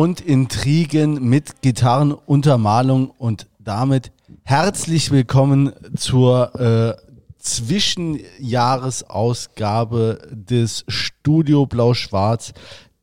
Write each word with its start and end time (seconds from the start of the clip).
Und 0.00 0.22
Intrigen 0.22 1.28
mit 1.28 1.60
Gitarrenuntermalung 1.60 3.10
und 3.10 3.50
damit 3.58 4.12
herzlich 4.44 5.10
willkommen 5.10 5.74
zur 5.94 6.58
äh, 6.58 6.94
Zwischenjahresausgabe 7.38 10.26
des 10.32 10.86
Studio 10.88 11.66
Blau-Schwarz, 11.66 12.54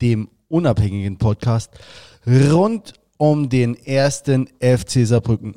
dem 0.02 0.28
unabhängigen 0.48 1.20
Podcast 1.20 1.70
rund 2.26 2.94
um 3.18 3.48
den 3.48 3.76
ersten 3.76 4.48
FC 4.60 5.06
Saarbrücken. 5.06 5.54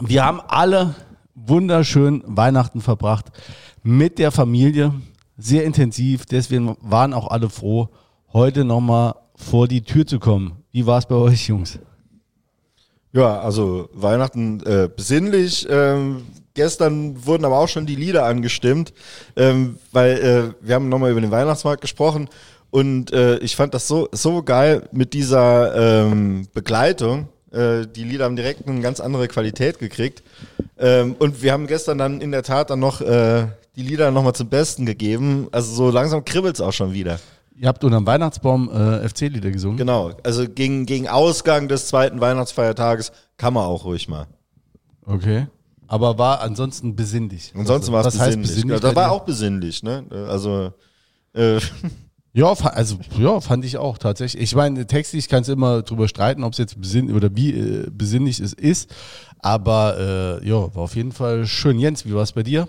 Wir 0.00 0.24
haben 0.24 0.40
alle 0.40 0.96
wunderschön 1.36 2.24
Weihnachten 2.26 2.80
verbracht 2.80 3.26
mit 3.84 4.18
der 4.18 4.32
Familie, 4.32 4.92
sehr 5.36 5.64
intensiv, 5.64 6.26
deswegen 6.26 6.76
waren 6.80 7.14
auch 7.14 7.30
alle 7.30 7.48
froh, 7.48 7.90
heute 8.32 8.64
nochmal 8.64 9.14
vor 9.38 9.68
die 9.68 9.82
Tür 9.82 10.06
zu 10.06 10.18
kommen. 10.18 10.62
Wie 10.72 10.84
war 10.84 10.98
es 10.98 11.06
bei 11.06 11.14
euch, 11.14 11.48
Jungs? 11.48 11.78
Ja, 13.12 13.40
also 13.40 13.88
Weihnachten 13.94 14.60
äh, 14.66 14.88
besinnlich. 14.94 15.66
Ähm, 15.70 16.26
gestern 16.54 17.24
wurden 17.24 17.44
aber 17.44 17.58
auch 17.58 17.68
schon 17.68 17.86
die 17.86 17.94
Lieder 17.94 18.24
angestimmt, 18.26 18.92
ähm, 19.36 19.78
weil 19.92 20.54
äh, 20.60 20.66
wir 20.66 20.74
haben 20.74 20.90
nochmal 20.90 21.12
über 21.12 21.20
den 21.20 21.30
Weihnachtsmarkt 21.30 21.80
gesprochen 21.80 22.28
und 22.70 23.12
äh, 23.12 23.38
ich 23.38 23.56
fand 23.56 23.72
das 23.72 23.88
so, 23.88 24.08
so 24.12 24.42
geil 24.42 24.88
mit 24.92 25.14
dieser 25.14 26.02
ähm, 26.04 26.48
Begleitung. 26.52 27.28
Äh, 27.50 27.86
die 27.86 28.04
Lieder 28.04 28.26
haben 28.26 28.36
direkt 28.36 28.68
eine 28.68 28.80
ganz 28.80 29.00
andere 29.00 29.26
Qualität 29.26 29.78
gekriegt. 29.78 30.22
Ähm, 30.76 31.16
und 31.18 31.42
wir 31.42 31.52
haben 31.52 31.66
gestern 31.66 31.96
dann 31.96 32.20
in 32.20 32.30
der 32.30 32.42
Tat 32.42 32.68
dann 32.68 32.80
noch 32.80 33.00
äh, 33.00 33.46
die 33.76 33.82
Lieder 33.82 34.10
nochmal 34.10 34.34
zum 34.34 34.48
Besten 34.48 34.84
gegeben. 34.84 35.48
Also 35.50 35.72
so 35.72 35.90
langsam 35.90 36.24
kribbelt's 36.24 36.60
auch 36.60 36.72
schon 36.72 36.92
wieder. 36.92 37.18
Ihr 37.60 37.68
habt 37.68 37.82
unterm 37.82 38.06
Weihnachtsbaum 38.06 38.70
äh, 38.70 39.08
FC-Lieder 39.08 39.50
gesungen? 39.50 39.78
Genau, 39.78 40.12
also 40.22 40.48
gegen, 40.48 40.86
gegen 40.86 41.08
Ausgang 41.08 41.68
des 41.68 41.88
zweiten 41.88 42.20
Weihnachtsfeiertages 42.20 43.10
kann 43.36 43.54
man 43.54 43.64
auch 43.64 43.84
ruhig 43.84 44.08
mal. 44.08 44.26
Okay. 45.04 45.48
Aber 45.88 46.18
war 46.18 46.40
ansonsten 46.40 46.94
besinnlich. 46.94 47.52
Ansonsten 47.56 47.92
war 47.92 48.04
es 48.06 48.16
besinnlich. 48.16 48.50
besinnlich 48.50 48.82
Ja, 48.82 48.88
da 48.90 48.94
war 48.94 49.10
auch 49.10 49.24
besinnlich, 49.24 49.82
ne? 49.82 50.04
Also 50.28 50.72
äh, 51.32 51.58
Ja, 52.34 52.52
also 52.52 52.98
ja, 53.18 53.40
fand 53.40 53.64
ich 53.64 53.78
auch 53.78 53.98
tatsächlich. 53.98 54.42
Ich 54.42 54.54
meine, 54.54 54.86
textlich 54.86 55.28
kannst 55.28 55.48
du 55.48 55.54
immer 55.54 55.82
drüber 55.82 56.06
streiten, 56.06 56.44
ob 56.44 56.52
es 56.52 56.58
jetzt 56.58 56.80
besinn 56.80 57.12
oder 57.12 57.34
wie 57.34 57.52
äh, 57.52 57.86
besinnlich 57.90 58.38
es 58.38 58.52
ist. 58.52 58.94
Aber 59.40 60.40
äh, 60.42 60.48
ja, 60.48 60.74
war 60.74 60.82
auf 60.84 60.94
jeden 60.94 61.10
Fall 61.10 61.46
schön. 61.46 61.78
Jens, 61.80 62.04
wie 62.06 62.14
war 62.14 62.22
es 62.22 62.32
bei 62.32 62.42
dir? 62.42 62.68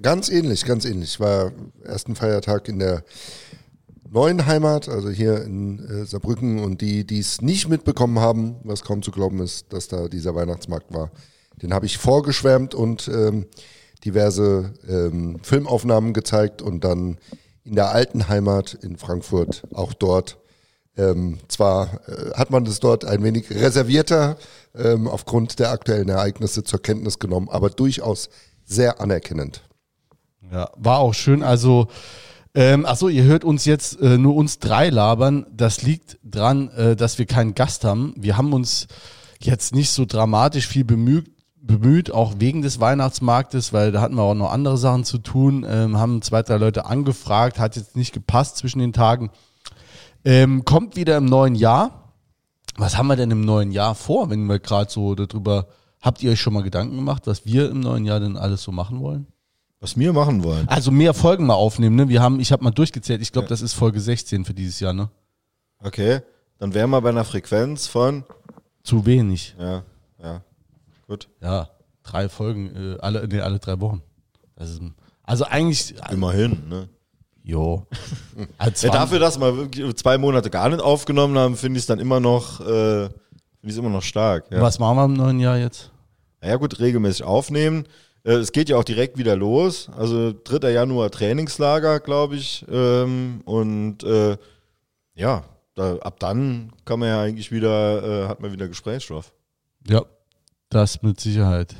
Ganz 0.00 0.30
ähnlich, 0.30 0.64
ganz 0.64 0.84
ähnlich. 0.84 1.18
War 1.20 1.52
ersten 1.82 2.14
Feiertag 2.14 2.68
in 2.68 2.78
der 2.78 3.02
neuen 4.14 4.46
Heimat, 4.46 4.88
also 4.88 5.10
hier 5.10 5.42
in 5.42 5.80
äh, 5.80 6.06
Saarbrücken. 6.06 6.60
Und 6.60 6.80
die, 6.80 7.06
die 7.06 7.18
es 7.18 7.42
nicht 7.42 7.68
mitbekommen 7.68 8.20
haben, 8.20 8.56
was 8.62 8.82
kaum 8.82 9.02
zu 9.02 9.10
glauben 9.10 9.40
ist, 9.40 9.72
dass 9.72 9.88
da 9.88 10.08
dieser 10.08 10.34
Weihnachtsmarkt 10.34 10.94
war, 10.94 11.10
den 11.60 11.74
habe 11.74 11.86
ich 11.86 11.98
vorgeschwärmt 11.98 12.74
und 12.74 13.08
ähm, 13.08 13.46
diverse 14.04 14.72
ähm, 14.88 15.40
Filmaufnahmen 15.42 16.12
gezeigt 16.14 16.62
und 16.62 16.84
dann 16.84 17.18
in 17.64 17.74
der 17.74 17.90
alten 17.90 18.28
Heimat 18.28 18.74
in 18.74 18.96
Frankfurt 18.96 19.64
auch 19.72 19.92
dort. 19.92 20.38
Ähm, 20.96 21.38
zwar 21.48 22.00
äh, 22.08 22.32
hat 22.34 22.50
man 22.50 22.64
das 22.64 22.78
dort 22.78 23.04
ein 23.04 23.24
wenig 23.24 23.50
reservierter 23.50 24.36
ähm, 24.76 25.08
aufgrund 25.08 25.58
der 25.58 25.70
aktuellen 25.70 26.08
Ereignisse 26.08 26.62
zur 26.62 26.80
Kenntnis 26.80 27.18
genommen, 27.18 27.48
aber 27.48 27.68
durchaus 27.68 28.28
sehr 28.64 29.00
anerkennend. 29.00 29.62
Ja, 30.52 30.70
war 30.76 30.98
auch 30.98 31.14
schön. 31.14 31.42
Also, 31.42 31.88
ähm, 32.54 32.86
ach 32.86 32.96
so, 32.96 33.08
ihr 33.08 33.24
hört 33.24 33.44
uns 33.44 33.64
jetzt 33.64 34.00
äh, 34.00 34.16
nur 34.16 34.36
uns 34.36 34.60
drei 34.60 34.88
labern. 34.88 35.44
Das 35.52 35.82
liegt 35.82 36.18
dran, 36.22 36.68
äh, 36.70 36.94
dass 36.94 37.18
wir 37.18 37.26
keinen 37.26 37.54
Gast 37.54 37.84
haben. 37.84 38.14
Wir 38.16 38.36
haben 38.36 38.52
uns 38.52 38.86
jetzt 39.40 39.74
nicht 39.74 39.90
so 39.90 40.04
dramatisch 40.04 40.68
viel 40.68 40.84
bemüht, 40.84 41.30
bemüht, 41.56 42.12
auch 42.12 42.34
wegen 42.38 42.62
des 42.62 42.78
Weihnachtsmarktes, 42.78 43.72
weil 43.72 43.90
da 43.90 44.00
hatten 44.00 44.14
wir 44.14 44.22
auch 44.22 44.34
noch 44.34 44.52
andere 44.52 44.78
Sachen 44.78 45.04
zu 45.04 45.18
tun. 45.18 45.66
Ähm, 45.68 45.98
haben 45.98 46.22
zwei, 46.22 46.42
drei 46.42 46.56
Leute 46.56 46.86
angefragt, 46.86 47.58
hat 47.58 47.74
jetzt 47.74 47.96
nicht 47.96 48.12
gepasst 48.12 48.58
zwischen 48.58 48.78
den 48.78 48.92
Tagen. 48.92 49.30
Ähm, 50.24 50.64
kommt 50.64 50.94
wieder 50.94 51.16
im 51.16 51.24
neuen 51.24 51.56
Jahr. 51.56 52.12
Was 52.76 52.96
haben 52.96 53.08
wir 53.08 53.16
denn 53.16 53.30
im 53.30 53.42
neuen 53.42 53.72
Jahr 53.72 53.94
vor, 53.94 54.30
wenn 54.30 54.46
wir 54.46 54.58
gerade 54.58 54.90
so 54.90 55.14
darüber, 55.14 55.66
habt 56.00 56.22
ihr 56.22 56.32
euch 56.32 56.40
schon 56.40 56.54
mal 56.54 56.62
Gedanken 56.62 56.96
gemacht, 56.96 57.26
was 57.26 57.46
wir 57.46 57.70
im 57.70 57.80
neuen 57.80 58.04
Jahr 58.04 58.20
denn 58.20 58.36
alles 58.36 58.62
so 58.62 58.72
machen 58.72 59.00
wollen? 59.00 59.26
Was 59.80 59.98
wir 59.98 60.12
machen 60.12 60.42
wollen. 60.44 60.68
Also 60.68 60.90
mehr 60.90 61.14
Folgen 61.14 61.46
mal 61.46 61.54
aufnehmen, 61.54 61.96
ne? 61.96 62.08
Wir 62.08 62.22
haben, 62.22 62.40
ich 62.40 62.52
habe 62.52 62.64
mal 62.64 62.70
durchgezählt, 62.70 63.20
ich 63.20 63.32
glaube, 63.32 63.48
das 63.48 63.60
ist 63.62 63.74
Folge 63.74 64.00
16 64.00 64.44
für 64.44 64.54
dieses 64.54 64.80
Jahr, 64.80 64.92
ne? 64.92 65.10
Okay, 65.82 66.20
dann 66.58 66.72
wären 66.72 66.90
wir 66.90 67.00
bei 67.00 67.10
einer 67.10 67.24
Frequenz 67.24 67.86
von 67.86 68.24
Zu 68.82 69.04
wenig. 69.06 69.54
ja, 69.58 69.82
ja. 70.22 70.42
Gut. 71.06 71.28
Ja, 71.42 71.68
drei 72.02 72.28
Folgen, 72.30 72.94
äh, 72.94 72.98
alle, 73.00 73.28
nee, 73.28 73.40
alle 73.40 73.58
drei 73.58 73.78
Wochen. 73.80 74.02
Das 74.56 74.70
ist, 74.70 74.80
also 75.22 75.44
eigentlich, 75.44 75.94
Immerhin, 76.10 76.68
ne? 76.68 76.88
jo. 77.42 77.86
Also 78.58 78.86
Ja, 78.86 78.92
dafür, 78.92 79.18
dass 79.18 79.38
wir 79.38 79.56
wirklich 79.56 79.96
zwei 79.96 80.16
Monate 80.16 80.48
gar 80.48 80.68
nicht 80.70 80.80
aufgenommen 80.80 81.36
haben, 81.38 81.56
finde 81.56 81.76
ich 81.78 81.82
es 81.82 81.86
dann 81.86 81.98
immer 81.98 82.20
noch, 82.20 82.60
äh, 82.60 82.64
finde 82.64 83.10
ich 83.62 83.72
es 83.72 83.76
immer 83.76 83.90
noch 83.90 84.02
stark. 84.02 84.50
Ja. 84.50 84.62
Was 84.62 84.78
machen 84.78 84.96
wir 84.96 85.04
im 85.04 85.12
neuen 85.14 85.40
Jahr 85.40 85.58
jetzt? 85.58 85.90
Ja 86.42 86.56
gut, 86.56 86.78
regelmäßig 86.78 87.24
aufnehmen. 87.24 87.86
Äh, 88.24 88.32
Es 88.32 88.52
geht 88.52 88.68
ja 88.68 88.76
auch 88.76 88.84
direkt 88.84 89.18
wieder 89.18 89.36
los. 89.36 89.88
Also 89.96 90.32
3. 90.32 90.70
Januar 90.70 91.10
Trainingslager, 91.10 92.00
glaube 92.00 92.36
ich. 92.36 92.64
Ähm, 92.70 93.42
und 93.44 94.02
äh, 94.02 94.36
ja, 95.14 95.44
da, 95.74 95.96
ab 95.98 96.18
dann 96.20 96.72
kann 96.84 97.00
man 97.00 97.08
ja 97.08 97.22
eigentlich 97.22 97.52
wieder, 97.52 98.24
äh, 98.24 98.28
hat 98.28 98.40
man 98.40 98.52
wieder 98.52 98.68
Gesprächsstoff. 98.68 99.32
Ja, 99.88 100.02
das 100.70 101.02
mit 101.02 101.20
Sicherheit. 101.20 101.74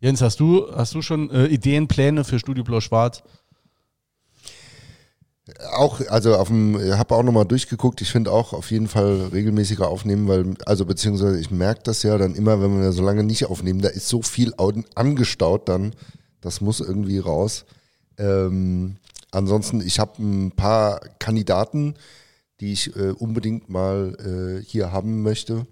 Jens, 0.00 0.22
hast 0.22 0.38
du, 0.40 0.70
hast 0.74 0.94
du 0.94 1.02
schon 1.02 1.30
äh, 1.30 1.46
Ideen, 1.46 1.88
Pläne 1.88 2.24
für 2.24 2.38
Studio 2.38 2.62
Blau 2.62 2.80
Schwarz? 2.80 3.22
Auch, 5.72 6.00
also 6.08 6.36
auf 6.36 6.48
dem, 6.48 6.78
habe 6.98 7.14
auch 7.14 7.22
nochmal 7.22 7.46
durchgeguckt. 7.46 8.00
Ich 8.02 8.10
finde 8.10 8.32
auch 8.32 8.52
auf 8.52 8.70
jeden 8.70 8.88
Fall 8.88 9.28
regelmäßiger 9.32 9.88
aufnehmen, 9.88 10.28
weil, 10.28 10.54
also 10.66 10.84
beziehungsweise 10.84 11.38
ich 11.40 11.50
merke 11.50 11.82
das 11.84 12.02
ja 12.02 12.18
dann 12.18 12.34
immer, 12.34 12.60
wenn 12.60 12.80
wir 12.80 12.92
so 12.92 13.02
lange 13.02 13.24
nicht 13.24 13.46
aufnehmen, 13.46 13.80
da 13.80 13.88
ist 13.88 14.08
so 14.08 14.20
viel 14.22 14.52
au- 14.58 14.72
angestaut 14.94 15.68
dann. 15.68 15.92
Das 16.40 16.60
muss 16.60 16.80
irgendwie 16.80 17.18
raus. 17.18 17.64
Ähm, 18.18 18.96
ansonsten, 19.30 19.80
ich 19.80 19.98
habe 19.98 20.22
ein 20.22 20.52
paar 20.52 21.00
Kandidaten, 21.18 21.94
die 22.60 22.72
ich 22.72 22.94
äh, 22.96 23.10
unbedingt 23.12 23.70
mal 23.70 24.60
äh, 24.60 24.64
hier 24.64 24.92
haben 24.92 25.22
möchte. 25.22 25.66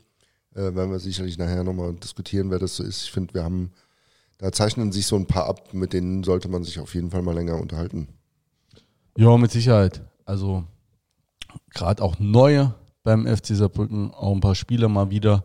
Äh, 0.54 0.74
werden 0.74 0.90
wir 0.90 1.00
sicherlich 1.00 1.36
nachher 1.38 1.64
nochmal 1.64 1.92
diskutieren, 1.94 2.50
wer 2.50 2.58
das 2.58 2.76
so 2.76 2.82
ist. 2.82 3.02
Ich 3.02 3.12
finde, 3.12 3.34
wir 3.34 3.44
haben, 3.44 3.72
da 4.38 4.52
zeichnen 4.52 4.90
sich 4.92 5.06
so 5.06 5.16
ein 5.16 5.26
paar 5.26 5.46
ab, 5.46 5.74
mit 5.74 5.92
denen 5.92 6.24
sollte 6.24 6.48
man 6.48 6.64
sich 6.64 6.78
auf 6.80 6.94
jeden 6.94 7.10
Fall 7.10 7.22
mal 7.22 7.34
länger 7.34 7.60
unterhalten. 7.60 8.08
Ja, 9.18 9.34
mit 9.38 9.50
Sicherheit. 9.50 10.02
Also 10.26 10.64
gerade 11.72 12.02
auch 12.02 12.18
neue 12.18 12.74
beim 13.02 13.26
FC 13.26 13.54
Saarbrücken, 13.54 14.12
auch 14.12 14.34
ein 14.34 14.40
paar 14.40 14.54
Spieler 14.54 14.88
mal 14.88 15.10
wieder. 15.10 15.44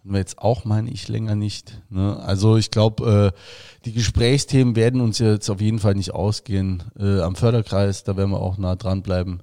Hatten 0.00 0.12
wir 0.12 0.18
jetzt 0.18 0.38
auch, 0.38 0.66
meine 0.66 0.90
ich, 0.90 1.08
länger 1.08 1.34
nicht. 1.34 1.82
Ne? 1.88 2.18
Also 2.18 2.58
ich 2.58 2.70
glaube, 2.70 3.32
äh, 3.34 3.84
die 3.86 3.92
Gesprächsthemen 3.92 4.76
werden 4.76 5.00
uns 5.00 5.18
jetzt 5.18 5.48
auf 5.48 5.62
jeden 5.62 5.78
Fall 5.78 5.94
nicht 5.94 6.12
ausgehen. 6.12 6.82
Äh, 6.98 7.20
am 7.20 7.36
Förderkreis, 7.36 8.04
da 8.04 8.18
werden 8.18 8.32
wir 8.32 8.40
auch 8.40 8.58
nah 8.58 8.76
dran 8.76 9.02
bleiben. 9.02 9.40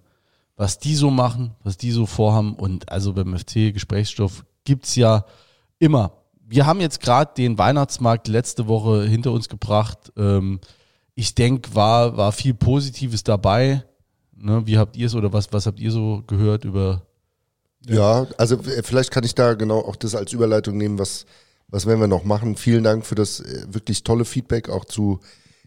Was 0.55 0.77
die 0.77 0.93
so 0.93 1.09
machen, 1.09 1.55
was 1.63 1.77
die 1.77 1.91
so 1.91 2.05
vorhaben. 2.05 2.53
Und 2.53 2.91
also 2.91 3.13
beim 3.13 3.35
FC 3.35 3.73
Gesprächsstoff 3.73 4.45
gibt's 4.65 4.95
ja 4.95 5.25
immer. 5.79 6.11
Wir 6.45 6.67
haben 6.67 6.79
jetzt 6.79 7.01
gerade 7.01 7.31
den 7.35 7.57
Weihnachtsmarkt 7.57 8.27
letzte 8.27 8.67
Woche 8.67 9.03
hinter 9.03 9.31
uns 9.31 9.49
gebracht. 9.49 10.11
Ähm, 10.15 10.59
ich 11.15 11.36
denke, 11.36 11.74
war, 11.75 12.18
war 12.18 12.31
viel 12.31 12.54
Positives 12.54 13.24
dabei. 13.24 13.83
Ne, 14.36 14.63
wie 14.65 14.77
habt 14.77 14.98
ihr 14.98 15.07
es 15.07 15.15
oder 15.15 15.31
was, 15.31 15.54
was 15.54 15.65
habt 15.65 15.80
ihr 15.80 15.92
so 15.92 16.24
gehört 16.27 16.65
über 16.65 17.04
Ja, 17.88 18.27
also 18.38 18.56
äh, 18.56 18.83
vielleicht 18.83 19.12
kann 19.12 19.24
ich 19.24 19.36
da 19.36 19.54
genau 19.54 19.80
auch 19.80 19.95
das 19.95 20.15
als 20.15 20.33
Überleitung 20.33 20.77
nehmen, 20.77 21.00
was, 21.00 21.25
was 21.68 21.86
werden 21.86 22.01
wir 22.01 22.07
noch 22.07 22.25
machen. 22.25 22.57
Vielen 22.57 22.83
Dank 22.83 23.06
für 23.06 23.15
das 23.15 23.39
äh, 23.39 23.65
wirklich 23.69 24.04
tolle 24.04 24.25
Feedback 24.25 24.69
auch 24.69 24.86
zu 24.86 25.19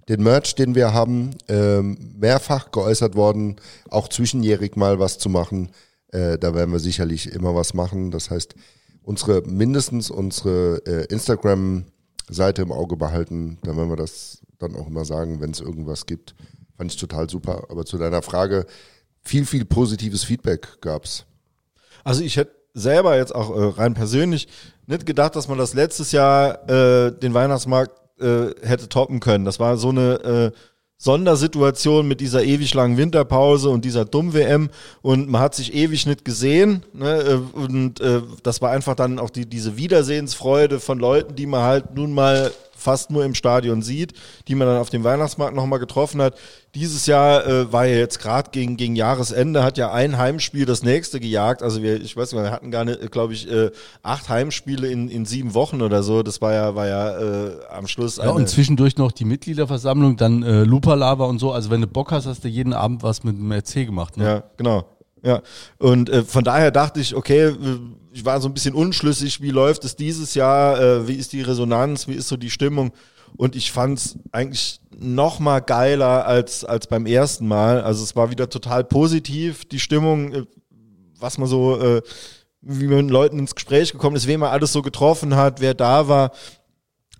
den 0.09 0.23
Merch, 0.23 0.55
den 0.55 0.75
wir 0.75 0.93
haben. 0.93 1.31
Ähm, 1.49 1.97
mehrfach 2.19 2.71
geäußert 2.71 3.15
worden, 3.15 3.57
auch 3.89 4.09
zwischenjährig 4.09 4.77
mal 4.77 4.99
was 4.99 5.19
zu 5.19 5.29
machen. 5.29 5.71
Äh, 6.09 6.39
da 6.39 6.55
werden 6.55 6.73
wir 6.73 6.81
sicherlich 6.81 7.33
immer 7.33 7.55
was 7.55 7.73
machen. 7.73 8.11
Das 8.11 8.31
heißt, 8.31 8.55
unsere 9.03 9.43
mindestens 9.43 10.11
unsere 10.11 10.83
äh, 10.87 11.07
Instagram-Seite 11.07 12.63
im 12.63 12.73
Auge 12.73 12.97
behalten. 12.97 13.59
Da 13.63 13.77
werden 13.77 13.89
wir 13.89 13.97
das 13.97 14.43
dann 14.59 14.77
auch 14.77 14.87
immer 14.87 15.05
sagen, 15.05 15.41
wenn 15.41 15.51
es 15.51 15.61
irgendwas 15.61 16.07
gibt. 16.07 16.35
Fand 16.77 16.93
ich 16.93 16.99
total 16.99 17.29
super. 17.29 17.67
Aber 17.71 17.85
zu 17.85 17.99
deiner 17.99 18.23
Frage, 18.23 18.67
viel, 19.23 19.47
viel 19.47 19.65
positives 19.65 20.25
Feedback 20.25 20.81
gab's. 20.81 21.27
Also 22.05 22.23
ich 22.23 22.37
hätte 22.37 22.53
selber 22.75 23.17
jetzt 23.17 23.35
auch 23.35 23.57
äh, 23.57 23.81
rein 23.81 23.95
persönlich 23.95 24.49
nicht 24.87 25.07
gedacht, 25.07 25.35
dass 25.35 25.49
man 25.49 25.59
das 25.59 25.75
letztes 25.75 26.13
Jahr 26.13 26.69
äh, 26.69 27.11
den 27.11 27.35
Weihnachtsmarkt 27.35 27.93
äh, 28.21 28.51
hätte 28.63 28.89
toppen 28.89 29.21
können. 29.21 29.45
Das 29.45 29.59
war 29.59 29.77
so 29.77 29.89
eine 29.89 30.53
äh, 30.55 30.59
Sondersituation 30.99 32.09
mit 32.09 32.21
dieser 32.21 32.43
ewig 32.43 32.73
langen 32.73 32.97
Winterpause 32.97 33.69
und 33.69 33.85
dieser 33.85 34.07
Dumm-WM 34.07 34.71
und 35.03 35.29
man 35.29 35.43
hat 35.43 35.55
sich 35.55 35.75
ewig 35.75 36.07
nicht 36.07 36.25
gesehen 36.25 36.85
ne? 36.95 37.21
Äh, 37.21 37.59
und 37.59 38.01
äh, 38.01 38.23
das 38.43 38.63
war 38.63 38.71
einfach 38.71 38.95
dann 38.95 39.19
auch 39.19 39.29
die, 39.29 39.47
diese 39.47 39.77
Wiedersehensfreude 39.77 40.81
von 40.81 40.99
Leuten, 40.99 41.35
die 41.35 41.47
man 41.47 41.63
halt 41.63 41.95
nun 41.95 42.13
mal 42.13 42.51
fast 42.77 43.11
nur 43.11 43.25
im 43.25 43.35
Stadion 43.35 43.83
sieht, 43.83 44.13
die 44.49 44.55
man 44.55 44.69
dann 44.69 44.79
auf 44.79 44.91
dem 44.91 45.05
Weihnachtsmarkt 45.05 45.55
nochmal 45.55 45.79
getroffen 45.79 46.23
hat. 46.23 46.37
Dieses 46.75 47.07
Jahr 47.07 47.47
äh, 47.47 47.73
war 47.73 47.87
ja 47.87 47.97
jetzt 47.97 48.21
gerade 48.21 48.51
gegen, 48.51 48.77
gegen 48.77 48.97
Jahresende, 48.97 49.65
hat 49.65 49.79
ja 49.79 49.93
ein 49.93 50.19
Heimspiel 50.19 50.67
das 50.67 50.83
nächste 50.83 51.21
gejagt. 51.21 51.63
Also 51.63 51.83
wir, 51.83 52.01
ich 52.01 52.17
weiß 52.17 52.33
nicht, 52.33 52.43
wir 52.43 52.51
hatten 52.51 52.71
gar 52.71 52.85
nicht, 52.85 53.11
glaube 53.11 53.33
ich, 53.33 53.51
äh, 53.51 53.71
acht 54.03 54.29
Heimspiele 54.29 54.89
in, 54.89 55.09
in 55.09 55.25
sieben 55.25 55.55
Wochen 55.55 55.81
oder 55.81 56.03
so. 56.03 56.23
Das 56.23 56.41
war 56.41 56.53
ja, 56.53 56.75
war 56.75 56.87
ja 56.87 57.19
äh, 57.19 57.51
am 57.71 57.87
Schluss. 57.87 58.19
Ja, 58.19 58.31
und 58.31 58.49
zwischendurch 58.49 58.97
noch 58.99 59.13
die 59.13 59.25
Mitgliederversammlung, 59.25 60.17
dann 60.17 60.43
äh, 60.43 60.65
Lupalava 60.65 61.25
und 61.25 61.39
so. 61.39 61.53
Also 61.53 61.71
wenn 61.71 61.81
du 61.81 61.87
Bock 61.87 62.13
hast, 62.13 62.27
hast 62.27 62.45
du 62.45 62.49
jeden 62.49 62.75
Abend 62.75 63.03
was 63.03 63.25
mit 63.25 63.37
dem 63.37 63.51
RC 63.51 63.87
gemacht. 63.87 64.17
Ne? 64.17 64.25
Ja, 64.25 64.43
genau. 64.57 64.85
Ja, 65.23 65.43
und 65.79 66.09
äh, 66.09 66.23
von 66.23 66.45
daher 66.45 66.71
dachte 66.71 67.01
ich, 67.01 67.17
okay, 67.17 67.53
ich 68.17 68.25
war 68.25 68.41
so 68.41 68.49
ein 68.49 68.55
bisschen 68.55 68.75
unschlüssig, 68.75 69.43
wie 69.43 69.51
läuft 69.51 69.85
es 69.85 69.95
dieses 69.95 70.35
Jahr, 70.35 70.81
äh, 70.81 71.07
wie 71.07 71.17
ist 71.17 71.35
die 71.35 71.43
Resonanz, 71.43 72.09
wie 72.09 72.15
ist 72.15 72.29
so 72.29 72.39
die 72.39 72.49
Stimmung. 72.49 72.93
Und 73.37 73.55
ich 73.55 73.71
fand 73.71 73.99
es 73.99 74.19
eigentlich 74.33 74.81
noch 74.99 75.39
mal 75.39 75.61
geiler 75.61 76.27
als, 76.27 76.65
als 76.65 76.87
beim 76.87 77.05
ersten 77.05 77.47
Mal. 77.47 77.83
Also 77.83 78.03
es 78.03 78.17
war 78.17 78.31
wieder 78.31 78.49
total 78.49 78.85
positiv, 78.85 79.67
die 79.67 79.81
Stimmung, 79.81 80.33
äh, 80.33 80.45
was 81.21 81.37
man 81.37 81.47
so, 81.47 81.79
äh, 81.79 82.01
wie 82.63 82.87
man 82.87 83.05
mit 83.05 83.11
Leuten 83.11 83.39
ins 83.39 83.55
Gespräch 83.55 83.93
gekommen 83.93 84.17
ist, 84.17 84.27
wen 84.27 84.41
man 84.41 84.51
alles 84.51 84.73
so 84.73 84.81
getroffen 84.81 85.37
hat, 85.37 85.61
wer 85.61 85.75
da 85.75 86.09
war 86.09 86.31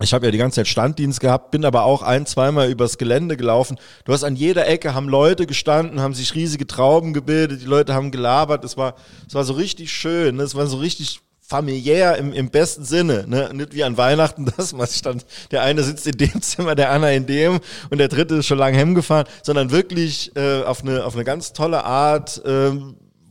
ich 0.01 0.13
habe 0.13 0.27
ja 0.27 0.31
die 0.31 0.39
ganze 0.39 0.57
Zeit 0.57 0.69
Standdienst 0.69 1.21
gehabt, 1.21 1.51
bin 1.51 1.65
aber 1.65 1.85
auch 1.85 2.03
ein, 2.03 2.27
zweimal 2.27 2.71
übers 2.71 2.99
Gelände 2.99 3.37
gelaufen. 3.37 3.79
Du 4.05 4.13
hast 4.13 4.25
an 4.25 4.37
jeder 4.37 4.67
Ecke 4.67 4.95
haben 4.95 5.09
Leute 5.09 5.47
gestanden, 5.47 6.01
haben 6.01 6.13
sich 6.13 6.35
riesige 6.35 6.67
Trauben 6.67 7.15
gebildet, 7.15 7.63
die 7.63 7.67
Leute 7.67 7.95
haben 7.95 8.11
gelabert. 8.11 8.63
Es 8.65 8.77
war, 8.77 8.95
es 9.27 9.35
war 9.35 9.45
so 9.45 9.55
richtig 9.55 9.93
schön, 9.93 10.37
ne? 10.37 10.43
es 10.43 10.55
war 10.55 10.67
so 10.67 10.77
richtig 10.77 11.21
familiär 11.41 12.17
im, 12.17 12.33
im 12.33 12.51
besten 12.51 12.85
Sinne, 12.85 13.25
ne? 13.27 13.51
nicht 13.55 13.73
wie 13.73 13.85
an 13.85 13.97
Weihnachten, 13.97 14.53
dass 14.57 14.75
man 14.75 14.87
stand, 14.87 15.25
der 15.51 15.63
eine 15.63 15.83
sitzt 15.83 16.07
in 16.07 16.19
dem 16.19 16.43
Zimmer, 16.43 16.75
der 16.75 16.91
andere 16.91 17.15
in 17.15 17.27
dem 17.27 17.61
und 17.89 17.99
der 17.99 18.09
dritte 18.09 18.37
ist 18.37 18.47
schon 18.47 18.59
lange 18.59 18.77
hemgefahren, 18.77 19.27
sondern 19.43 19.71
wirklich 19.71 20.35
äh, 20.37 20.63
auf 20.63 20.83
eine 20.83 21.05
auf 21.05 21.15
eine 21.15 21.25
ganz 21.25 21.53
tolle 21.55 21.85
Art. 21.85 22.45
Äh, 22.45 22.73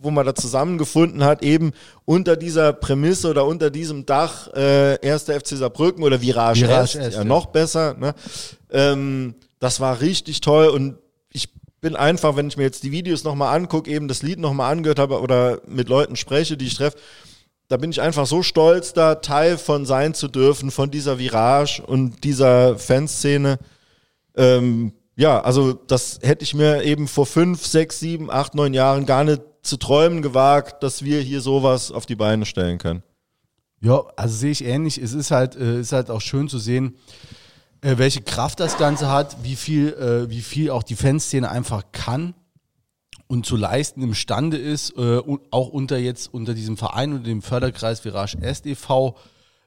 wo 0.05 0.11
man 0.11 0.25
da 0.25 0.33
zusammengefunden 0.33 1.23
hat, 1.23 1.43
eben 1.43 1.71
unter 2.05 2.37
dieser 2.37 2.71
Prämisse 2.71 3.29
oder 3.29 3.45
unter 3.45 3.69
diesem 3.69 4.05
Dach 4.05 4.47
äh, 4.53 4.99
erster 5.05 5.37
FC 5.39 5.49
Saarbrücken 5.49 6.03
oder 6.03 6.21
Virage, 6.21 6.61
Virage 6.61 6.99
S, 6.99 7.15
ja, 7.15 7.23
noch 7.23 7.47
besser. 7.47 7.95
Ne? 7.95 8.13
Ähm, 8.71 9.35
das 9.59 9.79
war 9.79 9.99
richtig 9.99 10.41
toll 10.41 10.67
und 10.67 10.97
ich 11.31 11.49
bin 11.81 11.95
einfach, 11.95 12.35
wenn 12.35 12.47
ich 12.47 12.57
mir 12.57 12.63
jetzt 12.63 12.83
die 12.83 12.91
Videos 12.91 13.23
nochmal 13.23 13.55
angucke, 13.55 13.91
eben 13.91 14.07
das 14.07 14.23
Lied 14.23 14.39
nochmal 14.39 14.71
angehört 14.71 14.99
habe 14.99 15.19
oder 15.19 15.61
mit 15.67 15.89
Leuten 15.89 16.15
spreche, 16.15 16.55
die 16.55 16.67
ich 16.67 16.75
treffe, 16.75 16.97
da 17.67 17.77
bin 17.77 17.89
ich 17.89 18.01
einfach 18.01 18.27
so 18.27 18.43
stolz, 18.43 18.93
da 18.93 19.15
Teil 19.15 19.57
von 19.57 19.85
sein 19.85 20.13
zu 20.13 20.27
dürfen, 20.27 20.69
von 20.71 20.91
dieser 20.91 21.17
Virage 21.17 21.81
und 21.81 22.23
dieser 22.23 22.77
Fanszene. 22.77 23.57
Ähm, 24.37 24.93
ja, 25.15 25.41
also 25.41 25.73
das 25.73 26.19
hätte 26.21 26.43
ich 26.43 26.53
mir 26.53 26.83
eben 26.83 27.07
vor 27.07 27.25
fünf, 27.25 27.65
sechs, 27.65 27.99
sieben, 27.99 28.29
acht, 28.29 28.53
neun 28.53 28.73
Jahren 28.73 29.05
gar 29.05 29.23
nicht 29.23 29.41
zu 29.65 29.77
träumen 29.77 30.21
gewagt, 30.21 30.83
dass 30.83 31.03
wir 31.03 31.21
hier 31.21 31.41
sowas 31.41 31.91
auf 31.91 32.05
die 32.05 32.15
Beine 32.15 32.45
stellen 32.45 32.77
können. 32.77 33.03
Ja, 33.81 34.03
also 34.15 34.35
sehe 34.35 34.51
ich 34.51 34.63
ähnlich. 34.63 34.97
Es 34.97 35.13
ist 35.13 35.31
halt, 35.31 35.55
äh, 35.55 35.79
ist 35.79 35.91
halt 35.91 36.09
auch 36.09 36.21
schön 36.21 36.47
zu 36.47 36.57
sehen, 36.57 36.95
äh, 37.81 37.97
welche 37.97 38.21
Kraft 38.21 38.59
das 38.59 38.77
Ganze 38.77 39.09
hat, 39.09 39.37
wie 39.43 39.55
viel, 39.55 39.89
äh, 39.93 40.29
wie 40.29 40.41
viel 40.41 40.71
auch 40.71 40.83
die 40.83 40.95
Fanszene 40.95 41.49
einfach 41.49 41.83
kann 41.91 42.33
und 43.27 43.45
zu 43.45 43.55
leisten 43.55 44.01
imstande 44.01 44.57
ist, 44.57 44.97
äh, 44.97 45.21
auch 45.51 45.69
unter 45.69 45.97
jetzt 45.97 46.33
unter 46.33 46.53
diesem 46.53 46.77
Verein 46.77 47.13
und 47.13 47.27
dem 47.27 47.41
Förderkreis 47.41 48.03
Virage 48.05 48.37
SDV. 48.41 49.15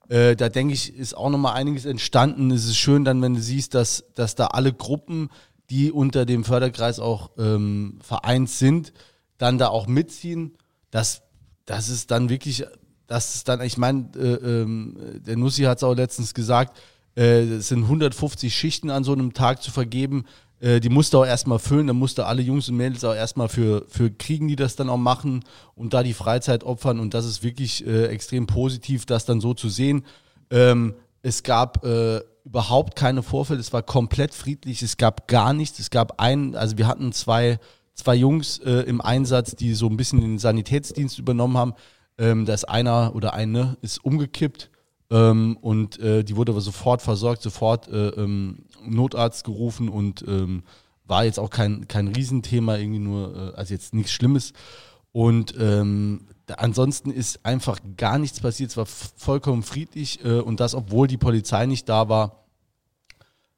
Äh, 0.08 0.36
da 0.36 0.48
denke 0.48 0.74
ich, 0.74 0.94
ist 0.96 1.16
auch 1.16 1.30
nochmal 1.30 1.54
einiges 1.54 1.84
entstanden. 1.84 2.50
Es 2.50 2.64
ist 2.64 2.76
schön 2.76 3.04
dann, 3.04 3.20
wenn 3.20 3.34
du 3.34 3.40
siehst, 3.40 3.74
dass, 3.74 4.04
dass 4.14 4.34
da 4.34 4.46
alle 4.46 4.72
Gruppen, 4.72 5.28
die 5.70 5.92
unter 5.92 6.24
dem 6.24 6.44
Förderkreis 6.44 6.98
auch 6.98 7.30
ähm, 7.36 7.98
vereint 8.02 8.48
sind, 8.48 8.92
dann 9.38 9.58
da 9.58 9.68
auch 9.68 9.86
mitziehen, 9.86 10.56
das, 10.90 11.22
das 11.64 11.88
ist 11.88 12.10
dann 12.10 12.28
wirklich, 12.28 12.64
das 13.06 13.36
ist 13.36 13.48
dann, 13.48 13.60
ich 13.62 13.78
meine, 13.78 14.10
äh, 14.16 14.62
äh, 14.62 15.20
der 15.20 15.36
Nussi 15.36 15.62
hat 15.62 15.78
es 15.78 15.84
auch 15.84 15.94
letztens 15.94 16.34
gesagt, 16.34 16.78
äh, 17.16 17.42
es 17.42 17.68
sind 17.68 17.84
150 17.84 18.54
Schichten 18.54 18.90
an 18.90 19.04
so 19.04 19.12
einem 19.12 19.32
Tag 19.32 19.62
zu 19.62 19.70
vergeben. 19.70 20.24
Äh, 20.60 20.80
die 20.80 20.88
musste 20.88 21.18
auch 21.18 21.26
erstmal 21.26 21.58
füllen, 21.58 21.86
da 21.86 21.92
musste 21.92 22.26
alle 22.26 22.42
Jungs 22.42 22.68
und 22.68 22.76
Mädels 22.76 23.04
auch 23.04 23.14
erstmal 23.14 23.48
für, 23.48 23.86
für 23.88 24.10
kriegen, 24.10 24.48
die 24.48 24.56
das 24.56 24.76
dann 24.76 24.88
auch 24.88 24.96
machen 24.96 25.44
und 25.74 25.94
da 25.94 26.02
die 26.02 26.14
Freizeit 26.14 26.64
opfern. 26.64 27.00
Und 27.00 27.14
das 27.14 27.24
ist 27.24 27.42
wirklich 27.42 27.86
äh, 27.86 28.06
extrem 28.06 28.46
positiv, 28.46 29.06
das 29.06 29.24
dann 29.24 29.40
so 29.40 29.54
zu 29.54 29.68
sehen. 29.68 30.04
Ähm, 30.50 30.94
es 31.22 31.42
gab 31.42 31.84
äh, 31.84 32.20
überhaupt 32.44 32.96
keine 32.96 33.22
Vorfälle, 33.22 33.60
es 33.60 33.72
war 33.72 33.82
komplett 33.82 34.34
friedlich, 34.34 34.82
es 34.82 34.96
gab 34.96 35.28
gar 35.28 35.52
nichts. 35.52 35.78
Es 35.78 35.90
gab 35.90 36.20
einen, 36.20 36.54
also 36.56 36.78
wir 36.78 36.86
hatten 36.86 37.12
zwei 37.12 37.58
zwei 37.98 38.14
Jungs 38.14 38.58
äh, 38.58 38.82
im 38.82 39.00
Einsatz, 39.00 39.56
die 39.56 39.74
so 39.74 39.88
ein 39.88 39.96
bisschen 39.96 40.20
den 40.20 40.38
Sanitätsdienst 40.38 41.18
übernommen 41.18 41.56
haben. 41.56 41.74
Ähm, 42.16 42.46
da 42.46 42.54
ist 42.54 42.68
einer 42.68 43.14
oder 43.14 43.34
eine 43.34 43.76
ist 43.82 44.04
umgekippt 44.04 44.70
ähm, 45.10 45.58
und 45.60 45.98
äh, 45.98 46.24
die 46.24 46.36
wurde 46.36 46.52
aber 46.52 46.60
sofort 46.60 47.02
versorgt, 47.02 47.42
sofort 47.42 47.88
äh, 47.88 48.08
ähm, 48.10 48.64
Notarzt 48.84 49.44
gerufen 49.44 49.88
und 49.88 50.24
ähm, 50.26 50.62
war 51.06 51.24
jetzt 51.24 51.38
auch 51.38 51.50
kein, 51.50 51.88
kein 51.88 52.08
Riesenthema, 52.08 52.76
irgendwie 52.76 53.00
nur, 53.00 53.34
äh, 53.34 53.56
also 53.56 53.74
jetzt 53.74 53.94
nichts 53.94 54.12
Schlimmes. 54.12 54.52
Und 55.10 55.54
ähm, 55.58 56.28
ansonsten 56.56 57.10
ist 57.10 57.44
einfach 57.44 57.78
gar 57.96 58.18
nichts 58.18 58.40
passiert. 58.40 58.70
Es 58.70 58.76
war 58.76 58.86
vollkommen 58.86 59.62
friedlich 59.62 60.24
äh, 60.24 60.40
und 60.40 60.60
das, 60.60 60.74
obwohl 60.74 61.08
die 61.08 61.16
Polizei 61.16 61.66
nicht 61.66 61.88
da 61.88 62.08
war. 62.08 62.44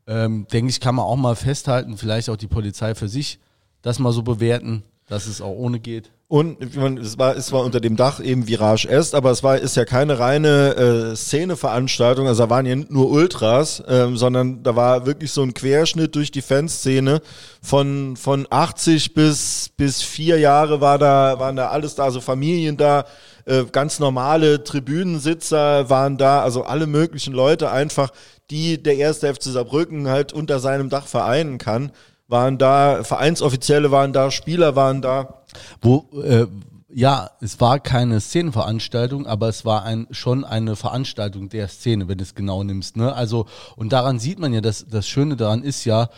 Ähm, 0.07 0.47
denke 0.51 0.71
ich, 0.71 0.81
kann 0.81 0.95
man 0.95 1.05
auch 1.05 1.17
mal 1.17 1.37
festhalten, 1.37 1.99
vielleicht 1.99 2.31
auch 2.31 2.37
die 2.37 2.47
Polizei 2.47 2.95
für 2.95 3.09
sich 3.09 3.39
das 3.83 3.99
mal 3.99 4.13
so 4.13 4.23
bewerten, 4.23 4.83
dass 5.07 5.27
es 5.27 5.41
auch 5.41 5.55
ohne 5.55 5.81
geht. 5.81 6.11
Und 6.31 6.63
es 6.63 7.19
war, 7.19 7.35
es 7.35 7.51
war 7.51 7.65
unter 7.65 7.81
dem 7.81 7.97
Dach 7.97 8.21
eben 8.21 8.47
Virage 8.47 8.89
Est, 8.89 9.17
aber 9.17 9.33
es 9.33 9.43
war 9.43 9.59
ist 9.59 9.77
ja 9.77 9.85
keine 9.85 10.21
reine 10.21 10.77
äh, 10.77 11.17
Szeneveranstaltung, 11.17 12.29
also 12.29 12.45
da 12.45 12.51
waren 12.51 12.67
ja 12.67 12.77
nur 12.77 13.11
Ultras, 13.11 13.83
ähm, 13.89 14.17
sondern 14.17 14.63
da 14.63 14.77
war 14.77 15.07
wirklich 15.07 15.33
so 15.33 15.43
ein 15.43 15.55
Querschnitt 15.55 16.15
durch 16.15 16.31
die 16.31 16.41
Fanszene 16.41 17.21
von 17.61 18.17
von 18.17 18.47
80 18.49 19.13
bis 19.13 19.71
bis 19.77 20.03
vier 20.03 20.39
Jahre 20.39 20.81
war 20.81 20.99
da 20.99 21.41
waren 21.41 21.57
da 21.57 21.71
alles 21.71 21.97
da, 21.97 22.05
also 22.05 22.21
Familien 22.21 22.77
da, 22.77 23.07
äh, 23.45 23.65
ganz 23.65 23.99
normale 23.99 24.63
Tribünensitzer 24.63 25.91
waren 25.91 26.17
da, 26.17 26.45
also 26.45 26.63
alle 26.63 26.87
möglichen 26.87 27.35
Leute 27.35 27.73
einfach, 27.73 28.13
die 28.51 28.81
der 28.81 28.99
erste 28.99 29.35
FC 29.35 29.47
Saarbrücken 29.47 30.07
halt 30.07 30.33
unter 30.33 30.61
seinem 30.61 30.91
Dach 30.91 31.09
vereinen 31.09 31.59
kann 31.59 31.91
waren 32.31 32.59
da, 32.59 33.05
Vereinsoffizielle 33.05 33.91
waren 33.91 34.13
da, 34.13 34.31
Spieler 34.31 34.77
waren 34.77 35.03
da. 35.03 35.43
Wo, 35.83 36.07
äh, 36.23 36.47
ja, 36.93 37.31
es 37.41 37.61
war 37.61 37.79
keine 37.79 38.21
Szenenveranstaltung, 38.21 39.27
aber 39.27 39.49
es 39.49 39.65
war 39.65 39.85
ein, 39.85 40.07
schon 40.11 40.45
eine 40.45 40.77
Veranstaltung 40.77 41.49
der 41.49 41.69
Szene, 41.69 42.09
wenn 42.09 42.19
du 42.19 42.25
es 42.25 42.35
genau 42.35 42.63
nimmst. 42.65 42.97
Ne? 42.97 43.13
Also, 43.13 43.47
und 43.77 43.93
daran 43.93 44.19
sieht 44.19 44.39
man 44.39 44.53
ja, 44.53 44.61
dass 44.61 44.87
das 44.89 45.09
Schöne 45.09 45.37
daran 45.37 45.63
ist 45.63 45.85
ja, 45.85 46.09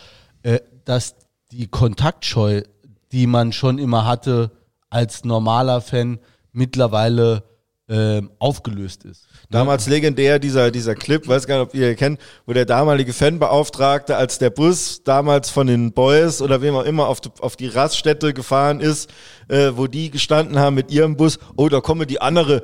äh, 0.42 0.61
dass 0.85 1.16
die 1.50 1.66
Kontaktscheu, 1.66 2.62
die 3.12 3.26
man 3.26 3.52
schon 3.52 3.78
immer 3.78 4.07
hatte 4.07 4.50
als 4.88 5.25
normaler 5.25 5.81
Fan, 5.81 6.19
mittlerweile 6.52 7.45
äh, 7.92 8.22
aufgelöst 8.38 9.04
ist. 9.04 9.26
Damals 9.50 9.87
legendär 9.87 10.38
dieser, 10.38 10.70
dieser 10.70 10.94
Clip, 10.94 11.28
weiß 11.28 11.46
gar 11.46 11.58
nicht, 11.58 11.68
ob 11.68 11.75
ihr 11.75 11.90
ihn 11.90 11.96
kennt, 11.96 12.20
wo 12.46 12.54
der 12.54 12.64
damalige 12.64 13.12
Fanbeauftragte, 13.12 14.16
als 14.16 14.38
der 14.38 14.49
Bus 14.49 15.02
damals 15.04 15.50
von 15.50 15.66
den 15.66 15.92
Boys 15.92 16.40
oder 16.40 16.62
wem 16.62 16.75
auch 16.75 16.84
immer 16.84 17.06
auf 17.06 17.20
die, 17.20 17.28
auf 17.40 17.56
die 17.56 17.66
Raststätte 17.66 18.32
gefahren 18.32 18.80
ist, 18.80 19.11
äh, 19.49 19.72
wo 19.75 19.87
die 19.87 20.11
gestanden 20.11 20.58
haben 20.58 20.75
mit 20.75 20.90
ihrem 20.90 21.16
Bus, 21.16 21.38
oh, 21.56 21.68
da 21.68 21.80
komme 21.80 22.06
die 22.06 22.20
andere 22.20 22.62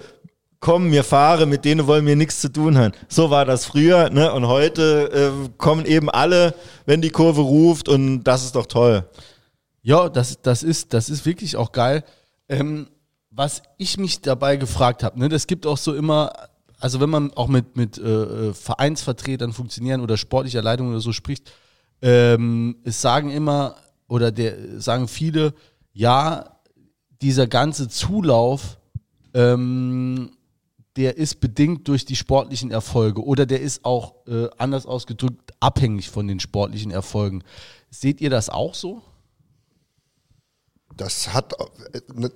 komm, 0.61 0.91
wir 0.91 1.05
fahren, 1.05 1.49
mit 1.49 1.65
denen 1.65 1.87
wollen 1.87 2.05
wir 2.05 2.17
nichts 2.17 2.41
zu 2.41 2.51
tun 2.51 2.77
haben. 2.77 2.93
So 3.09 3.31
war 3.31 3.45
das 3.45 3.65
früher, 3.65 4.11
ne? 4.11 4.33
Und 4.33 4.49
heute 4.49 5.33
äh, 5.47 5.49
kommen 5.57 5.87
eben 5.87 6.11
alle, 6.11 6.53
wenn 6.85 7.01
die 7.01 7.11
Kurve 7.11 7.43
ruft 7.43 7.89
und 7.89 8.25
das 8.25 8.45
ist 8.45 8.57
doch 8.57 8.67
toll. 8.67 9.09
Ja, 9.83 10.09
das, 10.09 10.43
das, 10.43 10.65
ist, 10.65 10.93
das 10.95 11.11
ist 11.11 11.25
wirklich 11.27 11.57
auch 11.57 11.71
geil. 11.71 12.03
Ähm, 12.49 12.89
was 13.39 13.63
ich 13.77 13.99
mich 13.99 14.21
dabei 14.21 14.57
gefragt 14.57 15.05
habe, 15.05 15.17
ne, 15.17 15.29
das 15.29 15.47
gibt 15.47 15.65
auch 15.65 15.79
so 15.79 15.95
immer, 15.95 16.33
also 16.81 16.99
wenn 16.99 17.09
man 17.09 17.33
auch 17.35 17.47
mit, 17.47 17.77
mit 17.77 17.97
äh, 17.97 18.53
Vereinsvertretern, 18.53 19.53
Funktionären 19.53 20.01
oder 20.01 20.17
sportlicher 20.17 20.61
Leitung 20.61 20.89
oder 20.89 20.99
so 20.99 21.13
spricht, 21.13 21.53
ähm, 22.03 22.79
es 22.83 23.01
sagen 23.01 23.31
immer, 23.31 23.77
oder 24.09 24.33
der, 24.33 24.81
sagen 24.81 25.07
viele, 25.07 25.55
ja, 25.93 26.59
dieser 27.23 27.47
ganze 27.47 27.89
Zulauf, 27.89 28.77
ähm, 29.35 30.33
der 30.97 31.17
ist 31.17 31.39
bedingt 31.39 31.87
durch 31.87 32.05
die 32.05 32.17
sportlichen 32.17 32.73
Erfolge 32.73 33.23
oder 33.23 33.47
der 33.47 33.61
ist 33.61 33.85
auch 33.85 34.27
äh, 34.27 34.49
anders 34.59 34.85
ausgedrückt 34.85 35.55
abhängig 35.61 36.11
von 36.11 36.27
den 36.27 36.41
sportlichen 36.41 36.91
Erfolgen. 36.91 37.45
Seht 37.89 38.21
ihr 38.21 38.31
das 38.31 38.51
auch 38.51 38.75
so? 38.75 39.01
Das 40.99 41.33
hat, 41.33 41.55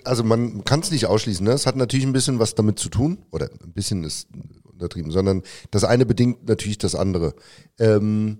also 0.04 0.24
man 0.24 0.64
kann 0.64 0.80
es 0.80 0.90
nicht 0.90 1.06
ausschließen. 1.06 1.44
Ne? 1.44 1.52
Es 1.52 1.66
hat 1.66 1.76
natürlich 1.76 2.06
ein 2.06 2.12
bisschen 2.12 2.38
was 2.38 2.54
damit 2.54 2.78
zu 2.78 2.88
tun, 2.88 3.18
oder 3.30 3.50
ein 3.62 3.72
bisschen 3.72 4.04
ist 4.04 4.28
untertrieben, 4.64 5.10
sondern 5.10 5.42
das 5.70 5.84
eine 5.84 6.06
bedingt 6.06 6.48
natürlich 6.48 6.78
das 6.78 6.94
andere. 6.94 7.34
Ähm, 7.78 8.38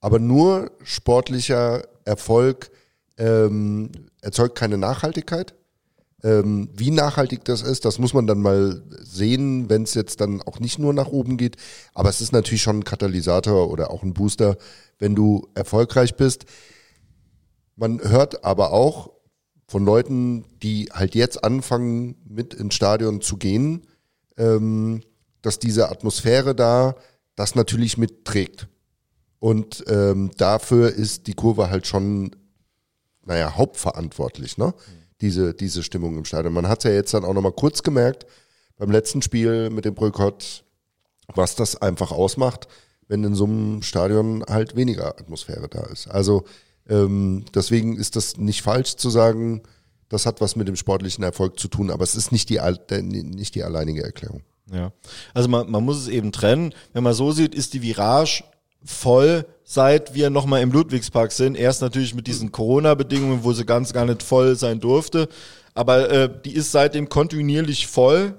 aber 0.00 0.18
nur 0.18 0.72
sportlicher 0.82 1.82
Erfolg 2.04 2.70
ähm, 3.18 3.90
erzeugt 4.20 4.58
keine 4.58 4.78
Nachhaltigkeit. 4.78 5.54
Ähm, 6.24 6.68
wie 6.74 6.90
nachhaltig 6.90 7.44
das 7.44 7.62
ist, 7.62 7.84
das 7.84 7.98
muss 7.98 8.14
man 8.14 8.26
dann 8.26 8.40
mal 8.40 8.82
sehen, 9.00 9.68
wenn 9.68 9.84
es 9.84 9.94
jetzt 9.94 10.20
dann 10.20 10.42
auch 10.42 10.60
nicht 10.60 10.78
nur 10.78 10.92
nach 10.92 11.08
oben 11.08 11.36
geht. 11.36 11.56
Aber 11.94 12.08
es 12.08 12.20
ist 12.20 12.32
natürlich 12.32 12.62
schon 12.62 12.80
ein 12.80 12.84
Katalysator 12.84 13.70
oder 13.70 13.90
auch 13.90 14.02
ein 14.02 14.14
Booster, 14.14 14.56
wenn 14.98 15.14
du 15.14 15.48
erfolgreich 15.54 16.16
bist. 16.16 16.46
Man 17.76 18.00
hört 18.00 18.44
aber 18.44 18.72
auch 18.72 19.11
von 19.72 19.86
Leuten, 19.86 20.44
die 20.62 20.90
halt 20.92 21.14
jetzt 21.14 21.42
anfangen, 21.42 22.16
mit 22.28 22.52
ins 22.52 22.74
Stadion 22.74 23.22
zu 23.22 23.38
gehen, 23.38 23.86
ähm, 24.36 25.00
dass 25.40 25.58
diese 25.58 25.88
Atmosphäre 25.88 26.54
da 26.54 26.94
das 27.36 27.54
natürlich 27.54 27.96
mitträgt. 27.96 28.68
Und 29.38 29.82
ähm, 29.88 30.30
dafür 30.36 30.92
ist 30.92 31.26
die 31.26 31.32
Kurve 31.32 31.70
halt 31.70 31.86
schon, 31.86 32.36
naja, 33.24 33.56
hauptverantwortlich, 33.56 34.58
ne? 34.58 34.74
Diese, 35.22 35.54
diese 35.54 35.82
Stimmung 35.82 36.18
im 36.18 36.26
Stadion. 36.26 36.52
Man 36.52 36.68
hat 36.68 36.84
ja 36.84 36.90
jetzt 36.90 37.14
dann 37.14 37.24
auch 37.24 37.32
nochmal 37.32 37.52
kurz 37.52 37.82
gemerkt, 37.82 38.26
beim 38.76 38.90
letzten 38.90 39.22
Spiel 39.22 39.70
mit 39.70 39.86
dem 39.86 39.94
Boykott, 39.94 40.64
was 41.34 41.56
das 41.56 41.80
einfach 41.80 42.12
ausmacht, 42.12 42.68
wenn 43.08 43.24
in 43.24 43.34
so 43.34 43.44
einem 43.44 43.80
Stadion 43.80 44.44
halt 44.46 44.76
weniger 44.76 45.18
Atmosphäre 45.18 45.68
da 45.68 45.84
ist. 45.84 46.08
Also 46.08 46.44
ähm, 46.88 47.44
deswegen 47.54 47.96
ist 47.96 48.16
das 48.16 48.36
nicht 48.36 48.62
falsch 48.62 48.96
zu 48.96 49.10
sagen, 49.10 49.62
das 50.08 50.26
hat 50.26 50.40
was 50.40 50.56
mit 50.56 50.68
dem 50.68 50.76
sportlichen 50.76 51.24
Erfolg 51.24 51.58
zu 51.58 51.68
tun, 51.68 51.90
aber 51.90 52.04
es 52.04 52.14
ist 52.14 52.32
nicht 52.32 52.50
die, 52.50 52.60
nicht 53.00 53.54
die 53.54 53.62
alleinige 53.62 54.02
Erklärung. 54.02 54.42
Ja, 54.70 54.92
also 55.34 55.48
man, 55.48 55.70
man 55.70 55.84
muss 55.84 55.98
es 55.98 56.08
eben 56.08 56.32
trennen. 56.32 56.74
Wenn 56.92 57.02
man 57.02 57.14
so 57.14 57.32
sieht, 57.32 57.54
ist 57.54 57.74
die 57.74 57.82
Virage 57.82 58.44
voll, 58.84 59.46
seit 59.64 60.14
wir 60.14 60.30
nochmal 60.30 60.62
im 60.62 60.72
Ludwigspark 60.72 61.32
sind. 61.32 61.56
Erst 61.56 61.82
natürlich 61.82 62.14
mit 62.14 62.26
diesen 62.26 62.52
Corona-Bedingungen, 62.52 63.44
wo 63.44 63.52
sie 63.52 63.64
ganz 63.64 63.92
gar 63.92 64.04
nicht 64.04 64.22
voll 64.22 64.56
sein 64.56 64.80
durfte. 64.80 65.28
Aber 65.74 66.10
äh, 66.10 66.30
die 66.44 66.54
ist 66.54 66.72
seitdem 66.72 67.08
kontinuierlich 67.08 67.86
voll, 67.86 68.34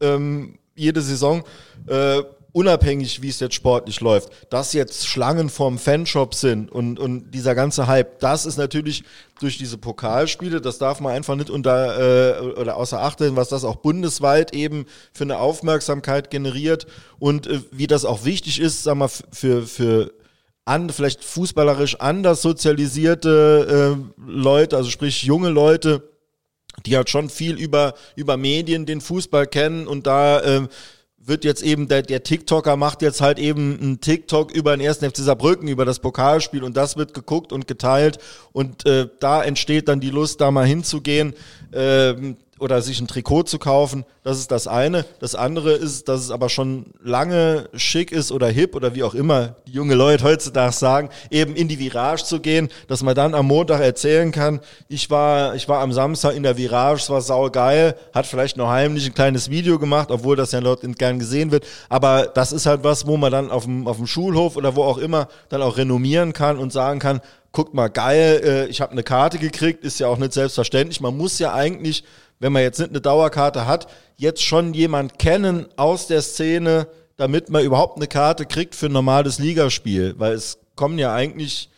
ähm, 0.00 0.58
jede 0.74 1.00
Saison. 1.00 1.42
Äh, 1.86 2.22
unabhängig, 2.52 3.22
wie 3.22 3.28
es 3.28 3.40
jetzt 3.40 3.54
sportlich 3.54 4.00
läuft, 4.00 4.30
dass 4.50 4.72
jetzt 4.72 5.06
Schlangen 5.06 5.48
vorm 5.48 5.78
Fanshop 5.78 6.34
sind 6.34 6.70
und, 6.72 6.98
und 6.98 7.30
dieser 7.32 7.54
ganze 7.54 7.86
Hype, 7.86 8.18
das 8.20 8.46
ist 8.46 8.56
natürlich 8.56 9.04
durch 9.40 9.58
diese 9.58 9.78
Pokalspiele, 9.78 10.60
das 10.60 10.78
darf 10.78 11.00
man 11.00 11.12
einfach 11.12 11.36
nicht 11.36 11.50
unter 11.50 12.38
äh, 12.38 12.40
oder 12.40 12.76
außer 12.76 13.00
Acht 13.00 13.20
lassen, 13.20 13.36
was 13.36 13.48
das 13.48 13.64
auch 13.64 13.76
bundesweit 13.76 14.54
eben 14.54 14.86
für 15.12 15.24
eine 15.24 15.38
Aufmerksamkeit 15.38 16.30
generiert 16.30 16.86
und 17.18 17.46
äh, 17.46 17.60
wie 17.70 17.86
das 17.86 18.04
auch 18.04 18.24
wichtig 18.24 18.60
ist, 18.60 18.82
sag 18.82 18.96
mal, 18.96 19.08
für, 19.08 19.66
für 19.66 20.12
an, 20.64 20.90
vielleicht 20.90 21.24
fußballerisch 21.24 21.96
anders 22.00 22.42
sozialisierte 22.42 23.96
äh, 23.96 24.20
Leute, 24.30 24.76
also 24.76 24.90
sprich 24.90 25.22
junge 25.22 25.48
Leute, 25.48 26.02
die 26.86 26.96
halt 26.96 27.10
schon 27.10 27.30
viel 27.30 27.56
über, 27.56 27.94
über 28.16 28.36
Medien 28.36 28.86
den 28.86 29.00
Fußball 29.00 29.46
kennen 29.46 29.86
und 29.86 30.06
da 30.06 30.40
äh, 30.40 30.68
wird 31.28 31.44
jetzt 31.44 31.62
eben, 31.62 31.88
der, 31.88 32.02
der 32.02 32.22
TikToker 32.22 32.76
macht 32.76 33.02
jetzt 33.02 33.20
halt 33.20 33.38
eben 33.38 33.78
einen 33.80 34.00
TikTok 34.00 34.52
über 34.52 34.76
den 34.76 34.84
ersten 34.84 35.08
FC 35.08 35.18
Saarbrücken, 35.18 35.68
über 35.68 35.84
das 35.84 35.98
Pokalspiel 35.98 36.64
und 36.64 36.76
das 36.76 36.96
wird 36.96 37.14
geguckt 37.14 37.52
und 37.52 37.66
geteilt 37.66 38.18
und 38.52 38.86
äh, 38.86 39.08
da 39.20 39.42
entsteht 39.42 39.88
dann 39.88 40.00
die 40.00 40.10
Lust, 40.10 40.40
da 40.40 40.50
mal 40.50 40.66
hinzugehen. 40.66 41.34
Ähm, 41.72 42.36
oder 42.58 42.82
sich 42.82 43.00
ein 43.00 43.08
Trikot 43.08 43.44
zu 43.44 43.58
kaufen, 43.58 44.04
das 44.22 44.38
ist 44.38 44.50
das 44.50 44.66
eine. 44.66 45.04
Das 45.20 45.34
andere 45.34 45.72
ist, 45.72 46.08
dass 46.08 46.20
es 46.20 46.30
aber 46.30 46.48
schon 46.48 46.86
lange 47.02 47.68
schick 47.74 48.12
ist 48.12 48.32
oder 48.32 48.48
hip 48.48 48.74
oder 48.74 48.94
wie 48.94 49.02
auch 49.02 49.14
immer 49.14 49.56
die 49.66 49.72
junge 49.72 49.94
Leute 49.94 50.24
heutzutage 50.24 50.72
sagen, 50.72 51.08
eben 51.30 51.54
in 51.54 51.68
die 51.68 51.78
Virage 51.78 52.24
zu 52.24 52.40
gehen, 52.40 52.68
dass 52.88 53.02
man 53.02 53.14
dann 53.14 53.34
am 53.34 53.46
Montag 53.46 53.80
erzählen 53.80 54.32
kann, 54.32 54.60
ich 54.88 55.10
war, 55.10 55.54
ich 55.54 55.68
war 55.68 55.80
am 55.80 55.92
Samstag 55.92 56.34
in 56.34 56.42
der 56.42 56.56
Virage, 56.56 57.00
es 57.00 57.10
war 57.10 57.20
saugeil, 57.20 57.94
hat 58.12 58.26
vielleicht 58.26 58.56
noch 58.56 58.68
heimlich 58.68 59.06
ein 59.06 59.14
kleines 59.14 59.50
Video 59.50 59.78
gemacht, 59.78 60.10
obwohl 60.10 60.36
das 60.36 60.52
ja 60.52 60.60
dort 60.60 60.82
gern 60.98 61.18
gesehen 61.18 61.50
wird, 61.50 61.66
aber 61.88 62.26
das 62.26 62.52
ist 62.52 62.66
halt 62.66 62.84
was, 62.84 63.06
wo 63.06 63.16
man 63.16 63.32
dann 63.32 63.50
auf 63.50 63.64
dem, 63.64 63.86
auf 63.86 63.96
dem 63.96 64.06
Schulhof 64.06 64.56
oder 64.56 64.76
wo 64.76 64.82
auch 64.82 64.98
immer 64.98 65.28
dann 65.48 65.62
auch 65.62 65.76
renommieren 65.76 66.32
kann 66.32 66.58
und 66.58 66.72
sagen 66.72 66.98
kann, 66.98 67.20
guckt 67.52 67.74
mal, 67.74 67.88
geil, 67.88 68.40
äh, 68.44 68.66
ich 68.66 68.80
habe 68.80 68.92
eine 68.92 69.02
Karte 69.02 69.38
gekriegt, 69.38 69.84
ist 69.84 69.98
ja 69.98 70.08
auch 70.08 70.18
nicht 70.18 70.32
selbstverständlich. 70.32 71.00
Man 71.00 71.16
muss 71.16 71.38
ja 71.38 71.54
eigentlich 71.54 72.04
wenn 72.40 72.52
man 72.52 72.62
jetzt 72.62 72.78
nicht 72.78 72.90
eine 72.90 73.00
Dauerkarte 73.00 73.66
hat, 73.66 73.88
jetzt 74.16 74.42
schon 74.42 74.74
jemand 74.74 75.18
kennen 75.18 75.66
aus 75.76 76.06
der 76.06 76.22
Szene, 76.22 76.88
damit 77.16 77.50
man 77.50 77.64
überhaupt 77.64 77.96
eine 77.96 78.06
Karte 78.06 78.46
kriegt 78.46 78.74
für 78.74 78.86
ein 78.86 78.92
normales 78.92 79.38
Ligaspiel, 79.38 80.14
weil 80.18 80.32
es 80.32 80.58
kommen 80.76 80.98
ja 80.98 81.12
eigentlich, 81.12 81.68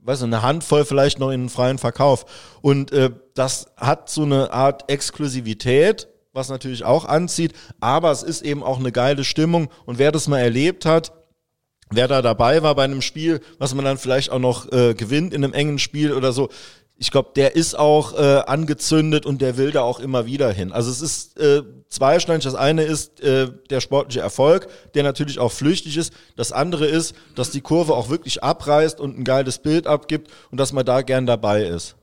weiß 0.00 0.20
nicht, 0.20 0.32
eine 0.32 0.42
Handvoll 0.42 0.84
vielleicht 0.84 1.18
noch 1.18 1.30
in 1.30 1.42
den 1.42 1.48
freien 1.48 1.78
Verkauf. 1.78 2.24
Und 2.62 2.92
äh, 2.92 3.10
das 3.34 3.66
hat 3.76 4.08
so 4.08 4.22
eine 4.22 4.52
Art 4.52 4.90
Exklusivität, 4.90 6.08
was 6.32 6.48
natürlich 6.48 6.84
auch 6.84 7.04
anzieht, 7.04 7.52
aber 7.80 8.10
es 8.10 8.22
ist 8.22 8.42
eben 8.42 8.62
auch 8.62 8.78
eine 8.78 8.92
geile 8.92 9.24
Stimmung. 9.24 9.68
Und 9.84 9.98
wer 9.98 10.12
das 10.12 10.28
mal 10.28 10.40
erlebt 10.40 10.86
hat, 10.86 11.12
wer 11.90 12.08
da 12.08 12.22
dabei 12.22 12.62
war 12.62 12.74
bei 12.74 12.84
einem 12.84 13.02
Spiel, 13.02 13.40
was 13.58 13.74
man 13.74 13.84
dann 13.84 13.98
vielleicht 13.98 14.30
auch 14.30 14.38
noch 14.38 14.70
äh, 14.72 14.94
gewinnt 14.94 15.34
in 15.34 15.44
einem 15.44 15.54
engen 15.54 15.78
Spiel 15.78 16.12
oder 16.12 16.32
so, 16.32 16.48
ich 16.96 17.10
glaube, 17.10 17.30
der 17.34 17.56
ist 17.56 17.76
auch 17.76 18.14
äh, 18.14 18.42
angezündet 18.46 19.26
und 19.26 19.42
der 19.42 19.56
will 19.56 19.72
da 19.72 19.82
auch 19.82 19.98
immer 19.98 20.26
wieder 20.26 20.52
hin. 20.52 20.72
Also 20.72 20.90
es 20.90 21.00
ist 21.00 21.38
äh, 21.38 21.62
zweischneidig. 21.88 22.44
Das 22.44 22.54
eine 22.54 22.84
ist 22.84 23.20
äh, 23.20 23.50
der 23.68 23.80
sportliche 23.80 24.20
Erfolg, 24.20 24.68
der 24.94 25.02
natürlich 25.02 25.40
auch 25.40 25.50
flüchtig 25.50 25.96
ist. 25.96 26.12
Das 26.36 26.52
andere 26.52 26.86
ist, 26.86 27.14
dass 27.34 27.50
die 27.50 27.62
Kurve 27.62 27.94
auch 27.94 28.10
wirklich 28.10 28.44
abreißt 28.44 29.00
und 29.00 29.18
ein 29.18 29.24
geiles 29.24 29.58
Bild 29.58 29.86
abgibt 29.86 30.30
und 30.50 30.58
dass 30.58 30.72
man 30.72 30.86
da 30.86 31.02
gern 31.02 31.26
dabei 31.26 31.64
ist. 31.64 31.96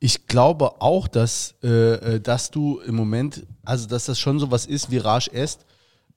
Ich 0.00 0.26
glaube 0.26 0.80
auch, 0.80 1.08
dass, 1.08 1.54
äh, 1.62 2.14
äh 2.16 2.20
dass 2.20 2.50
du 2.50 2.80
im 2.80 2.94
Moment, 2.94 3.46
also 3.64 3.86
dass 3.86 4.06
das 4.06 4.18
schon 4.18 4.38
so 4.38 4.50
was 4.50 4.64
ist, 4.64 4.90
Virage 4.90 5.30
est. 5.32 5.66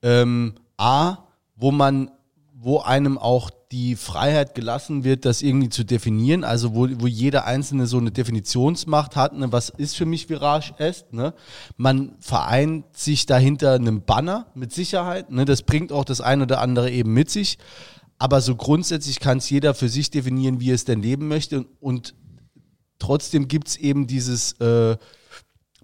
Ähm, 0.01 0.55
A, 0.77 1.17
wo 1.55 1.71
man, 1.71 2.11
wo 2.53 2.79
einem 2.79 3.17
auch 3.17 3.49
die 3.71 3.95
Freiheit 3.95 4.53
gelassen 4.55 5.03
wird, 5.03 5.25
das 5.25 5.41
irgendwie 5.41 5.69
zu 5.69 5.83
definieren, 5.83 6.43
also 6.43 6.75
wo, 6.75 6.87
wo 6.99 7.07
jeder 7.07 7.45
Einzelne 7.45 7.87
so 7.87 7.97
eine 7.97 8.11
Definitionsmacht 8.11 9.15
hat, 9.15 9.33
ne, 9.33 9.51
was 9.51 9.69
ist 9.69 9.95
für 9.95 10.05
mich 10.05 10.29
Virage 10.29 10.73
est, 10.77 11.13
ne? 11.13 11.33
Man 11.75 12.15
vereint 12.19 12.85
sich 12.95 13.25
dahinter 13.25 13.73
einem 13.73 14.03
Banner 14.03 14.47
mit 14.53 14.71
Sicherheit, 14.71 15.31
ne? 15.31 15.45
das 15.45 15.63
bringt 15.63 15.91
auch 15.91 16.05
das 16.05 16.21
eine 16.21 16.43
oder 16.43 16.61
andere 16.61 16.91
eben 16.91 17.13
mit 17.13 17.29
sich, 17.29 17.57
aber 18.17 18.39
so 18.41 18.55
grundsätzlich 18.55 19.19
kann 19.19 19.39
es 19.39 19.49
jeder 19.49 19.73
für 19.73 19.89
sich 19.89 20.11
definieren, 20.11 20.59
wie 20.59 20.71
er 20.71 20.75
es 20.75 20.85
denn 20.85 21.01
leben 21.01 21.27
möchte 21.27 21.57
und, 21.57 21.67
und 21.79 22.15
trotzdem 22.99 23.47
gibt 23.47 23.69
es 23.69 23.77
eben 23.77 24.07
dieses 24.07 24.53
äh, 24.59 24.95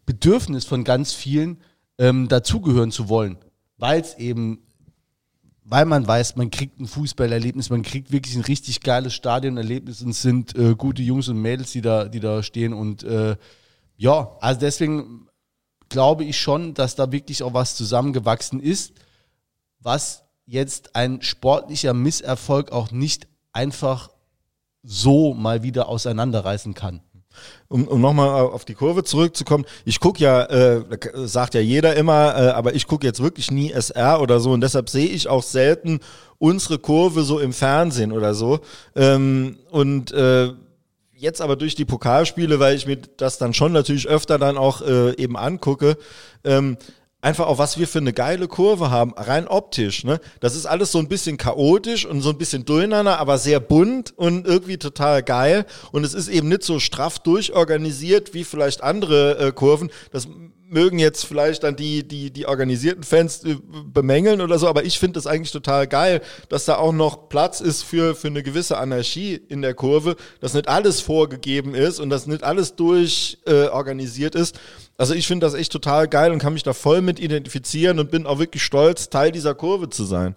Bedürfnis 0.06 0.66
von 0.66 0.84
ganz 0.84 1.14
vielen, 1.14 1.58
ähm, 1.98 2.28
dazugehören 2.28 2.92
zu 2.92 3.10
wollen, 3.10 3.38
weil 3.78 4.02
es 4.02 4.18
eben 4.18 4.60
weil 5.72 5.86
man 5.86 6.06
weiß, 6.06 6.36
man 6.36 6.52
kriegt 6.52 6.82
ein 6.82 6.86
Fußballerlebnis, 6.86 7.70
man 7.70 7.82
kriegt 7.82 8.12
wirklich 8.12 8.36
ein 8.36 8.44
richtig 8.44 8.82
geiles 8.82 9.14
Stadionerlebnis 9.14 10.02
und 10.02 10.10
es 10.10 10.22
sind 10.22 10.54
äh, 10.58 10.76
gute 10.76 11.02
Jungs 11.02 11.30
und 11.30 11.42
Mädels, 11.42 11.72
die 11.72 11.80
da, 11.80 12.10
die 12.10 12.20
da 12.20 12.44
stehen. 12.44 12.74
Und 12.74 13.04
äh, 13.04 13.38
ja, 13.96 14.36
also 14.42 14.60
deswegen 14.60 15.30
glaube 15.88 16.26
ich 16.26 16.38
schon, 16.38 16.74
dass 16.74 16.96
da 16.96 17.14
wirklich 17.14 17.42
auch 17.42 17.54
was 17.54 17.78
zusammengewachsen 17.78 18.60
ist, 18.60 18.92
was 19.80 20.26
jetzt 20.46 20.94
ein 20.98 21.22
sportlicher 21.22 21.94
Misserfolg 21.94 22.74
auch 22.74 22.92
nicht 22.92 23.30
einfach 23.54 24.12
so 24.84 25.34
mal 25.34 25.64
wieder 25.64 25.88
auseinanderreißen 25.88 26.74
kann 26.74 27.00
um, 27.68 27.88
um 27.88 28.02
nochmal 28.02 28.30
auf 28.30 28.66
die 28.66 28.74
Kurve 28.74 29.04
zurückzukommen, 29.04 29.66
ich 29.86 30.00
gucke 30.00 30.22
ja, 30.24 30.44
äh, 30.46 30.84
sagt 31.26 31.54
ja 31.54 31.62
jeder 31.62 31.96
immer, 31.96 32.36
äh, 32.36 32.50
aber 32.50 32.76
ich 32.76 32.88
gucke 32.88 33.06
jetzt 33.06 33.22
wirklich 33.22 33.52
nie 33.52 33.72
SR 33.72 34.22
oder 34.22 34.40
so 34.40 34.52
und 34.52 34.62
deshalb 34.62 34.90
sehe 34.90 35.08
ich 35.08 35.28
auch 35.28 35.44
selten 35.44 36.00
unsere 36.38 36.80
Kurve 36.80 37.24
so 37.24 37.40
im 37.40 37.54
Fernsehen 37.54 38.12
oder 38.12 38.34
so. 38.34 38.60
Ähm, 38.96 39.58
und 39.70 40.12
äh, 40.12 40.50
jetzt 41.22 41.40
aber 41.40 41.56
durch 41.56 41.76
die 41.76 41.86
Pokalspiele, 41.86 42.60
weil 42.60 42.76
ich 42.76 42.88
mir 42.88 42.98
das 43.18 43.38
dann 43.38 43.54
schon 43.54 43.72
natürlich 43.72 44.08
öfter 44.08 44.40
dann 44.40 44.58
auch 44.58 44.82
äh, 44.82 45.16
eben 45.18 45.38
angucke, 45.38 45.98
ähm, 46.44 46.78
einfach 47.22 47.48
auch, 47.48 47.58
was 47.58 47.78
wir 47.78 47.88
für 47.88 48.00
eine 48.00 48.14
geile 48.14 48.48
Kurve 48.48 48.90
haben, 48.90 49.14
rein 49.16 49.48
optisch. 49.48 50.04
Ne? 50.04 50.20
Das 50.40 50.56
ist 50.56 50.66
alles 50.66 50.92
so 50.92 51.00
ein 51.00 51.08
bisschen 51.08 51.38
chaotisch 51.38 52.06
und 52.06 52.22
so 52.22 52.30
ein 52.30 52.38
bisschen 52.38 52.66
durcheinander, 52.66 53.20
aber 53.20 53.38
sehr 53.38 53.60
bunt 53.60 54.14
und 54.18 54.48
irgendwie 54.48 54.78
total 54.78 55.24
geil. 55.24 55.66
Und 55.92 56.04
es 56.04 56.14
ist 56.14 56.28
eben 56.28 56.50
nicht 56.50 56.64
so 56.64 56.80
straff 56.80 57.20
durchorganisiert 57.20 58.34
wie 58.34 58.44
vielleicht 58.44 58.82
andere 58.82 59.38
äh, 59.38 59.52
Kurven. 59.52 59.92
Das 60.12 60.28
mögen 60.72 61.00
jetzt 61.00 61.26
vielleicht 61.26 61.64
dann 61.64 61.76
die, 61.76 62.08
die, 62.08 62.32
die 62.32 62.46
organisierten 62.46 63.04
Fans 63.04 63.44
äh, 63.44 63.58
bemängeln 63.94 64.40
oder 64.40 64.58
so, 64.58 64.68
aber 64.68 64.86
ich 64.86 64.98
finde 65.00 65.20
es 65.20 65.28
eigentlich 65.28 65.52
total 65.52 65.86
geil, 65.86 66.22
dass 66.48 66.64
da 66.64 66.78
auch 66.78 66.94
noch 66.94 67.28
Platz 67.28 67.60
ist 67.60 67.84
für, 67.84 68.16
für 68.16 68.30
eine 68.30 68.42
gewisse 68.42 68.78
Anarchie 68.78 69.40
in 69.50 69.62
der 69.62 69.74
Kurve, 69.74 70.16
dass 70.40 70.54
nicht 70.54 70.70
alles 70.70 71.02
vorgegeben 71.02 71.76
ist 71.76 72.00
und 72.00 72.10
dass 72.10 72.26
nicht 72.26 72.44
alles 72.44 72.76
durchorganisiert 72.76 74.36
äh, 74.36 74.40
ist. 74.40 74.60
Also 75.02 75.16
ich 75.16 75.26
finde 75.26 75.48
das 75.48 75.56
echt 75.56 75.72
total 75.72 76.08
geil 76.08 76.32
und 76.32 76.38
kann 76.38 76.54
mich 76.54 76.62
da 76.62 76.74
voll 76.74 77.02
mit 77.02 77.20
identifizieren 77.20 77.98
und 77.98 78.12
bin 78.12 78.28
auch 78.28 78.38
wirklich 78.38 78.62
stolz, 78.62 79.10
Teil 79.10 79.32
dieser 79.32 79.56
Kurve 79.56 79.90
zu 79.90 80.04
sein. 80.04 80.36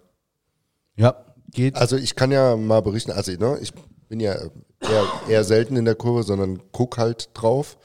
Ja, 0.97 1.23
geht. 1.53 1.77
Also 1.77 1.99
ich 1.99 2.17
kann 2.17 2.33
ja 2.33 2.57
mal 2.57 2.81
berichten, 2.81 3.11
also 3.11 3.31
ne, 3.33 3.59
ich 3.61 3.75
bin 4.09 4.21
ja 4.21 4.33
eher, 4.81 5.05
eher 5.29 5.45
selten 5.45 5.77
in 5.77 5.85
der 5.85 5.97
Kurve, 5.97 6.23
sondern 6.23 6.63
guck 6.73 6.97
halt 6.97 7.29
drauf. 7.35 7.77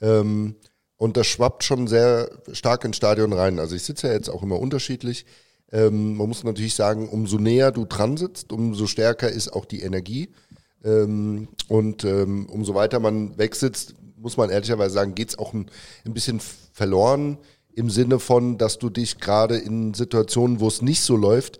Ähm, 0.00 0.56
und 0.96 1.18
das 1.18 1.26
schwappt 1.26 1.64
schon 1.64 1.86
sehr 1.86 2.30
stark 2.52 2.86
ins 2.86 2.96
Stadion 2.96 3.34
rein. 3.34 3.58
Also 3.58 3.76
ich 3.76 3.82
sitze 3.82 4.06
ja 4.06 4.14
jetzt 4.14 4.30
auch 4.30 4.42
immer 4.42 4.58
unterschiedlich. 4.58 5.26
Ähm, 5.70 6.16
man 6.16 6.28
muss 6.28 6.44
natürlich 6.44 6.76
sagen, 6.76 7.10
umso 7.10 7.36
näher 7.36 7.72
du 7.72 7.84
dran 7.84 8.16
sitzt, 8.16 8.54
umso 8.54 8.86
stärker 8.86 9.28
ist 9.28 9.52
auch 9.52 9.66
die 9.66 9.82
Energie. 9.82 10.30
Ähm, 10.82 11.48
und 11.68 12.04
ähm, 12.04 12.46
umso 12.46 12.74
weiter 12.74 13.00
man 13.00 13.36
wegsitzt, 13.36 13.96
muss 14.22 14.36
man 14.36 14.50
ehrlicherweise 14.50 14.94
sagen, 14.94 15.14
geht 15.14 15.30
es 15.30 15.38
auch 15.38 15.52
ein, 15.52 15.70
ein 16.06 16.14
bisschen 16.14 16.40
verloren 16.72 17.38
im 17.74 17.90
Sinne 17.90 18.18
von, 18.18 18.58
dass 18.58 18.78
du 18.78 18.90
dich 18.90 19.18
gerade 19.18 19.56
in 19.56 19.94
Situationen, 19.94 20.60
wo 20.60 20.68
es 20.68 20.82
nicht 20.82 21.00
so 21.00 21.16
läuft, 21.16 21.58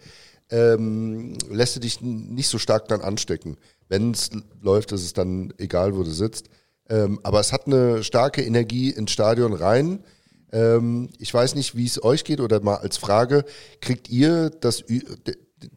ähm, 0.51 1.37
lässt 1.51 1.77
du 1.77 1.81
dich 1.81 2.01
nicht 2.01 2.49
so 2.49 2.59
stark 2.59 2.89
dann 2.89 3.01
anstecken. 3.01 3.57
Wenn 3.89 4.11
es 4.11 4.31
läuft, 4.61 4.93
ist 4.93 5.05
es 5.05 5.13
dann 5.13 5.53
egal, 5.59 5.97
wo 5.97 6.03
du 6.03 6.11
sitzt. 6.11 6.49
Ähm, 6.89 7.21
aber 7.23 7.41
es 7.41 7.53
hat 7.53 7.67
eine 7.67 8.05
starke 8.05 8.43
Energie 8.43 8.91
ins 8.91 9.13
Stadion 9.13 9.55
rein. 9.55 10.05
Ähm, 10.53 11.09
ich 11.19 11.33
weiß 11.33 11.55
nicht, 11.55 11.77
wie 11.77 11.87
es 11.87 12.03
euch 12.03 12.25
geht 12.25 12.41
oder 12.41 12.61
mal 12.61 12.77
als 12.77 12.99
Frage, 12.99 13.45
kriegt 13.81 14.11
ihr 14.11 14.51
das, 14.51 14.85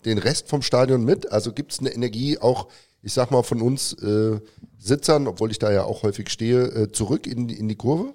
den 0.06 0.18
Rest 0.18 0.50
vom 0.50 0.62
Stadion 0.62 1.06
mit? 1.06 1.32
Also 1.32 1.54
gibt 1.54 1.72
es 1.72 1.80
eine 1.80 1.94
Energie 1.94 2.38
auch, 2.38 2.68
ich 3.06 3.14
sag 3.14 3.30
mal, 3.30 3.44
von 3.44 3.62
uns 3.62 3.94
äh, 3.94 4.40
Sitzern, 4.78 5.28
obwohl 5.28 5.52
ich 5.52 5.60
da 5.60 5.72
ja 5.72 5.84
auch 5.84 6.04
häufig 6.04 6.30
stehe, 6.30 6.64
äh, 6.64 6.92
zurück 6.92 7.28
in, 7.28 7.50
in 7.50 7.70
die 7.70 7.76
Kurve? 7.76 8.14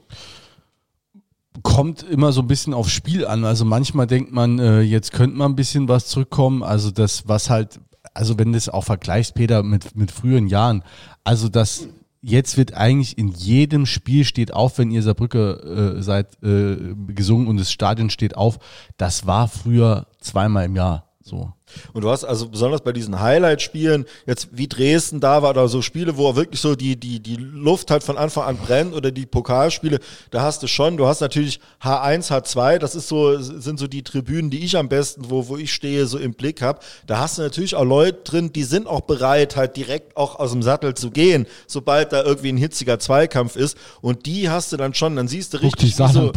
kommt 1.62 2.04
immer 2.04 2.32
so 2.32 2.42
ein 2.42 2.47
bisschen 2.47 2.75
aufs 2.75 2.92
Spiel 2.92 3.26
an. 3.26 3.44
Also 3.44 3.64
manchmal 3.64 4.06
denkt 4.06 4.32
man, 4.32 4.59
äh, 4.59 4.80
jetzt 4.80 5.12
könnte 5.12 5.37
man 5.37 5.52
ein 5.52 5.56
bisschen 5.56 5.88
was 5.88 6.06
zurückkommen. 6.06 6.62
Also 6.62 6.90
das, 6.90 7.28
was 7.28 7.50
halt, 7.50 7.80
also 8.14 8.38
wenn 8.38 8.52
du 8.52 8.56
es 8.56 8.68
auch 8.68 8.85
vergleichst, 8.85 9.35
Peter, 9.35 9.62
mit, 9.62 9.97
mit 9.97 10.11
früheren 10.11 10.47
Jahren, 10.47 10.82
also 11.25 11.49
das 11.49 11.88
jetzt 12.23 12.56
wird 12.56 12.75
eigentlich 12.75 13.18
in 13.18 13.28
jedem 13.28 13.85
Spiel 13.85 14.25
steht 14.25 14.52
auf, 14.54 14.78
wenn 14.78 14.90
ihr 14.90 15.02
Saarbrücke 15.02 15.97
äh, 15.99 16.02
seid, 16.02 16.42
äh, 16.42 16.94
gesungen 17.09 17.49
und 17.49 17.59
das 17.59 17.73
Stadion 17.73 18.11
steht 18.11 18.37
auf. 18.37 18.59
Das 18.97 19.26
war 19.26 19.49
früher 19.49 20.07
zweimal 20.20 20.66
im 20.66 20.76
Jahr 20.76 21.11
so. 21.22 21.53
Und 21.92 22.02
du 22.02 22.11
hast 22.11 22.24
also 22.24 22.48
besonders 22.48 22.83
bei 22.83 22.92
diesen 22.92 23.20
Highlight-Spielen, 23.20 24.06
jetzt 24.26 24.48
wie 24.52 24.68
Dresden 24.68 25.20
da 25.20 25.42
war, 25.42 25.50
oder 25.50 25.68
so 25.68 25.83
Spiele, 25.83 26.16
wo 26.16 26.37
wirklich 26.37 26.61
so 26.61 26.74
die, 26.74 26.96
die, 26.96 27.20
die 27.20 27.37
Luft 27.37 27.90
halt 27.90 28.02
von 28.02 28.16
Anfang 28.16 28.44
an 28.44 28.56
brennt 28.56 28.94
oder 28.94 29.11
die 29.11 29.26
Pokalspiele, 29.26 29.98
da 30.30 30.42
hast 30.42 30.62
du 30.62 30.66
schon, 30.66 30.96
du 30.96 31.06
hast 31.06 31.20
natürlich 31.20 31.61
H1, 31.83 32.30
H2, 32.30 32.78
das 32.78 32.94
ist 32.94 33.09
so, 33.09 33.38
sind 33.40 33.78
so 33.78 33.87
die 33.87 34.02
Tribünen, 34.02 34.50
die 34.50 34.64
ich 34.64 34.76
am 34.76 34.88
besten, 34.88 35.30
wo, 35.30 35.48
wo 35.48 35.56
ich 35.56 35.72
stehe, 35.72 36.06
so 36.06 36.18
im 36.18 36.35
Blick 36.35 36.62
habe. 36.62 36.80
Da 37.06 37.18
hast 37.18 37.38
du 37.38 37.42
natürlich 37.42 37.74
auch 37.74 37.85
Leute 37.85 38.20
drin, 38.24 38.52
die 38.52 38.64
sind 38.64 38.87
auch 38.87 39.02
bereit, 39.02 39.56
halt 39.56 39.76
direkt 39.76 40.16
auch 40.16 40.38
aus 40.38 40.52
dem 40.52 40.62
Sattel 40.62 40.94
zu 40.94 41.11
gehen, 41.11 41.46
sobald 41.66 42.12
da 42.12 42.22
irgendwie 42.22 42.50
ein 42.50 42.56
hitziger 42.56 42.98
Zweikampf 42.98 43.56
ist. 43.56 43.76
Und 44.00 44.26
die 44.26 44.48
hast 44.48 44.72
du 44.72 44.76
dann 44.76 44.94
schon, 44.94 45.16
dann 45.16 45.28
siehst 45.28 45.54
du 45.54 45.59
richtig, 45.59 45.98
wie 45.98 46.12
so, 46.12 46.33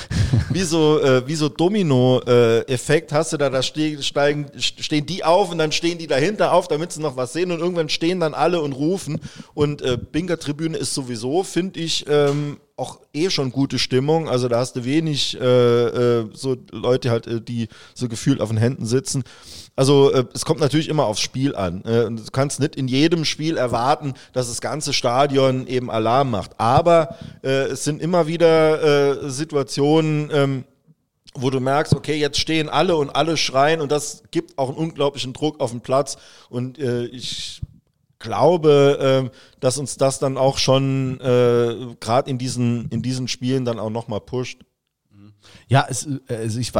wie 0.50 0.62
so, 0.62 1.00
äh, 1.00 1.26
wie 1.26 1.34
so 1.34 1.48
Domino-Effekt 1.48 3.12
hast 3.12 3.32
du 3.32 3.36
da, 3.36 3.50
da 3.50 3.62
steigen 3.62 4.33
steigen, 4.34 4.50
stehen 4.58 5.06
die 5.06 5.24
auf 5.24 5.50
und 5.50 5.58
dann 5.58 5.72
stehen 5.72 5.98
die 5.98 6.06
dahinter 6.06 6.52
auf, 6.52 6.68
damit 6.68 6.92
sie 6.92 7.00
noch 7.00 7.16
was 7.16 7.32
sehen 7.32 7.50
und 7.50 7.60
irgendwann 7.60 7.88
stehen 7.88 8.20
dann 8.20 8.34
alle 8.34 8.60
und 8.60 8.72
rufen. 8.72 9.20
Und 9.54 9.82
äh, 9.82 9.96
Binker-Tribüne 9.96 10.76
ist 10.76 10.94
sowieso, 10.94 11.42
finde 11.42 11.80
ich, 11.80 12.04
ähm, 12.08 12.58
auch 12.76 13.00
eh 13.12 13.30
schon 13.30 13.52
gute 13.52 13.78
Stimmung. 13.78 14.28
Also 14.28 14.48
da 14.48 14.58
hast 14.58 14.74
du 14.74 14.84
wenig 14.84 15.38
äh, 15.40 15.44
äh, 15.44 16.26
so 16.32 16.56
Leute 16.72 17.10
halt, 17.10 17.26
äh, 17.26 17.40
die 17.40 17.68
so 17.94 18.08
gefühlt 18.08 18.40
auf 18.40 18.48
den 18.48 18.58
Händen 18.58 18.84
sitzen. 18.84 19.22
Also 19.76 20.12
äh, 20.12 20.24
es 20.34 20.44
kommt 20.44 20.60
natürlich 20.60 20.88
immer 20.88 21.04
aufs 21.04 21.20
Spiel 21.20 21.54
an. 21.54 21.84
Äh, 21.84 22.10
du 22.10 22.22
kannst 22.32 22.58
nicht 22.58 22.74
in 22.74 22.88
jedem 22.88 23.24
Spiel 23.24 23.56
erwarten, 23.56 24.14
dass 24.32 24.48
das 24.48 24.60
ganze 24.60 24.92
Stadion 24.92 25.68
eben 25.68 25.90
Alarm 25.90 26.30
macht. 26.30 26.58
Aber 26.58 27.16
äh, 27.42 27.66
es 27.66 27.84
sind 27.84 28.02
immer 28.02 28.26
wieder 28.26 29.30
Situationen, 29.30 30.30
ähm, 30.32 30.64
wo 31.34 31.50
du 31.50 31.60
merkst, 31.60 31.94
okay, 31.94 32.16
jetzt 32.16 32.38
stehen 32.38 32.68
alle 32.68 32.96
und 32.96 33.10
alle 33.10 33.36
schreien 33.36 33.80
und 33.80 33.90
das 33.90 34.22
gibt 34.30 34.56
auch 34.56 34.68
einen 34.68 34.78
unglaublichen 34.78 35.32
Druck 35.32 35.60
auf 35.60 35.72
den 35.72 35.80
Platz 35.80 36.16
und 36.48 36.78
äh, 36.78 37.06
ich 37.06 37.60
glaube, 38.20 39.30
äh, 39.32 39.36
dass 39.60 39.78
uns 39.78 39.96
das 39.96 40.18
dann 40.18 40.38
auch 40.38 40.58
schon 40.58 41.20
äh, 41.20 41.94
gerade 42.00 42.30
in 42.30 42.38
diesen 42.38 42.88
in 42.88 43.02
diesen 43.02 43.28
Spielen 43.28 43.64
dann 43.64 43.78
auch 43.78 43.90
noch 43.90 44.08
mal 44.08 44.20
pusht. 44.20 44.62
Ja, 45.68 45.86
es, 45.88 46.08
also 46.28 46.58
ich 46.58 46.72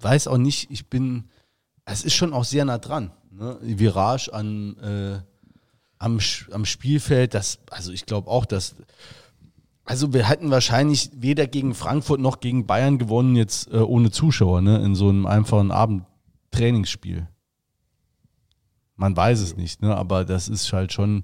weiß 0.00 0.28
auch 0.28 0.38
nicht, 0.38 0.70
ich 0.70 0.88
bin, 0.88 1.28
es 1.84 2.04
ist 2.04 2.14
schon 2.14 2.32
auch 2.32 2.44
sehr 2.44 2.64
nah 2.64 2.78
dran. 2.78 3.12
Ne? 3.30 3.58
Virage 3.60 4.32
an 4.32 4.76
äh, 4.78 5.18
am, 5.98 6.18
am 6.50 6.64
Spielfeld, 6.64 7.34
das, 7.34 7.58
also 7.70 7.92
ich 7.92 8.06
glaube 8.06 8.30
auch, 8.30 8.44
dass 8.44 8.76
also 9.86 10.12
wir 10.12 10.28
hätten 10.28 10.50
wahrscheinlich 10.50 11.10
weder 11.14 11.46
gegen 11.46 11.72
Frankfurt 11.72 12.20
noch 12.20 12.40
gegen 12.40 12.66
Bayern 12.66 12.98
gewonnen, 12.98 13.36
jetzt 13.36 13.72
äh, 13.72 13.76
ohne 13.76 14.10
Zuschauer, 14.10 14.60
ne? 14.60 14.78
In 14.84 14.96
so 14.96 15.08
einem 15.08 15.26
einfachen 15.26 15.70
Abendtrainingsspiel. 15.70 17.28
Man 18.96 19.16
weiß 19.16 19.40
es 19.40 19.56
nicht, 19.56 19.82
ne? 19.82 19.96
Aber 19.96 20.24
das 20.24 20.48
ist 20.48 20.72
halt 20.72 20.92
schon, 20.92 21.22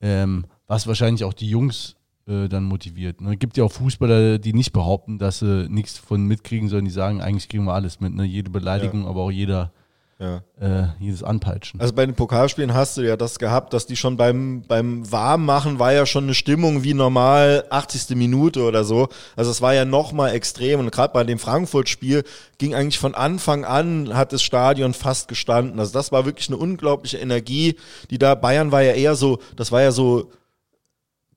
ähm, 0.00 0.46
was 0.66 0.86
wahrscheinlich 0.86 1.24
auch 1.24 1.34
die 1.34 1.50
Jungs 1.50 1.96
äh, 2.26 2.48
dann 2.48 2.64
motiviert. 2.64 3.20
Ne? 3.20 3.36
Gibt 3.36 3.58
ja 3.58 3.64
auch 3.64 3.72
Fußballer, 3.72 4.38
die 4.38 4.54
nicht 4.54 4.72
behaupten, 4.72 5.18
dass 5.18 5.40
sie 5.40 5.68
nichts 5.68 5.98
von 5.98 6.24
mitkriegen, 6.24 6.70
sondern 6.70 6.86
die 6.86 6.90
sagen, 6.90 7.20
eigentlich 7.20 7.50
kriegen 7.50 7.64
wir 7.64 7.74
alles 7.74 8.00
mit, 8.00 8.14
ne? 8.14 8.24
Jede 8.24 8.48
Beleidigung, 8.50 9.02
ja. 9.02 9.08
aber 9.08 9.20
auch 9.20 9.30
jeder 9.30 9.72
ja. 10.20 10.42
äh, 10.60 10.88
jedes 10.98 11.22
Anpeitschen. 11.24 11.80
Also 11.80 11.94
bei 11.94 12.04
den 12.04 12.14
Pokalspielen 12.14 12.74
hast 12.74 12.96
du 12.96 13.02
ja 13.02 13.16
das 13.16 13.38
gehabt, 13.38 13.72
dass 13.72 13.86
die 13.86 13.96
schon 13.96 14.16
beim, 14.16 14.62
beim 14.68 15.10
Warmmachen 15.10 15.78
war 15.78 15.92
ja 15.92 16.04
schon 16.04 16.24
eine 16.24 16.34
Stimmung 16.34 16.84
wie 16.84 16.94
normal 16.94 17.64
80. 17.70 18.16
Minute 18.16 18.62
oder 18.62 18.84
so. 18.84 19.08
Also 19.34 19.50
es 19.50 19.62
war 19.62 19.74
ja 19.74 19.84
nochmal 19.84 20.34
extrem 20.34 20.80
und 20.80 20.92
gerade 20.92 21.12
bei 21.12 21.24
dem 21.24 21.38
Frankfurt-Spiel 21.38 22.24
ging 22.58 22.74
eigentlich 22.74 22.98
von 22.98 23.14
Anfang 23.14 23.64
an, 23.64 24.14
hat 24.14 24.32
das 24.32 24.42
Stadion 24.42 24.92
fast 24.92 25.28
gestanden. 25.28 25.80
Also 25.80 25.92
das 25.92 26.12
war 26.12 26.26
wirklich 26.26 26.48
eine 26.48 26.58
unglaubliche 26.58 27.16
Energie, 27.16 27.76
die 28.10 28.18
da, 28.18 28.34
Bayern 28.34 28.72
war 28.72 28.82
ja 28.82 28.92
eher 28.92 29.14
so, 29.14 29.38
das 29.56 29.72
war 29.72 29.80
ja 29.80 29.90
so 29.90 30.30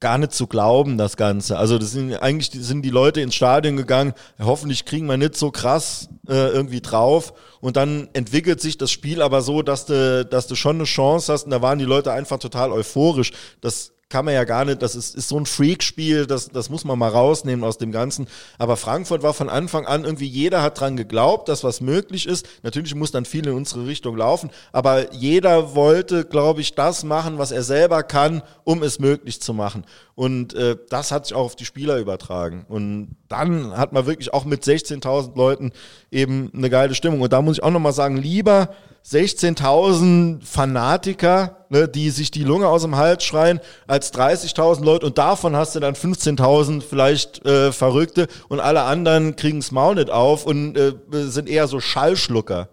gar 0.04 0.18
nicht 0.18 0.34
zu 0.34 0.48
glauben, 0.48 0.98
das 0.98 1.16
Ganze. 1.16 1.58
Also 1.58 1.80
das 1.80 1.92
sind 1.92 2.14
eigentlich 2.18 2.52
sind 2.52 2.82
die 2.82 2.90
Leute 2.90 3.22
ins 3.22 3.36
Stadion 3.36 3.78
gegangen, 3.78 4.14
hoffentlich 4.38 4.84
kriegen 4.84 5.08
wir 5.08 5.16
nicht 5.16 5.38
so 5.38 5.50
krass 5.50 6.10
äh, 6.28 6.50
irgendwie 6.50 6.82
drauf 6.82 7.34
und 7.62 7.78
dann 7.78 8.10
entwickelt 8.12 8.60
sich 8.60 8.78
das 8.78 8.92
Spiel 8.92 9.22
aber 9.22 9.42
so, 9.42 9.62
dass 9.62 9.86
du, 9.86 10.26
dass 10.26 10.48
du 10.48 10.56
schon 10.56 10.76
eine 10.76 10.84
Chance 10.84 11.32
hast 11.32 11.46
und 11.46 11.52
da 11.52 11.62
waren 11.62 11.80
die 11.80 11.86
Leute 11.86 12.12
einfach 12.12 12.38
total 12.38 12.74
euphorisch. 12.74 13.32
Das 13.62 13.94
kann 14.14 14.26
man 14.26 14.36
ja 14.36 14.44
gar 14.44 14.64
nicht, 14.64 14.84
das 14.84 14.94
ist, 14.94 15.16
ist 15.16 15.28
so 15.28 15.40
ein 15.40 15.48
Freak-Spiel, 15.48 16.28
das, 16.28 16.50
das 16.50 16.70
muss 16.70 16.86
man 16.86 17.00
mal 17.00 17.10
rausnehmen 17.10 17.66
aus 17.66 17.80
dem 17.80 17.92
Ganzen. 17.92 18.28
Aber 18.60 18.78
Frankfurt 18.78 19.24
war 19.24 19.34
von 19.34 19.50
Anfang 19.50 19.88
an 19.88 20.06
irgendwie, 20.06 20.28
jeder 20.28 20.62
hat 20.62 20.80
dran 20.80 20.96
geglaubt, 20.96 21.50
dass 21.50 21.64
was 21.64 21.82
möglich 21.82 22.28
ist. 22.28 22.48
Natürlich 22.62 22.94
muss 22.94 23.10
dann 23.10 23.26
viel 23.26 23.48
in 23.48 23.56
unsere 23.56 23.88
Richtung 23.88 24.16
laufen, 24.16 24.52
aber 24.72 25.16
jeder 25.16 25.74
wollte, 25.74 26.26
glaube 26.26 26.62
ich, 26.62 26.76
das 26.76 27.04
machen, 27.04 27.40
was 27.40 27.52
er 27.52 27.64
selber 27.64 28.04
kann, 28.04 28.44
um 28.64 28.84
es 28.84 29.00
möglich 29.00 29.42
zu 29.42 29.52
machen. 29.52 29.84
Und 30.14 30.54
äh, 30.54 30.78
das 30.90 31.12
hat 31.12 31.26
sich 31.26 31.36
auch 31.36 31.46
auf 31.46 31.56
die 31.56 31.66
Spieler 31.66 31.98
übertragen. 31.98 32.68
Und 32.70 33.16
dann 33.30 33.76
hat 33.76 33.94
man 33.94 34.06
wirklich 34.06 34.32
auch 34.32 34.46
mit 34.46 34.64
16.000 34.64 35.36
Leuten 35.36 35.72
eben 36.12 36.52
eine 36.54 36.70
geile 36.70 36.94
Stimmung. 36.94 37.22
Und 37.22 37.34
da 37.34 37.42
muss 37.42 37.58
ich 37.58 37.64
auch 37.64 37.72
nochmal 37.72 37.94
sagen, 37.94 38.18
lieber 38.18 38.76
16.000 39.06 40.46
Fanatiker, 40.46 41.66
ne, 41.70 41.88
die 41.88 42.10
sich 42.10 42.32
die 42.32 42.44
Lunge 42.44 42.68
aus 42.68 42.84
dem 42.84 42.96
Hals 42.96 43.24
schreien, 43.24 43.60
als 43.86 44.14
30.000 44.14 44.84
Leute 44.84 45.06
und 45.06 45.18
davon 45.18 45.56
hast 45.56 45.76
du 45.76 45.80
dann 45.80 45.94
15.000 45.94 46.82
vielleicht 46.82 47.46
äh, 47.46 47.72
Verrückte 47.72 48.28
und 48.48 48.60
alle 48.60 48.84
anderen 48.84 49.36
kriegen 49.36 49.60
das 49.60 49.72
Maul 49.72 49.96
nicht 49.96 50.10
auf 50.10 50.46
und 50.46 50.78
äh, 50.78 50.94
sind 51.12 51.50
eher 51.50 51.68
so 51.68 51.80
Schallschlucker. 51.80 52.70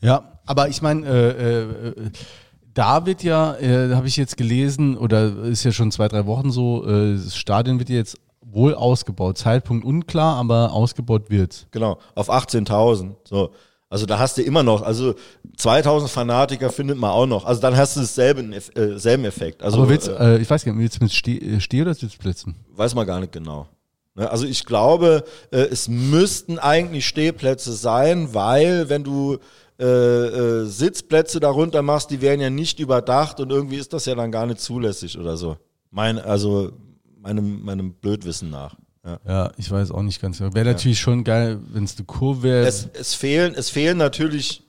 Ja, 0.00 0.40
aber 0.46 0.68
ich 0.68 0.80
meine, 0.80 1.06
äh, 1.06 1.60
äh, 1.88 2.10
da 2.72 3.04
wird 3.04 3.22
ja, 3.22 3.56
äh, 3.58 3.94
habe 3.94 4.06
ich 4.06 4.16
jetzt 4.16 4.36
gelesen, 4.36 4.96
oder 4.96 5.44
ist 5.44 5.64
ja 5.64 5.72
schon 5.72 5.90
zwei, 5.90 6.08
drei 6.08 6.24
Wochen 6.26 6.50
so, 6.50 6.86
äh, 6.86 7.14
das 7.14 7.36
Stadion 7.36 7.78
wird 7.78 7.90
jetzt 7.90 8.16
wohl 8.40 8.74
ausgebaut. 8.74 9.38
Zeitpunkt 9.38 9.84
unklar, 9.84 10.36
aber 10.36 10.72
ausgebaut 10.72 11.30
wird. 11.30 11.66
Genau, 11.70 11.98
auf 12.14 12.30
18.000. 12.30 13.14
So. 13.24 13.50
Also 13.90 14.06
da 14.06 14.20
hast 14.20 14.38
du 14.38 14.42
immer 14.42 14.62
noch, 14.62 14.82
also 14.82 15.16
2000 15.56 16.08
Fanatiker 16.08 16.70
findet 16.70 16.96
man 16.96 17.10
auch 17.10 17.26
noch. 17.26 17.44
Also 17.44 17.60
dann 17.60 17.76
hast 17.76 17.96
du 17.96 18.00
dasselbe, 18.00 18.40
äh, 18.40 18.96
selben 18.96 19.24
Effekt. 19.24 19.64
Also, 19.64 19.78
Aber 19.78 19.88
willst, 19.88 20.06
äh, 20.06 20.38
ich 20.38 20.48
weiß 20.48 20.64
gar 20.64 20.72
nicht, 20.72 20.80
willst 20.80 21.00
du 21.00 21.04
mit 21.04 21.12
Steh, 21.12 21.38
äh, 21.38 21.82
oder 21.82 21.92
Sitzplätzen? 21.92 22.54
Weiß 22.76 22.94
man 22.94 23.04
gar 23.04 23.18
nicht 23.18 23.32
genau. 23.32 23.66
Ne, 24.14 24.30
Also 24.30 24.46
ich 24.46 24.64
glaube, 24.64 25.24
äh, 25.50 25.62
es 25.62 25.88
müssten 25.88 26.60
eigentlich 26.60 27.04
Stehplätze 27.04 27.72
sein, 27.72 28.32
weil 28.32 28.88
wenn 28.88 29.02
du 29.02 29.38
äh, 29.80 29.84
äh, 29.84 30.64
Sitzplätze 30.66 31.40
darunter 31.40 31.82
machst, 31.82 32.10
die 32.12 32.20
werden 32.20 32.40
ja 32.40 32.50
nicht 32.50 32.78
überdacht 32.78 33.40
und 33.40 33.50
irgendwie 33.50 33.76
ist 33.76 33.92
das 33.92 34.06
ja 34.06 34.14
dann 34.14 34.30
gar 34.30 34.46
nicht 34.46 34.60
zulässig 34.60 35.18
oder 35.18 35.36
so. 35.36 35.56
Mein, 35.90 36.20
also 36.20 36.70
meinem, 37.20 37.64
meinem 37.64 37.94
Blödwissen 37.94 38.50
nach. 38.50 38.76
Ja. 39.04 39.18
Ja, 39.26 39.52
ich 39.56 39.70
weiß 39.70 39.92
auch 39.92 40.02
nicht 40.02 40.20
ganz 40.20 40.38
genau. 40.38 40.54
Wäre 40.54 40.66
natürlich 40.66 41.00
schon 41.00 41.24
geil, 41.24 41.58
wenn 41.72 41.84
es 41.84 41.96
eine 41.96 42.04
Kurve 42.04 42.42
wäre. 42.42 42.66
Es, 42.66 42.88
es, 42.92 43.14
fehlen, 43.14 43.54
es 43.54 43.70
fehlen 43.70 43.96
natürlich 43.96 44.62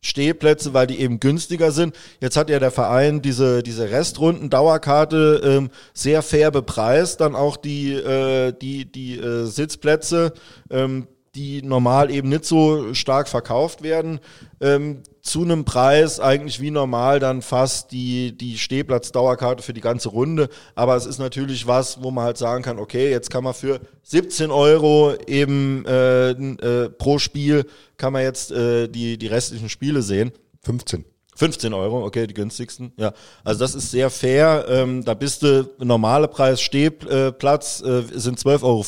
Stehplätze, 0.00 0.74
weil 0.74 0.86
die 0.86 1.00
eben 1.00 1.18
günstiger 1.18 1.70
sind. 1.72 1.96
Jetzt 2.20 2.36
hat 2.36 2.50
ja 2.50 2.58
der 2.58 2.70
Verein 2.70 3.22
diese, 3.22 3.62
diese 3.62 3.90
Restrunden-Dauerkarte 3.90 5.40
ähm, 5.42 5.70
sehr 5.94 6.22
fair 6.22 6.50
bepreist, 6.50 7.20
dann 7.20 7.34
auch 7.34 7.56
die, 7.56 7.92
äh, 7.92 8.52
die, 8.52 8.90
die 8.90 9.18
äh, 9.18 9.46
Sitzplätze, 9.46 10.34
ähm, 10.70 11.08
die 11.34 11.62
normal 11.62 12.10
eben 12.10 12.28
nicht 12.28 12.44
so 12.44 12.94
stark 12.94 13.28
verkauft 13.28 13.82
werden, 13.82 14.20
ähm, 14.60 15.02
zu 15.20 15.42
einem 15.42 15.64
Preis 15.64 16.20
eigentlich 16.20 16.60
wie 16.60 16.70
normal 16.70 17.18
dann 17.18 17.40
fast 17.42 17.92
die, 17.92 18.36
die 18.36 18.58
Stehplatz-Dauerkarte 18.58 19.62
für 19.62 19.72
die 19.72 19.80
ganze 19.80 20.10
Runde. 20.10 20.48
Aber 20.74 20.96
es 20.96 21.06
ist 21.06 21.18
natürlich 21.18 21.66
was, 21.66 22.02
wo 22.02 22.10
man 22.10 22.24
halt 22.24 22.36
sagen 22.36 22.62
kann, 22.62 22.78
okay, 22.78 23.10
jetzt 23.10 23.30
kann 23.30 23.42
man 23.42 23.54
für 23.54 23.80
17 24.02 24.50
Euro 24.50 25.14
eben 25.26 25.84
äh, 25.86 26.30
äh, 26.30 26.90
pro 26.90 27.18
Spiel 27.18 27.64
kann 27.96 28.12
man 28.12 28.22
jetzt 28.22 28.52
äh, 28.52 28.88
die, 28.88 29.16
die 29.16 29.26
restlichen 29.26 29.68
Spiele 29.68 30.02
sehen. 30.02 30.32
15. 30.62 31.04
15 31.36 31.72
Euro, 31.74 32.04
okay, 32.04 32.26
die 32.26 32.34
günstigsten. 32.34 32.92
Ja, 32.96 33.12
also 33.42 33.60
das 33.60 33.74
ist 33.74 33.90
sehr 33.90 34.10
fair. 34.10 34.66
Ähm, 34.68 35.04
da 35.04 35.14
bist 35.14 35.42
du, 35.42 35.68
normale 35.78 36.28
Preis 36.28 36.60
Stehplatz 36.60 37.82
äh, 37.82 38.02
sind 38.12 38.38
12,50 38.38 38.62
Euro. 38.62 38.84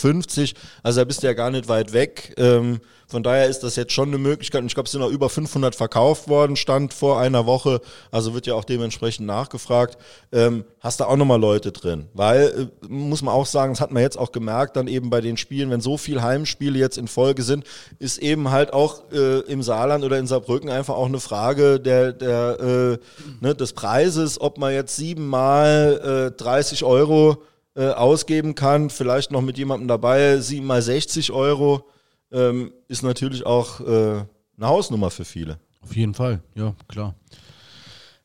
Also 0.82 1.00
da 1.00 1.04
bist 1.04 1.22
du 1.22 1.26
ja 1.26 1.32
gar 1.32 1.50
nicht 1.50 1.68
weit 1.68 1.92
weg. 1.92 2.34
Ähm, 2.38 2.80
von 3.08 3.22
daher 3.22 3.46
ist 3.46 3.60
das 3.60 3.76
jetzt 3.76 3.92
schon 3.92 4.08
eine 4.08 4.18
Möglichkeit. 4.18 4.62
Und 4.62 4.66
ich 4.66 4.74
glaube, 4.74 4.86
es 4.86 4.92
sind 4.92 5.02
auch 5.02 5.10
über 5.10 5.28
500 5.28 5.76
verkauft 5.76 6.28
worden, 6.28 6.56
stand 6.56 6.92
vor 6.92 7.20
einer 7.20 7.46
Woche. 7.46 7.80
Also 8.10 8.34
wird 8.34 8.46
ja 8.46 8.54
auch 8.54 8.64
dementsprechend 8.64 9.26
nachgefragt. 9.26 9.96
Ähm, 10.32 10.64
hast 10.80 10.98
da 10.98 11.06
auch 11.06 11.16
nochmal 11.16 11.40
Leute 11.40 11.70
drin? 11.70 12.08
Weil, 12.14 12.70
äh, 12.82 12.86
muss 12.88 13.22
man 13.22 13.32
auch 13.32 13.46
sagen, 13.46 13.74
das 13.74 13.80
hat 13.80 13.92
man 13.92 14.02
jetzt 14.02 14.18
auch 14.18 14.32
gemerkt, 14.32 14.76
dann 14.76 14.88
eben 14.88 15.08
bei 15.08 15.20
den 15.20 15.36
Spielen, 15.36 15.70
wenn 15.70 15.80
so 15.80 15.96
viel 15.96 16.20
Heimspiele 16.20 16.78
jetzt 16.78 16.98
in 16.98 17.06
Folge 17.06 17.42
sind, 17.42 17.64
ist 18.00 18.18
eben 18.18 18.50
halt 18.50 18.72
auch 18.72 19.10
äh, 19.12 19.40
im 19.42 19.62
Saarland 19.62 20.04
oder 20.04 20.18
in 20.18 20.26
Saarbrücken 20.26 20.68
einfach 20.68 20.96
auch 20.96 21.06
eine 21.06 21.20
Frage 21.20 21.78
der, 21.78 22.12
der, 22.12 22.58
äh, 22.60 22.98
ne, 23.40 23.54
des 23.54 23.72
Preises, 23.72 24.40
ob 24.40 24.58
man 24.58 24.74
jetzt 24.74 24.96
siebenmal 24.96 26.32
äh, 26.34 26.36
30 26.36 26.82
Euro 26.82 27.44
äh, 27.76 27.90
ausgeben 27.90 28.56
kann, 28.56 28.90
vielleicht 28.90 29.30
noch 29.30 29.42
mit 29.42 29.58
jemandem 29.58 29.86
dabei, 29.86 30.38
siebenmal 30.38 30.82
60 30.82 31.30
Euro 31.30 31.84
ähm, 32.32 32.72
ist 32.88 33.02
natürlich 33.02 33.46
auch 33.46 33.80
äh, 33.80 33.84
eine 33.84 34.26
Hausnummer 34.60 35.10
für 35.10 35.24
viele. 35.24 35.58
Auf 35.82 35.94
jeden 35.94 36.14
Fall, 36.14 36.40
ja, 36.54 36.74
klar. 36.88 37.14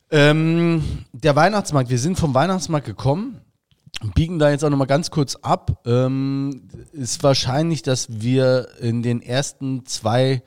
Ähm, 0.10 0.84
der 1.14 1.36
Weihnachtsmarkt, 1.36 1.90
wir 1.90 2.00
sind 2.00 2.18
vom 2.20 2.34
Weihnachtsmarkt 2.34 2.86
gekommen, 2.86 3.40
biegen 4.16 4.40
da 4.40 4.50
jetzt 4.50 4.64
auch 4.64 4.70
nochmal 4.70 4.88
ganz 4.88 5.12
kurz 5.12 5.36
ab. 5.36 5.82
Ähm, 5.86 6.68
ist 6.92 7.24
wahrscheinlich, 7.24 7.82
dass 7.82 8.22
wir 8.22 8.68
in 8.80 9.04
den 9.04 9.22
ersten 9.22 9.86
zwei, 9.86 10.42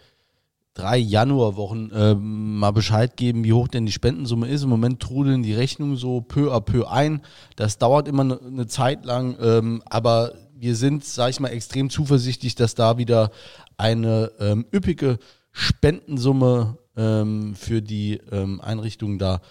drei 0.75 0.99
Januarwochen 0.99 1.93
ähm, 1.95 2.59
mal 2.59 2.73
Bescheid 2.73 3.17
geben, 3.17 3.45
wie 3.45 3.53
hoch 3.53 3.69
denn 3.69 3.87
die 3.87 3.93
Spendensumme 3.93 4.49
ist. 4.49 4.65
Im 4.65 4.71
Moment 4.71 5.01
trudeln 5.01 5.43
die 5.43 5.55
Rechnungen 5.55 5.97
so 5.97 6.21
peu 6.21 6.53
à 6.53 6.61
peu 6.61 6.91
ein. 6.91 7.23
Das 7.57 7.79
dauert 7.79 8.09
immer 8.09 8.23
eine 8.23 8.41
ne 8.51 8.67
Zeit 8.67 9.05
lang, 9.05 9.37
ähm, 9.41 9.83
aber 9.87 10.33
wir 10.65 10.77
sind, 10.77 11.05
sage 11.05 11.31
ich 11.31 11.41
mal, 11.41 11.49
extrem 11.49 11.91
zuversichtlich, 11.91 12.55
dass 12.55 12.75
da 12.75 12.97
wieder 12.97 13.31
eine 13.77 14.33
ähm, 14.41 14.65
üppige 14.73 15.19
Spendensumme 15.53 16.79
ähm, 16.97 17.55
für 17.55 17.83
die 17.83 18.19
ähm, 18.33 18.63
Einrichtung 18.63 19.19
da 19.19 19.43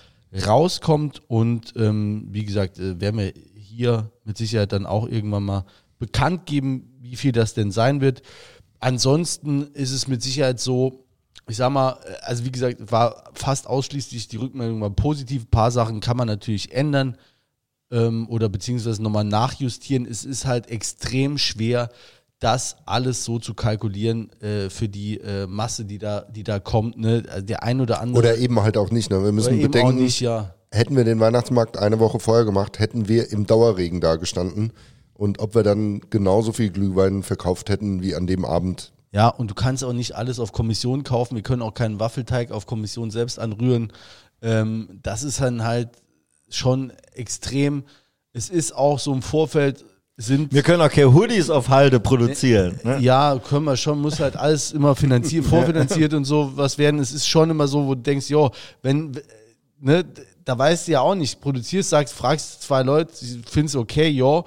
rauskommt. 0.48 1.22
Und 1.28 1.74
ähm, 1.76 2.30
wie 2.32 2.46
gesagt, 2.46 2.80
äh, 2.80 3.00
werden 3.00 3.20
wir 3.20 3.34
hier 3.56 4.10
mit 4.26 4.40
Sicherheit 4.40 4.72
dann 4.72 4.88
auch 4.88 5.08
irgendwann 5.08 5.44
mal 5.44 5.66
bekannt 6.00 6.48
geben, 6.48 6.92
wie 7.00 7.16
viel 7.16 7.32
das 7.32 7.54
denn 7.54 7.70
sein 7.70 8.02
wird. 8.02 8.24
Ansonsten 8.80 9.68
ist 9.74 9.92
es 9.92 10.08
mit 10.08 10.24
Sicherheit 10.24 10.60
so, 10.60 11.06
ich 11.48 11.58
sag 11.58 11.70
mal, 11.70 12.00
äh, 12.08 12.16
also 12.24 12.44
wie 12.44 12.52
gesagt, 12.52 12.92
war 12.92 13.30
fast 13.36 13.68
ausschließlich 13.68 14.30
die 14.30 14.38
Rückmeldung 14.38 14.80
mal 14.80 14.90
positiv. 14.90 15.44
Ein 15.44 15.52
paar 15.52 15.70
Sachen 15.70 16.00
kann 16.00 16.18
man 16.18 16.28
natürlich 16.28 16.72
ändern 16.72 17.18
ähm, 17.94 18.28
oder 18.28 18.50
beziehungsweise 18.50 19.02
nochmal 19.02 19.24
nachjustieren. 19.24 20.06
Es 20.06 20.26
ist 20.26 20.46
halt 20.46 20.70
extrem 20.70 21.38
schwer, 21.38 21.90
das 22.40 22.76
alles 22.86 23.24
so 23.24 23.40
zu 23.40 23.54
kalkulieren 23.54 24.30
äh, 24.42 24.70
für 24.70 24.90
die 24.90 25.18
äh, 25.20 25.48
Masse, 25.48 25.86
die 25.86 26.00
da, 26.00 26.22
die 26.22 26.44
da 26.44 26.60
kommt. 26.60 26.98
Ne? 26.98 27.24
Also 27.30 27.46
der 27.46 27.64
ein 27.64 27.80
oder 27.80 28.02
andere. 28.02 28.20
Oder 28.20 28.38
eben 28.38 28.62
halt 28.62 28.76
auch 28.78 28.92
nicht. 28.92 29.10
Ne? 29.10 29.24
Wir 29.24 29.32
müssen 29.32 29.62
bedenken, 29.62 29.96
nicht, 29.96 30.20
ja. 30.20 30.54
hätten 30.72 30.98
wir 30.98 31.06
den 31.06 31.22
Weihnachtsmarkt 31.22 31.78
eine 31.78 32.00
Woche 32.00 32.20
vorher 32.20 32.44
gemacht, 32.44 32.80
hätten 32.80 33.08
wir 33.08 33.32
im 33.32 33.46
Dauerregen 33.46 34.02
da 34.02 34.18
gestanden. 34.18 34.74
Und 35.14 35.40
ob 35.40 35.56
wir 35.56 35.64
dann 35.64 36.02
genauso 36.10 36.52
viel 36.52 36.72
Glühwein 36.72 37.24
verkauft 37.24 37.70
hätten 37.70 38.02
wie 38.02 38.16
an 38.16 38.28
dem 38.28 38.44
Abend. 38.44 38.92
Ja, 39.12 39.30
und 39.30 39.52
du 39.52 39.54
kannst 39.54 39.84
auch 39.84 39.94
nicht 39.94 40.16
alles 40.16 40.40
auf 40.40 40.52
Kommission 40.52 41.04
kaufen. 41.04 41.36
Wir 41.36 41.44
können 41.44 41.62
auch 41.62 41.76
keinen 41.76 42.00
Waffelteig 42.00 42.52
auf 42.52 42.66
Kommission 42.66 43.12
selbst 43.12 43.40
anrühren. 43.40 43.94
Ähm, 44.42 45.00
das 45.04 45.24
ist 45.24 45.40
dann 45.40 45.64
halt 45.64 45.90
schon 46.56 46.92
extrem. 47.14 47.84
Es 48.34 48.50
ist 48.50 48.76
auch 48.76 49.00
so 49.00 49.14
im 49.14 49.22
Vorfeld 49.22 49.86
sind 50.16 50.54
Wir 50.54 50.62
können 50.62 50.82
auch 50.82 50.90
keine 50.90 51.14
Hoodies 51.14 51.50
auf 51.50 51.70
Halde 51.70 52.00
produzieren. 52.00 52.80
Ne? 52.84 53.00
Ja, 53.00 53.40
können 53.40 53.66
wir 53.66 53.76
schon, 53.76 54.00
muss 54.00 54.20
halt 54.20 54.36
alles 54.36 54.72
immer 54.72 54.96
finanziert, 54.96 55.46
vorfinanziert 55.50 56.14
und 56.14 56.26
so 56.26 56.52
was 56.56 56.78
werden. 56.78 57.00
Es 57.00 57.12
ist 57.12 57.28
schon 57.28 57.50
immer 57.50 57.68
so, 57.68 57.86
wo 57.86 57.96
du 57.96 58.02
denkst, 58.02 58.30
jo, 58.30 58.52
wenn, 58.82 59.12
ne, 59.80 60.06
da 60.46 60.58
weißt 60.58 60.88
du 60.88 60.92
ja 60.92 61.02
auch 61.02 61.16
nicht, 61.16 61.42
produzierst, 61.42 61.90
sagst, 61.90 62.14
fragst 62.14 62.62
zwei 62.62 62.84
Leute, 62.84 63.12
findest 63.50 63.76
okay, 63.76 64.10
jo, 64.10 64.46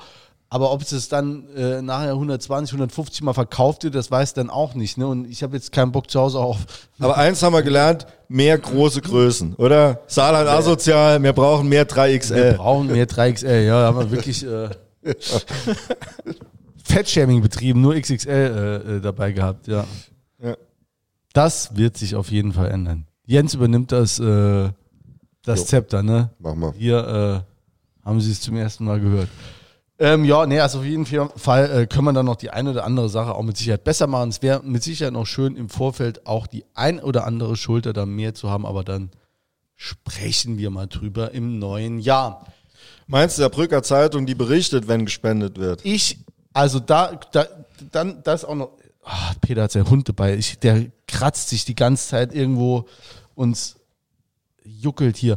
aber 0.49 0.73
ob 0.73 0.83
es 0.83 1.09
dann 1.09 1.49
äh, 1.57 1.83
nachher 1.83 2.13
120, 2.13 2.73
150 2.75 3.23
Mal 3.23 3.33
verkauft 3.33 3.83
wird, 3.83 3.97
das 3.97 4.11
weiß 4.11 4.35
dann 4.35 4.49
auch 4.49 4.75
nicht. 4.75 4.97
Ne? 4.97 5.07
Und 5.07 5.29
ich 5.29 5.43
habe 5.43 5.57
jetzt 5.57 5.73
keinen 5.73 5.91
Bock 5.91 6.09
zu 6.09 6.21
Hause 6.21 6.39
auf. 6.39 6.59
Aber 7.01 7.17
eins 7.17 7.43
haben 7.43 7.53
wir 7.53 7.63
gelernt, 7.63 8.07
mehr 8.29 8.57
große 8.57 9.01
Größen, 9.01 9.55
oder? 9.55 10.01
Saarland 10.07 10.49
asozial, 10.49 11.23
wir 11.23 11.33
brauchen 11.33 11.69
mehr 11.69 11.87
3XL. 11.87 12.35
Wir 12.35 12.53
brauchen 12.53 12.87
mehr 12.87 13.09
3XL, 13.09 13.63
ja, 13.63 13.81
da 13.83 13.87
haben 13.89 13.99
wir 13.99 14.11
wirklich 14.11 14.47
äh, 14.47 14.71
Fettshaming 16.85 17.43
betrieben, 17.43 17.81
nur 17.81 17.95
XXL 17.95 18.31
äh, 18.31 18.97
äh, 18.97 19.01
dabei 19.01 19.33
gehabt, 19.33 19.67
ja. 19.67 19.85
Ja. 20.43 20.57
Das 21.33 21.77
wird 21.77 21.97
sich 21.97 22.15
auf 22.15 22.31
jeden 22.31 22.53
Fall 22.53 22.71
ändern. 22.71 23.07
Jens 23.27 23.55
übernimmt 23.55 23.91
das, 23.91 24.21
äh, 24.21 24.71
das 25.43 25.61
Jo. 25.61 25.67
Zepter, 25.67 26.03
ne? 26.03 26.31
Machen 26.39 26.61
wir. 26.61 26.73
Hier 26.79 27.45
äh, 27.45 28.07
haben 28.07 28.21
Sie 28.21 28.31
es 28.31 28.41
zum 28.41 28.57
ersten 28.57 28.85
Mal 28.85 29.01
gehört. 29.01 29.29
Ähm, 29.99 30.25
ja, 30.25 30.45
nee, 30.47 30.61
also 30.61 30.81
auf 30.81 30.85
jeden 30.85 31.07
Fall 31.07 31.71
äh, 31.71 31.87
können 31.87 32.05
wir 32.05 32.13
dann 32.13 32.27
noch 32.27 32.37
die 32.37 32.51
eine 32.51 32.71
oder 32.71 32.85
andere 32.85 33.09
Sache 33.09 33.35
auch 33.35 33.43
mit 33.43 33.57
Sicherheit 33.57 33.85
besser 33.85 34.07
machen. 34.07 34.29
Es 34.29 34.43
wäre 34.43 34.63
mit 34.63 34.83
Sicherheit 34.83 35.15
noch 35.15 35.27
schön 35.27 35.57
im 35.57 35.71
Vorfeld 35.71 36.27
auch 36.27 36.47
die 36.47 36.65
ein 36.75 37.01
oder 37.01 37.27
andere 37.27 37.57
Schulter 37.57 37.95
da 37.95 38.05
mehr 38.05 38.35
zu 38.35 38.51
haben, 38.51 38.67
aber 38.67 38.85
dann 38.85 39.11
sprechen 39.75 40.59
wir 40.59 40.69
mal 40.71 40.87
drüber 40.87 41.33
im 41.33 41.59
neuen 41.59 41.99
Jahr. 41.99 42.47
Meinst 43.07 43.39
du, 43.39 43.43
der 43.43 43.49
Brücker 43.49 43.83
Zeitung, 43.83 44.27
die 44.27 44.35
berichtet, 44.35 44.87
wenn 44.87 45.07
gespendet 45.07 45.59
wird? 45.59 45.85
Ich, 45.85 46.19
also 46.53 46.79
da, 46.79 47.19
da 47.33 47.47
dann 47.93 48.23
das 48.23 48.45
auch 48.45 48.55
noch. 48.55 48.71
Ah, 49.03 49.33
Peter 49.41 49.63
hat 49.63 49.73
sein 49.73 49.89
Hund 49.89 50.09
dabei. 50.09 50.37
Ich, 50.37 50.59
der 50.59 50.87
kratzt 51.07 51.49
sich 51.49 51.65
die 51.65 51.77
ganze 51.77 52.09
Zeit 52.09 52.35
irgendwo 52.35 52.87
und 53.35 53.77
juckelt 54.65 55.17
hier 55.17 55.37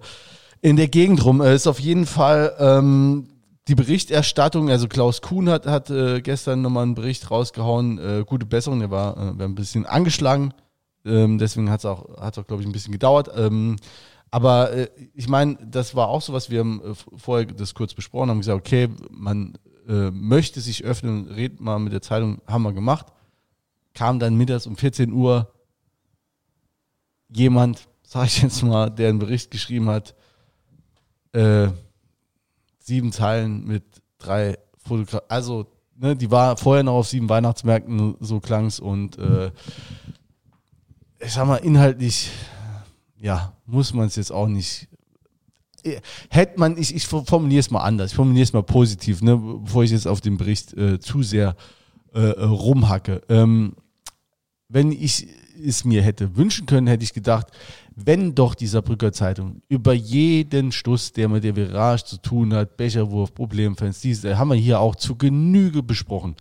in 0.61 0.75
der 0.75 0.87
Gegend 0.87 1.23
rum. 1.23 1.41
Äh, 1.41 1.55
ist 1.55 1.67
auf 1.67 1.79
jeden 1.79 2.05
Fall 2.05 2.55
ähm, 2.59 3.27
die 3.69 3.75
Berichterstattung. 3.75 4.69
Also 4.69 4.87
Klaus 4.87 5.21
Kuhn 5.21 5.47
hat, 5.47 5.67
hat 5.67 5.89
äh, 5.89 6.21
gestern 6.21 6.61
nochmal 6.61 6.83
einen 6.83 6.95
Bericht 6.95 7.29
rausgehauen. 7.29 7.99
Äh, 7.99 8.25
gute 8.25 8.45
Besserung. 8.45 8.79
Der 8.79 8.91
war, 8.91 9.15
äh, 9.15 9.37
war 9.37 9.45
ein 9.47 9.55
bisschen 9.55 9.85
angeschlagen. 9.85 10.53
Ähm, 11.05 11.37
deswegen 11.37 11.69
hat 11.69 11.79
es 11.81 11.85
auch, 11.85 12.19
hat's 12.19 12.37
auch 12.37 12.47
glaube 12.47 12.63
ich, 12.63 12.67
ein 12.67 12.71
bisschen 12.71 12.91
gedauert. 12.91 13.29
Ähm, 13.35 13.77
aber 14.31 14.71
äh, 14.71 14.89
ich 15.13 15.27
meine, 15.27 15.57
das 15.63 15.95
war 15.95 16.07
auch 16.07 16.21
so, 16.21 16.33
was 16.33 16.49
wir 16.49 16.59
haben, 16.59 16.81
äh, 16.83 16.93
vorher 17.17 17.45
das 17.45 17.75
kurz 17.75 17.93
besprochen 17.93 18.29
haben, 18.29 18.39
gesagt, 18.39 18.59
okay, 18.59 18.89
man 19.11 19.57
äh, 19.87 20.11
möchte 20.11 20.61
sich 20.61 20.83
öffnen, 20.83 21.27
redet 21.27 21.61
mal 21.61 21.79
mit 21.79 21.93
der 21.93 22.01
Zeitung, 22.01 22.41
haben 22.47 22.63
wir 22.63 22.73
gemacht. 22.73 23.07
Kam 23.93 24.19
dann 24.19 24.35
mittags 24.35 24.67
um 24.67 24.77
14 24.77 25.11
Uhr 25.11 25.51
jemand, 27.29 27.87
sag 28.03 28.25
ich 28.25 28.41
jetzt 28.41 28.63
mal, 28.63 28.89
der 28.89 29.09
einen 29.09 29.19
Bericht 29.19 29.51
geschrieben 29.51 29.89
hat, 29.89 30.15
äh, 31.33 31.67
sieben 32.89 33.11
Zeilen 33.11 33.65
mit 33.65 33.83
drei 34.17 34.57
Fotografen, 34.77 35.29
also 35.29 35.67
ne, 35.95 36.15
die 36.15 36.29
war 36.29 36.57
vorher 36.57 36.83
noch 36.83 36.93
auf 36.93 37.07
sieben 37.07 37.29
Weihnachtsmärkten, 37.29 38.15
so 38.19 38.39
klang's 38.39 38.79
und 38.79 39.17
äh, 39.17 39.51
ich 41.19 41.33
sag 41.33 41.47
mal, 41.47 41.57
inhaltlich 41.57 42.31
ja, 43.19 43.53
muss 43.65 43.93
man 43.93 44.07
es 44.07 44.15
jetzt 44.15 44.31
auch 44.31 44.47
nicht. 44.47 44.87
Hätte 46.29 46.59
man, 46.59 46.77
ich, 46.77 46.93
ich 46.93 47.07
formuliere 47.07 47.59
es 47.59 47.71
mal 47.71 47.83
anders, 47.83 48.11
ich 48.11 48.15
formuliere 48.15 48.43
es 48.43 48.53
mal 48.53 48.63
positiv, 48.63 49.21
ne, 49.21 49.37
bevor 49.37 49.83
ich 49.83 49.91
jetzt 49.91 50.07
auf 50.07 50.21
den 50.21 50.37
Bericht 50.37 50.73
äh, 50.73 50.99
zu 50.99 51.23
sehr 51.23 51.55
äh, 52.13 52.19
rumhacke. 52.19 53.21
Ähm, 53.29 53.75
wenn 54.67 54.91
ich 54.91 55.27
es 55.65 55.85
mir 55.85 56.01
hätte 56.01 56.35
wünschen 56.35 56.65
können, 56.65 56.87
hätte 56.87 57.03
ich 57.03 57.13
gedacht, 57.13 57.47
wenn 58.05 58.35
doch 58.35 58.55
die 58.55 58.67
Saarbrücker 58.67 59.11
Zeitung 59.11 59.61
über 59.67 59.93
jeden 59.93 60.71
Stuss, 60.71 61.11
der 61.11 61.29
mit 61.29 61.43
der 61.43 61.55
Virage 61.55 62.05
zu 62.05 62.17
tun 62.17 62.53
hat, 62.53 62.77
Becherwurf, 62.77 63.33
Problemfans, 63.33 64.01
diese 64.01 64.37
haben 64.37 64.49
wir 64.49 64.55
hier 64.55 64.79
auch 64.79 64.95
zu 64.95 65.15
Genüge 65.15 65.83
besprochen, 65.83 66.35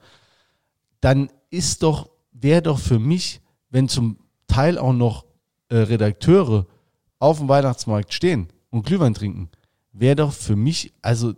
dann 1.00 1.30
ist 1.50 1.82
doch, 1.82 2.10
wäre 2.32 2.62
doch 2.62 2.78
für 2.78 2.98
mich, 2.98 3.40
wenn 3.70 3.88
zum 3.88 4.18
Teil 4.46 4.78
auch 4.78 4.92
noch 4.92 5.24
äh, 5.68 5.76
Redakteure 5.76 6.66
auf 7.18 7.38
dem 7.38 7.48
Weihnachtsmarkt 7.48 8.12
stehen 8.12 8.48
und 8.70 8.86
Glühwein 8.86 9.14
trinken, 9.14 9.50
wäre 9.92 10.16
doch 10.16 10.32
für 10.32 10.56
mich, 10.56 10.92
also 11.02 11.34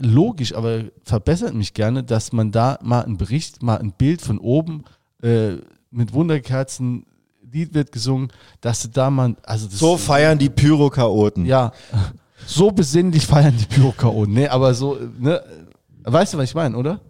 logisch, 0.00 0.54
aber 0.54 0.84
verbessert 1.04 1.54
mich 1.54 1.74
gerne, 1.74 2.02
dass 2.02 2.32
man 2.32 2.50
da 2.50 2.78
mal 2.82 3.04
einen 3.04 3.18
Bericht, 3.18 3.62
mal 3.62 3.78
ein 3.78 3.92
Bild 3.92 4.22
von 4.22 4.38
oben 4.38 4.84
äh, 5.22 5.56
mit 5.90 6.12
Wunderkerzen, 6.12 7.06
Lied 7.52 7.74
wird 7.74 7.92
gesungen, 7.92 8.32
dass 8.60 8.82
du 8.82 8.88
da 8.88 9.10
mal, 9.10 9.36
also 9.42 9.68
So 9.70 9.96
feiern 9.96 10.38
die 10.38 10.48
Pyrochaoten. 10.48 11.44
ja, 11.46 11.72
so 12.46 12.70
besinnlich 12.70 13.26
feiern 13.26 13.56
die 13.56 13.66
Pyrokaoten, 13.66 14.34
ne, 14.34 14.50
aber 14.50 14.74
so, 14.74 14.98
ne, 15.18 15.42
weißt 16.04 16.34
du, 16.34 16.38
was 16.38 16.44
ich 16.48 16.54
meine, 16.54 16.76
oder? 16.76 17.00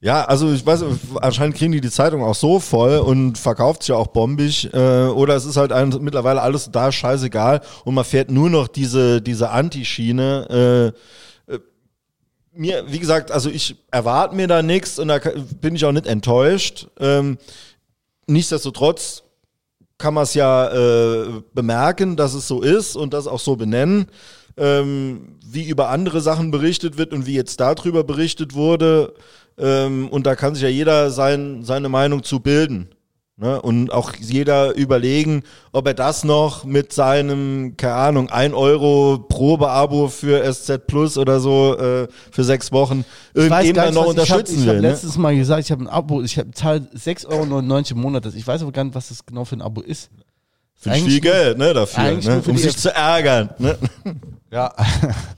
Ja, 0.00 0.24
also 0.24 0.52
ich 0.52 0.64
weiß, 0.64 0.84
anscheinend 1.20 1.56
kriegen 1.56 1.72
die 1.72 1.80
die 1.80 1.90
Zeitung 1.90 2.22
auch 2.22 2.34
so 2.34 2.60
voll 2.60 2.98
und 2.98 3.36
verkauft 3.36 3.82
sich 3.82 3.88
ja 3.88 3.96
auch 3.96 4.06
bombig. 4.08 4.72
Äh, 4.72 5.06
oder 5.08 5.34
es 5.34 5.44
ist 5.44 5.56
halt 5.56 5.72
ein, 5.72 5.88
mittlerweile 6.00 6.40
alles 6.40 6.66
total 6.66 6.92
scheißegal 6.92 7.60
und 7.84 7.94
man 7.94 8.04
fährt 8.04 8.30
nur 8.30 8.48
noch 8.48 8.68
diese, 8.68 9.20
diese 9.20 9.50
Anti-Schiene. 9.50 10.94
Äh, 11.48 11.52
äh, 11.52 11.58
mir, 12.52 12.84
wie 12.86 13.00
gesagt, 13.00 13.32
also 13.32 13.50
ich 13.50 13.74
erwarte 13.90 14.36
mir 14.36 14.46
da 14.46 14.62
nichts 14.62 15.00
und 15.00 15.08
da 15.08 15.18
bin 15.60 15.74
ich 15.74 15.84
auch 15.84 15.90
nicht 15.92 16.06
enttäuscht. 16.06 16.86
Ähm, 17.00 17.38
nichtsdestotrotz 18.28 19.24
kann 19.98 20.14
man 20.14 20.24
es 20.24 20.34
ja 20.34 20.68
äh, 20.68 21.42
bemerken, 21.52 22.16
dass 22.16 22.34
es 22.34 22.48
so 22.48 22.62
ist 22.62 22.96
und 22.96 23.12
das 23.12 23.26
auch 23.26 23.40
so 23.40 23.56
benennen. 23.56 24.06
Ähm, 24.56 25.36
wie 25.44 25.68
über 25.68 25.88
andere 25.88 26.20
Sachen 26.20 26.50
berichtet 26.50 26.98
wird 26.98 27.12
und 27.12 27.26
wie 27.26 27.34
jetzt 27.34 27.60
darüber 27.60 28.04
berichtet 28.04 28.54
wurde. 28.54 29.14
Ähm, 29.56 30.08
und 30.08 30.26
da 30.26 30.34
kann 30.34 30.54
sich 30.54 30.62
ja 30.62 30.68
jeder 30.68 31.10
sein, 31.10 31.62
seine 31.62 31.88
Meinung 31.88 32.22
zu 32.22 32.40
bilden. 32.40 32.88
Ne? 33.40 33.62
Und 33.62 33.92
auch 33.92 34.14
jeder 34.18 34.74
überlegen, 34.74 35.44
ob 35.70 35.86
er 35.86 35.94
das 35.94 36.24
noch 36.24 36.64
mit 36.64 36.92
seinem, 36.92 37.76
keine 37.76 37.94
Ahnung, 37.94 38.30
1 38.30 38.52
Euro 38.52 39.24
Probeabo 39.28 40.08
für 40.08 40.42
SZ 40.52 40.88
Plus 40.88 41.16
oder 41.16 41.38
so 41.38 41.78
äh, 41.78 42.08
für 42.32 42.42
sechs 42.42 42.72
Wochen 42.72 43.04
irgendjemand 43.34 43.94
noch 43.94 44.02
was 44.02 44.10
unterstützen 44.10 44.54
ich 44.54 44.58
hab, 44.58 44.58
Ich 44.58 44.66
will. 44.66 44.68
habe 44.70 44.80
ne? 44.80 44.88
letztens 44.90 45.16
mal 45.18 45.36
gesagt, 45.36 45.60
ich 45.62 45.70
habe 45.70 45.84
ein 45.84 45.88
Abo, 45.88 46.20
ich 46.20 46.40
zahle 46.52 46.88
6,99 46.96 47.28
Euro 47.28 47.82
im 47.90 48.00
Monat. 48.00 48.26
Ich 48.26 48.44
weiß 48.44 48.62
aber 48.62 48.72
gar 48.72 48.82
nicht, 48.82 48.96
was 48.96 49.10
das 49.10 49.24
genau 49.24 49.44
für 49.44 49.56
ein 49.56 49.62
Abo 49.62 49.82
ist. 49.82 50.10
Eigentlich 50.84 51.04
viel 51.04 51.20
Geld, 51.20 51.58
ne, 51.58 51.74
dafür, 51.74 52.14
ne? 52.14 52.42
für 52.42 52.50
um 52.50 52.56
sich 52.56 52.76
zu 52.76 52.92
ärgern. 52.92 53.50
Ne? 53.58 53.78
Ja, 54.50 54.74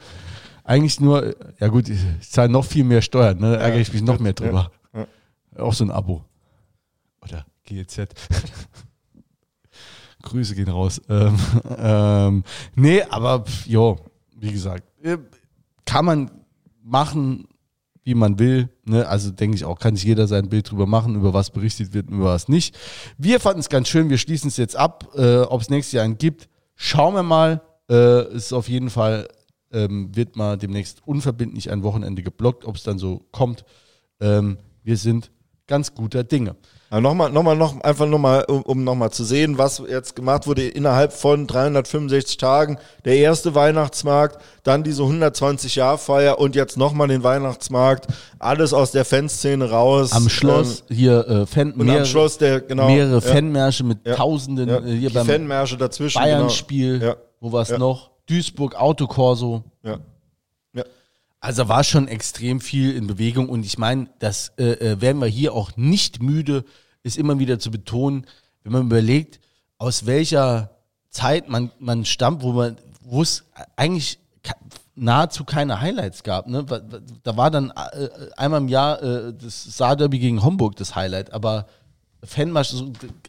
eigentlich 0.65 1.01
nur, 1.01 1.35
ja 1.59 1.69
gut, 1.69 1.89
ich, 1.91 1.99
ich 2.19 2.31
zahle 2.31 2.49
noch 2.49 2.65
viel 2.65 2.85
mehr 2.85 3.03
Steuern, 3.03 3.39
ne? 3.39 3.53
da 3.53 3.57
ärgere 3.59 3.81
ich 3.81 3.93
mich 3.93 4.03
noch 4.03 4.19
mehr 4.19 4.33
drüber. 4.33 4.71
Auch 5.59 5.75
so 5.75 5.85
ein 5.85 5.91
Abo. 5.91 6.25
Oder 7.23 7.45
GEZ. 7.71 8.09
Grüße 10.23 10.55
gehen 10.55 10.69
raus. 10.69 11.01
Ähm, 11.09 11.39
ähm, 11.79 12.45
nee, 12.75 13.03
aber 13.03 13.45
jo, 13.67 13.97
wie 14.37 14.53
gesagt, 14.53 14.85
äh, 15.03 15.19
kann 15.85 16.05
man 16.05 16.31
machen, 16.83 17.47
wie 18.05 18.15
man 18.15 18.39
will. 18.39 18.69
Ne? 18.85 19.07
Also 19.07 19.31
denke 19.31 19.57
ich 19.57 19.65
auch, 19.65 19.79
kann 19.79 19.97
sich 19.97 20.05
jeder 20.05 20.27
sein 20.27 20.49
Bild 20.49 20.71
drüber 20.71 20.87
machen, 20.87 21.15
über 21.15 21.33
was 21.33 21.51
berichtet 21.51 21.95
wird 21.95 22.09
und 22.09 22.17
über 22.17 22.27
was 22.27 22.49
nicht. 22.49 22.77
Wir 23.19 23.41
fanden 23.41 23.61
es 23.61 23.69
ganz 23.69 23.89
schön, 23.89 24.11
wir 24.11 24.19
schließen 24.19 24.49
es 24.49 24.57
jetzt 24.57 24.77
ab. 24.77 25.09
Äh, 25.15 25.41
Ob 25.41 25.61
es 25.61 25.71
nächstes 25.71 25.93
Jahr 25.93 26.05
einen 26.05 26.19
gibt, 26.19 26.49
schauen 26.75 27.15
wir 27.15 27.23
mal. 27.23 27.63
Äh, 27.89 28.35
ist 28.35 28.53
auf 28.53 28.69
jeden 28.69 28.91
Fall, 28.91 29.29
ähm, 29.73 30.15
wird 30.15 30.37
mal 30.37 30.57
demnächst 30.57 31.07
unverbindlich 31.07 31.71
ein 31.71 31.83
Wochenende 31.83 32.23
geblockt, 32.23 32.65
ob 32.65 32.77
es 32.77 32.83
dann 32.83 32.99
so 32.99 33.27
kommt. 33.33 33.65
Ähm, 34.21 34.59
wir 34.83 34.97
sind 34.97 35.31
ganz 35.71 35.95
guter 35.95 36.25
Dinge. 36.25 36.57
Aber 36.93 37.01
nochmal, 37.01 37.31
nochmal, 37.31 37.57
noch, 37.57 37.81
einfach 37.83 38.07
nochmal, 38.07 38.45
um, 38.49 38.63
um 38.63 38.83
nochmal 38.83 39.11
zu 39.13 39.23
sehen, 39.23 39.57
was 39.59 39.81
jetzt 39.89 40.17
gemacht 40.17 40.49
wurde 40.49 40.67
innerhalb 40.67 41.13
von 41.13 41.47
365 41.47 42.37
Tagen. 42.37 42.79
Der 43.05 43.15
erste 43.17 43.55
Weihnachtsmarkt, 43.55 44.43
dann 44.65 44.83
diese 44.83 45.05
120-Jahr-Feier 45.05 46.41
und 46.41 46.57
jetzt 46.57 46.77
nochmal 46.77 47.07
den 47.07 47.23
Weihnachtsmarkt. 47.23 48.09
Alles 48.41 48.73
aus 48.73 48.91
der 48.91 49.05
Fanszene 49.05 49.71
raus. 49.71 50.13
Am 50.13 50.29
Schloss 50.29 50.83
hier 50.89 51.27
äh, 51.29 51.47
Fan, 51.47 51.73
Ähm, 51.75 51.81
und 51.81 51.91
am 51.91 52.05
Schloss 52.05 52.39
der, 52.39 52.61
genau. 52.61 52.89
mehrere 52.89 53.15
ja, 53.15 53.21
Fanmärsche 53.21 53.85
mit 53.85 53.99
Ja. 54.05 54.17
Tausenden 54.17 54.69
ja, 54.69 54.79
äh, 54.79 54.83
hier 54.97 55.09
die 55.11 55.15
beim 55.15 55.27
Fanmärsche 55.27 55.77
dazwischen. 55.77 56.21
Bayern-Spiel. 56.21 56.99
Genau. 56.99 57.13
Ja. 57.13 57.17
Wo 57.41 57.53
war 57.53 57.63
es 57.63 57.69
Ja. 57.69 57.79
noch? 57.79 58.11
Duisburg 58.29 58.75
Autokorso. 58.75 59.63
Ja. 59.85 59.93
Ja. 59.93 59.99
Also 61.41 61.69
war 61.69 61.85
schon 61.85 62.07
extrem 62.07 62.61
viel 62.61 62.95
in 62.95 63.07
Bewegung 63.07 63.49
und 63.49 63.65
ich 63.65 63.79
meine, 63.79 64.09
das 64.19 64.53
äh, 64.59 64.73
äh, 64.73 65.01
werden 65.01 65.21
wir 65.21 65.27
hier 65.27 65.55
auch 65.55 65.75
nicht 65.77 66.23
müde, 66.23 66.65
ist 67.03 67.17
immer 67.17 67.39
wieder 67.39 67.59
zu 67.59 67.71
betonen, 67.71 68.27
wenn 68.63 68.73
man 68.73 68.83
überlegt, 68.83 69.41
aus 69.79 70.05
welcher 70.05 70.71
Zeit 71.09 71.49
man, 71.49 71.71
man 71.79 72.05
stammt, 72.05 72.43
wo 72.43 72.53
man, 72.53 72.77
wo 73.03 73.23
es 73.23 73.45
eigentlich 73.77 74.19
nahezu 74.95 75.45
keine 75.45 75.81
Highlights 75.81 76.23
gab. 76.23 76.47
Ne? 76.47 76.65
Da 77.23 77.37
war 77.39 77.51
dann 77.51 77.71
äh, 77.71 78.09
einmal 78.37 78.61
im 78.61 78.69
Jahr 78.69 79.03
äh, 79.03 79.33
das 79.33 79.65
Saarderby 79.65 80.19
gegen 80.19 80.45
Homburg 80.45 80.77
das 80.77 80.95
Highlight, 80.95 81.33
aber 81.33 81.67
Fanmarsch, 82.23 82.75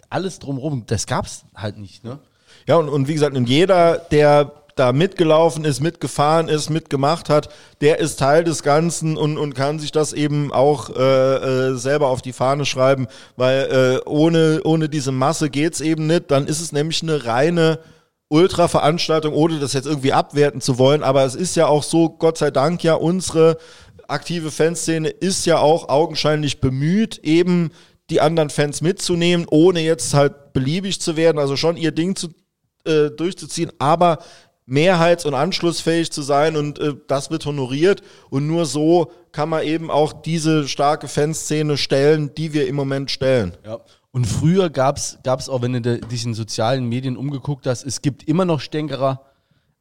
alles 0.10 0.40
drumherum, 0.40 0.86
das 0.86 1.08
gab's 1.08 1.46
halt 1.56 1.78
nicht. 1.78 2.04
Ne? 2.04 2.20
Ja, 2.68 2.76
und, 2.76 2.90
und 2.90 3.08
wie 3.08 3.14
gesagt, 3.14 3.38
und 3.38 3.48
jeder, 3.48 3.98
der 3.98 4.61
da 4.76 4.94
mitgelaufen 4.94 5.66
ist, 5.66 5.82
mitgefahren 5.82 6.48
ist, 6.48 6.70
mitgemacht 6.70 7.30
hat, 7.30 7.50
der 7.82 8.00
ist 8.00 8.20
Teil 8.20 8.44
des 8.44 8.64
Ganzen 8.64 9.18
und, 9.18 9.38
und 9.38 9.54
kann 9.54 9.80
sich 9.80 9.92
das 9.92 10.14
eben 10.14 10.52
auch 10.52 10.90
äh, 10.90 11.36
äh, 11.72 11.76
selber 11.76 12.08
auf 12.08 12.22
die 12.22 12.34
Fahne 12.34 12.66
schreiben, 12.66 13.08
weil 13.36 14.02
äh, 14.06 14.10
ohne, 14.10 14.62
ohne 14.64 14.90
diese 14.90 15.12
Masse 15.12 15.50
geht's 15.50 15.82
eben 15.82 16.08
nicht. 16.08 16.32
Dann 16.32 16.48
ist 16.48 16.62
es 16.62 16.72
nämlich 16.72 17.02
eine 17.04 17.26
reine 17.26 17.80
Ultra-Veranstaltung, 18.30 19.34
ohne 19.34 19.60
das 19.60 19.74
jetzt 19.74 19.88
irgendwie 19.88 20.14
abwerten 20.14 20.62
zu 20.62 20.78
wollen. 20.78 21.04
Aber 21.04 21.26
es 21.26 21.36
ist 21.36 21.56
ja 21.56 21.68
auch 21.68 21.84
so, 21.84 22.10
Gott 22.10 22.38
sei 22.38 22.50
Dank 22.50 22.84
ja, 22.84 22.94
unsere 22.94 23.58
aktive 24.08 24.52
Fanszene 24.52 25.10
ist 25.10 25.46
ja 25.46 25.58
auch 25.58 25.90
augenscheinlich 25.90 26.62
bemüht, 26.62 27.20
eben 27.24 27.72
die 28.10 28.22
anderen 28.22 28.50
Fans 28.50 28.82
mitzunehmen, 28.82 29.48
ohne 29.50 29.82
jetzt 29.82 30.14
halt 30.14 30.54
beliebig 30.54 31.00
zu 31.02 31.16
werden, 31.16 31.40
also 31.40 31.56
schon 31.56 31.78
ihr 31.78 31.92
Ding 31.92 32.16
zu, 32.16 32.30
äh, 32.86 33.10
durchzuziehen, 33.10 33.72
aber 33.80 34.20
mehrheits- 34.72 35.26
und 35.26 35.34
anschlussfähig 35.34 36.12
zu 36.12 36.22
sein 36.22 36.56
und 36.56 36.80
äh, 36.80 36.94
das 37.08 37.30
wird 37.30 37.46
honoriert 37.46 38.02
und 38.30 38.48
nur 38.48 38.66
so 38.66 39.12
kann 39.34 39.50
man 39.50 39.64
eben 39.64 39.92
auch 39.92 40.14
diese 40.14 40.68
starke 40.68 41.10
Fanszene 41.10 41.78
stellen, 41.78 42.34
die 42.36 42.54
wir 42.54 42.68
im 42.68 42.76
Moment 42.76 43.12
stellen. 43.12 43.54
Ja. 43.66 43.80
Und 44.12 44.26
früher 44.26 44.70
gab 44.70 44.98
es 44.98 45.50
auch, 45.50 45.62
wenn 45.62 45.74
du 45.74 46.00
dich 46.00 46.26
in 46.26 46.34
sozialen 46.34 46.88
Medien 46.88 47.18
umgeguckt 47.18 47.68
hast, 47.68 47.84
es 47.84 48.02
gibt 48.02 48.28
immer 48.28 48.46
noch 48.46 48.62
Stänkerer, 48.62 49.22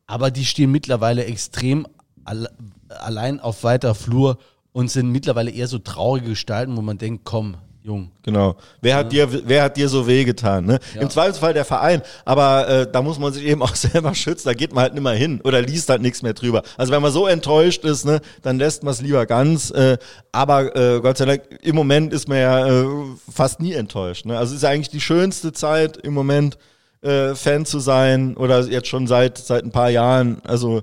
aber 0.07 0.33
die 0.33 0.45
stehen 0.45 0.73
mittlerweile 0.73 1.25
extrem 1.25 1.87
alle, 2.25 2.51
allein 2.89 3.39
auf 3.39 3.63
weiter 3.63 3.95
Flur 3.95 4.39
und 4.73 4.91
sind 4.91 5.11
mittlerweile 5.11 5.53
eher 5.53 5.69
so 5.69 5.79
traurige 5.79 6.31
Gestalten, 6.31 6.77
wo 6.77 6.83
man 6.83 6.99
denkt, 6.99 7.25
komm, 7.25 7.57
Jung. 7.83 8.11
Genau. 8.23 8.57
Wer 8.83 8.97
hat 8.97 9.11
dir, 9.11 9.27
wer 9.49 9.63
hat 9.63 9.77
dir 9.77 9.89
so 9.89 10.07
wehgetan? 10.07 10.67
Ne? 10.67 10.79
Ja. 10.95 11.01
Im 11.01 11.11
Zweifelsfall 11.11 11.55
der 11.55 11.65
Verein, 11.65 12.03
aber 12.27 12.69
äh, 12.69 12.91
da 12.91 13.01
muss 13.01 13.19
man 13.19 13.33
sich 13.33 13.45
eben 13.45 13.63
auch 13.65 13.75
selber 13.75 14.15
schützen. 14.15 14.49
Da 14.49 14.55
geht 14.55 14.75
man 14.75 14.83
halt 14.83 14.95
nicht 14.95 15.03
mehr 15.03 15.15
hin 15.15 15.41
oder 15.43 15.63
liest 15.63 15.89
halt 15.89 16.03
nichts 16.03 16.23
mehr 16.23 16.35
drüber. 16.35 16.63
Also 16.77 16.93
wenn 16.93 17.01
man 17.01 17.11
so 17.11 17.27
enttäuscht 17.27 17.85
ist, 17.85 18.05
ne, 18.05 18.21
dann 18.43 18.59
lässt 18.59 18.83
man 18.83 18.93
es 18.93 19.01
lieber 19.01 19.25
ganz. 19.25 19.71
Äh, 19.71 19.97
aber 20.31 20.77
äh, 20.77 21.01
Gott 21.01 21.17
sei 21.17 21.25
Dank, 21.25 21.43
im 21.63 21.75
Moment 21.75 22.13
ist 22.13 22.29
man 22.29 22.39
ja 22.39 22.67
äh, 22.67 22.87
fast 23.33 23.61
nie 23.61 23.73
enttäuscht. 23.73 24.27
Ne? 24.27 24.37
Also 24.37 24.51
es 24.51 24.59
ist 24.59 24.63
ja 24.63 24.69
eigentlich 24.69 24.91
die 24.91 25.01
schönste 25.01 25.53
Zeit 25.53 25.97
im 25.97 26.13
Moment, 26.13 26.59
äh, 27.01 27.35
Fan 27.35 27.65
zu 27.65 27.79
sein 27.79 28.37
oder 28.37 28.61
jetzt 28.67 28.89
schon 28.89 29.07
seit 29.07 29.39
seit 29.39 29.65
ein 29.65 29.73
paar 29.73 29.89
Jahren. 29.89 30.43
Also 30.45 30.83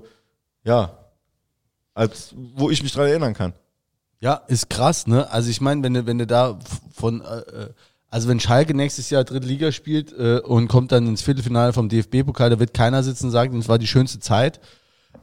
ja, 0.64 0.98
als 1.94 2.34
wo 2.34 2.70
ich 2.70 2.82
mich 2.82 2.92
dran 2.92 3.06
erinnern 3.06 3.34
kann. 3.34 3.52
Ja, 4.20 4.42
ist 4.48 4.68
krass, 4.68 5.06
ne? 5.06 5.30
Also 5.30 5.50
ich 5.50 5.60
meine, 5.60 5.82
wenn 5.82 5.94
du, 5.94 6.06
wenn 6.06 6.18
du 6.18 6.26
da 6.26 6.58
von, 6.92 7.20
äh, 7.20 7.38
äh, 7.38 7.68
also 8.10 8.28
wenn 8.28 8.40
Schalke 8.40 8.74
nächstes 8.74 9.10
Jahr 9.10 9.24
dritte 9.24 9.46
Liga 9.46 9.70
spielt 9.70 10.12
äh, 10.12 10.40
und 10.40 10.68
kommt 10.68 10.92
dann 10.92 11.06
ins 11.06 11.22
Viertelfinale 11.22 11.72
vom 11.72 11.88
DFB-Pokal, 11.88 12.50
da 12.50 12.58
wird 12.58 12.74
keiner 12.74 13.02
sitzen 13.02 13.26
und 13.26 13.32
sagen, 13.32 13.56
das 13.56 13.68
war 13.68 13.78
die 13.78 13.86
schönste 13.86 14.18
Zeit. 14.18 14.60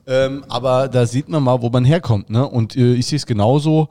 Ähm, 0.07 0.45
aber 0.47 0.87
da 0.87 1.05
sieht 1.05 1.29
man 1.29 1.43
mal, 1.43 1.61
wo 1.61 1.69
man 1.69 1.83
herkommt, 1.83 2.29
ne? 2.29 2.47
Und 2.47 2.75
äh, 2.75 2.93
ich 2.93 3.07
sehe 3.07 3.17
es 3.17 3.25
genauso. 3.25 3.89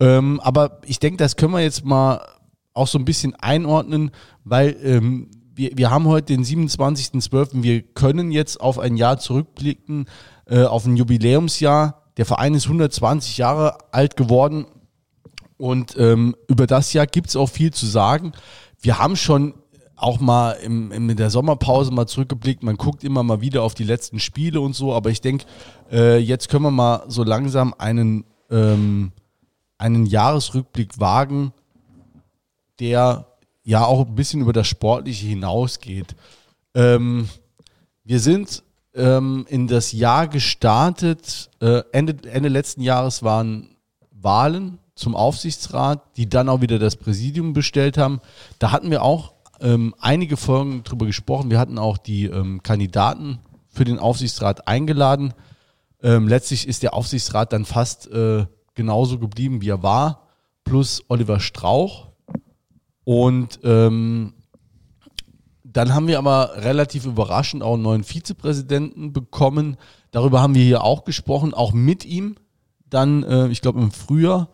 Ähm, 0.00 0.40
aber 0.40 0.80
ich 0.84 0.98
denke, 0.98 1.18
das 1.18 1.36
können 1.36 1.52
wir 1.52 1.60
jetzt 1.60 1.84
mal 1.84 2.20
auch 2.74 2.88
so 2.88 2.98
ein 2.98 3.04
bisschen 3.04 3.34
einordnen, 3.36 4.10
weil 4.44 4.76
ähm, 4.82 5.30
wir, 5.54 5.70
wir 5.76 5.90
haben 5.90 6.06
heute 6.06 6.34
den 6.34 6.44
27.12. 6.44 7.62
Wir 7.62 7.82
können 7.82 8.32
jetzt 8.32 8.60
auf 8.60 8.78
ein 8.78 8.96
Jahr 8.96 9.18
zurückblicken, 9.18 10.06
äh, 10.46 10.64
auf 10.64 10.84
ein 10.84 10.96
Jubiläumsjahr. 10.96 12.01
Der 12.16 12.26
Verein 12.26 12.54
ist 12.54 12.66
120 12.66 13.38
Jahre 13.38 13.78
alt 13.92 14.16
geworden 14.16 14.66
Und 15.56 15.96
ähm, 15.96 16.34
über 16.48 16.66
das 16.66 16.92
Jahr 16.92 17.06
gibt 17.06 17.28
es 17.28 17.36
auch 17.36 17.48
viel 17.48 17.72
zu 17.72 17.86
sagen. 17.86 18.32
Wir 18.80 18.98
haben 18.98 19.16
schon 19.16 19.54
auch 19.94 20.18
mal 20.18 20.52
im, 20.52 20.90
in 20.90 21.16
der 21.16 21.30
Sommerpause 21.30 21.92
mal 21.92 22.08
zurückgeblickt. 22.08 22.64
Man 22.64 22.76
guckt 22.76 23.04
immer 23.04 23.22
mal 23.22 23.40
wieder 23.40 23.62
auf 23.62 23.74
die 23.74 23.84
letzten 23.84 24.18
Spiele 24.18 24.60
und 24.60 24.74
so. 24.74 24.92
Aber 24.92 25.10
ich 25.10 25.20
denke, 25.20 25.44
äh, 25.92 26.18
jetzt 26.18 26.48
können 26.48 26.64
wir 26.64 26.72
mal 26.72 27.04
so 27.06 27.22
langsam 27.22 27.72
einen, 27.78 28.24
ähm, 28.50 29.12
einen 29.78 30.06
Jahresrückblick 30.06 30.98
wagen, 30.98 31.52
der 32.80 33.26
ja 33.62 33.84
auch 33.84 34.04
ein 34.04 34.14
bisschen 34.16 34.40
über 34.40 34.52
das 34.52 34.66
Sportliche 34.66 35.26
hinausgeht. 35.26 36.16
Ähm, 36.74 37.28
wir 38.02 38.18
sind 38.18 38.64
ähm, 38.94 39.46
in 39.48 39.66
das 39.66 39.92
Jahr 39.92 40.28
gestartet. 40.28 41.50
Äh, 41.60 41.82
Ende, 41.92 42.16
Ende 42.30 42.48
letzten 42.48 42.82
Jahres 42.82 43.22
waren 43.22 43.76
Wahlen 44.10 44.78
zum 44.94 45.16
Aufsichtsrat, 45.16 46.16
die 46.16 46.28
dann 46.28 46.48
auch 46.48 46.60
wieder 46.60 46.78
das 46.78 46.96
Präsidium 46.96 47.52
bestellt 47.52 47.98
haben. 47.98 48.20
Da 48.58 48.70
hatten 48.72 48.90
wir 48.90 49.02
auch 49.02 49.32
ähm, 49.60 49.94
einige 49.98 50.36
Folgen 50.36 50.84
drüber 50.84 51.06
gesprochen. 51.06 51.50
Wir 51.50 51.58
hatten 51.58 51.78
auch 51.78 51.98
die 51.98 52.26
ähm, 52.26 52.62
Kandidaten 52.62 53.38
für 53.68 53.84
den 53.84 53.98
Aufsichtsrat 53.98 54.68
eingeladen. 54.68 55.34
Ähm, 56.02 56.28
letztlich 56.28 56.68
ist 56.68 56.82
der 56.82 56.94
Aufsichtsrat 56.94 57.52
dann 57.52 57.64
fast 57.64 58.10
äh, 58.10 58.46
genauso 58.74 59.18
geblieben, 59.18 59.60
wie 59.62 59.70
er 59.70 59.82
war, 59.82 60.28
plus 60.64 61.04
Oliver 61.08 61.40
Strauch. 61.40 62.08
Und 63.04 63.60
ähm, 63.64 64.34
dann 65.72 65.94
haben 65.94 66.06
wir 66.06 66.18
aber 66.18 66.52
relativ 66.56 67.06
überraschend 67.06 67.62
auch 67.62 67.74
einen 67.74 67.82
neuen 67.82 68.04
Vizepräsidenten 68.04 69.12
bekommen. 69.12 69.76
Darüber 70.10 70.40
haben 70.40 70.54
wir 70.54 70.62
hier 70.62 70.84
auch 70.84 71.04
gesprochen, 71.04 71.54
auch 71.54 71.72
mit 71.72 72.04
ihm. 72.04 72.36
Dann, 72.88 73.22
äh, 73.22 73.48
ich 73.48 73.60
glaube, 73.60 73.80
im 73.80 73.90
Frühjahr. 73.90 74.48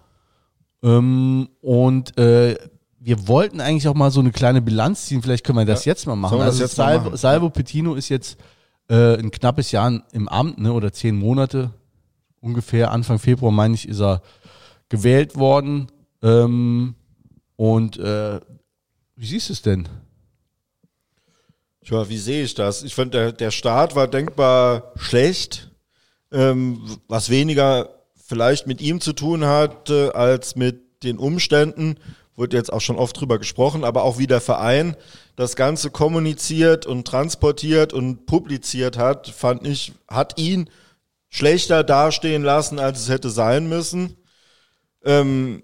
Ähm, 0.83 1.49
und 1.61 2.17
äh, 2.19 2.57
wir 3.01 3.29
wollten 3.29 3.61
eigentlich 3.61 3.89
auch 3.89 3.95
mal 3.95 4.11
so 4.11 4.21
eine 4.21 4.33
kleine 4.33 4.63
Bilanz 4.63 5.07
ziehen. 5.07 5.23
Vielleicht 5.23 5.45
können 5.45 5.59
wir 5.59 5.65
das 5.65 5.85
ja. 5.85 5.93
jetzt 5.93 6.07
mal 6.07 6.17
machen. 6.17 6.41
Also 6.41 6.67
Salvo, 6.67 7.07
machen? 7.07 7.17
Salvo 7.17 7.51
Pettino 7.51 7.95
ist 7.95 8.09
jetzt 8.09 8.39
äh, 8.89 9.19
ein 9.19 9.31
knappes 9.31 9.73
Jahr 9.73 10.03
im 10.13 10.29
Amt, 10.29 10.59
ne, 10.59 10.73
oder 10.73 10.93
zehn 10.93 11.17
Monate 11.17 11.73
ungefähr. 12.41 12.93
Anfang 12.93 13.19
Februar, 13.19 13.53
meine 13.53 13.75
ich, 13.75 13.89
ist 13.89 14.01
er 14.01 14.23
gewählt 14.89 15.37
worden. 15.37 15.89
Ähm, 16.23 16.95
und 17.57 17.99
äh, 17.99 18.41
wie 19.17 19.27
siehst 19.27 19.49
du 19.49 19.53
es 19.53 19.63
denn? 19.63 19.89
Ja, 21.91 22.09
wie 22.09 22.19
sehe 22.19 22.45
ich 22.45 22.55
das? 22.55 22.83
Ich 22.83 22.95
finde, 22.95 23.19
der, 23.19 23.33
der 23.33 23.51
Start 23.51 23.95
war 23.95 24.09
denkbar 24.09 24.93
schlecht, 24.97 25.71
ähm, 26.31 26.99
was 27.09 27.31
weniger 27.31 27.89
vielleicht 28.15 28.67
mit 28.67 28.83
ihm 28.83 29.01
zu 29.01 29.15
tun 29.15 29.47
hat, 29.47 29.91
als 29.91 30.55
mit 30.55 31.03
den 31.03 31.17
Umständen. 31.17 31.99
Wurde 32.37 32.59
jetzt 32.59 32.71
auch 32.73 32.83
schon 32.83 32.97
oft 32.97 33.19
drüber 33.19 33.39
gesprochen, 33.39 33.85
aber 33.85 34.03
auch 34.03 34.19
wie 34.19 34.27
der 34.27 34.43
Verein 34.43 34.97
das 35.35 35.57
Ganze 35.57 35.91
kommuniziert 35.91 36.85
und 36.85 37.07
transportiert 37.09 37.95
und 37.95 38.27
publiziert 38.27 38.99
hat, 38.99 39.29
fand 39.29 39.67
ich, 39.67 39.93
hat 40.09 40.39
ihn 40.39 40.69
schlechter 41.31 41.85
dastehen 41.85 42.43
lassen, 42.43 42.79
als 42.79 43.01
es 43.01 43.09
hätte 43.09 43.31
sein 43.31 43.67
müssen. 43.69 44.17
Ähm, 45.05 45.63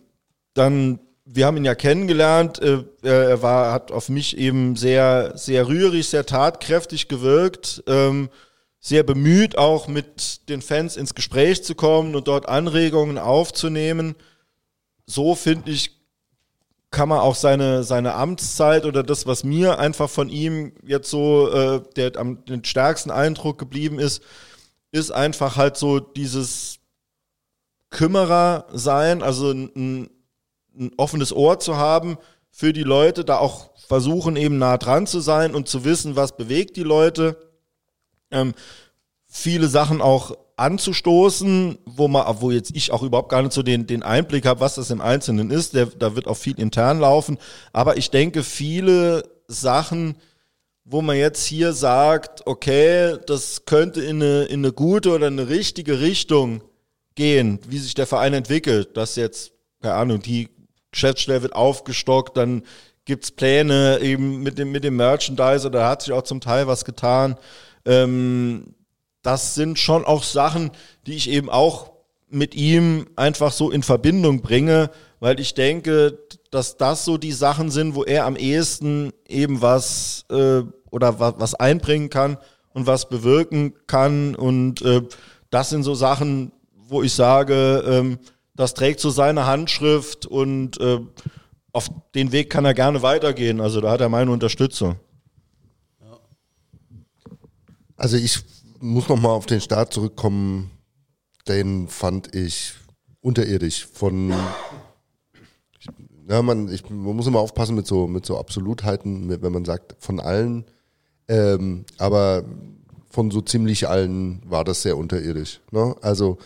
dann 0.55 1.01
wir 1.25 1.47
haben 1.47 1.57
ihn 1.57 1.65
ja 1.65 1.75
kennengelernt. 1.75 2.61
Äh, 2.61 2.85
er 3.03 3.43
war, 3.43 3.73
hat 3.73 3.93
auf 3.93 4.09
mich 4.09 4.37
eben 4.37 4.77
sehr, 4.77 5.33
sehr 5.37 5.69
rührig, 5.69 6.09
sehr 6.09 6.27
tatkräftig 6.27 7.09
gewirkt, 7.09 7.83
ähm, 7.87 8.29
sehr 8.81 9.03
bemüht, 9.03 9.57
auch 9.57 9.89
mit 9.89 10.49
den 10.51 10.61
Fans 10.61 10.97
ins 10.97 11.15
Gespräch 11.15 11.65
zu 11.65 11.75
kommen 11.75 12.15
und 12.15 12.29
dort 12.29 12.49
Anregungen 12.49 13.17
aufzunehmen. 13.17 14.15
So 15.07 15.35
finde 15.35 15.71
ich, 15.71 15.93
kann 16.91 17.09
man 17.09 17.21
auch 17.21 17.35
seine, 17.35 17.83
seine 17.83 18.15
Amtszeit 18.15 18.85
oder 18.85 19.03
das, 19.03 19.27
was 19.27 19.43
mir 19.43 19.79
einfach 19.79 20.09
von 20.09 20.29
ihm 20.29 20.73
jetzt 20.85 21.11
so 21.11 21.51
äh, 21.51 21.83
der 21.97 22.17
am 22.17 22.45
den 22.45 22.65
stärksten 22.65 23.11
Eindruck 23.11 23.59
geblieben 23.59 23.99
ist, 23.99 24.23
ist 24.93 25.11
einfach 25.11 25.57
halt 25.57 25.77
so 25.77 25.99
dieses 25.99 26.79
Kümmerer 27.91 28.67
sein, 28.73 29.23
also 29.23 29.51
ein, 29.51 30.11
ein 30.79 30.93
offenes 30.97 31.33
Ohr 31.33 31.59
zu 31.59 31.77
haben 31.77 32.19
für 32.51 32.73
die 32.73 32.83
Leute, 32.83 33.25
da 33.25 33.39
auch 33.39 33.71
versuchen 33.77 34.37
eben 34.37 34.59
nah 34.59 34.79
dran 34.79 35.07
zu 35.07 35.21
sein 35.21 35.55
und 35.55 35.69
zu 35.69 35.85
wissen, 35.85 36.17
was 36.17 36.37
bewegt 36.37 36.77
die 36.77 36.83
Leute. 36.83 37.37
Ähm, 38.31 38.55
viele 39.27 39.69
Sachen 39.69 40.01
auch 40.01 40.37
anzustoßen, 40.57 41.79
wo 41.85 42.09
man, 42.09 42.25
wo 42.41 42.51
jetzt 42.51 42.75
ich 42.77 42.93
auch 42.93 43.03
überhaupt 43.03 43.29
gar 43.29 43.43
nicht 43.43 43.53
so 43.53 43.63
den, 43.63 43.87
den 43.87 44.03
Einblick 44.03 44.47
habe, 44.47 44.61
was 44.61 44.77
das 44.77 44.91
im 44.91 45.01
Einzelnen 45.01 45.51
ist. 45.51 45.75
Der, 45.75 45.87
da 45.87 46.15
wird 46.15 46.29
auch 46.29 46.37
viel 46.37 46.59
intern 46.59 47.01
laufen. 47.01 47.39
Aber 47.73 47.97
ich 47.97 48.11
denke, 48.11 48.45
viele 48.45 49.25
Sachen, 49.49 50.17
wo 50.85 51.03
man 51.03 51.17
jetzt 51.17 51.45
hier 51.45 51.73
sagt, 51.73 52.47
okay, 52.47 53.17
das 53.27 53.65
könnte 53.65 54.01
in 54.03 54.23
eine, 54.23 54.45
in 54.45 54.61
eine 54.61 54.73
gute 54.73 55.11
oder 55.11 55.27
eine 55.27 55.49
richtige 55.49 56.01
Richtung 56.01 56.63
gehen, 57.15 57.59
wie 57.67 57.79
sich 57.79 57.95
der 57.95 58.07
Verein 58.07 58.35
entwickelt, 58.35 58.97
dass 58.97 59.17
jetzt, 59.17 59.53
keine 59.81 59.95
Ahnung, 59.95 60.21
die 60.21 60.49
Geschäftsstelle 60.95 61.43
wird 61.43 61.55
aufgestockt, 61.55 62.37
dann 62.37 62.63
gibt's 63.05 63.31
Pläne 63.31 63.99
eben 64.01 64.43
mit 64.43 64.59
dem, 64.59 64.73
mit 64.73 64.85
dem 64.85 64.97
Merchandiser, 64.97 65.71
da 65.71 65.89
hat 65.89 66.03
sich 66.03 66.13
auch 66.13 66.23
zum 66.23 66.41
Teil 66.41 66.67
was 66.67 66.85
getan. 66.85 67.37
Ähm, 67.85 68.75
das 69.23 69.55
sind 69.55 69.79
schon 69.79 70.05
auch 70.05 70.23
Sachen, 70.23 70.71
die 71.07 71.15
ich 71.15 71.29
eben 71.31 71.51
auch 71.51 71.93
mit 72.29 72.55
ihm 72.55 73.07
einfach 73.17 73.53
so 73.53 73.71
in 73.71 73.83
Verbindung 73.83 74.41
bringe, 74.41 74.91
weil 75.21 75.39
ich 75.39 75.55
denke, 75.55 76.19
dass 76.51 76.77
das 76.77 77.05
so 77.05 77.17
die 77.17 77.33
Sachen 77.33 77.71
sind, 77.71 77.95
wo 77.95 78.05
er 78.05 78.27
am 78.27 78.37
ehesten 78.37 79.13
eben 79.29 79.63
was 79.63 80.25
äh, 80.31 80.63
oder 80.91 81.21
was, 81.21 81.35
was 81.39 81.55
einbringen 81.55 82.11
kann 82.11 82.39
und 82.73 82.87
was 82.87 83.09
bewirken 83.09 83.75
kann. 83.87 84.35
Und 84.35 84.83
äh, 84.83 85.03
das 85.51 85.71
sind 85.71 85.83
so 85.85 85.95
Sachen, 85.95 86.53
wo 86.73 87.03
ich 87.03 87.13
sage, 87.13 87.85
ähm, 87.87 88.19
das 88.55 88.75
trägt 88.75 89.01
so 89.01 89.11
seine 89.11 89.47
Handschrift 89.47 90.27
und 90.27 90.81
äh, 90.81 91.01
auf 91.73 91.90
den 92.14 92.33
Weg 92.33 92.51
kann 92.51 92.64
er 92.64 92.75
gerne 92.75 93.03
weitergehen. 93.03 93.61
Also 93.61 93.81
da 93.81 93.90
hat 93.90 94.01
er 94.01 94.09
meine 94.09 94.31
Unterstützung. 94.31 94.97
Also 97.97 98.17
ich 98.17 98.40
muss 98.81 99.09
noch 99.09 99.21
mal 99.21 99.31
auf 99.31 99.47
den 99.47 99.61
Start 99.61 99.93
zurückkommen. 99.93 100.71
Den 101.49 101.88
fand 101.88 102.35
ich 102.35 102.75
unterirdisch 103.21 103.87
von 103.87 104.33
ja, 106.29 106.43
man, 106.43 106.73
ich, 106.73 106.88
man 106.88 107.17
muss 107.17 107.27
immer 107.27 107.40
aufpassen 107.40 107.75
mit 107.75 107.87
so, 107.87 108.07
mit 108.07 108.25
so 108.25 108.38
Absolutheiten, 108.38 109.29
wenn 109.43 109.53
man 109.53 109.64
sagt, 109.64 109.97
von 109.99 110.21
allen. 110.21 110.64
Ähm, 111.29 111.85
aber 111.99 112.45
von 113.11 113.31
so 113.31 113.40
ziemlich 113.40 113.88
allen 113.88 114.43
war 114.47 114.65
das 114.65 114.83
sehr 114.83 114.96
unterirdisch. 114.96 115.61
Ne? 115.71 115.94
Also 116.00 116.38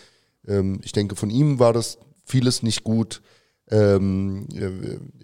ähm, 0.48 0.80
ich 0.82 0.92
denke, 0.92 1.16
von 1.16 1.30
ihm 1.30 1.58
war 1.58 1.72
das 1.72 1.98
vieles 2.24 2.62
nicht 2.62 2.84
gut, 2.84 3.22
ähm, 3.70 4.46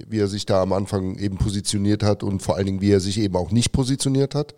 wie 0.07 0.19
er 0.19 0.29
sich 0.29 0.47
da 0.47 0.63
am 0.63 0.73
Anfang 0.73 1.19
eben 1.19 1.39
positioniert 1.39 2.03
hat 2.03 2.23
und 2.23 2.41
vor 2.41 2.57
allen 2.57 2.67
Dingen, 2.67 2.81
wie 2.81 2.93
er 2.93 3.01
sich 3.01 3.19
eben 3.19 3.37
auch 3.37 3.51
nicht 3.51 3.73
positioniert 3.73 4.35
hat. 4.35 4.55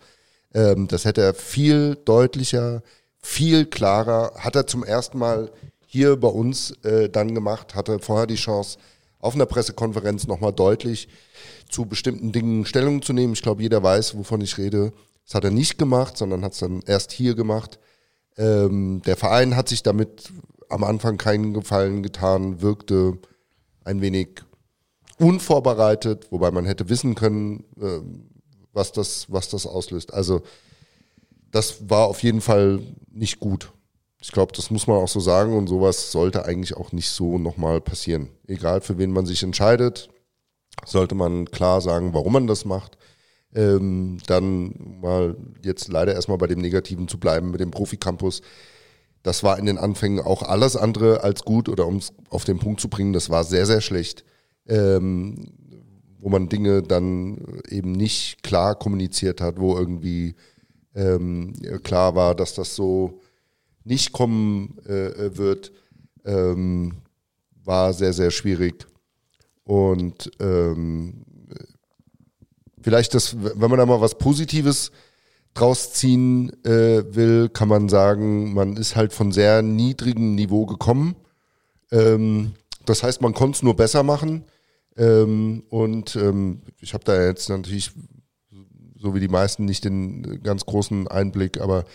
Ähm, 0.53 0.87
das 0.87 1.05
hätte 1.05 1.21
er 1.21 1.33
viel 1.33 1.95
deutlicher, 2.05 2.83
viel 3.19 3.65
klarer, 3.65 4.33
hat 4.35 4.55
er 4.55 4.67
zum 4.67 4.83
ersten 4.83 5.17
Mal 5.17 5.51
hier 5.85 6.17
bei 6.17 6.27
uns 6.27 6.71
äh, 6.83 7.09
dann 7.09 7.33
gemacht, 7.33 7.75
hatte 7.75 7.99
vorher 7.99 8.27
die 8.27 8.35
Chance, 8.35 8.77
auf 9.19 9.35
einer 9.35 9.45
Pressekonferenz 9.45 10.27
nochmal 10.27 10.53
deutlich 10.53 11.07
zu 11.69 11.85
bestimmten 11.85 12.31
Dingen 12.31 12.65
Stellung 12.65 13.01
zu 13.01 13.13
nehmen. 13.13 13.33
Ich 13.33 13.41
glaube, 13.41 13.63
jeder 13.63 13.81
weiß, 13.81 14.17
wovon 14.17 14.41
ich 14.41 14.57
rede. 14.57 14.93
Das 15.25 15.35
hat 15.35 15.43
er 15.43 15.51
nicht 15.51 15.77
gemacht, 15.77 16.17
sondern 16.17 16.43
hat 16.43 16.53
es 16.53 16.59
dann 16.59 16.81
erst 16.85 17.11
hier 17.11 17.35
gemacht. 17.35 17.79
Ähm, 18.37 19.01
der 19.05 19.17
Verein 19.17 19.55
hat 19.55 19.69
sich 19.69 19.83
damit 19.83 20.31
am 20.69 20.83
Anfang 20.83 21.17
keinen 21.17 21.53
Gefallen 21.53 22.03
getan, 22.03 22.61
wirkte 22.61 23.17
ein 23.83 24.01
wenig 24.01 24.41
unvorbereitet, 25.17 26.31
wobei 26.31 26.51
man 26.51 26.65
hätte 26.65 26.89
wissen 26.89 27.15
können, 27.15 27.63
äh, 27.79 28.01
was, 28.73 28.91
das, 28.91 29.31
was 29.31 29.49
das 29.49 29.65
auslöst. 29.65 30.13
Also 30.13 30.41
das 31.51 31.89
war 31.89 32.07
auf 32.07 32.21
jeden 32.23 32.41
Fall 32.41 32.81
nicht 33.11 33.39
gut. 33.39 33.71
Ich 34.21 34.31
glaube, 34.31 34.51
das 34.53 34.71
muss 34.71 34.87
man 34.87 34.97
auch 34.97 35.07
so 35.07 35.19
sagen 35.19 35.55
und 35.55 35.67
sowas 35.67 36.11
sollte 36.11 36.45
eigentlich 36.45 36.75
auch 36.75 36.91
nicht 36.91 37.09
so 37.09 37.37
nochmal 37.37 37.81
passieren. 37.81 38.29
Egal 38.47 38.81
für 38.81 38.97
wen 38.97 39.11
man 39.11 39.25
sich 39.25 39.43
entscheidet, 39.43 40.09
sollte 40.85 41.15
man 41.15 41.45
klar 41.49 41.81
sagen, 41.81 42.13
warum 42.13 42.33
man 42.33 42.47
das 42.47 42.65
macht. 42.65 42.97
Ähm, 43.55 44.17
dann 44.27 44.99
mal 45.01 45.37
jetzt 45.63 45.87
leider 45.87 46.13
erstmal 46.13 46.37
bei 46.37 46.47
dem 46.47 46.59
Negativen 46.59 47.07
zu 47.07 47.19
bleiben 47.19 47.51
mit 47.51 47.59
dem 47.59 47.71
Profi-Campus. 47.71 48.41
Das 49.27 49.43
war 49.43 49.59
in 49.59 49.65
den 49.65 49.77
Anfängen 49.77 50.21
auch 50.21 50.41
alles 50.41 50.77
andere 50.77 51.21
als 51.21 51.43
gut 51.43 51.67
oder 51.67 51.85
um 51.85 51.97
es 51.97 52.13
auf 52.29 52.45
den 52.45 52.59
Punkt 52.59 52.79
zu 52.79 52.87
bringen, 52.87 53.11
das 53.11 53.29
war 53.29 53.43
sehr, 53.43 53.65
sehr 53.65 53.81
schlecht. 53.81 54.23
Ähm, 54.67 55.35
wo 56.19 56.29
man 56.29 56.47
Dinge 56.47 56.81
dann 56.81 57.61
eben 57.67 57.91
nicht 57.91 58.41
klar 58.41 58.75
kommuniziert 58.75 59.41
hat, 59.41 59.59
wo 59.59 59.77
irgendwie 59.77 60.35
ähm, 60.95 61.53
klar 61.83 62.15
war, 62.15 62.35
dass 62.35 62.53
das 62.53 62.73
so 62.73 63.19
nicht 63.83 64.13
kommen 64.13 64.77
äh, 64.85 65.37
wird, 65.37 65.73
ähm, 66.23 66.93
war 67.65 67.93
sehr, 67.93 68.13
sehr 68.13 68.31
schwierig. 68.31 68.87
Und 69.65 70.31
ähm, 70.39 71.25
vielleicht 72.81 73.13
das, 73.13 73.35
wenn 73.37 73.69
man 73.69 73.77
da 73.77 73.85
mal 73.85 73.99
was 73.99 74.17
Positives 74.17 74.91
draus 75.57 75.93
ziehen 75.93 76.51
äh, 76.63 77.03
will, 77.15 77.49
kann 77.49 77.67
man 77.67 77.89
sagen, 77.89 78.53
man 78.53 78.77
ist 78.77 78.95
halt 78.95 79.13
von 79.13 79.31
sehr 79.31 79.61
niedrigem 79.61 80.35
Niveau 80.35 80.65
gekommen. 80.65 81.15
Ähm, 81.91 82.53
das 82.85 83.03
heißt, 83.03 83.21
man 83.21 83.33
konnte 83.33 83.57
es 83.57 83.63
nur 83.63 83.75
besser 83.75 84.03
machen. 84.03 84.43
Ähm, 84.97 85.63
und 85.69 86.15
ähm, 86.15 86.61
ich 86.79 86.93
habe 86.93 87.03
da 87.03 87.23
jetzt 87.25 87.49
natürlich, 87.49 87.91
so 88.95 89.13
wie 89.13 89.19
die 89.19 89.27
meisten, 89.27 89.65
nicht 89.65 89.83
den 89.83 90.41
ganz 90.43 90.65
großen 90.65 91.07
Einblick, 91.07 91.59
aber 91.59 91.85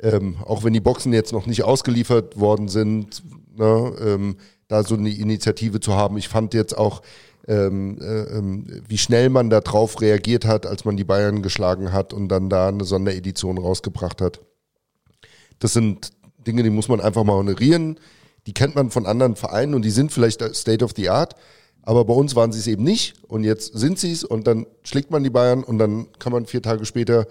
ähm, 0.00 0.36
auch 0.44 0.64
wenn 0.64 0.72
die 0.72 0.80
Boxen 0.80 1.12
jetzt 1.12 1.32
noch 1.32 1.46
nicht 1.46 1.64
ausgeliefert 1.64 2.38
worden 2.38 2.68
sind, 2.68 3.22
ne, 3.56 3.92
ähm, 4.00 4.36
da 4.68 4.82
so 4.82 4.94
eine 4.94 5.10
Initiative 5.10 5.80
zu 5.80 5.94
haben. 5.94 6.16
Ich 6.18 6.28
fand 6.28 6.54
jetzt 6.54 6.76
auch, 6.76 7.02
ähm, 7.48 7.98
äh, 8.00 8.36
ähm, 8.36 8.66
wie 8.86 8.98
schnell 8.98 9.30
man 9.30 9.50
da 9.50 9.60
drauf 9.60 10.00
reagiert 10.00 10.44
hat, 10.44 10.66
als 10.66 10.84
man 10.84 10.96
die 10.96 11.04
Bayern 11.04 11.42
geschlagen 11.42 11.92
hat 11.92 12.12
und 12.12 12.28
dann 12.28 12.50
da 12.50 12.68
eine 12.68 12.84
Sonderedition 12.84 13.58
rausgebracht 13.58 14.20
hat. 14.20 14.40
Das 15.58 15.72
sind 15.72 16.12
Dinge, 16.46 16.62
die 16.62 16.70
muss 16.70 16.88
man 16.88 17.00
einfach 17.00 17.24
mal 17.24 17.34
honorieren. 17.34 17.98
Die 18.46 18.52
kennt 18.52 18.74
man 18.74 18.90
von 18.90 19.06
anderen 19.06 19.34
Vereinen 19.34 19.74
und 19.74 19.82
die 19.82 19.90
sind 19.90 20.12
vielleicht 20.12 20.42
State 20.54 20.84
of 20.84 20.92
the 20.94 21.08
Art. 21.08 21.34
Aber 21.82 22.04
bei 22.04 22.12
uns 22.12 22.36
waren 22.36 22.52
sie 22.52 22.58
es 22.58 22.66
eben 22.66 22.84
nicht 22.84 23.24
und 23.28 23.44
jetzt 23.44 23.72
sind 23.72 23.98
sie 23.98 24.12
es 24.12 24.22
und 24.22 24.46
dann 24.46 24.66
schlägt 24.82 25.10
man 25.10 25.24
die 25.24 25.30
Bayern 25.30 25.64
und 25.64 25.78
dann 25.78 26.08
kann 26.18 26.32
man 26.32 26.44
vier 26.44 26.60
Tage 26.60 26.84
später, 26.84 27.26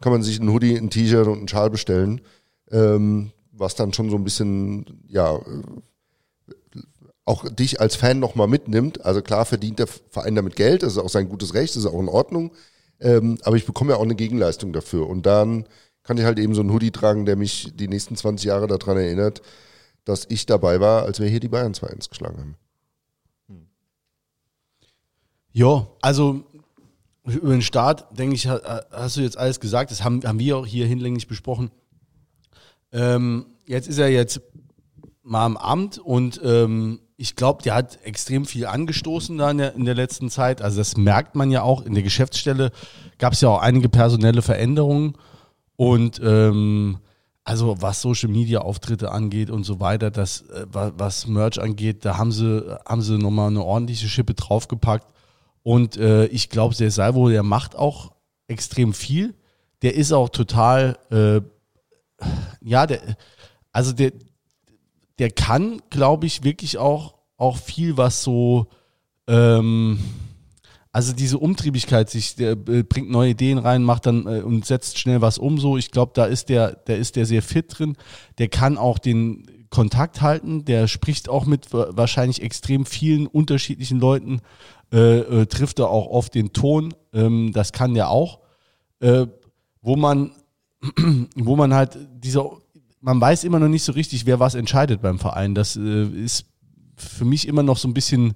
kann 0.00 0.12
man 0.12 0.22
sich 0.22 0.40
ein 0.40 0.50
Hoodie, 0.50 0.76
ein 0.76 0.88
T-Shirt 0.88 1.26
und 1.26 1.38
einen 1.38 1.48
Schal 1.48 1.68
bestellen, 1.68 2.22
ähm, 2.70 3.32
was 3.52 3.74
dann 3.74 3.92
schon 3.92 4.08
so 4.08 4.16
ein 4.16 4.24
bisschen, 4.24 5.04
ja, 5.06 5.38
auch 7.30 7.48
dich 7.48 7.80
als 7.80 7.94
Fan 7.94 8.18
nochmal 8.18 8.48
mitnimmt. 8.48 9.04
Also 9.04 9.22
klar 9.22 9.44
verdient 9.44 9.78
der 9.78 9.86
Verein 9.86 10.34
damit 10.34 10.56
Geld, 10.56 10.82
das 10.82 10.92
ist 10.92 10.98
auch 10.98 11.08
sein 11.08 11.28
gutes 11.28 11.54
Recht, 11.54 11.76
das 11.76 11.84
ist 11.84 11.90
auch 11.90 12.00
in 12.00 12.08
Ordnung. 12.08 12.52
Ähm, 12.98 13.38
aber 13.42 13.56
ich 13.56 13.66
bekomme 13.66 13.92
ja 13.92 13.98
auch 13.98 14.02
eine 14.02 14.16
Gegenleistung 14.16 14.72
dafür. 14.72 15.08
Und 15.08 15.26
dann 15.26 15.66
kann 16.02 16.18
ich 16.18 16.24
halt 16.24 16.40
eben 16.40 16.54
so 16.54 16.60
einen 16.60 16.72
Hoodie 16.72 16.90
tragen, 16.90 17.26
der 17.26 17.36
mich 17.36 17.72
die 17.74 17.86
nächsten 17.86 18.16
20 18.16 18.46
Jahre 18.46 18.66
daran 18.66 18.96
erinnert, 18.96 19.42
dass 20.04 20.26
ich 20.28 20.44
dabei 20.44 20.80
war, 20.80 21.04
als 21.04 21.20
wir 21.20 21.28
hier 21.28 21.38
die 21.38 21.48
Bayern 21.48 21.72
2-1 21.72 22.08
geschlagen 22.08 22.38
haben. 22.38 22.56
Ja, 25.52 25.86
also 26.02 26.42
über 27.24 27.52
den 27.52 27.62
Start, 27.62 28.18
denke 28.18 28.34
ich, 28.34 28.48
hast 28.48 29.16
du 29.16 29.20
jetzt 29.20 29.38
alles 29.38 29.60
gesagt. 29.60 29.92
Das 29.92 30.02
haben, 30.02 30.22
haben 30.24 30.38
wir 30.40 30.56
auch 30.56 30.66
hier 30.66 30.86
hinlänglich 30.86 31.28
besprochen. 31.28 31.70
Ähm, 32.92 33.46
jetzt 33.66 33.88
ist 33.88 33.98
er 33.98 34.08
jetzt 34.08 34.40
mal 35.22 35.46
im 35.46 35.56
Amt 35.56 35.98
und 35.98 36.40
ähm, 36.42 37.00
ich 37.20 37.36
glaube, 37.36 37.62
der 37.62 37.74
hat 37.74 37.98
extrem 38.02 38.46
viel 38.46 38.64
angestoßen 38.64 39.36
da 39.36 39.50
in 39.50 39.58
der, 39.58 39.74
in 39.74 39.84
der 39.84 39.94
letzten 39.94 40.30
Zeit. 40.30 40.62
Also 40.62 40.78
das 40.78 40.96
merkt 40.96 41.36
man 41.36 41.50
ja 41.50 41.60
auch. 41.60 41.82
In 41.82 41.92
der 41.92 42.02
Geschäftsstelle 42.02 42.70
gab 43.18 43.34
es 43.34 43.42
ja 43.42 43.50
auch 43.50 43.60
einige 43.60 43.90
personelle 43.90 44.40
Veränderungen. 44.40 45.18
Und 45.76 46.18
ähm, 46.24 46.98
also 47.44 47.76
was 47.82 48.00
Social 48.00 48.30
Media 48.30 48.60
Auftritte 48.60 49.12
angeht 49.12 49.50
und 49.50 49.64
so 49.64 49.80
weiter, 49.80 50.10
das, 50.10 50.48
äh, 50.48 50.64
was 50.72 51.26
Merch 51.26 51.60
angeht, 51.60 52.06
da 52.06 52.16
haben 52.16 52.32
sie, 52.32 52.64
haben 52.86 53.02
sie 53.02 53.18
nochmal 53.18 53.48
eine 53.48 53.64
ordentliche 53.64 54.08
Schippe 54.08 54.32
draufgepackt. 54.32 55.12
Und 55.62 55.98
äh, 55.98 56.24
ich 56.26 56.48
glaube, 56.48 56.74
der 56.74 56.90
Salvo, 56.90 57.28
der 57.28 57.42
macht 57.42 57.76
auch 57.76 58.12
extrem 58.48 58.94
viel. 58.94 59.34
Der 59.82 59.94
ist 59.94 60.12
auch 60.12 60.30
total, 60.30 60.96
äh, 61.10 61.42
ja, 62.62 62.86
der, 62.86 63.00
also 63.72 63.92
der, 63.92 64.12
der 65.20 65.30
kann, 65.30 65.82
glaube 65.90 66.26
ich, 66.26 66.44
wirklich 66.44 66.78
auch, 66.78 67.14
auch 67.36 67.58
viel, 67.58 67.98
was 67.98 68.22
so, 68.22 68.68
ähm, 69.28 70.00
also 70.92 71.12
diese 71.12 71.38
Umtriebigkeit, 71.38 72.08
sich, 72.08 72.36
der 72.36 72.52
äh, 72.52 72.82
bringt 72.82 73.10
neue 73.10 73.30
Ideen 73.30 73.58
rein, 73.58 73.82
macht 73.82 74.06
dann 74.06 74.26
äh, 74.26 74.40
und 74.40 74.64
setzt 74.64 74.98
schnell 74.98 75.20
was 75.20 75.36
um. 75.36 75.58
So, 75.60 75.76
ich 75.76 75.90
glaube, 75.90 76.12
da 76.14 76.24
ist 76.24 76.48
der, 76.48 76.72
der 76.72 76.96
ist 76.96 77.16
der 77.16 77.26
sehr 77.26 77.42
fit 77.42 77.66
drin. 77.68 77.96
Der 78.38 78.48
kann 78.48 78.78
auch 78.78 78.98
den 78.98 79.46
Kontakt 79.68 80.22
halten. 80.22 80.64
Der 80.64 80.88
spricht 80.88 81.28
auch 81.28 81.44
mit 81.44 81.70
wahrscheinlich 81.72 82.40
extrem 82.42 82.86
vielen 82.86 83.26
unterschiedlichen 83.26 84.00
Leuten. 84.00 84.40
Äh, 84.90 85.18
äh, 85.18 85.46
trifft 85.46 85.80
er 85.80 85.90
auch 85.90 86.06
oft 86.06 86.34
den 86.34 86.54
Ton. 86.54 86.94
Ähm, 87.12 87.52
das 87.52 87.72
kann 87.72 87.92
der 87.92 88.08
auch. 88.08 88.40
Äh, 89.00 89.26
wo 89.82 89.96
man, 89.96 90.32
wo 91.36 91.56
man 91.56 91.74
halt 91.74 91.98
dieser 92.14 92.50
man 93.00 93.20
weiß 93.20 93.44
immer 93.44 93.58
noch 93.58 93.68
nicht 93.68 93.84
so 93.84 93.92
richtig, 93.92 94.26
wer 94.26 94.40
was 94.40 94.54
entscheidet 94.54 95.02
beim 95.02 95.18
Verein. 95.18 95.54
Das 95.54 95.76
äh, 95.76 96.04
ist 96.04 96.46
für 96.96 97.24
mich 97.24 97.48
immer 97.48 97.62
noch 97.62 97.78
so 97.78 97.88
ein 97.88 97.94
bisschen 97.94 98.34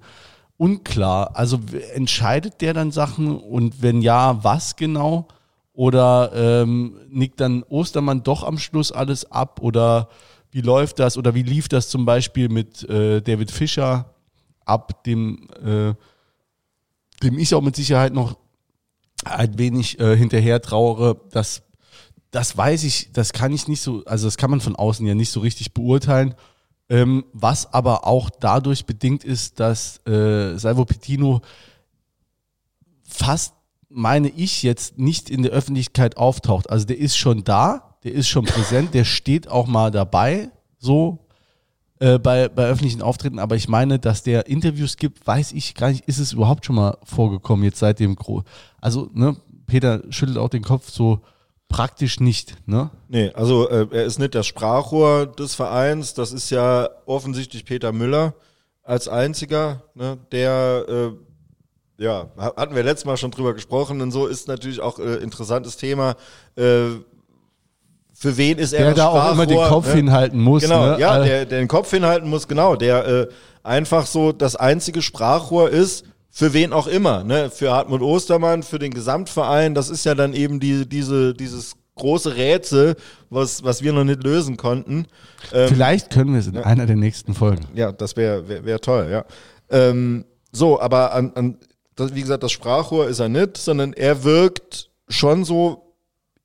unklar. 0.57 1.35
Also 1.35 1.59
entscheidet 1.93 2.61
der 2.61 2.73
dann 2.73 2.91
Sachen 2.91 3.37
und 3.37 3.81
wenn 3.81 4.01
ja, 4.01 4.43
was 4.43 4.75
genau? 4.75 5.27
Oder 5.73 6.31
ähm, 6.33 6.97
nickt 7.09 7.41
dann 7.41 7.63
Ostermann 7.63 8.23
doch 8.23 8.43
am 8.43 8.57
Schluss 8.57 8.91
alles 8.91 9.31
ab? 9.31 9.59
Oder 9.61 10.09
wie 10.51 10.61
läuft 10.61 10.99
das? 10.99 11.17
Oder 11.17 11.35
wie 11.35 11.43
lief 11.43 11.67
das 11.67 11.89
zum 11.89 12.05
Beispiel 12.05 12.49
mit 12.49 12.87
äh, 12.89 13.21
David 13.21 13.51
Fischer 13.51 14.15
ab, 14.63 15.03
dem, 15.03 15.49
äh, 15.63 15.93
dem 17.21 17.37
ich 17.37 17.53
auch 17.53 17.61
mit 17.61 17.75
Sicherheit 17.75 18.13
noch 18.13 18.37
ein 19.25 19.57
wenig 19.59 19.99
äh, 19.99 20.15
hinterher 20.15 20.61
trauere, 20.61 21.17
dass 21.31 21.63
das 22.35 22.57
weiß 22.57 22.83
ich, 22.83 23.11
das 23.13 23.31
kann 23.31 23.53
ich 23.53 23.69
nicht 23.69 23.81
so, 23.81 24.03
also 24.05 24.27
das 24.27 24.35
kann 24.35 24.51
man 24.51 24.59
von 24.59 24.75
außen 24.75 25.07
ja 25.07 25.15
nicht 25.15 25.31
so 25.31 25.39
richtig 25.39 25.73
beurteilen. 25.73 26.35
Ähm, 26.89 27.23
was 27.31 27.73
aber 27.73 28.05
auch 28.05 28.29
dadurch 28.29 28.85
bedingt 28.85 29.23
ist, 29.23 29.61
dass 29.61 30.05
äh, 30.05 30.57
Salvo 30.57 30.83
Petino 30.83 31.39
fast, 33.07 33.53
meine 33.87 34.27
ich, 34.27 34.63
jetzt 34.63 34.97
nicht 34.97 35.29
in 35.29 35.43
der 35.43 35.53
Öffentlichkeit 35.53 36.17
auftaucht. 36.17 36.69
Also 36.69 36.85
der 36.85 36.97
ist 36.97 37.15
schon 37.15 37.45
da, 37.45 37.95
der 38.03 38.11
ist 38.11 38.27
schon 38.27 38.43
präsent, 38.43 38.93
der 38.93 39.05
steht 39.05 39.47
auch 39.47 39.65
mal 39.65 39.89
dabei, 39.89 40.51
so 40.77 41.25
äh, 41.99 42.19
bei, 42.19 42.49
bei 42.49 42.65
öffentlichen 42.65 43.01
Auftritten. 43.01 43.39
Aber 43.39 43.55
ich 43.55 43.69
meine, 43.69 43.97
dass 43.97 44.23
der 44.23 44.47
Interviews 44.47 44.97
gibt, 44.97 45.25
weiß 45.25 45.53
ich 45.53 45.73
gar 45.73 45.89
nicht, 45.89 46.05
ist 46.09 46.19
es 46.19 46.33
überhaupt 46.33 46.65
schon 46.65 46.75
mal 46.75 46.97
vorgekommen, 47.05 47.63
jetzt 47.63 47.79
seit 47.79 48.01
dem 48.01 48.17
Gro. 48.17 48.43
Also, 48.81 49.09
ne, 49.13 49.37
Peter 49.67 50.03
schüttelt 50.09 50.37
auch 50.37 50.49
den 50.49 50.63
Kopf 50.63 50.89
so, 50.89 51.21
praktisch 51.69 52.19
nicht, 52.19 52.55
ne? 52.67 52.89
Nee, 53.07 53.31
also 53.33 53.69
äh, 53.69 53.87
er 53.91 54.05
ist 54.05 54.19
nicht 54.19 54.35
das 54.35 54.47
Sprachrohr 54.47 55.25
des 55.25 55.55
Vereins, 55.55 56.13
das 56.13 56.31
ist 56.31 56.49
ja 56.49 56.89
offensichtlich 57.05 57.65
Peter 57.65 57.91
Müller 57.91 58.33
als 58.83 59.07
einziger, 59.07 59.83
ne, 59.95 60.17
der 60.31 60.85
äh, 60.87 62.03
ja, 62.03 62.29
hatten 62.37 62.75
wir 62.75 62.83
letztes 62.83 63.05
Mal 63.05 63.17
schon 63.17 63.31
drüber 63.31 63.53
gesprochen 63.53 64.01
und 64.01 64.11
so 64.11 64.27
ist 64.27 64.47
natürlich 64.47 64.81
auch 64.81 64.99
äh, 64.99 65.15
interessantes 65.15 65.77
Thema. 65.77 66.15
Äh, 66.55 66.99
für 68.13 68.37
wen 68.37 68.57
ist 68.57 68.73
er 68.73 68.85
der 68.85 68.93
da 68.93 69.07
auch 69.07 69.33
immer 69.33 69.45
den 69.45 69.57
Kopf 69.57 69.87
ne? 69.87 69.95
hinhalten 69.95 70.39
muss. 70.39 70.63
Genau, 70.63 70.85
ne? 70.91 70.99
ja, 70.99 71.19
der, 71.19 71.45
der 71.45 71.59
den 71.59 71.67
Kopf 71.67 71.91
hinhalten 71.91 72.29
muss, 72.29 72.47
genau, 72.47 72.75
der 72.75 73.05
äh, 73.05 73.27
einfach 73.63 74.05
so 74.05 74.31
das 74.31 74.55
einzige 74.55 75.01
Sprachrohr 75.01 75.69
ist 75.69 76.05
für 76.37 76.53
wen 76.53 76.73
auch 76.73 76.87
immer, 76.87 77.23
ne? 77.23 77.49
Für 77.49 77.71
Hartmut 77.71 78.01
Ostermann, 78.01 78.61
für 78.61 78.77
den 78.77 78.91
Gesamtverein, 78.91 79.73
das 79.73 79.89
ist 79.89 80.03
ja 80.03 80.15
dann 80.15 80.33
eben 80.33 80.59
die, 80.59 80.85
diese, 80.85 81.33
dieses 81.33 81.77
große 81.95 82.35
Rätsel, 82.35 82.97
was, 83.29 83.63
was 83.63 83.81
wir 83.81 83.93
noch 83.93 84.03
nicht 84.03 84.21
lösen 84.21 84.57
konnten. 84.57 85.07
Ähm, 85.53 85.69
Vielleicht 85.69 86.11
können 86.11 86.33
wir 86.33 86.41
es 86.41 86.47
in 86.47 86.55
ja. 86.55 86.63
einer 86.63 86.85
der 86.85 86.97
nächsten 86.97 87.33
Folgen. 87.33 87.65
Ja, 87.73 87.93
das 87.93 88.17
wäre 88.17 88.49
wär, 88.49 88.65
wär 88.65 88.81
toll, 88.81 89.07
ja. 89.09 89.23
Ähm, 89.69 90.25
so, 90.51 90.81
aber 90.81 91.13
an, 91.13 91.31
an 91.35 91.57
das, 91.95 92.13
wie 92.13 92.21
gesagt, 92.21 92.43
das 92.43 92.51
Sprachrohr 92.51 93.07
ist 93.07 93.19
er 93.19 93.29
nicht, 93.29 93.55
sondern 93.55 93.93
er 93.93 94.25
wirkt 94.25 94.89
schon 95.07 95.45
so 95.45 95.95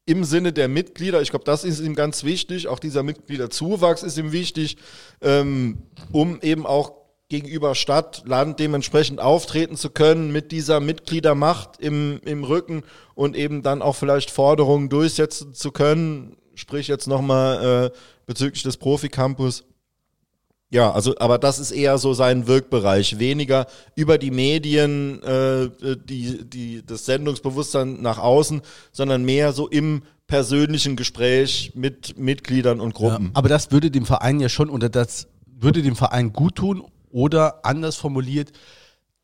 im 0.07 0.23
Sinne 0.23 0.53
der 0.53 0.69
Mitglieder. 0.69 1.21
Ich 1.21 1.31
glaube, 1.31 1.45
das 1.45 1.65
ist 1.65 1.81
ihm 1.81 1.97
ganz 1.97 2.23
wichtig. 2.23 2.69
Auch 2.69 2.79
dieser 2.79 3.03
Mitgliederzuwachs 3.03 4.05
ist 4.05 4.17
ihm 4.19 4.31
wichtig, 4.31 4.77
ähm, 5.21 5.79
um 6.13 6.41
eben 6.43 6.65
auch 6.65 7.00
gegenüber 7.31 7.75
Stadt, 7.75 8.25
Land 8.27 8.59
dementsprechend 8.59 9.21
auftreten 9.21 9.77
zu 9.77 9.89
können 9.89 10.33
mit 10.33 10.53
dieser 10.53 10.81
Mitgliedermacht 10.81 11.81
im, 11.81 12.21
im 12.25 12.45
Rücken 12.45 12.83
und 13.15 13.37
eben 13.37 13.63
dann 13.63 13.81
auch 13.81 13.97
vielleicht 13.97 14.31
Forderungen 14.31 14.91
durchsetzen 14.91 15.55
zu 15.55 15.71
können. 15.71 16.37
Sprich 16.55 16.89
jetzt 16.89 17.07
nochmal 17.07 17.93
äh, 17.93 17.97
bezüglich 18.27 18.65
des 18.65 18.77
Profi-Campus. 18.77 19.65
Ja, 20.71 20.93
also, 20.93 21.17
aber 21.19 21.39
das 21.39 21.59
ist 21.59 21.71
eher 21.71 21.99
so 21.99 22.15
sein 22.15 22.47
Wirkbereich. 22.49 23.19
Weniger 23.19 23.67
über 23.95 24.19
die 24.19 24.31
Medien, 24.31 25.23
äh, 25.23 25.71
die, 26.05 26.45
die, 26.45 26.83
das 26.85 27.07
Sendungsbewusstsein 27.07 28.03
nach 28.03 28.19
außen, 28.19 28.61
sondern 28.93 29.25
mehr 29.25 29.53
so 29.53 29.69
im 29.69 30.03
persönlichen 30.27 30.97
Gespräch 30.97 31.73
mit 31.75 32.19
Mitgliedern 32.19 32.81
und 32.81 32.95
Gruppen. 32.95 33.27
Ja, 33.27 33.31
aber 33.35 33.49
das 33.49 33.71
würde 33.71 33.91
dem 33.91 34.05
Verein 34.05 34.41
ja 34.41 34.49
schon, 34.49 34.69
oder 34.69 34.89
das 34.89 35.29
würde 35.47 35.83
dem 35.83 35.97
Verein 35.97 36.33
gut 36.33 36.57
tun 36.57 36.85
oder 37.11 37.65
anders 37.65 37.97
formuliert, 37.97 38.53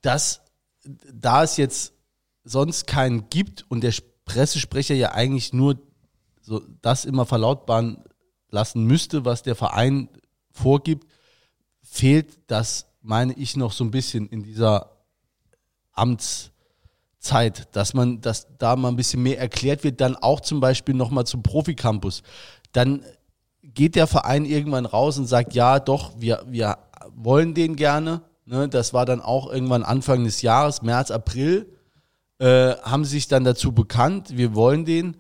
dass 0.03 0.43
da 0.84 1.43
es 1.43 1.57
jetzt 1.57 1.93
sonst 2.45 2.87
keinen 2.87 3.28
gibt 3.28 3.64
und 3.68 3.82
der 3.82 3.95
Pressesprecher 4.24 4.95
ja 4.95 5.12
eigentlich 5.12 5.53
nur 5.53 5.78
so 6.41 6.62
das 6.80 7.05
immer 7.05 7.26
verlautbaren 7.26 8.05
lassen 8.51 8.84
müsste, 8.84 9.24
was 9.24 9.43
der 9.43 9.57
Verein 9.57 10.09
vorgibt, 10.53 11.07
fehlt 11.82 12.39
das, 12.47 12.87
meine 13.03 13.32
ich, 13.34 13.57
noch 13.57 13.72
so 13.72 13.84
ein 13.84 13.91
bisschen 13.91 14.28
in 14.28 14.43
dieser 14.43 14.97
Amtszeit, 15.93 17.74
dass 17.74 17.95
man, 17.95 18.20
dass 18.20 18.47
da 18.59 18.76
mal 18.76 18.89
ein 18.89 18.97
bisschen 18.97 19.22
mehr 19.22 19.39
erklärt 19.39 19.82
wird, 19.82 20.01
dann 20.01 20.16
auch 20.16 20.41
zum 20.41 20.61
Beispiel 20.61 20.95
nochmal 20.95 21.26
zum 21.26 21.43
Proficampus. 21.43 22.22
Dann 22.72 23.05
geht 23.77 23.95
der 23.95 24.09
Verein 24.09 24.45
irgendwann 24.45 24.87
raus 24.87 25.18
und 25.18 25.27
sagt, 25.27 25.55
ja, 25.55 25.79
doch, 25.79 26.12
wir, 26.18 26.43
wir 26.49 26.79
wollen 27.14 27.55
den 27.55 27.77
gerne. 27.77 28.22
Ne, 28.47 28.68
das 28.68 28.93
war 28.93 29.07
dann 29.07 29.20
auch 29.20 29.53
irgendwann 29.53 29.83
Anfang 29.83 30.24
des 30.24 30.43
Jahres, 30.43 30.83
März, 30.83 31.11
April, 31.11 31.66
äh, 32.39 32.74
haben 32.83 33.05
sich 33.05 33.29
dann 33.29 33.45
dazu 33.45 33.72
bekannt, 33.72 34.37
wir 34.37 34.55
wollen 34.55 34.85
den. 34.85 35.16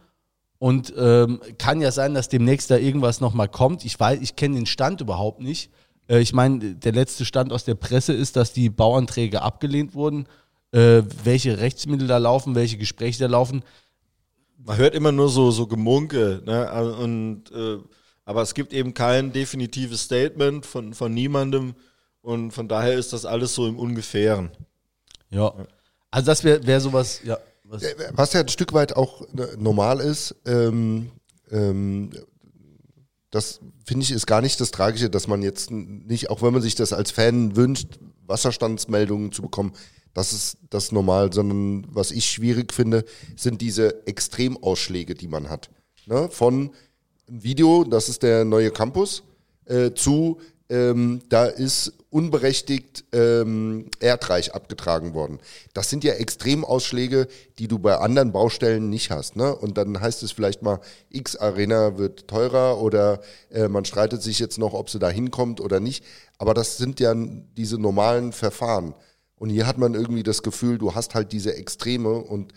Und 0.58 0.94
ähm, 0.96 1.40
kann 1.58 1.82
ja 1.82 1.92
sein, 1.92 2.14
dass 2.14 2.28
demnächst 2.28 2.70
da 2.70 2.76
irgendwas 2.78 3.20
nochmal 3.20 3.48
kommt. 3.48 3.84
Ich 3.84 4.00
weiß, 4.00 4.20
ich 4.22 4.36
kenne 4.36 4.54
den 4.54 4.66
Stand 4.66 5.02
überhaupt 5.02 5.40
nicht. 5.40 5.70
Äh, 6.08 6.20
ich 6.20 6.32
meine, 6.32 6.76
der 6.76 6.92
letzte 6.92 7.26
Stand 7.26 7.52
aus 7.52 7.64
der 7.64 7.74
Presse 7.74 8.14
ist, 8.14 8.36
dass 8.36 8.54
die 8.54 8.70
Bauanträge 8.70 9.42
abgelehnt 9.42 9.94
wurden. 9.94 10.26
Äh, 10.72 11.02
welche 11.24 11.58
Rechtsmittel 11.58 12.08
da 12.08 12.16
laufen, 12.16 12.54
welche 12.54 12.78
Gespräche 12.78 13.18
da 13.18 13.26
laufen. 13.26 13.62
Man 14.56 14.78
hört 14.78 14.94
immer 14.94 15.12
nur 15.12 15.28
so, 15.28 15.50
so 15.50 15.66
Gemunke, 15.66 16.42
ne? 16.46 16.70
Also, 16.70 16.96
und, 16.96 17.52
äh, 17.52 17.78
aber 18.26 18.42
es 18.42 18.54
gibt 18.54 18.74
eben 18.74 18.92
kein 18.92 19.32
definitives 19.32 20.02
Statement 20.02 20.66
von, 20.66 20.92
von 20.92 21.14
niemandem. 21.14 21.74
Und 22.20 22.50
von 22.50 22.68
daher 22.68 22.98
ist 22.98 23.12
das 23.12 23.24
alles 23.24 23.54
so 23.54 23.68
im 23.68 23.78
Ungefähren. 23.78 24.50
Ja. 25.30 25.54
Also 26.10 26.26
das 26.26 26.42
wäre 26.42 26.66
wär 26.66 26.80
sowas, 26.80 27.20
ja. 27.24 27.38
Was, 27.62 27.82
Was 28.12 28.32
ja 28.32 28.40
ein 28.40 28.48
Stück 28.48 28.72
weit 28.72 28.94
auch 28.94 29.22
äh, 29.22 29.56
normal 29.58 30.00
ist, 30.00 30.36
ähm, 30.44 31.10
ähm, 31.50 32.10
das 33.30 33.60
finde 33.84 34.04
ich 34.04 34.12
ist 34.12 34.26
gar 34.26 34.40
nicht 34.40 34.60
das 34.60 34.70
Tragische, 34.70 35.10
dass 35.10 35.26
man 35.26 35.42
jetzt 35.42 35.70
nicht, 35.70 36.30
auch 36.30 36.42
wenn 36.42 36.52
man 36.52 36.62
sich 36.62 36.76
das 36.76 36.92
als 36.92 37.10
Fan 37.10 37.56
wünscht, 37.56 37.98
Wasserstandsmeldungen 38.24 39.32
zu 39.32 39.42
bekommen, 39.42 39.72
das 40.14 40.32
ist 40.32 40.58
das 40.70 40.92
normal, 40.92 41.32
sondern 41.32 41.86
was 41.88 42.12
ich 42.12 42.26
schwierig 42.26 42.72
finde, 42.72 43.04
sind 43.36 43.60
diese 43.60 44.06
Extremausschläge, 44.06 45.14
die 45.14 45.28
man 45.28 45.50
hat. 45.50 45.70
Ne? 46.06 46.28
Von 46.30 46.70
Video, 47.26 47.84
das 47.84 48.08
ist 48.08 48.22
der 48.22 48.44
neue 48.44 48.70
Campus, 48.70 49.22
äh, 49.66 49.92
zu 49.92 50.38
ähm, 50.68 51.20
da 51.28 51.44
ist 51.44 51.92
unberechtigt 52.10 53.04
ähm, 53.12 53.86
Erdreich 54.00 54.54
abgetragen 54.54 55.14
worden. 55.14 55.38
Das 55.74 55.90
sind 55.90 56.02
ja 56.02 56.14
Extremausschläge, 56.14 57.28
die 57.58 57.68
du 57.68 57.78
bei 57.78 57.96
anderen 57.98 58.32
Baustellen 58.32 58.90
nicht 58.90 59.10
hast. 59.10 59.36
Ne? 59.36 59.54
Und 59.54 59.78
dann 59.78 60.00
heißt 60.00 60.22
es 60.22 60.32
vielleicht 60.32 60.62
mal, 60.62 60.80
X 61.10 61.36
Arena 61.36 61.98
wird 61.98 62.26
teurer 62.26 62.80
oder 62.80 63.20
äh, 63.50 63.68
man 63.68 63.84
streitet 63.84 64.22
sich 64.22 64.38
jetzt 64.38 64.58
noch, 64.58 64.72
ob 64.72 64.90
sie 64.90 64.98
da 64.98 65.08
hinkommt 65.08 65.60
oder 65.60 65.78
nicht. 65.78 66.04
Aber 66.38 66.54
das 66.54 66.78
sind 66.78 67.00
ja 67.00 67.14
diese 67.14 67.78
normalen 67.78 68.32
Verfahren. 68.32 68.94
Und 69.36 69.50
hier 69.50 69.66
hat 69.66 69.78
man 69.78 69.94
irgendwie 69.94 70.22
das 70.22 70.42
Gefühl, 70.42 70.78
du 70.78 70.94
hast 70.94 71.14
halt 71.14 71.32
diese 71.32 71.54
Extreme 71.54 72.14
und 72.14 72.52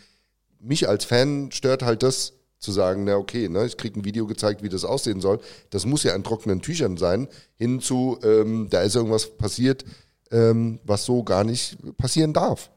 mich 0.60 0.88
als 0.88 1.06
Fan 1.06 1.52
stört 1.52 1.84
halt 1.84 2.04
das, 2.04 2.34
zu 2.60 2.72
sagen, 2.72 3.06
na 3.06 3.16
okay, 3.16 3.50
ne, 3.50 3.66
ich 3.66 3.78
kriege 3.78 4.00
ein 4.00 4.06
Video 4.06 4.28
gezeigt, 4.28 4.62
wie 4.62 4.70
das 4.70 4.86
aussehen 4.86 5.22
soll. 5.22 5.40
Das 5.70 5.86
muss 5.86 6.04
ja 6.04 6.14
an 6.14 6.24
trockenen 6.24 6.62
Tüchern 6.62 6.98
sein, 6.98 7.28
hinzu, 7.56 8.20
ähm, 8.22 8.68
da 8.70 8.82
ist 8.82 8.96
irgendwas 8.96 9.38
passiert, 9.38 9.86
ähm, 10.32 10.80
was 10.84 11.06
so 11.06 11.24
gar 11.24 11.44
nicht 11.44 11.78
passieren 11.98 12.34
darf. 12.34 12.70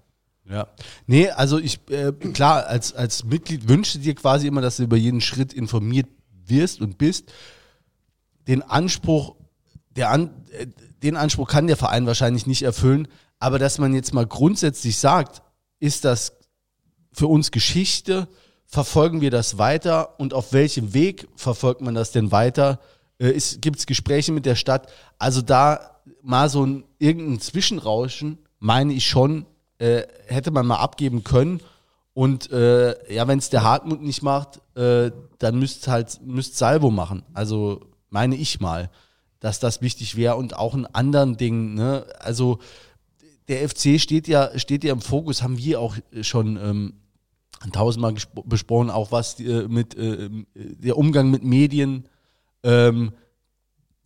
Ja. 0.48 0.68
Nee, 1.06 1.30
also 1.30 1.58
ich, 1.58 1.80
äh, 1.90 2.12
klar, 2.12 2.66
als, 2.66 2.94
als 2.94 3.24
Mitglied 3.24 3.68
wünsche 3.68 3.98
dir 3.98 4.14
quasi 4.14 4.46
immer, 4.46 4.60
dass 4.60 4.76
du 4.76 4.84
über 4.84 4.96
jeden 4.96 5.20
Schritt 5.20 5.52
informiert 5.52 6.08
wirst 6.46 6.80
und 6.80 6.98
bist. 6.98 7.32
Den 8.48 8.62
Anspruch, 8.62 9.36
der 9.90 10.10
An, 10.10 10.30
äh, 10.50 10.66
den 11.02 11.16
Anspruch 11.16 11.48
kann 11.48 11.66
der 11.66 11.76
Verein 11.76 12.06
wahrscheinlich 12.06 12.46
nicht 12.46 12.62
erfüllen, 12.62 13.08
aber 13.38 13.58
dass 13.58 13.78
man 13.78 13.94
jetzt 13.94 14.14
mal 14.14 14.26
grundsätzlich 14.26 14.98
sagt, 14.98 15.42
ist 15.80 16.04
das 16.04 16.32
für 17.12 17.26
uns 17.26 17.50
Geschichte, 17.50 18.28
verfolgen 18.72 19.20
wir 19.20 19.30
das 19.30 19.58
weiter 19.58 20.18
und 20.18 20.32
auf 20.32 20.54
welchem 20.54 20.94
Weg 20.94 21.28
verfolgt 21.36 21.82
man 21.82 21.94
das 21.94 22.10
denn 22.10 22.32
weiter? 22.32 22.80
Äh, 23.18 23.38
Gibt 23.60 23.78
es 23.78 23.86
Gespräche 23.86 24.32
mit 24.32 24.46
der 24.46 24.54
Stadt? 24.56 24.90
Also 25.18 25.42
da 25.42 26.00
mal 26.22 26.48
so 26.48 26.64
ein 26.64 26.84
irgendein 26.98 27.38
Zwischenrauschen, 27.38 28.38
meine 28.58 28.94
ich 28.94 29.06
schon, 29.06 29.44
äh, 29.78 30.04
hätte 30.26 30.50
man 30.50 30.66
mal 30.66 30.76
abgeben 30.76 31.22
können. 31.22 31.60
Und 32.14 32.50
äh, 32.50 33.12
ja, 33.12 33.28
wenn 33.28 33.38
es 33.38 33.50
der 33.50 33.62
Hartmut 33.62 34.00
nicht 34.00 34.22
macht, 34.22 34.60
äh, 34.74 35.10
dann 35.38 35.58
müsste 35.58 35.90
halt 35.90 36.20
müsst 36.24 36.56
Salvo 36.56 36.90
machen. 36.90 37.24
Also 37.34 37.82
meine 38.08 38.36
ich 38.36 38.58
mal, 38.58 38.90
dass 39.38 39.60
das 39.60 39.82
wichtig 39.82 40.16
wäre 40.16 40.36
und 40.36 40.56
auch 40.56 40.72
ein 40.72 40.86
anderen 40.86 41.36
Ding. 41.36 41.74
Ne? 41.74 42.06
Also 42.20 42.58
der 43.48 43.68
FC 43.68 44.00
steht 44.00 44.28
ja 44.28 44.58
steht 44.58 44.82
ja 44.82 44.94
im 44.94 45.02
Fokus, 45.02 45.42
haben 45.42 45.58
wir 45.58 45.78
auch 45.78 45.96
schon 46.22 46.56
ähm, 46.56 47.01
tausendmal 47.70 48.14
besprochen, 48.44 48.90
auch 48.90 49.12
was 49.12 49.38
äh, 49.38 49.68
mit 49.68 49.94
äh, 49.94 50.28
der 50.54 50.96
Umgang 50.96 51.30
mit 51.30 51.44
Medien, 51.44 52.08
ähm, 52.64 53.12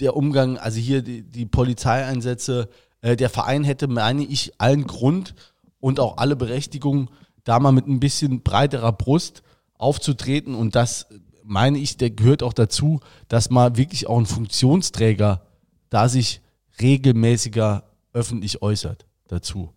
der 0.00 0.16
Umgang, 0.16 0.58
also 0.58 0.78
hier 0.78 1.02
die, 1.02 1.22
die 1.22 1.46
Polizeieinsätze, 1.46 2.68
äh, 3.00 3.16
der 3.16 3.30
Verein 3.30 3.64
hätte, 3.64 3.88
meine 3.88 4.24
ich, 4.24 4.60
allen 4.60 4.86
Grund 4.86 5.34
und 5.80 6.00
auch 6.00 6.18
alle 6.18 6.36
Berechtigung, 6.36 7.10
da 7.44 7.60
mal 7.60 7.72
mit 7.72 7.86
ein 7.86 8.00
bisschen 8.00 8.42
breiterer 8.42 8.92
Brust 8.92 9.42
aufzutreten 9.78 10.54
und 10.54 10.74
das 10.74 11.06
meine 11.46 11.78
ich, 11.78 11.96
der 11.96 12.10
gehört 12.10 12.42
auch 12.42 12.52
dazu, 12.52 13.00
dass 13.28 13.50
mal 13.50 13.76
wirklich 13.76 14.08
auch 14.08 14.18
ein 14.18 14.26
Funktionsträger 14.26 15.46
da 15.90 16.08
sich 16.08 16.40
regelmäßiger 16.80 17.84
öffentlich 18.12 18.62
äußert 18.62 19.06
dazu. 19.28 19.72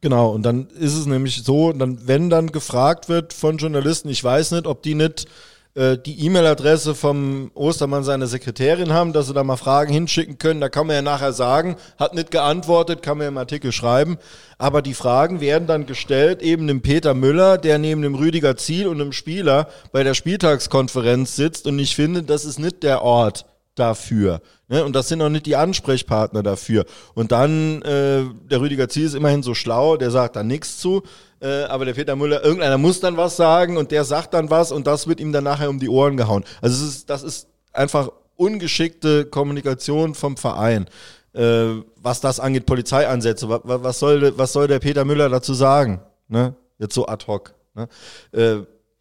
Genau, 0.00 0.30
und 0.30 0.44
dann 0.44 0.68
ist 0.78 0.94
es 0.94 1.06
nämlich 1.06 1.42
so, 1.42 1.72
dann, 1.72 2.06
wenn 2.06 2.30
dann 2.30 2.52
gefragt 2.52 3.08
wird 3.08 3.32
von 3.32 3.56
Journalisten, 3.58 4.08
ich 4.08 4.22
weiß 4.22 4.52
nicht, 4.52 4.66
ob 4.66 4.82
die 4.82 4.94
nicht 4.94 5.26
äh, 5.74 5.98
die 5.98 6.24
E-Mail-Adresse 6.24 6.94
vom 6.94 7.50
Ostermann 7.54 8.04
seiner 8.04 8.28
Sekretärin 8.28 8.92
haben, 8.92 9.12
dass 9.12 9.26
sie 9.26 9.34
da 9.34 9.42
mal 9.42 9.56
Fragen 9.56 9.92
hinschicken 9.92 10.38
können, 10.38 10.60
da 10.60 10.68
kann 10.68 10.86
man 10.86 10.94
ja 10.94 11.02
nachher 11.02 11.32
sagen, 11.32 11.74
hat 11.98 12.14
nicht 12.14 12.30
geantwortet, 12.30 13.02
kann 13.02 13.18
man 13.18 13.24
ja 13.24 13.28
im 13.28 13.38
Artikel 13.38 13.72
schreiben, 13.72 14.18
aber 14.56 14.82
die 14.82 14.94
Fragen 14.94 15.40
werden 15.40 15.66
dann 15.66 15.86
gestellt 15.86 16.42
eben 16.42 16.68
dem 16.68 16.80
Peter 16.80 17.14
Müller, 17.14 17.58
der 17.58 17.78
neben 17.78 18.02
dem 18.02 18.14
Rüdiger 18.14 18.56
Ziel 18.56 18.86
und 18.86 18.98
dem 18.98 19.12
Spieler 19.12 19.68
bei 19.90 20.04
der 20.04 20.14
Spieltagskonferenz 20.14 21.34
sitzt 21.34 21.66
und 21.66 21.78
ich 21.80 21.96
finde, 21.96 22.22
das 22.22 22.44
ist 22.44 22.60
nicht 22.60 22.84
der 22.84 23.02
Ort 23.02 23.46
dafür. 23.78 24.40
Ne? 24.68 24.84
Und 24.84 24.94
das 24.94 25.08
sind 25.08 25.22
auch 25.22 25.28
nicht 25.28 25.46
die 25.46 25.56
Ansprechpartner 25.56 26.42
dafür. 26.42 26.84
Und 27.14 27.32
dann, 27.32 27.82
äh, 27.82 28.24
der 28.50 28.60
Rüdiger 28.60 28.88
Ziel 28.88 29.06
ist 29.06 29.14
immerhin 29.14 29.42
so 29.42 29.54
schlau, 29.54 29.96
der 29.96 30.10
sagt 30.10 30.36
da 30.36 30.42
nichts 30.42 30.78
zu. 30.78 31.02
Äh, 31.40 31.64
aber 31.64 31.84
der 31.84 31.94
Peter 31.94 32.16
Müller, 32.16 32.44
irgendeiner 32.44 32.78
muss 32.78 33.00
dann 33.00 33.16
was 33.16 33.36
sagen 33.36 33.76
und 33.76 33.90
der 33.90 34.04
sagt 34.04 34.34
dann 34.34 34.50
was 34.50 34.72
und 34.72 34.86
das 34.86 35.06
wird 35.06 35.20
ihm 35.20 35.32
dann 35.32 35.44
nachher 35.44 35.70
um 35.70 35.78
die 35.78 35.88
Ohren 35.88 36.16
gehauen. 36.16 36.44
Also 36.60 36.84
ist, 36.84 37.08
das 37.08 37.22
ist 37.22 37.48
einfach 37.72 38.10
ungeschickte 38.36 39.24
Kommunikation 39.26 40.14
vom 40.14 40.36
Verein. 40.36 40.86
Äh, 41.34 41.82
was 41.96 42.20
das 42.20 42.40
angeht, 42.40 42.66
Polizeieinsätze. 42.66 43.48
Was, 43.48 43.60
was, 43.64 43.98
soll, 43.98 44.36
was 44.36 44.52
soll 44.52 44.66
der 44.66 44.78
Peter 44.80 45.04
Müller 45.04 45.28
dazu 45.28 45.54
sagen? 45.54 46.00
Ne? 46.28 46.54
Jetzt 46.78 46.94
so 46.94 47.06
ad 47.06 47.26
hoc. 47.26 47.54
Ne? 47.74 47.88
Äh, 48.32 48.56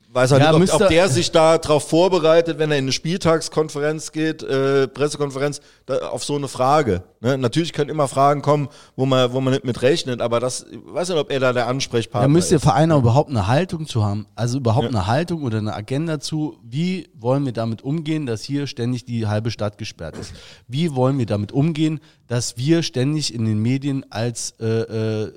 weiß 0.09 0.31
er 0.31 0.39
ja, 0.39 0.57
nicht, 0.57 0.73
ob, 0.73 0.81
ob, 0.81 0.87
der 0.89 1.09
sich 1.09 1.31
da 1.31 1.57
drauf 1.57 1.89
vorbereitet, 1.89 2.59
wenn 2.59 2.71
er 2.71 2.77
in 2.77 2.85
eine 2.85 2.91
Spieltagskonferenz 2.91 4.11
geht, 4.11 4.41
äh, 4.43 4.87
Pressekonferenz, 4.87 5.61
da, 5.85 6.09
auf 6.09 6.23
so 6.23 6.35
eine 6.35 6.47
Frage. 6.47 7.03
Ne? 7.19 7.37
Natürlich 7.37 7.73
können 7.73 7.89
immer 7.89 8.07
Fragen 8.07 8.41
kommen, 8.41 8.69
wo 8.95 9.05
man, 9.05 9.33
wo 9.33 9.41
man 9.41 9.53
nicht 9.53 9.65
mit 9.65 9.81
rechnet, 9.81 10.21
aber 10.21 10.39
das, 10.39 10.65
ich 10.69 10.79
weiß 10.85 11.09
nicht, 11.09 11.17
ob 11.17 11.31
er 11.31 11.39
da 11.39 11.53
der 11.53 11.67
Ansprechpartner 11.67 12.27
ist. 12.27 12.29
Da 12.29 12.33
müsste 12.33 12.49
der 12.51 12.59
Verein 12.59 12.91
auch 12.91 12.99
überhaupt 12.99 13.29
eine 13.29 13.47
Haltung 13.47 13.85
zu 13.85 14.03
haben. 14.03 14.27
Also 14.35 14.57
überhaupt 14.57 14.85
ja. 14.85 14.89
eine 14.89 15.07
Haltung 15.07 15.43
oder 15.43 15.57
eine 15.57 15.73
Agenda 15.73 16.19
zu, 16.19 16.57
wie 16.63 17.09
wollen 17.13 17.45
wir 17.45 17.53
damit 17.53 17.81
umgehen, 17.81 18.25
dass 18.25 18.43
hier 18.43 18.67
ständig 18.67 19.05
die 19.05 19.27
halbe 19.27 19.51
Stadt 19.51 19.77
gesperrt 19.77 20.17
ist? 20.17 20.33
Wie 20.67 20.95
wollen 20.95 21.17
wir 21.19 21.25
damit 21.25 21.51
umgehen, 21.51 21.99
dass 22.27 22.57
wir 22.57 22.83
ständig 22.83 23.33
in 23.33 23.45
den 23.45 23.61
Medien 23.61 24.05
als 24.09 24.53
äh, 24.59 24.65
äh, 24.65 25.33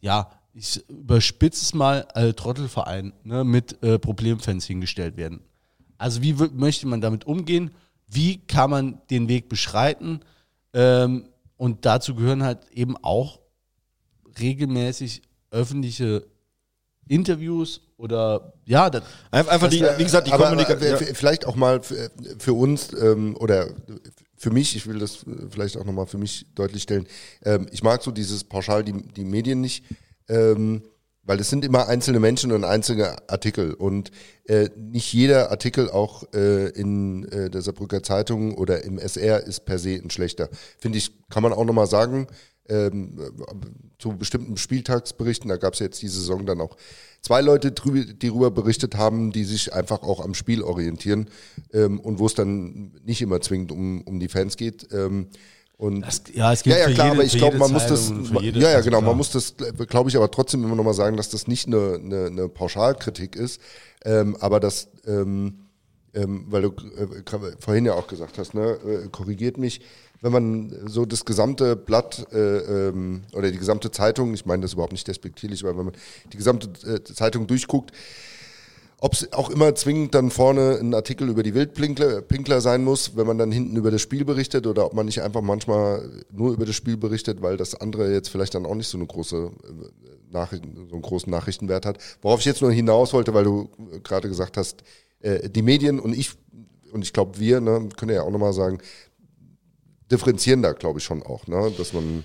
ja, 0.00 0.30
ich 0.58 0.82
überspitze 0.88 1.62
es 1.62 1.72
mal, 1.72 2.06
äh, 2.14 2.32
Trottelverein 2.32 3.12
ne, 3.22 3.44
mit 3.44 3.80
äh, 3.82 3.98
Problemfans 3.98 4.66
hingestellt 4.66 5.16
werden. 5.16 5.40
Also 5.98 6.20
wie 6.22 6.32
möchte 6.32 6.86
man 6.86 7.00
damit 7.00 7.26
umgehen? 7.26 7.70
Wie 8.08 8.38
kann 8.38 8.70
man 8.70 9.00
den 9.10 9.28
Weg 9.28 9.48
beschreiten? 9.48 10.20
Ähm, 10.74 11.28
und 11.56 11.84
dazu 11.84 12.14
gehören 12.14 12.42
halt 12.42 12.58
eben 12.72 12.96
auch 12.96 13.40
regelmäßig 14.40 15.22
öffentliche 15.50 16.26
Interviews 17.08 17.80
oder 17.96 18.52
ja, 18.64 18.90
das, 18.90 19.02
einfach 19.30 19.68
die, 19.68 19.82
wie 19.96 20.04
gesagt, 20.04 20.26
die 20.26 20.30
Kommunikation. 20.30 20.90
Ja. 20.90 21.14
Vielleicht 21.14 21.46
auch 21.46 21.56
mal 21.56 21.82
für, 21.82 22.10
für 22.38 22.52
uns 22.52 22.92
ähm, 22.92 23.36
oder 23.36 23.68
für 24.36 24.50
mich, 24.50 24.76
ich 24.76 24.86
will 24.86 24.98
das 24.98 25.24
vielleicht 25.50 25.76
auch 25.76 25.84
nochmal 25.84 26.06
für 26.06 26.18
mich 26.18 26.46
deutlich 26.54 26.82
stellen. 26.82 27.06
Ähm, 27.44 27.66
ich 27.72 27.82
mag 27.82 28.02
so 28.02 28.10
dieses 28.10 28.44
pauschal 28.44 28.84
die, 28.84 28.92
die 28.92 29.24
Medien 29.24 29.60
nicht 29.60 29.84
ähm, 30.28 30.82
weil 31.24 31.40
es 31.40 31.50
sind 31.50 31.64
immer 31.64 31.88
einzelne 31.88 32.20
Menschen 32.20 32.52
und 32.52 32.64
einzelne 32.64 33.16
Artikel 33.28 33.74
und 33.74 34.10
äh, 34.44 34.70
nicht 34.76 35.12
jeder 35.12 35.50
Artikel 35.50 35.90
auch 35.90 36.24
äh, 36.32 36.68
in 36.70 37.24
äh, 37.28 37.50
der 37.50 37.60
Saarbrücker 37.60 38.02
Zeitung 38.02 38.54
oder 38.56 38.82
im 38.84 38.98
SR 38.98 39.44
ist 39.44 39.66
per 39.66 39.78
se 39.78 40.00
ein 40.02 40.10
schlechter. 40.10 40.48
Finde 40.78 40.96
ich, 40.98 41.12
kann 41.28 41.42
man 41.42 41.52
auch 41.52 41.64
nochmal 41.64 41.86
sagen. 41.86 42.26
ähm, 42.70 43.18
zu 43.98 44.16
bestimmten 44.16 44.56
Spieltagsberichten. 44.56 45.48
Da 45.48 45.56
gab 45.56 45.72
es 45.74 45.80
jetzt 45.80 46.02
die 46.02 46.08
Saison 46.08 46.46
dann 46.46 46.60
auch 46.60 46.76
zwei 47.22 47.40
Leute, 47.40 47.70
drü- 47.70 48.12
die 48.12 48.28
darüber 48.28 48.50
berichtet 48.50 48.94
haben, 48.96 49.32
die 49.32 49.44
sich 49.44 49.72
einfach 49.72 50.02
auch 50.02 50.20
am 50.24 50.34
Spiel 50.34 50.62
orientieren 50.62 51.30
ähm, 51.72 51.98
und 51.98 52.18
wo 52.18 52.26
es 52.26 52.34
dann 52.34 52.92
nicht 53.04 53.22
immer 53.22 53.40
zwingend 53.40 53.72
um, 53.72 54.02
um 54.02 54.20
die 54.20 54.28
Fans 54.28 54.56
geht. 54.56 54.88
Ähm, 54.92 55.28
und 55.78 56.02
Das- 56.02 56.22
ja, 56.34 56.52
es 56.52 56.62
gibt 56.62 56.76
ja, 56.76 56.88
ja, 56.88 56.94
klar, 56.94 57.06
jede- 57.06 57.16
aber 57.16 57.24
ich 57.24 57.36
glaube, 57.38 57.56
man 57.58 57.72
muss 57.72 57.86
das, 57.86 58.10
ja, 58.60 58.70
ja, 58.72 58.80
genau, 58.80 59.00
man 59.00 59.16
muss 59.16 59.30
das, 59.30 59.54
glaube 59.88 60.10
ich, 60.10 60.16
aber 60.16 60.30
trotzdem 60.30 60.62
immer 60.64 60.74
nochmal 60.76 60.92
sagen, 60.94 61.16
dass 61.16 61.30
das 61.30 61.46
nicht 61.48 61.66
eine, 61.68 61.94
eine, 61.94 62.26
eine 62.26 62.48
Pauschalkritik 62.48 63.34
ist, 63.36 63.60
ähm, 64.04 64.36
aber 64.40 64.60
das, 64.60 64.88
ähm, 65.06 65.60
ähm, 66.14 66.46
weil 66.48 66.62
du 66.62 66.68
äh, 66.70 67.52
vorhin 67.60 67.84
ja 67.86 67.94
auch 67.94 68.06
gesagt 68.08 68.38
hast, 68.38 68.54
ne, 68.54 68.72
äh, 69.04 69.08
korrigiert 69.08 69.56
mich, 69.56 69.80
wenn 70.20 70.32
man 70.32 70.76
so 70.88 71.04
das 71.06 71.24
gesamte 71.24 71.76
Blatt 71.76 72.26
äh, 72.32 72.88
ähm, 72.88 73.22
oder 73.34 73.52
die 73.52 73.58
gesamte 73.58 73.90
Zeitung, 73.92 74.34
ich 74.34 74.44
meine 74.46 74.62
das 74.62 74.72
überhaupt 74.72 74.92
nicht 74.92 75.06
despektierlich, 75.06 75.62
aber 75.64 75.78
wenn 75.78 75.84
man 75.86 75.94
die 76.32 76.36
gesamte 76.36 76.68
äh, 76.92 77.04
Zeitung 77.04 77.46
durchguckt, 77.46 77.92
ob 79.00 79.12
es 79.12 79.32
auch 79.32 79.48
immer 79.50 79.74
zwingend 79.74 80.14
dann 80.14 80.30
vorne 80.30 80.78
ein 80.80 80.92
Artikel 80.92 81.28
über 81.28 81.42
die 81.42 81.54
Wildpinkler 81.54 82.20
Pinkler 82.22 82.60
sein 82.60 82.82
muss, 82.82 83.16
wenn 83.16 83.26
man 83.26 83.38
dann 83.38 83.52
hinten 83.52 83.76
über 83.76 83.90
das 83.90 84.00
Spiel 84.00 84.24
berichtet 84.24 84.66
oder 84.66 84.86
ob 84.86 84.94
man 84.94 85.06
nicht 85.06 85.22
einfach 85.22 85.40
manchmal 85.40 86.24
nur 86.32 86.52
über 86.52 86.66
das 86.66 86.74
Spiel 86.74 86.96
berichtet, 86.96 87.40
weil 87.40 87.56
das 87.56 87.74
andere 87.76 88.12
jetzt 88.12 88.28
vielleicht 88.28 88.54
dann 88.54 88.66
auch 88.66 88.74
nicht 88.74 88.88
so 88.88 88.98
eine 88.98 89.06
große 89.06 89.36
äh, 89.36 90.32
Nachrichten, 90.32 90.88
so 90.88 90.94
einen 90.94 91.02
großen 91.02 91.30
Nachrichtenwert 91.30 91.86
hat. 91.86 91.98
Worauf 92.22 92.40
ich 92.40 92.46
jetzt 92.46 92.60
nur 92.60 92.72
hinaus 92.72 93.12
wollte, 93.12 93.34
weil 93.34 93.44
du 93.44 93.70
äh, 93.92 94.00
gerade 94.00 94.28
gesagt 94.28 94.56
hast, 94.56 94.82
äh, 95.20 95.48
die 95.48 95.62
Medien 95.62 96.00
und 96.00 96.12
ich 96.12 96.32
und 96.92 97.04
ich 97.04 97.12
glaube 97.12 97.38
wir, 97.38 97.60
ne, 97.60 97.88
können 97.96 98.14
ja 98.14 98.22
auch 98.22 98.30
nochmal 98.30 98.52
sagen, 98.52 98.78
differenzieren 100.10 100.62
da 100.62 100.72
glaube 100.72 100.98
ich 100.98 101.04
schon 101.04 101.22
auch, 101.22 101.46
ne, 101.46 101.72
dass 101.76 101.92
man 101.92 102.24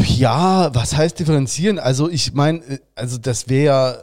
Ja, 0.00 0.74
was 0.74 0.96
heißt 0.96 1.18
differenzieren? 1.18 1.78
Also 1.78 2.08
ich 2.08 2.32
meine, 2.34 2.64
äh, 2.64 2.78
also 2.94 3.18
das 3.18 3.48
wäre 3.48 3.64
ja, 3.64 3.92
äh, 3.92 3.96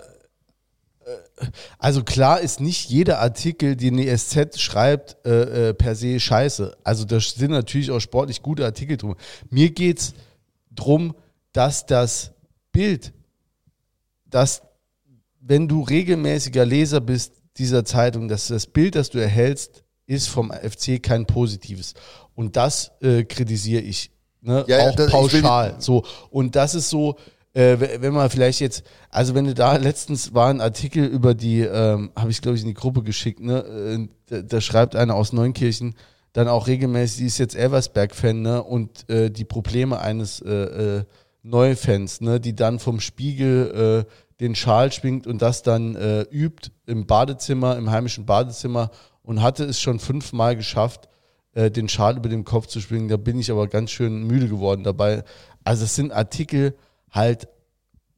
also 1.77 2.03
klar 2.03 2.39
ist 2.41 2.59
nicht 2.59 2.89
jeder 2.89 3.19
Artikel, 3.19 3.75
den 3.75 3.97
die 3.97 4.07
SZ 4.15 4.59
schreibt, 4.59 5.17
äh, 5.25 5.69
äh, 5.69 5.73
per 5.73 5.95
se 5.95 6.19
scheiße. 6.19 6.75
Also 6.83 7.05
da 7.05 7.19
sind 7.19 7.51
natürlich 7.51 7.91
auch 7.91 7.99
sportlich 7.99 8.41
gute 8.41 8.65
Artikel 8.65 8.97
drum. 8.97 9.15
Mir 9.49 9.69
geht's 9.71 10.13
drum, 10.71 11.15
dass 11.53 11.85
das 11.85 12.31
Bild, 12.71 13.13
dass 14.25 14.61
wenn 15.39 15.67
du 15.67 15.81
regelmäßiger 15.81 16.65
Leser 16.65 16.99
bist 17.01 17.33
dieser 17.57 17.85
Zeitung, 17.85 18.27
dass 18.27 18.47
das 18.47 18.67
Bild, 18.67 18.95
das 18.95 19.09
du 19.09 19.17
erhältst, 19.19 19.83
ist 20.05 20.27
vom 20.27 20.51
FC 20.51 21.01
kein 21.01 21.25
positives. 21.25 21.93
Und 22.35 22.55
das 22.55 22.91
äh, 23.01 23.23
kritisiere 23.23 23.81
ich. 23.81 24.11
Ne? 24.41 24.63
Ja, 24.67 24.77
ja, 24.79 24.85
auch 24.87 24.91
ich 24.91 24.97
will- 25.33 25.41
pauschal. 25.41 25.75
So. 25.79 26.05
Und 26.29 26.55
das 26.55 26.75
ist 26.75 26.89
so, 26.89 27.17
äh, 27.53 28.01
wenn 28.01 28.13
man 28.13 28.29
vielleicht 28.29 28.59
jetzt, 28.59 28.83
also 29.09 29.33
wenn 29.33 29.45
du 29.45 29.53
da 29.53 29.77
letztens 29.77 30.33
war 30.33 30.49
ein 30.49 30.61
Artikel 30.61 31.05
über 31.05 31.33
die, 31.33 31.61
ähm, 31.61 32.11
habe 32.15 32.29
ich 32.29 32.41
glaube 32.41 32.55
ich 32.55 32.61
in 32.61 32.67
die 32.67 32.73
Gruppe 32.73 33.03
geschickt, 33.03 33.39
ne? 33.39 34.07
Äh, 34.29 34.43
da, 34.43 34.61
schreibt 34.61 34.95
einer 34.95 35.15
aus 35.15 35.33
Neunkirchen 35.33 35.95
dann 36.33 36.49
auch 36.49 36.67
regelmäßig, 36.67 37.17
die 37.17 37.25
ist 37.25 37.37
jetzt 37.39 37.55
Elversberg-Fan, 37.55 38.41
ne? 38.41 38.61
Und 38.61 39.09
äh, 39.09 39.31
die 39.31 39.45
Probleme 39.45 39.99
eines 39.99 40.39
äh, 40.41 40.51
äh, 40.51 41.03
Neufans, 41.41 42.21
ne? 42.21 42.39
Die 42.39 42.55
dann 42.55 42.77
vom 42.77 42.99
Spiegel 42.99 44.05
äh, 44.05 44.11
den 44.39 44.53
Schal 44.53 44.91
schwingt 44.91 45.25
und 45.25 45.41
das 45.41 45.63
dann 45.63 45.95
äh, 45.95 46.21
übt 46.29 46.69
im 46.85 47.07
Badezimmer, 47.07 47.75
im 47.77 47.89
heimischen 47.89 48.27
Badezimmer 48.27 48.91
und 49.23 49.41
hatte 49.41 49.63
es 49.63 49.81
schon 49.81 49.99
fünfmal 49.99 50.55
geschafft, 50.55 51.09
den 51.55 51.89
Schal 51.89 52.17
über 52.17 52.29
dem 52.29 52.43
Kopf 52.43 52.67
zu 52.67 52.79
schwingen. 52.79 53.07
Da 53.07 53.17
bin 53.17 53.39
ich 53.39 53.49
aber 53.49 53.67
ganz 53.67 53.89
schön 53.89 54.27
müde 54.27 54.47
geworden 54.47 54.83
dabei. 54.83 55.23
Also 55.63 55.85
es 55.85 55.95
sind 55.95 56.11
Artikel 56.11 56.75
halt 57.11 57.47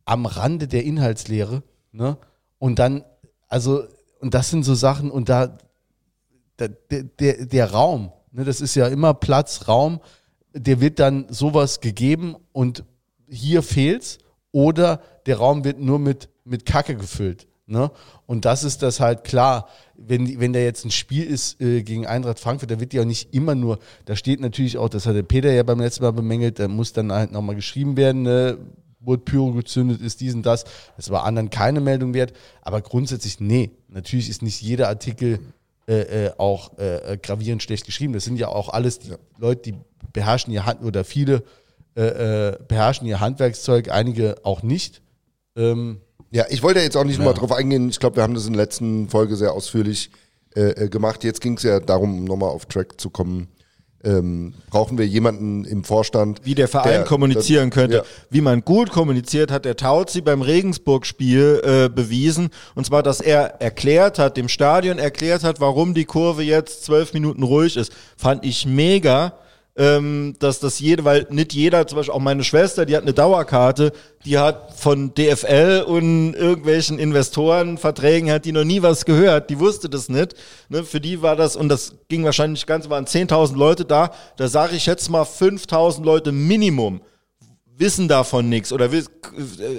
am 0.05 0.25
Rande 0.25 0.67
der 0.67 0.83
Inhaltslehre, 0.83 1.63
ne? 1.91 2.17
Und 2.57 2.79
dann, 2.79 3.05
also, 3.47 3.83
und 4.19 4.33
das 4.33 4.49
sind 4.49 4.63
so 4.63 4.75
Sachen, 4.75 5.11
und 5.11 5.29
da, 5.29 5.57
da 6.57 6.67
der, 6.67 7.03
der, 7.03 7.45
der 7.45 7.71
Raum, 7.71 8.11
ne, 8.31 8.43
das 8.43 8.61
ist 8.61 8.75
ja 8.75 8.87
immer 8.87 9.13
Platz, 9.13 9.67
Raum, 9.67 10.01
der 10.53 10.81
wird 10.81 10.99
dann 10.99 11.27
sowas 11.29 11.79
gegeben 11.79 12.35
und 12.51 12.83
hier 13.27 13.63
fehlt's 13.63 14.17
oder 14.51 15.01
der 15.25 15.37
Raum 15.37 15.63
wird 15.63 15.79
nur 15.79 15.99
mit, 15.99 16.29
mit 16.43 16.65
Kacke 16.65 16.95
gefüllt. 16.95 17.47
Ne? 17.69 17.91
Und 18.25 18.45
das 18.45 18.63
ist 18.63 18.81
das 18.81 18.99
halt 18.99 19.23
klar, 19.23 19.67
wenn, 19.95 20.39
wenn 20.39 20.53
da 20.53 20.59
jetzt 20.59 20.85
ein 20.85 20.91
Spiel 20.91 21.23
ist 21.23 21.61
äh, 21.61 21.83
gegen 21.83 22.07
Eintracht 22.07 22.39
Frankfurt, 22.39 22.71
da 22.71 22.79
wird 22.79 22.93
ja 22.93 23.01
auch 23.01 23.05
nicht 23.05 23.33
immer 23.33 23.55
nur, 23.55 23.79
da 24.05 24.15
steht 24.15 24.39
natürlich 24.39 24.77
auch, 24.77 24.89
das 24.89 25.05
hat 25.05 25.15
der 25.15 25.23
Peter 25.23 25.51
ja 25.51 25.63
beim 25.63 25.79
letzten 25.79 26.03
Mal 26.03 26.11
bemängelt, 26.11 26.59
da 26.59 26.67
muss 26.67 26.93
dann 26.93 27.11
halt 27.11 27.31
nochmal 27.31 27.55
geschrieben 27.55 27.97
werden, 27.97 28.23
ne? 28.23 28.57
wurde 29.01 29.23
Pyro 29.23 29.53
gezündet, 29.53 30.01
ist 30.01 30.19
dies 30.19 30.33
und 30.35 30.45
das. 30.45 30.65
Das 30.97 31.09
war 31.09 31.23
anderen 31.23 31.49
keine 31.49 31.79
Meldung 31.79 32.13
wert, 32.13 32.33
aber 32.61 32.81
grundsätzlich, 32.81 33.39
nee, 33.39 33.71
natürlich 33.87 34.29
ist 34.29 34.41
nicht 34.41 34.61
jeder 34.61 34.89
Artikel 34.89 35.39
äh, 35.87 36.25
äh, 36.25 36.31
auch 36.37 36.77
äh, 36.77 37.13
äh, 37.13 37.17
gravierend 37.17 37.63
schlecht 37.63 37.85
geschrieben. 37.85 38.13
Das 38.13 38.23
sind 38.23 38.37
ja 38.37 38.49
auch 38.49 38.69
alles 38.69 38.99
die 38.99 39.13
Leute, 39.37 39.71
die 39.71 39.75
beherrschen 40.13 40.53
ihr 40.53 40.65
Hand 40.65 40.83
oder 40.83 41.03
viele 41.03 41.43
äh, 41.95 42.49
äh, 42.49 42.57
beherrschen 42.67 43.07
ihr 43.07 43.19
Handwerkszeug, 43.19 43.89
einige 43.89 44.37
auch 44.43 44.61
nicht. 44.61 45.01
Ähm, 45.55 46.01
Ja, 46.31 46.45
ich 46.49 46.61
wollte 46.63 46.79
jetzt 46.79 46.95
auch 46.97 47.03
nicht 47.03 47.17
nochmal 47.17 47.33
drauf 47.33 47.51
eingehen. 47.51 47.89
Ich 47.89 47.99
glaube, 47.99 48.17
wir 48.17 48.23
haben 48.23 48.33
das 48.35 48.45
in 48.45 48.53
der 48.53 48.61
letzten 48.63 49.09
Folge 49.09 49.35
sehr 49.35 49.53
ausführlich 49.53 50.11
äh, 50.55 50.85
äh, 50.85 50.89
gemacht. 50.89 51.23
Jetzt 51.23 51.41
ging 51.41 51.57
es 51.57 51.63
ja 51.63 51.79
darum, 51.79 52.19
um 52.19 52.23
nochmal 52.25 52.49
auf 52.49 52.65
Track 52.65 52.99
zu 53.01 53.09
kommen. 53.09 53.47
Ähm, 54.01 54.53
brauchen 54.69 54.97
wir 54.97 55.05
jemanden 55.05 55.65
im 55.65 55.83
Vorstand? 55.83 56.39
wie 56.45 56.55
der 56.55 56.69
Verein 56.69 56.89
der- 56.91 57.03
kommunizieren 57.03 57.69
könnte. 57.69 57.97
Ja. 57.97 58.03
Wie 58.29 58.39
man 58.39 58.61
gut 58.61 58.91
kommuniziert, 58.91 59.51
hat 59.51 59.65
der 59.65 59.75
Tauzi 59.75 60.21
beim 60.21 60.41
Regensburg-Spiel 60.41 61.61
äh, 61.65 61.89
bewiesen. 61.89 62.49
Und 62.75 62.85
zwar, 62.85 63.03
dass 63.03 63.19
er 63.19 63.59
erklärt 63.61 64.17
hat, 64.17 64.37
dem 64.37 64.47
Stadion 64.47 64.99
erklärt 64.99 65.43
hat, 65.43 65.59
warum 65.59 65.93
die 65.93 66.05
Kurve 66.05 66.43
jetzt 66.43 66.85
zwölf 66.85 67.13
Minuten 67.13 67.43
ruhig 67.43 67.75
ist. 67.75 67.91
Fand 68.15 68.45
ich 68.45 68.65
mega. 68.65 69.33
Ähm, 69.79 70.35
dass 70.39 70.59
das 70.59 70.81
jede, 70.81 71.05
weil 71.05 71.25
nicht 71.29 71.53
jeder, 71.53 71.87
zum 71.87 71.95
Beispiel 71.95 72.13
auch 72.13 72.19
meine 72.19 72.43
Schwester, 72.43 72.85
die 72.85 72.97
hat 72.97 73.03
eine 73.03 73.13
Dauerkarte, 73.13 73.93
die 74.25 74.37
hat 74.37 74.73
von 74.77 75.13
DFL 75.15 75.85
und 75.87 76.33
irgendwelchen 76.33 76.99
Investorenverträgen 76.99 78.29
hat 78.29 78.43
die 78.43 78.51
noch 78.51 78.65
nie 78.65 78.81
was 78.81 79.05
gehört, 79.05 79.49
die 79.49 79.57
wusste 79.57 79.89
das 79.89 80.09
nicht. 80.09 80.35
Ne, 80.67 80.83
für 80.83 80.99
die 80.99 81.21
war 81.21 81.37
das, 81.37 81.55
und 81.55 81.69
das 81.69 81.93
ging 82.09 82.25
wahrscheinlich 82.25 82.65
ganz, 82.65 82.89
waren 82.89 83.05
10.000 83.05 83.55
Leute 83.55 83.85
da, 83.85 84.11
da 84.35 84.49
sage 84.49 84.75
ich 84.75 84.85
jetzt 84.85 85.09
mal 85.09 85.23
5.000 85.23 86.03
Leute 86.03 86.33
Minimum 86.33 86.99
wissen 87.79 88.07
davon 88.07 88.49
nichts 88.49 88.71
oder 88.71 88.91
äh, 88.91 89.03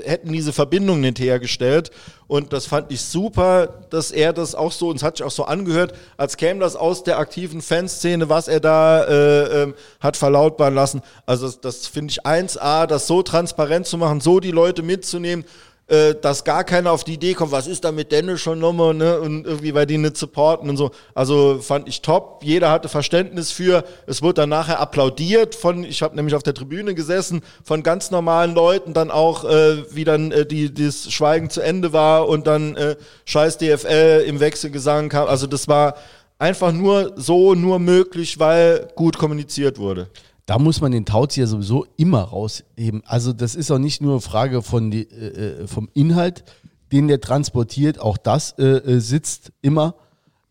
hätten 0.05 0.33
diese 0.33 0.53
Verbindung 0.53 1.01
nicht 1.01 1.19
hergestellt. 1.21 1.91
Und 2.27 2.53
das 2.53 2.67
fand 2.67 2.91
ich 2.93 3.03
super, 3.03 3.85
dass 3.91 4.11
er 4.11 4.33
das 4.33 4.55
auch 4.55 4.73
so, 4.73 4.89
und 4.89 4.97
es 4.97 5.03
hat 5.03 5.17
sich 5.17 5.27
auch 5.27 5.31
so 5.31 5.45
angehört, 5.45 5.93
als 6.17 6.37
käme 6.37 6.61
das 6.61 6.77
aus 6.77 7.05
der 7.05 7.19
aktiven 7.19 7.61
Fanszene, 7.61 8.29
was 8.29 8.49
er 8.49 8.61
da 8.61 9.05
äh, 9.05 9.63
ähm, 9.63 9.75
hat 10.01 10.17
verlautbaren 10.17 10.75
lassen. 10.75 11.03
Also 11.27 11.47
das, 11.47 11.61
das 11.61 11.87
finde 11.87 12.13
ich 12.13 12.25
1A, 12.25 12.87
das 12.87 13.07
so 13.07 13.23
transparent 13.23 13.87
zu 13.87 13.99
machen, 13.99 14.21
so 14.21 14.41
die 14.41 14.53
Leute 14.53 14.83
mitzunehmen, 14.83 15.45
äh, 15.91 16.15
dass 16.15 16.45
gar 16.45 16.63
keiner 16.63 16.93
auf 16.93 17.03
die 17.03 17.15
Idee 17.15 17.35
kommt, 17.35 17.51
was 17.51 17.67
ist 17.67 17.85
da 17.85 17.91
mit 17.91 18.13
Dennis 18.13 18.41
schon 18.41 18.61
nochmal, 18.61 18.95
ne? 18.95 19.21
Und 19.21 19.45
irgendwie 19.45 19.73
bei 19.73 19.87
denen 19.87 20.05
nicht 20.05 20.17
supporten 20.17 20.71
und 20.71 20.77
so. 20.77 20.93
Also 21.15 21.59
fand 21.61 21.89
ich 21.89 22.01
top. 22.01 22.43
Jeder 22.43 22.71
hatte 22.71 22.89
Verständnis 22.89 23.51
für. 23.51 23.85
Es 24.07 24.23
wurde 24.23 24.35
dann 24.35 24.51
nachher 24.51 24.79
applaudiert 24.79 25.57
von, 25.57 25.83
ich 25.83 26.03
habe 26.03 26.15
nämlich 26.15 26.37
auf 26.37 26.45
der 26.45 26.55
Tribüne 26.55 26.95
gesessen, 26.95 27.43
von 27.65 27.83
ganz 27.83 28.13
normalen 28.13 28.55
Leuten, 28.55 28.95
dann 28.95 29.11
auch, 29.11 29.45
äh, 29.45 29.85
wie 29.93 30.05
dann 30.05 30.31
äh, 30.31 30.47
die, 30.47 30.73
das 30.73 31.11
Schweigen 31.11 31.51
zu 31.51 31.61
Ende 31.61 31.93
war 31.93 32.29
und 32.29 32.47
dann 32.47 32.77
äh, 32.77 32.95
scheiß 33.25 33.59
DFL 33.59 34.25
im 34.27 34.39
Wechselgesang 34.39 35.09
kam. 35.09 35.27
Also 35.27 35.49
das 35.49 35.67
war 35.67 35.97
einfach 36.39 36.73
nur 36.73 37.15
so, 37.17 37.55
nur 37.55 37.81
möglich, 37.81 38.39
weil 38.39 38.89
gut 38.95 39.19
kommuniziert 39.19 39.79
wurde. 39.79 40.09
Da 40.47 40.59
muss 40.59 40.81
man 40.81 40.93
den 40.93 41.05
Tauzier 41.05 41.47
sowieso 41.47 41.87
immer 41.97 42.23
rausheben. 42.23 43.03
Also 43.05 43.33
das 43.33 43.55
ist 43.55 43.71
auch 43.71 43.79
nicht 43.79 44.01
nur 44.01 44.21
Frage 44.21 44.63
von 44.63 44.91
die, 44.91 45.03
äh, 45.03 45.63
äh, 45.63 45.67
vom 45.67 45.89
Inhalt, 45.95 46.45
den 46.93 47.09
der 47.09 47.21
transportiert, 47.21 48.01
auch 48.01 48.17
das 48.17 48.53
äh, 48.59 48.65
äh, 48.65 49.01
sitzt 49.01 49.53
immer. 49.63 49.95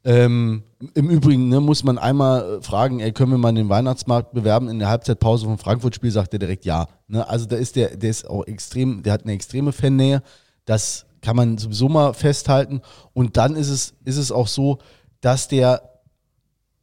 Ähm, 0.05 0.63
Im 0.93 1.09
Übrigen 1.09 1.49
ne, 1.49 1.59
muss 1.59 1.83
man 1.83 1.97
einmal 1.97 2.59
äh, 2.59 2.61
fragen, 2.61 3.01
ey, 3.01 3.11
können 3.11 3.31
wir 3.31 3.37
mal 3.37 3.53
den 3.53 3.67
Weihnachtsmarkt 3.67 4.33
bewerben? 4.33 4.69
In 4.69 4.79
der 4.79 4.87
Halbzeitpause 4.87 5.45
vom 5.45 5.57
Frankfurt-Spiel 5.57 6.11
sagt 6.11 6.33
er 6.33 6.39
direkt 6.39 6.63
ja. 6.63 6.87
Ne? 7.07 7.27
Also 7.27 7.45
da 7.45 7.57
ist 7.57 7.75
der, 7.75 7.97
der 7.97 8.09
ist 8.09 8.29
auch 8.29 8.47
extrem, 8.47 9.03
der 9.03 9.13
hat 9.13 9.23
eine 9.23 9.33
extreme 9.33 9.73
Fannähe. 9.73 10.23
Das 10.63 11.05
kann 11.21 11.35
man 11.35 11.57
sowieso 11.57 11.89
mal 11.89 12.13
festhalten. 12.13 12.81
Und 13.13 13.35
dann 13.35 13.55
ist 13.57 13.69
es, 13.69 13.93
ist 14.05 14.17
es 14.17 14.31
auch 14.31 14.47
so, 14.47 14.79
dass 15.19 15.49
der 15.49 15.99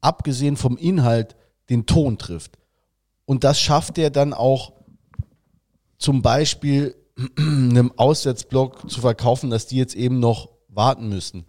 abgesehen 0.03 0.57
vom 0.57 0.77
Inhalt 0.77 1.37
den 1.71 1.87
Ton 1.87 2.19
trifft. 2.19 2.59
Und 3.27 3.45
das 3.45 3.61
schafft 3.61 3.99
er 3.99 4.11
dann 4.11 4.33
auch 4.33 4.73
zum 5.99 6.23
Beispiel 6.23 6.95
einem 7.39 7.93
Auswärtsblock 7.97 8.91
zu 8.91 9.01
verkaufen, 9.01 9.51
dass 9.51 9.67
die 9.67 9.77
jetzt 9.77 9.95
eben 9.95 10.21
noch 10.21 10.49
warten 10.69 11.09
müssen. 11.09 11.45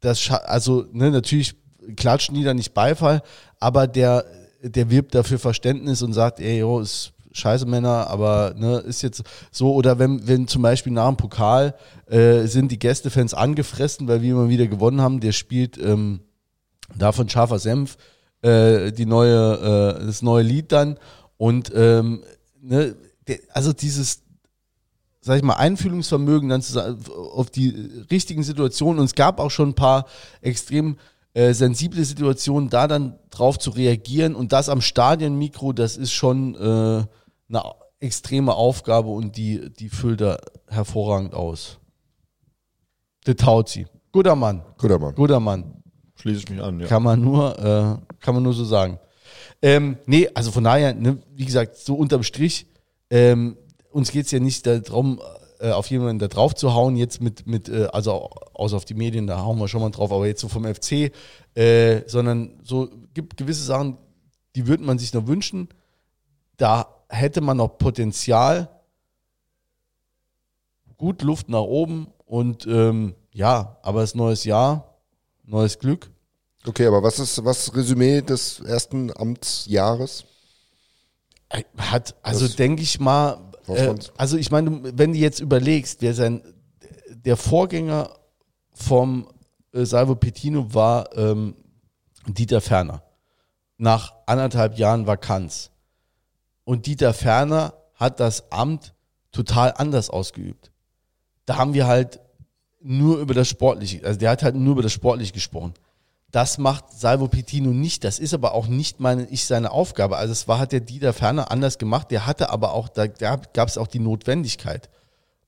Das 0.00 0.30
also 0.30 0.86
ne, 0.92 1.10
natürlich 1.10 1.54
klatschen 1.96 2.34
die 2.34 2.44
da 2.44 2.54
nicht 2.54 2.74
Beifall, 2.74 3.22
aber 3.60 3.86
der, 3.86 4.24
der 4.62 4.90
wirbt 4.90 5.14
dafür 5.14 5.38
Verständnis 5.38 6.02
und 6.02 6.12
sagt, 6.12 6.40
ey, 6.40 6.60
jo, 6.60 6.80
ist 6.80 7.12
scheiße 7.32 7.66
Männer, 7.66 8.08
aber 8.08 8.54
ne, 8.56 8.78
ist 8.78 9.02
jetzt 9.02 9.22
so, 9.50 9.74
oder 9.74 9.98
wenn, 9.98 10.26
wenn 10.26 10.48
zum 10.48 10.62
Beispiel 10.62 10.92
nach 10.92 11.08
dem 11.08 11.16
Pokal 11.16 11.74
äh, 12.06 12.46
sind 12.46 12.72
die 12.72 12.78
Gästefans 12.78 13.34
angefressen, 13.34 14.08
weil 14.08 14.22
wir 14.22 14.32
immer 14.32 14.48
wieder 14.48 14.66
gewonnen 14.66 15.00
haben, 15.00 15.20
der 15.20 15.32
spielt 15.32 15.78
ähm, 15.78 16.20
da 16.96 17.12
von 17.12 17.28
Scharfer 17.28 17.58
Senf 17.58 17.96
äh, 18.42 18.92
die 18.92 19.06
neue, 19.06 19.98
äh, 20.00 20.06
das 20.06 20.22
neue 20.22 20.42
Lied 20.42 20.72
dann 20.72 20.98
und 21.38 21.72
ähm, 21.74 22.22
ne, 22.60 22.94
also 23.50 23.72
dieses, 23.72 24.22
sag 25.20 25.38
ich 25.38 25.42
mal, 25.42 25.54
Einfühlungsvermögen 25.54 26.48
dann 26.50 26.62
zu 26.62 26.78
auf 27.32 27.50
die 27.50 27.70
richtigen 28.10 28.42
Situationen 28.42 28.98
und 29.00 29.06
es 29.06 29.14
gab 29.14 29.40
auch 29.40 29.50
schon 29.50 29.70
ein 29.70 29.74
paar 29.74 30.06
extrem 30.42 30.98
äh, 31.34 31.54
sensible 31.54 32.04
Situationen, 32.04 32.68
da 32.68 32.86
dann 32.88 33.18
drauf 33.30 33.58
zu 33.58 33.70
reagieren 33.70 34.34
und 34.34 34.52
das 34.52 34.68
am 34.68 34.80
Stadionmikro, 34.80 35.72
das 35.72 35.96
ist 35.96 36.12
schon 36.12 36.54
äh, 36.56 37.06
eine 37.48 37.62
extreme 38.00 38.54
Aufgabe 38.54 39.08
und 39.08 39.36
die, 39.36 39.70
die 39.72 39.88
füllt 39.88 40.20
er 40.20 40.40
hervorragend 40.66 41.34
aus. 41.34 41.78
Der 43.26 43.36
Tauzi. 43.36 43.86
Guter 44.12 44.36
Mann. 44.36 44.64
Guter 44.78 44.98
Mann. 44.98 45.14
Guter 45.14 45.40
Mann. 45.40 45.82
Schließe 46.16 46.40
ich 46.40 46.50
mich 46.50 46.60
an, 46.60 46.80
ja. 46.80 46.86
Kann 46.86 47.02
man 47.02 47.20
nur, 47.20 47.58
äh, 47.58 48.16
kann 48.20 48.34
man 48.34 48.42
nur 48.42 48.54
so 48.54 48.64
sagen. 48.64 48.98
Ähm, 49.60 49.98
nee, 50.06 50.28
also 50.34 50.52
von 50.52 50.64
daher, 50.64 50.94
ne, 50.94 51.18
wie 51.34 51.44
gesagt, 51.44 51.76
so 51.76 51.94
unterm 51.94 52.22
Strich, 52.22 52.66
ähm, 53.10 53.56
uns 53.90 54.12
geht 54.12 54.26
es 54.26 54.30
ja 54.30 54.38
nicht 54.38 54.66
darum, 54.66 55.20
äh, 55.60 55.70
auf 55.70 55.90
jemanden 55.90 56.20
da 56.20 56.28
drauf 56.28 56.54
zu 56.54 56.74
hauen, 56.74 56.96
jetzt 56.96 57.20
mit, 57.20 57.46
mit 57.46 57.68
äh, 57.68 57.88
also 57.92 58.30
außer 58.54 58.76
auf 58.76 58.84
die 58.84 58.94
Medien, 58.94 59.26
da 59.26 59.42
hauen 59.42 59.58
wir 59.58 59.68
schon 59.68 59.80
mal 59.80 59.90
drauf, 59.90 60.12
aber 60.12 60.26
jetzt 60.26 60.40
so 60.40 60.48
vom 60.48 60.64
FC, 60.64 61.12
äh, 61.54 62.02
sondern 62.06 62.60
so 62.62 62.88
gibt 63.14 63.36
gewisse 63.36 63.64
Sachen, 63.64 63.98
die 64.54 64.66
würde 64.66 64.84
man 64.84 64.98
sich 64.98 65.12
noch 65.12 65.26
wünschen. 65.26 65.68
Da 66.56 66.88
hätte 67.08 67.40
man 67.40 67.56
noch 67.56 67.78
Potenzial, 67.78 68.68
gut 70.96 71.22
Luft 71.22 71.48
nach 71.48 71.60
oben 71.60 72.08
und 72.26 72.66
ähm, 72.66 73.14
ja, 73.32 73.78
aber 73.82 74.02
es 74.02 74.10
ist 74.10 74.16
neues 74.16 74.44
Jahr, 74.44 75.00
neues 75.44 75.78
Glück. 75.78 76.10
Okay, 76.66 76.86
aber 76.86 77.02
was 77.02 77.18
ist 77.18 77.44
was 77.44 77.74
Resümee 77.74 78.20
des 78.20 78.60
ersten 78.60 79.16
Amtsjahres? 79.16 80.24
Hat, 81.78 82.14
also 82.22 82.46
denke 82.46 82.82
ich 82.82 83.00
mal, 83.00 83.52
äh, 83.68 83.94
also 84.16 84.36
ich 84.36 84.50
meine, 84.50 84.98
wenn 84.98 85.12
du 85.12 85.18
jetzt 85.18 85.40
überlegst, 85.40 86.02
wer 86.02 86.12
sein, 86.12 86.42
der 87.08 87.36
Vorgänger 87.36 88.10
vom 88.72 89.28
äh, 89.72 89.84
Salvo 89.84 90.14
Pettino 90.14 90.72
war 90.74 91.16
ähm, 91.16 91.54
Dieter 92.26 92.60
Ferner. 92.60 93.02
Nach 93.78 94.12
anderthalb 94.26 94.76
Jahren 94.76 95.06
Vakanz. 95.06 95.70
Und 96.64 96.86
Dieter 96.86 97.14
Ferner 97.14 97.74
hat 97.94 98.20
das 98.20 98.52
Amt 98.52 98.94
total 99.32 99.72
anders 99.76 100.10
ausgeübt. 100.10 100.70
Da 101.46 101.56
haben 101.56 101.74
wir 101.74 101.86
halt 101.86 102.20
nur 102.80 103.18
über 103.18 103.34
das 103.34 103.48
Sportliche, 103.48 104.04
also 104.04 104.18
der 104.18 104.30
hat 104.30 104.42
halt 104.42 104.54
nur 104.54 104.72
über 104.72 104.82
das 104.82 104.92
Sportliche 104.92 105.32
gesprochen. 105.32 105.74
Das 106.30 106.58
macht 106.58 106.92
Salvo 106.92 107.28
Pettino 107.28 107.70
nicht. 107.70 108.04
Das 108.04 108.18
ist 108.18 108.34
aber 108.34 108.52
auch 108.52 108.66
nicht 108.66 109.00
meine, 109.00 109.26
ich 109.30 109.46
seine 109.46 109.70
Aufgabe. 109.70 110.18
Also 110.18 110.32
es 110.32 110.46
war, 110.46 110.58
hat 110.58 110.72
der 110.72 110.80
Dieter 110.80 111.14
Ferner 111.14 111.50
anders 111.50 111.78
gemacht. 111.78 112.10
Der 112.10 112.26
hatte 112.26 112.50
aber 112.50 112.74
auch, 112.74 112.88
da 112.88 113.06
gab 113.06 113.68
es 113.68 113.78
auch 113.78 113.86
die 113.86 113.98
Notwendigkeit. 113.98 114.90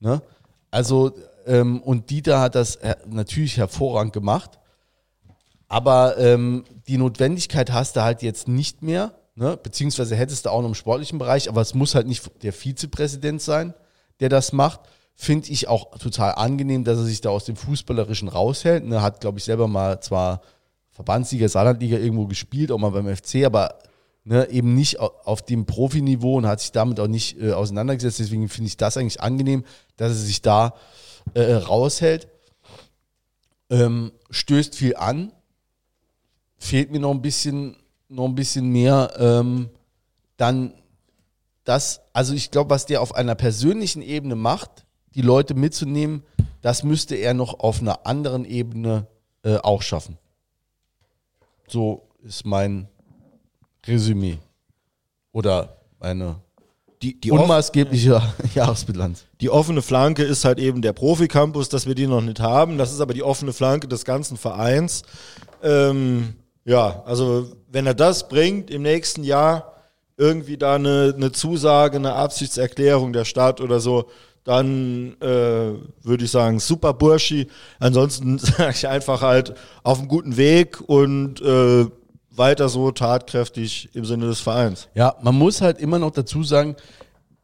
Ne? 0.01 0.23
Also, 0.71 1.13
ähm, 1.47 1.83
und 1.83 2.09
Dieter 2.09 2.41
hat 2.41 2.55
das 2.55 2.77
äh, 2.77 2.97
natürlich 3.07 3.59
hervorragend 3.59 4.15
gemacht. 4.15 4.59
Aber 5.69 6.19
ähm, 6.19 6.65
die 6.89 6.97
Notwendigkeit 6.97 7.71
hast 7.73 7.97
du 7.97 8.03
halt 8.03 8.23
jetzt 8.23 8.49
nicht 8.49 8.83
mehr, 8.83 9.13
ne? 9.37 9.57
beziehungsweise 9.63 10.17
hättest 10.17 10.47
du 10.47 10.51
auch 10.51 10.63
noch 10.63 10.69
im 10.69 10.75
sportlichen 10.75 11.19
Bereich, 11.19 11.49
aber 11.49 11.61
es 11.61 11.75
muss 11.75 11.95
halt 11.95 12.09
nicht 12.09 12.43
der 12.43 12.53
Vizepräsident 12.53 13.41
sein, 13.41 13.75
der 14.19 14.31
das 14.31 14.53
macht. 14.53 14.81
Finde 15.15 15.51
ich 15.51 15.69
auch 15.69 15.97
total 15.99 16.35
angenehm, 16.35 16.83
dass 16.83 16.99
er 16.99 17.05
sich 17.05 17.21
da 17.21 17.29
aus 17.29 17.45
dem 17.45 17.55
Fußballerischen 17.55 18.29
raushält. 18.29 18.85
Ne? 18.85 19.03
Hat, 19.03 19.21
glaube 19.21 19.39
ich, 19.39 19.45
selber 19.45 19.69
mal 19.69 20.01
zwar 20.01 20.41
Verbandsliga, 20.91 21.49
Saarlandliga 21.49 21.99
irgendwo 21.99 22.27
gespielt, 22.27 22.73
auch 22.73 22.79
mal 22.79 22.91
beim 22.91 23.15
FC, 23.15 23.45
aber 23.47 23.79
ne, 24.25 24.49
eben 24.51 24.75
nicht 24.75 25.01
au- 25.01 25.13
auf 25.25 25.43
dem 25.43 25.67
Profiniveau 25.67 26.37
und 26.37 26.47
hat 26.47 26.61
sich 26.61 26.73
damit 26.73 27.01
auch 27.01 27.07
nicht 27.09 27.41
äh, 27.41 27.53
auseinandergesetzt. 27.53 28.19
Deswegen 28.19 28.49
finde 28.49 28.69
ich 28.69 28.77
das 28.77 28.97
eigentlich 28.97 29.21
angenehm, 29.21 29.65
dass 29.97 30.11
er 30.11 30.17
sich 30.17 30.43
da 30.43 30.75
äh, 31.35 31.53
raushält. 31.55 32.29
Ähm, 33.71 34.11
stößt 34.31 34.75
viel 34.75 34.97
an, 34.97 35.33
fehlt 36.59 36.91
mir 36.91 36.99
noch 37.01 37.13
ein 37.13 37.23
bisschen, 37.23 37.77
noch 38.09 38.27
ein 38.27 38.35
bisschen 38.35 38.69
mehr. 38.71 39.13
Ähm, 39.19 39.71
dann 40.37 40.73
das, 41.65 42.01
also 42.13 42.35
ich 42.35 42.51
glaube, 42.51 42.71
was 42.71 42.87
der 42.87 43.01
auf 43.01 43.15
einer 43.15 43.35
persönlichen 43.37 44.03
Ebene 44.03 44.35
macht, 44.35 44.85
die 45.15 45.23
Leute 45.23 45.55
mitzunehmen, 45.55 46.25
das 46.63 46.83
müsste 46.83 47.15
er 47.15 47.33
noch 47.35 47.61
auf 47.61 47.81
einer 47.81 48.07
anderen 48.07 48.45
Ebene 48.45 49.07
äh, 49.45 49.57
auch 49.59 49.83
schaffen. 49.83 50.19
So 51.71 52.03
ist 52.25 52.45
mein 52.45 52.89
Resümee. 53.87 54.39
Oder 55.33 55.77
meine 56.01 56.37
Die, 57.01 57.19
die, 57.21 57.31
unmaßgebliche 57.31 58.21
Jahresbilanz. 58.55 59.25
die 59.41 59.49
offene 59.49 59.81
Flanke 59.81 60.25
ist 60.25 60.45
halt 60.45 60.59
eben 60.59 60.83
der 60.83 60.93
Profi-Campus, 60.93 61.69
dass 61.69 61.87
wir 61.87 61.95
die 61.95 62.07
noch 62.09 62.21
nicht 62.21 62.41
haben. 62.41 62.77
Das 62.77 62.93
ist 62.93 63.01
aber 63.01 63.15
die 63.15 63.23
offene 63.23 63.53
Flanke 63.53 63.87
des 63.87 64.05
ganzen 64.05 64.37
Vereins. 64.37 65.03
Ähm, 65.63 66.35
ja, 66.65 67.03
also 67.07 67.53
wenn 67.71 67.87
er 67.87 67.95
das 67.95 68.29
bringt 68.29 68.71
im 68.71 68.83
nächsten 68.83 69.23
Jahr, 69.23 69.73
irgendwie 70.17 70.59
da 70.59 70.75
eine, 70.75 71.15
eine 71.17 71.33
Zusage, 71.33 71.97
eine 71.97 72.13
Absichtserklärung 72.15 73.13
der 73.13 73.25
Stadt 73.25 73.61
oder 73.61 73.81
so, 73.81 74.11
dann 74.45 75.17
äh, 75.21 75.27
würde 76.03 76.25
ich 76.25 76.31
sagen, 76.31 76.61
super 76.61 76.95
Burschi. 76.95 77.49
Ansonsten 77.79 78.39
sage 78.39 78.73
ich 78.73 78.89
einfach 78.89 79.23
halt 79.23 79.55
auf 79.83 79.99
einem 79.99 80.09
guten 80.09 80.37
Weg 80.37 80.81
und 80.87 81.41
äh, 81.41 81.87
weiter 82.31 82.69
so 82.69 82.91
tatkräftig 82.91 83.91
im 83.95 84.05
Sinne 84.05 84.27
des 84.27 84.41
Vereins. 84.41 84.89
Ja, 84.95 85.17
man 85.23 85.35
muss 85.35 85.61
halt 85.61 85.79
immer 85.79 85.99
noch 85.99 86.13
dazu 86.13 86.43
sagen, 86.43 86.77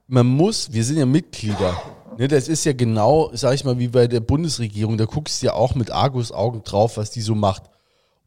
man 0.08 0.26
muss, 0.26 0.72
wir 0.72 0.84
sind 0.84 0.98
ja 0.98 1.06
Mitglieder. 1.06 1.76
Ne, 2.18 2.28
das 2.28 2.48
ist 2.48 2.64
ja 2.64 2.72
genau, 2.72 3.30
sag 3.34 3.54
ich 3.54 3.64
mal, 3.64 3.78
wie 3.78 3.88
bei 3.88 4.06
der 4.06 4.20
Bundesregierung. 4.20 4.96
Da 4.96 5.04
guckst 5.04 5.42
du 5.42 5.46
ja 5.46 5.52
auch 5.52 5.74
mit 5.74 5.90
Argusaugen 5.90 6.62
drauf, 6.64 6.96
was 6.96 7.10
die 7.10 7.20
so 7.20 7.34
macht. 7.34 7.64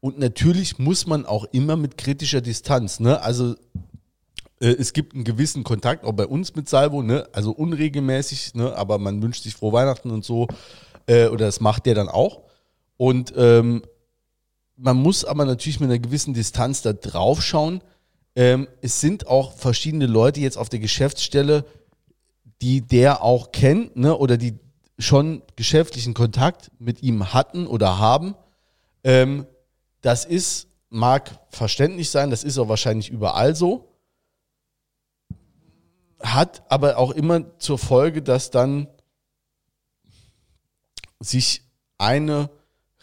Und 0.00 0.18
natürlich 0.18 0.78
muss 0.78 1.06
man 1.06 1.26
auch 1.26 1.44
immer 1.52 1.76
mit 1.76 1.98
kritischer 1.98 2.40
Distanz, 2.40 3.00
ne? 3.00 3.20
Also 3.20 3.56
es 4.66 4.92
gibt 4.92 5.14
einen 5.14 5.24
gewissen 5.24 5.64
Kontakt, 5.64 6.04
auch 6.04 6.12
bei 6.12 6.26
uns 6.26 6.54
mit 6.54 6.68
Salvo, 6.68 7.02
ne? 7.02 7.28
Also 7.32 7.50
unregelmäßig, 7.52 8.54
ne? 8.54 8.76
Aber 8.76 8.98
man 8.98 9.22
wünscht 9.22 9.42
sich 9.42 9.54
frohe 9.54 9.72
Weihnachten 9.72 10.10
und 10.10 10.24
so. 10.24 10.48
Äh, 11.06 11.28
oder 11.28 11.46
das 11.46 11.60
macht 11.60 11.86
der 11.86 11.94
dann 11.94 12.08
auch. 12.08 12.42
Und 12.96 13.32
ähm, 13.36 13.82
man 14.76 14.96
muss 14.96 15.24
aber 15.24 15.44
natürlich 15.44 15.80
mit 15.80 15.88
einer 15.90 15.98
gewissen 15.98 16.34
Distanz 16.34 16.82
da 16.82 16.92
drauf 16.92 17.42
schauen. 17.42 17.82
Ähm, 18.36 18.68
es 18.82 19.00
sind 19.00 19.26
auch 19.26 19.52
verschiedene 19.54 20.06
Leute 20.06 20.40
jetzt 20.40 20.56
auf 20.56 20.68
der 20.68 20.78
Geschäftsstelle, 20.78 21.64
die 22.62 22.82
der 22.82 23.22
auch 23.22 23.52
kennt, 23.52 23.96
ne, 23.96 24.16
oder 24.16 24.36
die 24.36 24.58
schon 24.98 25.42
geschäftlichen 25.56 26.14
Kontakt 26.14 26.70
mit 26.78 27.02
ihm 27.02 27.32
hatten 27.32 27.66
oder 27.66 27.98
haben. 27.98 28.34
Ähm, 29.02 29.46
das 30.02 30.24
ist, 30.24 30.68
mag 30.90 31.30
verständlich 31.48 32.10
sein, 32.10 32.30
das 32.30 32.44
ist 32.44 32.58
auch 32.58 32.68
wahrscheinlich 32.68 33.08
überall 33.10 33.56
so. 33.56 33.89
Hat 36.20 36.62
aber 36.70 36.98
auch 36.98 37.12
immer 37.12 37.58
zur 37.58 37.78
Folge, 37.78 38.22
dass 38.22 38.50
dann 38.50 38.88
sich 41.18 41.62
eine 41.98 42.50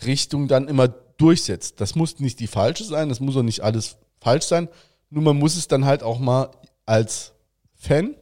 Richtung 0.05 0.47
dann 0.47 0.68
immer 0.68 0.88
durchsetzt. 0.88 1.82
Das 1.82 1.95
muss 1.95 2.20
nicht 2.20 2.39
die 2.39 2.47
falsche 2.47 2.84
sein, 2.84 3.09
das 3.09 3.20
muss 3.20 3.38
auch 3.38 3.43
nicht 3.43 3.61
alles 3.61 3.97
falsch 4.20 4.45
sein. 4.45 4.70
Nur 5.09 5.24
man 5.24 5.38
muss 5.38 5.55
es 5.55 5.68
dann 5.68 5.86
halt 5.86 6.03
auch 6.03 6.20
mal 6.20 6.51
als 6.86 7.34
Fan, 7.76 8.15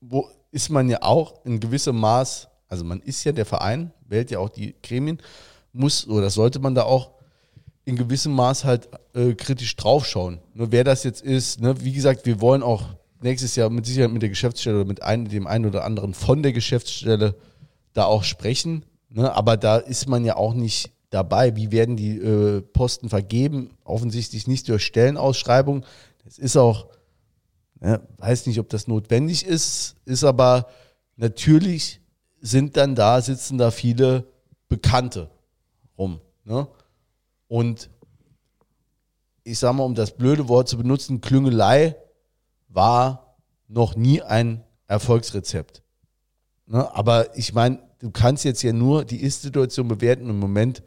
wo 0.00 0.28
ist 0.50 0.70
man 0.70 0.88
ja 0.88 1.02
auch 1.02 1.44
in 1.44 1.60
gewissem 1.60 1.96
Maß, 1.98 2.48
also 2.68 2.84
man 2.84 3.00
ist 3.00 3.24
ja 3.24 3.32
der 3.32 3.46
Verein, 3.46 3.92
wählt 4.06 4.30
ja 4.30 4.38
auch 4.38 4.48
die 4.48 4.74
Gremien, 4.82 5.18
muss 5.72 6.06
oder 6.06 6.30
sollte 6.30 6.58
man 6.58 6.74
da 6.74 6.82
auch 6.82 7.12
in 7.84 7.96
gewissem 7.96 8.32
Maß 8.32 8.64
halt 8.64 8.88
äh, 9.14 9.34
kritisch 9.34 9.74
draufschauen. 9.76 10.40
Nur 10.54 10.72
wer 10.72 10.84
das 10.84 11.04
jetzt 11.04 11.22
ist, 11.22 11.60
ne, 11.60 11.80
wie 11.80 11.92
gesagt, 11.92 12.26
wir 12.26 12.40
wollen 12.40 12.62
auch 12.62 12.84
nächstes 13.22 13.56
Jahr 13.56 13.70
mit 13.70 13.86
Sicherheit 13.86 14.12
mit 14.12 14.22
der 14.22 14.28
Geschäftsstelle 14.28 14.80
oder 14.80 14.88
mit 14.88 15.02
einem, 15.02 15.28
dem 15.28 15.46
einen 15.46 15.66
oder 15.66 15.84
anderen 15.84 16.14
von 16.14 16.42
der 16.42 16.52
Geschäftsstelle 16.52 17.34
da 17.92 18.04
auch 18.04 18.24
sprechen. 18.24 18.84
Ne? 19.10 19.34
Aber 19.34 19.56
da 19.56 19.76
ist 19.76 20.08
man 20.08 20.24
ja 20.24 20.36
auch 20.36 20.54
nicht 20.54 20.90
dabei. 21.10 21.56
Wie 21.56 21.70
werden 21.70 21.96
die 21.96 22.18
äh, 22.18 22.62
Posten 22.62 23.08
vergeben? 23.08 23.70
Offensichtlich 23.84 24.46
nicht 24.46 24.68
durch 24.68 24.84
Stellenausschreibung. 24.84 25.84
Das 26.24 26.38
ist 26.38 26.56
auch, 26.56 26.88
ne, 27.80 28.00
weiß 28.18 28.46
nicht, 28.46 28.58
ob 28.58 28.68
das 28.68 28.88
notwendig 28.88 29.44
ist, 29.44 29.96
ist 30.04 30.24
aber 30.24 30.68
natürlich 31.16 32.00
sind 32.40 32.76
dann 32.76 32.94
da, 32.94 33.20
sitzen 33.20 33.58
da 33.58 33.70
viele 33.70 34.26
Bekannte 34.68 35.30
rum. 35.96 36.20
Ne? 36.44 36.66
Und 37.46 37.90
ich 39.44 39.58
sag 39.58 39.74
mal, 39.74 39.84
um 39.84 39.94
das 39.94 40.16
blöde 40.16 40.48
Wort 40.48 40.68
zu 40.68 40.76
benutzen, 40.76 41.20
Klüngelei 41.20 41.96
war 42.74 43.36
noch 43.68 43.96
nie 43.96 44.22
ein 44.22 44.64
Erfolgsrezept. 44.86 45.82
Ne? 46.66 46.94
Aber 46.94 47.36
ich 47.36 47.52
meine, 47.52 47.78
du 47.98 48.10
kannst 48.10 48.44
jetzt 48.44 48.62
ja 48.62 48.72
nur 48.72 49.04
die 49.04 49.22
Ist-Situation 49.22 49.88
bewerten. 49.88 50.28
Im 50.28 50.38
Moment 50.38 50.82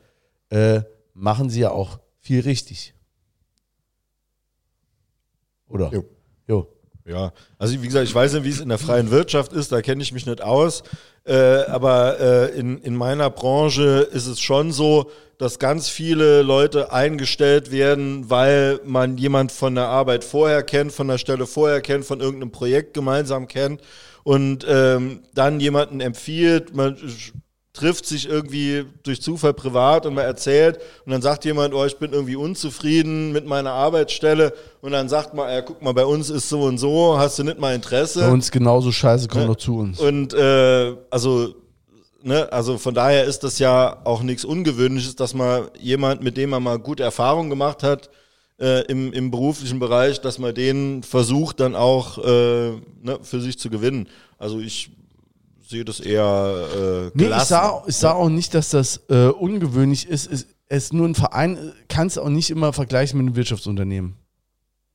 äh, 0.49 0.81
machen 1.13 1.49
sie 1.49 1.61
ja 1.61 1.71
auch 1.71 1.99
viel 2.19 2.41
richtig. 2.41 2.93
Oder? 5.67 5.91
Jo. 5.91 6.03
Jo. 6.47 6.74
Ja, 7.07 7.33
also 7.59 7.79
wie 7.79 7.85
gesagt, 7.85 8.07
ich 8.07 8.15
weiß 8.15 8.33
nicht, 8.33 8.45
wie 8.45 8.49
es 8.49 8.59
in 8.59 8.69
der 8.69 8.79
freien 8.79 9.11
Wirtschaft 9.11 9.53
ist, 9.53 9.71
da 9.71 9.83
kenne 9.83 10.01
ich 10.01 10.11
mich 10.11 10.25
nicht 10.25 10.41
aus. 10.41 10.81
Äh, 11.23 11.35
aber 11.35 12.19
äh, 12.19 12.59
in, 12.59 12.79
in 12.79 12.95
meiner 12.95 13.29
Branche 13.29 14.07
ist 14.11 14.25
es 14.25 14.39
schon 14.39 14.71
so, 14.71 15.11
dass 15.37 15.59
ganz 15.59 15.87
viele 15.87 16.41
Leute 16.41 16.91
eingestellt 16.91 17.71
werden, 17.71 18.29
weil 18.31 18.79
man 18.85 19.17
jemand 19.17 19.51
von 19.51 19.75
der 19.75 19.85
Arbeit 19.85 20.23
vorher 20.23 20.63
kennt, 20.63 20.93
von 20.93 21.07
der 21.07 21.19
Stelle 21.19 21.45
vorher 21.45 21.81
kennt, 21.81 22.05
von 22.05 22.21
irgendeinem 22.21 22.51
Projekt 22.51 22.95
gemeinsam 22.95 23.47
kennt 23.47 23.81
und 24.23 24.65
ähm, 24.67 25.21
dann 25.35 25.59
jemanden 25.59 26.01
empfiehlt. 26.01 26.75
Man 26.75 26.97
trifft 27.75 28.05
sich 28.05 28.27
irgendwie 28.27 28.85
durch 29.03 29.21
Zufall 29.21 29.53
privat 29.53 30.05
und 30.05 30.15
man 30.15 30.25
erzählt 30.25 30.79
und 31.05 31.11
dann 31.11 31.21
sagt 31.21 31.45
jemand, 31.45 31.73
oh, 31.73 31.85
ich 31.85 31.97
bin 31.97 32.13
irgendwie 32.13 32.35
unzufrieden 32.35 33.31
mit 33.31 33.45
meiner 33.45 33.71
Arbeitsstelle 33.71 34.53
und 34.81 34.93
dann 34.93 35.09
sagt 35.09 35.33
man, 35.33 35.49
ja, 35.51 35.61
guck 35.61 35.81
mal, 35.81 35.93
bei 35.93 36.05
uns 36.05 36.29
ist 36.29 36.49
so 36.49 36.63
und 36.63 36.77
so, 36.77 37.17
hast 37.17 37.37
du 37.37 37.43
nicht 37.43 37.59
mal 37.59 37.75
Interesse? 37.75 38.21
Bei 38.21 38.31
uns 38.31 38.49
genauso 38.49 38.91
scheiße, 38.91 39.27
komm 39.27 39.47
doch 39.47 39.57
zu 39.57 39.77
uns. 39.77 39.99
Und 39.99 40.33
äh, 40.33 40.95
also, 41.09 41.53
ne, 42.23 42.51
also 42.51 42.77
von 42.77 42.93
daher 42.93 43.25
ist 43.25 43.43
das 43.43 43.59
ja 43.59 43.97
auch 44.05 44.23
nichts 44.23 44.45
Ungewöhnliches, 44.45 45.15
dass 45.15 45.33
man 45.33 45.65
jemand, 45.79 46.23
mit 46.23 46.37
dem 46.37 46.51
man 46.51 46.63
mal 46.63 46.79
gute 46.79 47.03
Erfahrungen 47.03 47.49
gemacht 47.49 47.83
hat, 47.83 48.09
äh, 48.59 48.85
im, 48.85 49.11
im 49.11 49.31
beruflichen 49.31 49.79
Bereich, 49.79 50.21
dass 50.21 50.39
man 50.39 50.55
den 50.55 51.03
versucht 51.03 51.59
dann 51.59 51.75
auch 51.75 52.17
äh, 52.19 52.71
ne, 53.01 53.19
für 53.21 53.41
sich 53.41 53.59
zu 53.59 53.69
gewinnen. 53.69 54.07
Also 54.37 54.59
ich 54.59 54.91
sehe 55.69 55.85
das 55.85 55.99
eher 55.99 56.67
äh, 56.75 57.11
Nee, 57.13 57.27
ich 57.27 57.43
sah, 57.43 57.83
ich 57.87 57.95
sah 57.95 58.11
auch 58.13 58.29
nicht, 58.29 58.53
dass 58.53 58.69
das 58.69 59.01
äh, 59.09 59.27
ungewöhnlich 59.27 60.07
ist. 60.07 60.31
Es 60.31 60.45
ist 60.67 60.93
nur 60.93 61.07
ein 61.07 61.15
Verein, 61.15 61.73
kannst 61.87 62.17
du 62.17 62.21
auch 62.21 62.29
nicht 62.29 62.49
immer 62.49 62.73
vergleichen 62.73 63.17
mit 63.17 63.27
einem 63.27 63.35
Wirtschaftsunternehmen. 63.35 64.15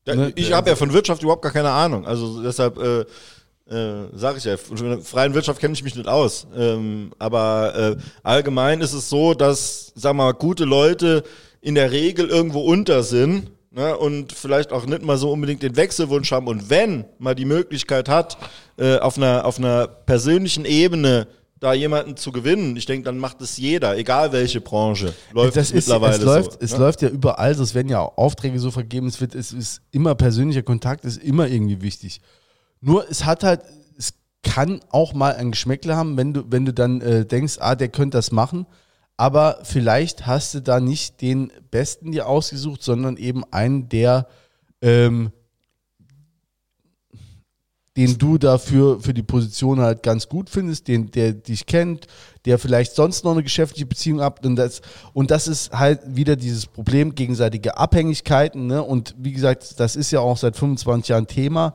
Ja, 0.07 0.14
Ne? 0.14 0.33
ich 0.35 0.53
habe 0.53 0.71
ja 0.71 0.77
von 0.77 0.93
Wirtschaft 0.93 1.23
überhaupt 1.23 1.43
gar 1.43 1.53
keine 1.53 1.71
Ahnung. 1.71 2.07
Also 2.07 2.43
deshalb 2.43 2.79
äh, 2.79 3.01
äh, 3.73 4.09
sage 4.14 4.39
ich 4.39 4.45
ja, 4.45 4.57
von 4.57 4.77
der 4.77 4.99
freien 5.01 5.35
Wirtschaft 5.35 5.61
kenne 5.61 5.75
ich 5.75 5.83
mich 5.85 5.95
nicht 5.95 6.09
aus. 6.09 6.47
Ähm, 6.57 7.12
aber 7.18 7.75
äh, 7.77 7.97
allgemein 8.23 8.81
ist 8.81 8.93
es 8.95 9.09
so, 9.09 9.35
dass, 9.35 9.93
sag 9.95 10.14
mal, 10.14 10.33
gute 10.33 10.64
Leute 10.64 11.23
in 11.61 11.75
der 11.75 11.93
Regel 11.93 12.29
irgendwo 12.29 12.61
unter 12.61 13.03
sind 13.03 13.51
ne, 13.71 13.97
und 13.97 14.33
vielleicht 14.33 14.73
auch 14.73 14.87
nicht 14.87 15.03
mal 15.03 15.16
so 15.16 15.31
unbedingt 15.31 15.62
den 15.62 15.77
Wechselwunsch 15.77 16.33
haben. 16.33 16.47
Und 16.47 16.71
wenn 16.71 17.05
man 17.18 17.37
die 17.37 17.45
Möglichkeit 17.45 18.09
hat, 18.09 18.39
äh, 18.77 18.99
auf, 18.99 19.16
einer, 19.16 19.45
auf 19.45 19.59
einer 19.59 19.87
persönlichen 19.87 20.64
Ebene 20.64 21.27
da 21.59 21.75
jemanden 21.75 22.16
zu 22.16 22.33
gewinnen, 22.33 22.75
ich 22.77 22.87
denke, 22.87 23.05
dann 23.05 23.18
macht 23.18 23.43
es 23.43 23.59
jeder, 23.59 23.97
egal 23.97 24.33
welche 24.33 24.62
Branche. 24.62 25.12
Läuft 25.33 25.57
das 25.57 25.68
es 25.68 25.73
ist, 25.73 25.89
mittlerweile 25.89 26.16
es 26.16 26.23
läuft, 26.23 26.53
so. 26.53 26.59
es 26.61 26.73
ne? 26.73 26.79
läuft 26.79 27.03
ja 27.03 27.09
überall, 27.11 27.55
so, 27.55 27.62
es 27.62 27.75
werden 27.75 27.89
ja 27.89 28.01
auch 28.01 28.16
Aufträge 28.16 28.59
so 28.59 28.71
vergeben, 28.71 29.07
es 29.07 29.21
wird, 29.21 29.35
es 29.35 29.53
ist 29.53 29.83
immer 29.91 30.14
persönlicher 30.14 30.62
Kontakt, 30.62 31.05
ist 31.05 31.23
immer 31.23 31.49
irgendwie 31.49 31.83
wichtig. 31.83 32.23
Nur 32.81 33.09
es 33.11 33.27
hat 33.27 33.45
halt, 33.45 33.61
es 33.99 34.14
kann 34.43 34.81
auch 34.89 35.12
mal 35.12 35.35
ein 35.35 35.51
Geschmäckle 35.51 35.95
haben, 35.95 36.16
wenn 36.16 36.33
du, 36.33 36.45
wenn 36.49 36.64
du 36.64 36.73
dann 36.73 37.03
äh, 37.03 37.27
denkst, 37.27 37.59
ah, 37.61 37.75
der 37.75 37.89
könnte 37.89 38.16
das 38.16 38.33
machen, 38.33 38.64
aber 39.21 39.59
vielleicht 39.64 40.27
hast 40.27 40.55
du 40.55 40.62
da 40.62 40.81
nicht 40.81 41.21
den 41.21 41.53
Besten 41.71 42.11
dir 42.11 42.27
ausgesucht, 42.27 42.83
sondern 42.83 43.18
eben 43.18 43.45
einen, 43.53 43.91
der 43.91 44.27
ähm, 44.81 45.31
den 47.99 48.16
du 48.16 48.39
dafür 48.39 48.99
für 48.99 49.12
die 49.12 49.23
Position 49.23 49.81
halt 49.81 50.03
ganz 50.03 50.27
gut 50.27 50.49
findest, 50.49 50.89
den, 50.89 51.11
der 51.11 51.35
dich 51.35 51.66
kennt, 51.66 52.07
der 52.47 52.59
vielleicht 52.59 52.95
sonst 52.95 53.23
noch 53.23 53.33
eine 53.33 53.43
geschäftliche 53.43 53.85
Beziehung 53.85 54.23
hat 54.23 54.47
und 54.47 54.57
das, 54.57 54.81
und 55.12 55.31
das 55.31 55.49
ist 55.49 55.71
halt 55.71 56.01
wieder 56.07 56.35
dieses 56.35 56.64
Problem, 56.64 57.14
gegenseitige 57.14 57.77
Abhängigkeiten, 57.77 58.68
ne? 58.68 58.83
Und 58.83 59.14
wie 59.18 59.33
gesagt, 59.33 59.79
das 59.79 59.97
ist 59.97 60.12
ja 60.12 60.21
auch 60.21 60.39
seit 60.39 60.57
25 60.57 61.11
Jahren 61.11 61.27
Thema 61.27 61.75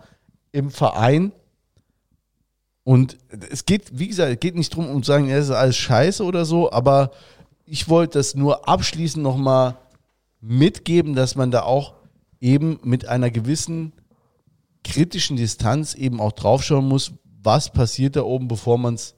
im 0.52 0.72
Verein. 0.72 1.32
Und 2.86 3.18
es 3.50 3.66
geht, 3.66 3.98
wie 3.98 4.08
gesagt, 4.08 4.32
es 4.32 4.40
geht 4.40 4.56
nicht 4.56 4.72
darum, 4.72 4.88
um 4.90 5.02
zu 5.02 5.08
sagen, 5.08 5.28
ja, 5.28 5.38
das 5.38 5.46
ist 5.46 5.52
alles 5.52 5.76
scheiße 5.76 6.24
oder 6.24 6.46
so, 6.46 6.72
aber 6.72 7.12
ich 7.66 7.90
wollte 7.90 8.20
das 8.20 8.36
nur 8.36 8.70
abschließend 8.70 9.24
nochmal 9.24 9.76
mitgeben, 10.40 11.16
dass 11.16 11.36
man 11.36 11.50
da 11.50 11.64
auch 11.64 11.96
eben 12.40 12.80
mit 12.84 13.08
einer 13.08 13.32
gewissen 13.32 13.92
kritischen 14.84 15.36
Distanz 15.36 15.96
eben 15.96 16.22
auch 16.22 16.32
draufschauen 16.32 16.88
muss, 16.88 17.14
was 17.42 17.72
passiert 17.72 18.16
da 18.16 18.22
oben, 18.22 18.48
bevor 18.48 18.78
man 18.78 18.94
es 18.94 19.16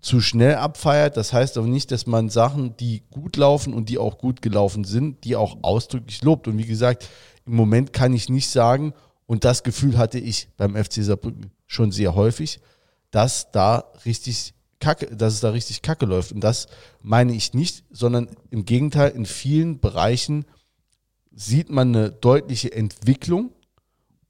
zu 0.00 0.20
schnell 0.20 0.54
abfeiert. 0.54 1.16
Das 1.16 1.32
heißt 1.32 1.58
aber 1.58 1.66
nicht, 1.66 1.90
dass 1.90 2.06
man 2.06 2.28
Sachen, 2.28 2.76
die 2.76 3.02
gut 3.10 3.36
laufen 3.36 3.74
und 3.74 3.88
die 3.88 3.98
auch 3.98 4.18
gut 4.18 4.40
gelaufen 4.40 4.84
sind, 4.84 5.24
die 5.24 5.34
auch 5.34 5.58
ausdrücklich 5.62 6.22
lobt. 6.22 6.46
Und 6.46 6.58
wie 6.58 6.66
gesagt, 6.66 7.08
im 7.44 7.56
Moment 7.56 7.92
kann 7.92 8.12
ich 8.12 8.28
nicht 8.28 8.48
sagen, 8.48 8.94
und 9.26 9.44
das 9.44 9.64
Gefühl 9.64 9.98
hatte 9.98 10.20
ich 10.20 10.48
beim 10.56 10.76
FC 10.76 11.02
Saarbrücken 11.02 11.50
schon 11.66 11.90
sehr 11.90 12.14
häufig, 12.14 12.60
dass 13.10 13.50
da 13.50 13.90
richtig 14.04 14.54
Kacke, 14.80 15.14
dass 15.14 15.34
es 15.34 15.40
da 15.40 15.50
richtig 15.50 15.82
Kacke 15.82 16.06
läuft. 16.06 16.32
Und 16.32 16.40
das 16.40 16.66
meine 17.02 17.34
ich 17.34 17.54
nicht, 17.54 17.84
sondern 17.90 18.28
im 18.50 18.64
Gegenteil, 18.64 19.10
in 19.10 19.26
vielen 19.26 19.78
Bereichen 19.78 20.46
sieht 21.32 21.70
man 21.70 21.94
eine 21.94 22.10
deutliche 22.10 22.72
Entwicklung 22.72 23.52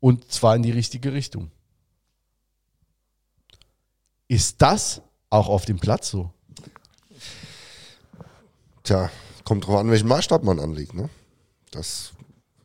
und 0.01 0.31
zwar 0.31 0.57
in 0.57 0.63
die 0.63 0.71
richtige 0.71 1.13
Richtung. 1.13 1.51
Ist 4.29 4.63
das 4.63 5.03
auch 5.29 5.49
auf 5.49 5.65
dem 5.65 5.79
Platz 5.79 6.11
so? 6.11 6.33
Tja, 8.83 9.11
kommt 9.45 9.67
drauf 9.67 9.81
an, 9.81 9.91
welchen 9.91 10.09
Maßstab 10.09 10.43
man 10.43 10.59
anlegt. 10.59 10.95
Ne? 10.95 11.09
Das 11.71 12.13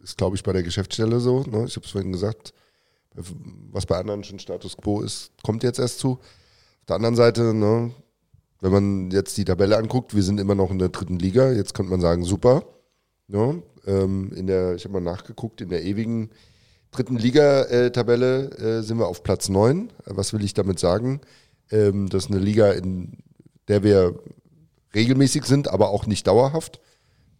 ist, 0.02 0.18
glaube 0.18 0.36
ich, 0.36 0.44
bei 0.44 0.54
der 0.54 0.64
Geschäftsstelle 0.64 1.20
so. 1.20 1.44
Ne? 1.44 1.66
Ich 1.66 1.76
habe 1.76 1.86
es 1.86 1.92
vorhin 1.92 2.12
gesagt, 2.12 2.54
was 3.72 3.86
bei 3.86 3.98
anderen 3.98 4.24
schon 4.24 4.40
Status 4.40 4.78
quo 4.78 5.02
ist, 5.02 5.32
kommt 5.44 5.64
jetzt 5.64 5.80
erst 5.80 6.00
zu. 6.00 6.14
Auf 6.14 6.86
der 6.88 6.98
anderen 6.98 7.16
Seite, 7.16 7.54
ne, 7.54 7.92
wenn 8.62 8.72
man 8.72 9.12
jetzt 9.12 9.38
die 9.38 9.46
Tabelle 9.46 9.78
anguckt, 9.78 10.16
wir 10.16 10.24
sind 10.24 10.40
immer 10.40 10.56
noch 10.56 10.72
in 10.72 10.80
der 10.80 10.90
dritten 10.90 11.20
Liga. 11.20 11.52
Jetzt 11.52 11.74
könnte 11.74 11.92
man 11.92 12.02
sagen, 12.02 12.24
super. 12.24 12.64
Ne? 13.28 13.62
Ähm, 13.86 14.32
in 14.36 14.48
der, 14.48 14.76
ich 14.76 14.86
habe 14.86 14.94
mal 14.94 15.02
nachgeguckt, 15.02 15.62
in 15.62 15.70
der 15.70 15.84
ewigen 15.84 16.32
dritten 16.92 17.18
Liga-Tabelle 17.18 18.52
äh, 18.52 18.82
sind 18.82 18.98
wir 18.98 19.08
auf 19.08 19.24
Platz 19.24 19.50
9. 19.50 19.92
Was 20.06 20.34
will 20.34 20.44
ich 20.44 20.54
damit 20.54 20.80
sagen? 20.80 21.22
Ähm, 21.70 22.10
das 22.10 22.26
ist 22.26 22.32
eine 22.32 22.40
Liga, 22.40 22.72
in 22.72 23.18
der 23.68 23.84
wir 23.84 24.20
regelmäßig 24.94 25.46
sind, 25.46 25.68
aber 25.68 25.90
auch 25.90 26.08
nicht 26.08 26.26
dauerhaft. 26.28 26.80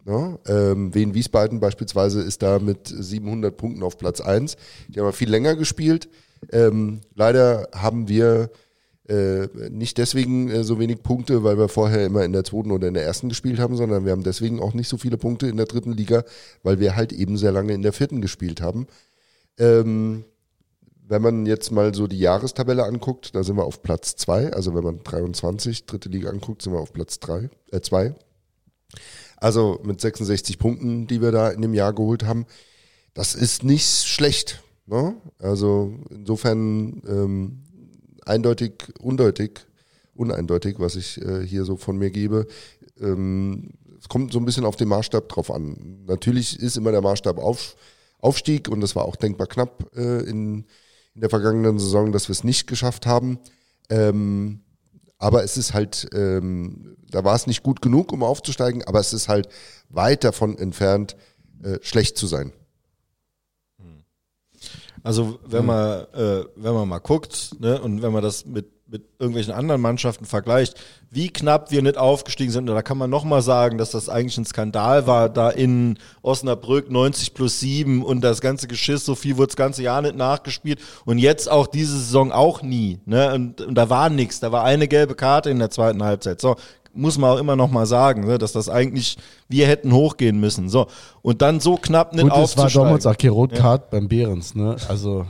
Ja, 0.06 0.38
ähm, 0.46 0.94
Wien 0.94 1.14
Wiesbaden 1.14 1.58
beispielsweise 1.58 2.20
ist 2.20 2.42
da 2.42 2.60
mit 2.60 2.86
700 2.86 3.56
Punkten 3.56 3.82
auf 3.82 3.98
Platz 3.98 4.20
1. 4.20 4.56
Die 4.88 5.00
haben 5.00 5.12
viel 5.12 5.28
länger 5.28 5.56
gespielt. 5.56 6.08
Ähm, 6.52 7.00
leider 7.14 7.68
haben 7.74 8.08
wir 8.08 8.50
äh, 9.08 9.48
nicht 9.68 9.98
deswegen 9.98 10.48
äh, 10.48 10.62
so 10.62 10.78
wenig 10.78 11.02
Punkte, 11.02 11.42
weil 11.42 11.58
wir 11.58 11.68
vorher 11.68 12.06
immer 12.06 12.24
in 12.24 12.32
der 12.32 12.44
zweiten 12.44 12.70
oder 12.70 12.86
in 12.86 12.94
der 12.94 13.04
ersten 13.04 13.28
gespielt 13.28 13.58
haben, 13.58 13.76
sondern 13.76 14.04
wir 14.04 14.12
haben 14.12 14.22
deswegen 14.22 14.60
auch 14.60 14.74
nicht 14.74 14.88
so 14.88 14.96
viele 14.96 15.16
Punkte 15.16 15.48
in 15.48 15.56
der 15.56 15.66
dritten 15.66 15.92
Liga, 15.92 16.24
weil 16.62 16.78
wir 16.78 16.94
halt 16.94 17.12
eben 17.12 17.36
sehr 17.36 17.52
lange 17.52 17.72
in 17.72 17.82
der 17.82 17.92
vierten 17.92 18.20
gespielt 18.20 18.60
haben. 18.60 18.86
Ähm, 19.58 20.24
wenn 21.08 21.22
man 21.22 21.46
jetzt 21.46 21.70
mal 21.70 21.94
so 21.94 22.06
die 22.06 22.18
Jahrestabelle 22.18 22.84
anguckt, 22.84 23.34
da 23.34 23.42
sind 23.42 23.56
wir 23.56 23.64
auf 23.64 23.82
Platz 23.82 24.14
2. 24.16 24.52
Also 24.52 24.74
wenn 24.74 24.84
man 24.84 25.02
23, 25.02 25.86
dritte 25.86 26.08
Liga 26.08 26.30
anguckt, 26.30 26.62
sind 26.62 26.72
wir 26.72 26.80
auf 26.80 26.92
Platz 26.92 27.18
3, 27.20 27.48
äh 27.72 27.80
2. 27.80 28.14
Also 29.36 29.80
mit 29.84 30.00
66 30.00 30.58
Punkten, 30.58 31.06
die 31.06 31.20
wir 31.20 31.32
da 31.32 31.50
in 31.50 31.62
dem 31.62 31.74
Jahr 31.74 31.92
geholt 31.92 32.24
haben. 32.24 32.46
Das 33.14 33.34
ist 33.34 33.62
nicht 33.62 33.86
schlecht. 34.06 34.62
Ne? 34.86 35.16
Also 35.38 35.94
insofern 36.10 37.02
ähm, 37.06 37.62
eindeutig, 38.24 38.72
undeutig, 39.00 39.66
uneindeutig, 40.14 40.76
was 40.78 40.96
ich 40.96 41.20
äh, 41.20 41.46
hier 41.46 41.64
so 41.64 41.76
von 41.76 41.98
mir 41.98 42.10
gebe. 42.10 42.46
Ähm, 43.00 43.70
es 43.98 44.08
kommt 44.08 44.32
so 44.32 44.38
ein 44.38 44.44
bisschen 44.44 44.64
auf 44.64 44.76
den 44.76 44.88
Maßstab 44.88 45.28
drauf 45.28 45.50
an. 45.50 46.04
Natürlich 46.06 46.60
ist 46.60 46.76
immer 46.76 46.92
der 46.92 47.02
Maßstab 47.02 47.38
auf, 47.38 47.76
Aufstieg 48.18 48.68
und 48.68 48.80
das 48.80 48.96
war 48.96 49.04
auch 49.04 49.16
denkbar 49.16 49.46
knapp 49.46 49.90
äh, 49.96 50.20
in, 50.20 50.64
in 51.14 51.20
der 51.20 51.30
vergangenen 51.30 51.78
Saison, 51.78 52.12
dass 52.12 52.28
wir 52.28 52.32
es 52.32 52.44
nicht 52.44 52.66
geschafft 52.66 53.06
haben. 53.06 53.38
Ähm, 53.88 54.60
aber 55.18 55.44
es 55.44 55.56
ist 55.56 55.74
halt, 55.74 56.08
ähm, 56.14 56.96
da 57.10 57.24
war 57.24 57.34
es 57.34 57.46
nicht 57.46 57.62
gut 57.62 57.80
genug, 57.80 58.12
um 58.12 58.22
aufzusteigen, 58.22 58.84
aber 58.84 59.00
es 59.00 59.12
ist 59.12 59.28
halt 59.28 59.48
weit 59.88 60.24
davon 60.24 60.58
entfernt, 60.58 61.16
äh, 61.62 61.78
schlecht 61.82 62.18
zu 62.18 62.26
sein. 62.26 62.52
Also 65.02 65.38
wenn 65.46 65.64
man, 65.64 66.00
äh, 66.14 66.44
wenn 66.56 66.74
man 66.74 66.88
mal 66.88 66.98
guckt, 66.98 67.60
ne, 67.60 67.80
und 67.80 68.02
wenn 68.02 68.12
man 68.12 68.24
das 68.24 68.44
mit 68.44 68.66
mit 68.88 69.02
irgendwelchen 69.18 69.52
anderen 69.52 69.80
Mannschaften 69.80 70.26
vergleicht, 70.26 70.74
wie 71.10 71.28
knapp 71.28 71.72
wir 71.72 71.82
nicht 71.82 71.98
aufgestiegen 71.98 72.52
sind, 72.52 72.66
da 72.66 72.82
kann 72.82 72.98
man 72.98 73.10
nochmal 73.10 73.42
sagen, 73.42 73.78
dass 73.78 73.90
das 73.90 74.08
eigentlich 74.08 74.38
ein 74.38 74.44
Skandal 74.44 75.06
war, 75.08 75.28
da 75.28 75.50
in 75.50 75.98
Osnabrück 76.22 76.90
90 76.90 77.34
plus 77.34 77.58
7 77.58 78.04
und 78.04 78.20
das 78.20 78.40
ganze 78.40 78.68
Geschiss, 78.68 79.04
so 79.04 79.16
viel 79.16 79.36
wurde 79.36 79.48
das 79.48 79.56
ganze 79.56 79.82
Jahr 79.82 80.02
nicht 80.02 80.16
nachgespielt 80.16 80.80
und 81.04 81.18
jetzt 81.18 81.50
auch 81.50 81.66
diese 81.66 81.98
Saison 81.98 82.30
auch 82.30 82.62
nie. 82.62 83.00
Ne? 83.06 83.34
Und, 83.34 83.60
und 83.60 83.74
da 83.74 83.90
war 83.90 84.08
nichts, 84.08 84.38
da 84.38 84.52
war 84.52 84.62
eine 84.62 84.86
gelbe 84.86 85.16
Karte 85.16 85.50
in 85.50 85.58
der 85.58 85.70
zweiten 85.70 86.04
Halbzeit. 86.04 86.40
So, 86.40 86.56
muss 86.96 87.18
man 87.18 87.30
auch 87.30 87.38
immer 87.38 87.56
noch 87.56 87.70
mal 87.70 87.86
sagen, 87.86 88.26
ne, 88.26 88.38
dass 88.38 88.52
das 88.52 88.68
eigentlich 88.68 89.18
wir 89.48 89.66
hätten 89.66 89.92
hochgehen 89.92 90.38
müssen. 90.38 90.68
So 90.68 90.86
und 91.22 91.42
dann 91.42 91.60
so 91.60 91.76
knapp 91.76 92.12
nicht 92.12 92.22
Gut, 92.22 92.30
das 92.32 92.36
war 92.36 92.44
aufzusteigen. 92.44 92.84
damals 92.84 93.06
auch 93.06 93.18
keine 93.18 93.32
Rotkart 93.32 93.90
beim 93.90 94.08
Behrens, 94.08 94.54
ne? 94.54 94.76
Also 94.88 95.26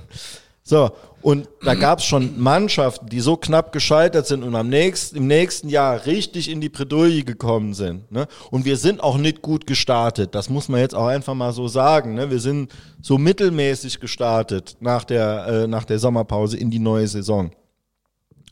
So, 0.69 0.91
und 1.23 1.49
da 1.63 1.77
gab 1.77 2.01
es 2.01 2.07
schon 2.07 2.41
Mannschaften, 2.41 3.07
die 3.07 3.21
so 3.21 3.37
knapp 3.37 3.71
gescheitert 3.71 4.27
sind 4.27 4.43
und 4.43 4.57
am 4.57 4.69
nächsten, 4.69 5.17
im 5.17 5.29
nächsten 5.29 5.69
Jahr 5.69 6.07
richtig 6.07 6.51
in 6.51 6.61
die 6.61 6.69
Bredouille 6.69 7.23
gekommen 7.23 7.73
sind. 7.73 8.11
Ne? 8.11 8.27
Und 8.51 8.65
wir 8.65 8.77
sind 8.77 9.01
auch 9.01 9.17
nicht 9.17 9.43
gut 9.43 9.69
gestartet. 9.69 10.35
Das 10.35 10.51
muss 10.51 10.69
man 10.69 10.81
jetzt 10.81 10.97
auch 10.97 11.07
einfach 11.07 11.35
mal 11.35 11.53
so 11.53 11.69
sagen. 11.69 12.17
Ne? 12.17 12.31
Wir 12.31 12.41
sind 12.41 12.73
so 13.01 13.17
mittelmäßig 13.17 14.01
gestartet 14.01 14.77
nach 14.81 15.05
der, 15.05 15.47
äh, 15.47 15.67
nach 15.69 15.85
der 15.85 16.01
Sommerpause 16.01 16.57
in 16.57 16.69
die 16.69 16.81
neue 16.81 17.07
Saison. 17.07 17.53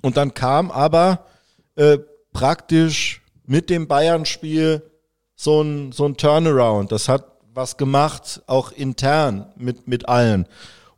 Und 0.01 0.17
dann 0.17 0.35
kam 0.35 0.71
aber 0.71 1.27
äh, 1.75 1.99
praktisch 2.33 3.23
mit 3.45 3.69
dem 3.71 3.89
Bayern-Spiel 3.89 4.89
so 5.35 5.63
ein, 5.63 5.91
so 5.91 6.05
ein 6.07 6.17
Turnaround. 6.17 6.93
Das 6.93 7.09
hat 7.09 7.27
was 7.53 7.77
gemacht, 7.77 8.41
auch 8.47 8.71
intern 8.71 9.53
mit, 9.57 9.89
mit 9.89 10.09
allen. 10.09 10.47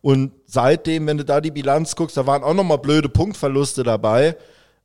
Und 0.07 0.31
seitdem, 0.47 1.09
wenn 1.09 1.19
du 1.19 1.25
da 1.25 1.41
die 1.41 1.51
Bilanz 1.51 1.97
guckst, 1.97 2.17
da 2.17 2.29
waren 2.29 2.45
auch 2.45 2.55
nochmal 2.55 2.79
blöde 2.79 3.09
Punktverluste 3.09 3.83
dabei, 3.83 4.37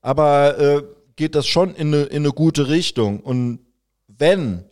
aber 0.01 0.57
äh, 0.57 0.83
geht 1.15 1.35
das 1.35 1.45
schon 1.45 1.75
in 1.75 1.93
eine, 1.93 2.03
in 2.05 2.23
eine 2.23 2.33
gute 2.33 2.69
Richtung. 2.69 3.19
Und 3.19 3.59
wenn 4.07 4.65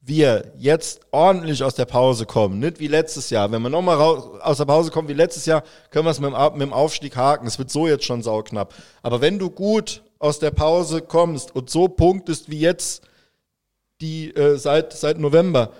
wir 0.00 0.54
jetzt 0.58 1.02
ordentlich 1.12 1.62
aus 1.62 1.76
der 1.76 1.84
Pause 1.84 2.26
kommen, 2.26 2.58
nicht 2.58 2.80
wie 2.80 2.88
letztes 2.88 3.30
Jahr, 3.30 3.52
wenn 3.52 3.62
wir 3.62 3.68
nochmal 3.68 3.96
aus 3.96 4.56
der 4.56 4.64
Pause 4.64 4.90
kommen 4.90 5.06
wie 5.06 5.12
letztes 5.12 5.46
Jahr, 5.46 5.62
können 5.90 6.06
wir 6.06 6.10
es 6.10 6.18
mit, 6.18 6.32
mit 6.32 6.62
dem 6.62 6.72
Aufstieg 6.72 7.14
haken. 7.14 7.46
Es 7.46 7.60
wird 7.60 7.70
so 7.70 7.86
jetzt 7.86 8.04
schon 8.04 8.24
sauknapp. 8.24 8.74
Aber 9.02 9.20
wenn 9.20 9.38
du 9.38 9.50
gut 9.50 10.02
aus 10.18 10.40
der 10.40 10.50
Pause 10.50 11.00
kommst 11.00 11.54
und 11.54 11.70
so 11.70 11.86
punktest 11.86 12.50
wie 12.50 12.58
jetzt 12.58 13.04
die 14.00 14.34
äh, 14.34 14.56
seit, 14.56 14.94
seit 14.94 15.20
November, 15.20 15.70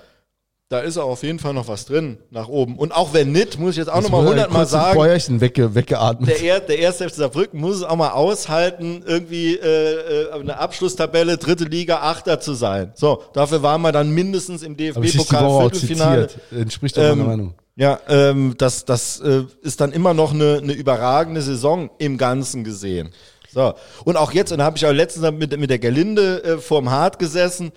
da 0.69 0.81
ist 0.81 0.99
auch 0.99 1.11
auf 1.11 1.23
jeden 1.23 1.39
Fall 1.39 1.55
noch 1.55 1.69
was 1.69 1.87
drin 1.87 2.19
nach 2.31 2.49
oben. 2.49 2.77
Und 2.77 2.91
auch 2.93 3.15
wenn 3.15 3.31
nicht, 3.31 3.59
muss 3.59 3.73
ich 3.73 3.77
jetzt 3.77 3.89
auch 3.89 4.03
nochmal 4.03 4.27
hundertmal 4.27 4.67
sagen, 4.67 4.99
Bäuerchen 4.99 5.41
wegge 5.41 5.77
weggeatmet. 5.77 6.29
der, 6.29 6.43
er, 6.43 6.61
der 6.61 6.79
erste 6.81 7.09
FC 7.09 7.15
Saarbrücken 7.15 7.61
muss 7.61 7.77
es 7.77 7.83
auch 7.85 7.95
mal 7.95 8.11
aushalten, 8.11 9.05
irgendwie 9.07 9.55
äh, 9.55 10.25
äh, 10.25 10.33
eine 10.33 10.59
Abschlusstabelle, 10.59 11.39
dritte 11.39 11.65
Liga, 11.65 11.99
Achter 11.99 12.41
zu 12.41 12.55
sein. 12.55 12.91
So, 12.97 13.23
dafür 13.33 13.63
waren 13.63 13.81
wir 13.83 13.93
dann 13.93 14.11
mindestens 14.11 14.65
im 14.65 14.77
DFB-Pokal 14.77 15.71
Viertelfinale. 15.71 16.29
Entspricht 16.51 16.97
doch 16.97 17.03
meiner 17.03 17.13
Ähm, 17.13 17.27
Meinung. 17.27 17.55
Ja, 17.77 18.01
ähm, 18.09 18.55
das, 18.59 18.85
das 18.85 19.21
äh, 19.21 19.45
ist 19.63 19.81
dann 19.81 19.93
immer 19.93 20.15
noch 20.15 20.33
eine, 20.33 20.61
eine 20.63 20.73
überragende 20.73 21.43
Saison 21.43 21.91
im 21.99 22.19
Ganzen 22.19 22.65
gesehen. 22.65 23.11
So. 23.53 23.75
Und 24.05 24.17
auch 24.17 24.33
jetzt, 24.33 24.51
und 24.51 24.59
da 24.59 24.65
habe 24.65 24.77
ich 24.79 24.87
auch 24.87 24.93
letztens 24.93 25.31
mit, 25.31 25.57
mit 25.57 25.71
der 25.71 25.79
Gerlinde 25.79 26.43
äh, 26.43 26.59
vorm 26.59 26.91
Hart 26.91 27.21
gesessen 27.21 27.71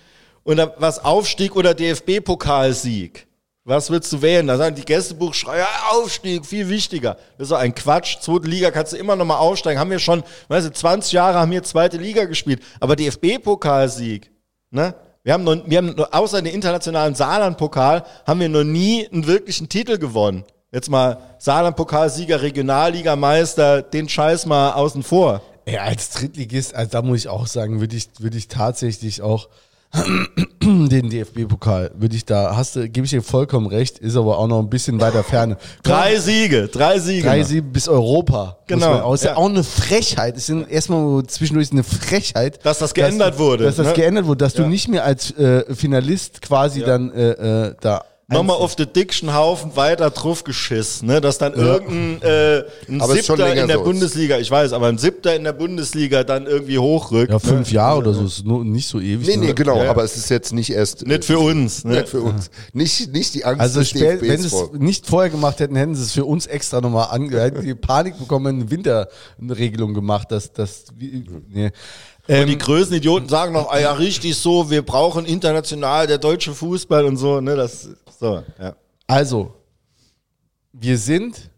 und 0.43 0.57
da 0.57 0.73
was 0.77 1.03
Aufstieg 1.03 1.55
oder 1.55 1.73
DFB-Pokalsieg. 1.73 3.27
Was 3.65 3.91
willst 3.91 4.11
du 4.11 4.21
wählen? 4.21 4.47
Da 4.47 4.57
sagen 4.57 4.75
die 4.75 4.83
Gästebuchschreiber, 4.83 5.59
ja, 5.59 5.67
Aufstieg, 5.91 6.43
viel 6.45 6.69
wichtiger. 6.69 7.17
Das 7.37 7.45
ist 7.45 7.51
doch 7.51 7.59
ein 7.59 7.75
Quatsch. 7.75 8.17
Zweite 8.19 8.47
Liga 8.47 8.71
kannst 8.71 8.93
du 8.93 8.97
immer 8.97 9.15
noch 9.15 9.25
mal 9.25 9.37
aufsteigen. 9.37 9.79
Haben 9.79 9.91
wir 9.91 9.99
schon, 9.99 10.23
weißt 10.47 10.67
du, 10.67 10.73
20 10.73 11.11
Jahre 11.11 11.37
haben 11.37 11.51
wir 11.51 11.61
zweite 11.61 11.97
Liga 11.97 12.25
gespielt. 12.25 12.63
Aber 12.79 12.95
DFB-Pokalsieg, 12.95 14.31
ne? 14.71 14.95
Wir 15.23 15.33
haben, 15.33 15.43
noch, 15.43 15.57
wir 15.65 15.77
haben 15.77 15.93
noch, 15.95 16.11
außer 16.11 16.41
den 16.41 16.53
internationalen 16.53 17.13
Saarland-Pokal 17.13 18.05
haben 18.25 18.39
wir 18.39 18.49
noch 18.49 18.63
nie 18.63 19.07
einen 19.07 19.27
wirklichen 19.27 19.69
Titel 19.69 19.99
gewonnen. 19.99 20.45
Jetzt 20.71 20.89
mal 20.89 21.19
Saarland-Pokalsieger, 21.37 22.41
Regionalligameister, 22.41 23.83
den 23.83 24.07
Scheiß 24.07 24.45
mal 24.47 24.71
außen 24.71 25.03
vor. 25.03 25.41
Ey, 25.65 25.77
als 25.77 26.11
Drittligist, 26.11 26.73
also 26.73 26.89
da 26.89 27.01
muss 27.03 27.19
ich 27.19 27.27
auch 27.27 27.45
sagen, 27.45 27.79
würde 27.81 27.95
ich, 27.95 28.07
würde 28.19 28.37
ich 28.37 28.47
tatsächlich 28.47 29.21
auch 29.21 29.49
den 30.61 31.09
DFB-Pokal, 31.09 31.91
würde 31.95 32.15
ich 32.15 32.23
da, 32.25 32.55
hast 32.55 32.75
du, 32.75 32.87
gebe 32.87 33.05
ich 33.05 33.11
dir 33.11 33.23
vollkommen 33.23 33.65
recht, 33.67 33.97
ist 33.97 34.15
aber 34.15 34.37
auch 34.37 34.47
noch 34.47 34.59
ein 34.59 34.69
bisschen 34.69 35.01
weiter 35.01 35.23
Ferne. 35.23 35.57
Drei 35.81 36.19
Siege, 36.19 36.67
drei 36.67 36.99
Siege. 36.99 37.23
Drei 37.27 37.43
Siege 37.43 37.63
bis 37.63 37.87
Europa. 37.87 38.59
Genau, 38.67 38.99
man 39.01 39.13
ist 39.13 39.23
ja. 39.23 39.31
ja. 39.31 39.37
auch 39.37 39.49
eine 39.49 39.63
Frechheit. 39.63 40.37
Es 40.37 40.45
sind 40.45 40.69
erstmal 40.69 41.23
zwischendurch 41.25 41.71
eine 41.71 41.83
Frechheit. 41.83 42.63
Dass 42.63 42.79
das 42.79 42.93
geändert 42.93 43.39
wurde, 43.39 43.63
Dass 43.63 43.77
das 43.77 43.87
ne? 43.87 43.93
geändert 43.93 44.27
wurde, 44.27 44.45
dass 44.45 44.53
du 44.53 44.63
Ja. 44.63 44.67
nicht 44.67 44.89
mehr 44.89 45.03
als 45.05 45.31
äh, 45.31 45.73
Finalist 45.73 46.41
quasi 46.41 46.81
dann 46.81 47.11
äh, 47.11 47.29
äh, 47.69 47.75
da. 47.81 48.03
Nochmal 48.31 48.57
auf 48.57 48.75
den 48.75 48.93
dickschen 48.93 49.33
Haufen 49.33 49.75
weiter 49.75 50.11
drauf 50.11 50.43
geschissen, 50.43 51.07
ne? 51.07 51.19
dass 51.19 51.39
dann 51.39 51.53
irgendein 51.53 52.21
äh, 52.21 52.63
ein 52.87 53.01
Aber 53.01 53.15
Siebter 53.15 53.55
in 53.55 53.67
der 53.67 53.77
so. 53.77 53.83
Bundesliga, 53.83 54.37
ich 54.37 54.51
weiß, 54.51 54.73
aber 54.73 54.87
ein 54.87 54.99
Siebter 54.99 55.35
in 55.35 55.43
der 55.43 55.53
Bundesliga 55.53 56.23
dann 56.23 56.45
irgendwie 56.45 56.77
hochrückt. 56.77 57.31
Ja, 57.31 57.39
fünf 57.39 57.69
ne? 57.69 57.75
Jahre 57.75 57.97
oder 57.97 58.13
so, 58.13 58.25
ist 58.25 58.45
nur 58.45 58.63
nicht 58.63 58.87
so 58.87 58.99
ewig. 58.99 59.27
Nee, 59.27 59.37
nee, 59.37 59.47
ne? 59.47 59.53
genau, 59.55 59.77
Ja, 59.77 59.85
ja. 59.85 59.89
aber 59.89 60.03
es 60.03 60.15
ist 60.15 60.29
jetzt 60.29 60.53
nicht 60.53 60.69
erst. 60.71 61.07
Nicht 61.07 61.25
für 61.25 61.39
uns. 61.39 61.83
Ne? 61.83 61.93
Nicht 61.95 62.09
für 62.09 62.21
uns. 62.21 62.51
Nicht, 62.71 63.11
nicht 63.11 63.33
die 63.33 63.45
Angst 63.45 63.61
Also 63.61 63.79
des 63.79 63.89
spät, 63.89 64.21
wenn 64.21 64.39
sie 64.39 64.47
es 64.47 64.71
nicht 64.73 65.07
vorher 65.07 65.31
gemacht 65.31 65.59
hätten, 65.59 65.75
hätten 65.75 65.95
sie 65.95 66.03
es 66.03 66.11
für 66.11 66.25
uns 66.25 66.45
extra 66.45 66.81
nochmal 66.81 67.07
ange... 67.09 67.41
hätten 67.41 67.63
die 67.63 67.73
Panik 67.73 68.19
bekommen, 68.19 68.61
eine 68.61 68.69
Winterregelung 68.69 69.95
gemacht, 69.95 70.31
dass 70.31 70.53
das... 70.53 70.85
Nee. 70.99 71.71
Ähm, 72.29 72.47
Die 72.47 72.57
größten 72.57 72.95
Idioten 72.97 73.27
sagen 73.27 73.53
noch, 73.53 73.71
ah 73.71 73.79
ja, 73.79 73.91
richtig 73.93 74.37
so, 74.37 74.69
wir 74.69 74.83
brauchen 74.83 75.25
international 75.25 76.05
der 76.07 76.19
deutsche 76.19 76.53
Fußball 76.53 77.05
und 77.05 77.17
so, 77.17 77.41
ne? 77.41 77.55
Das 77.55 77.89
so, 78.19 78.43
ja. 78.59 78.75
Also, 79.07 79.55
wir 80.71 80.97
sind, 80.99 81.49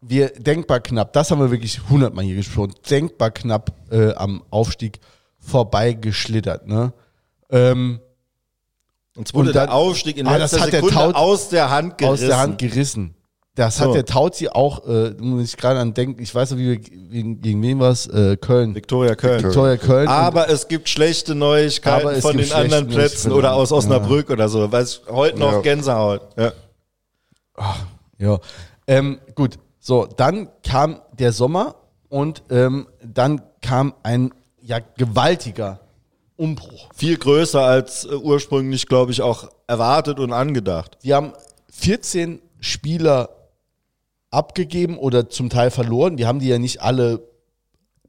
wir 0.00 0.30
denkbar 0.30 0.80
knapp, 0.80 1.12
das 1.12 1.30
haben 1.30 1.38
wir 1.40 1.52
wirklich 1.52 1.88
hundertmal 1.88 2.24
hier 2.24 2.34
gesprochen, 2.34 2.74
denkbar 2.90 3.30
knapp 3.30 3.72
äh, 3.92 4.12
am 4.14 4.42
Aufstieg 4.50 4.98
vorbeigeschlittert. 5.38 6.66
Ne? 6.66 6.92
Ähm, 7.50 8.00
Und 9.16 9.28
es 9.28 9.34
wurde 9.34 9.50
Und 9.50 9.54
dann- 9.56 9.68
der 9.68 9.74
Aufstieg 9.76 10.16
in 10.16 10.26
Ah, 10.26 10.36
das 10.38 10.50
letzter 10.52 10.66
hat 10.66 10.72
der 10.72 10.80
Sekunde 10.80 10.94
Taut- 10.96 11.14
aus 11.14 11.48
der 11.50 11.70
Hand 11.70 11.98
gerissen. 11.98 12.12
aus 12.12 12.20
der 12.28 12.38
Hand 12.38 12.58
gerissen. 12.58 13.14
Das 13.56 13.76
So. 13.76 13.84
hat 13.86 13.94
der 13.94 14.04
Tauzi 14.04 14.48
auch, 14.48 14.84
äh, 14.86 15.10
muss 15.20 15.44
ich 15.44 15.56
gerade 15.56 15.78
an 15.78 15.94
denken, 15.94 16.20
ich 16.20 16.34
weiß 16.34 16.50
noch, 16.50 16.58
wie 16.58 16.70
wir, 16.70 16.78
gegen, 16.78 17.40
gegen 17.40 17.62
wen 17.62 17.78
war 17.78 17.92
es? 17.92 18.06
Äh, 18.08 18.36
Köln. 18.36 18.74
Viktoria 18.74 19.14
Köln. 19.14 19.44
Victoria 19.44 19.76
Köln. 19.76 20.08
Aber 20.08 20.48
es 20.50 20.66
gibt 20.66 20.88
schlechte 20.88 21.36
Neuigkeiten 21.36 22.08
es 22.08 22.22
von 22.22 22.36
den 22.36 22.50
anderen 22.52 22.88
Plätzen 22.88 23.30
oder 23.30 23.54
aus 23.54 23.70
Osnabrück 23.70 24.30
oder 24.30 24.48
so. 24.48 24.70
Weiß 24.72 25.02
heute 25.08 25.38
noch 25.38 25.52
Ja. 25.52 25.60
Gänsehaut. 25.60 26.22
Ja. 26.36 26.52
Ja, 28.18 28.38
ähm, 28.86 29.20
gut. 29.34 29.58
So, 29.78 30.06
dann 30.06 30.48
kam 30.66 31.00
der 31.12 31.32
Sommer 31.32 31.76
und 32.08 32.42
ähm, 32.50 32.88
dann 33.02 33.42
kam 33.60 33.94
ein 34.02 34.32
ja 34.60 34.78
gewaltiger 34.96 35.80
Umbruch. 36.36 36.88
Viel 36.94 37.16
größer 37.16 37.62
als 37.62 38.04
äh, 38.04 38.14
ursprünglich, 38.14 38.86
glaube 38.88 39.12
ich, 39.12 39.22
auch 39.22 39.48
erwartet 39.68 40.18
und 40.18 40.32
angedacht. 40.32 40.98
Die 41.04 41.14
haben 41.14 41.32
14 41.70 42.40
Spieler 42.60 43.28
abgegeben 44.34 44.98
oder 44.98 45.28
zum 45.30 45.48
Teil 45.50 45.70
verloren. 45.70 46.16
Die 46.16 46.26
haben 46.26 46.40
die 46.40 46.48
ja 46.48 46.58
nicht 46.58 46.82
alle 46.82 47.22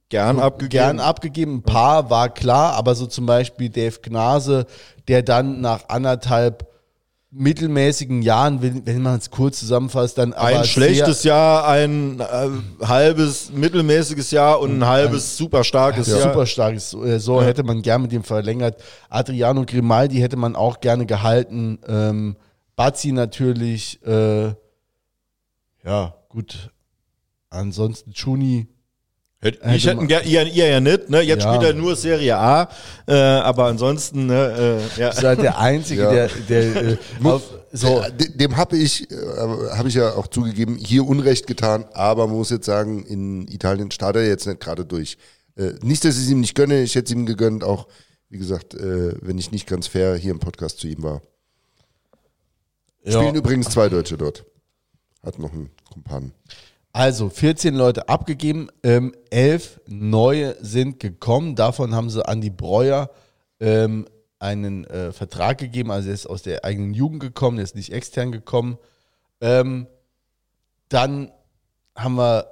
Gern 0.09 0.39
abgegeben. 0.39 0.69
gern 0.69 0.99
abgegeben. 0.99 1.55
Ein 1.55 1.63
paar 1.63 2.09
war 2.09 2.30
klar, 2.30 2.73
aber 2.73 2.93
so 2.93 3.07
zum 3.07 3.26
Beispiel 3.26 3.69
Dave 3.69 3.99
Gnase, 4.01 4.65
der 5.07 5.23
dann 5.23 5.61
nach 5.61 5.89
anderthalb 5.89 6.67
mittelmäßigen 7.32 8.21
Jahren, 8.21 8.61
wenn, 8.61 9.01
man 9.01 9.17
es 9.17 9.30
kurz 9.30 9.59
zusammenfasst, 9.59 10.17
dann 10.17 10.34
ein 10.34 10.63
schlechtes 10.63 11.23
Jahr, 11.23 11.67
ein 11.67 12.19
äh, 12.21 12.86
halbes 12.86 13.51
mittelmäßiges 13.51 14.32
Jahr 14.32 14.59
und 14.61 14.78
ein 14.80 14.86
halbes 14.88 15.36
super 15.36 15.63
starkes 15.63 16.07
Ja. 16.07 16.17
Jahr. 16.19 16.32
Super 16.34 16.45
starkes. 16.45 16.93
äh, 16.93 17.19
So 17.19 17.41
hätte 17.41 17.63
man 17.63 17.82
gern 17.82 18.03
mit 18.03 18.11
dem 18.11 18.23
verlängert. 18.23 18.82
Adriano 19.09 19.65
Grimaldi 19.65 20.17
hätte 20.19 20.38
man 20.38 20.55
auch 20.55 20.80
gerne 20.80 21.05
gehalten. 21.05 21.80
Ähm, 21.88 22.36
Bazzi 22.78 23.11
natürlich. 23.11 24.01
Äh, 24.05 24.53
ja, 25.86 26.15
gut. 26.29 26.71
Ansonsten 27.49 28.11
Chuni. 28.13 28.67
Hätt- 29.41 29.61
Hätte 29.61 29.75
Ich 29.75 29.86
hätten 29.86 30.09
ihr, 30.09 30.23
ihr 30.23 30.67
ja 30.67 30.79
nicht, 30.79 31.09
ne? 31.09 31.21
Jetzt 31.21 31.43
Ja. 31.43 31.53
spielt 31.53 31.69
er 31.71 31.73
nur 31.79 31.95
Serie 31.95 32.36
A, 32.38 32.69
äh, 33.07 33.13
aber 33.13 33.65
ansonsten, 33.65 34.25
ne, 34.25 34.79
äh, 34.97 34.99
ja. 34.99 35.09
Ist 35.09 35.23
halt 35.23 35.41
der 35.41 35.59
Einzige, 35.59 36.01
Ja. 36.03 36.11
der, 36.11 36.27
der 36.49 36.75
äh, 36.93 36.97
auf, 37.23 37.43
so. 37.71 38.01
De- 38.17 38.36
Dem 38.36 38.57
habe 38.57 38.77
ich, 38.77 39.09
äh, 39.11 39.15
habe 39.77 39.88
ich 39.89 39.93
ja 39.95 40.13
auch 40.15 40.27
zugegeben, 40.27 40.77
hier 40.77 41.05
Unrecht 41.05 41.45
getan, 41.47 41.86
aber 41.93 42.25
man 42.27 42.38
muss 42.38 42.49
jetzt 42.49 42.65
sagen, 42.65 43.05
in 43.05 43.47
Italien 43.47 43.91
startet 43.91 44.23
er 44.23 44.27
jetzt 44.29 44.47
nicht 44.47 44.61
gerade 44.61 44.86
durch. 44.86 45.17
Äh, 45.57 45.73
nicht, 45.83 46.03
dass 46.05 46.15
ich 46.17 46.23
es 46.23 46.29
ihm 46.31 46.39
nicht 46.39 46.55
gönne, 46.55 46.81
ich 46.81 46.95
hätte 46.95 47.05
es 47.05 47.11
ihm 47.11 47.25
gegönnt, 47.25 47.63
auch, 47.63 47.88
wie 48.29 48.38
gesagt, 48.39 48.73
äh, 48.73 49.13
wenn 49.21 49.38
ich 49.38 49.51
nicht 49.51 49.67
ganz 49.67 49.86
fair 49.88 50.15
hier 50.15 50.31
im 50.31 50.39
Podcast 50.39 50.79
zu 50.79 50.88
ihm 50.88 51.03
war. 51.03 51.21
Ja. 53.03 53.11
Spielen 53.21 53.36
übrigens 53.36 53.69
zwei 53.69 53.89
Deutsche 53.89 54.17
dort. 54.17 54.43
Hat 55.26 55.39
noch 55.39 55.51
einen 55.51 55.71
Kumpanen. 55.91 56.34
Also 56.93 57.28
14 57.28 57.76
Leute 57.76 58.07
abgegeben, 58.07 58.69
ähm, 58.84 59.13
11 59.30 59.82
neue 59.88 60.55
sind 60.63 60.99
gekommen. 61.01 61.55
Davon 61.55 61.93
haben 61.93 62.09
sie 62.09 62.26
Andi 62.26 62.49
Breuer 62.49 63.09
ähm, 63.59 64.07
einen 64.39 64.86
äh, 64.86 65.11
Vertrag 65.11 65.57
gegeben. 65.57 65.91
Also 65.91 66.07
er 66.07 66.13
ist 66.13 66.28
aus 66.28 66.43
der 66.43 66.63
eigenen 66.63 66.93
Jugend 66.93 67.19
gekommen, 67.19 67.57
er 67.57 67.65
ist 67.65 67.76
nicht 67.76 67.91
extern 67.91 68.32
gekommen. 68.32 68.78
Ähm, 69.41 69.88
dann 70.88 71.32
haben 71.95 72.15
wir, 72.15 72.47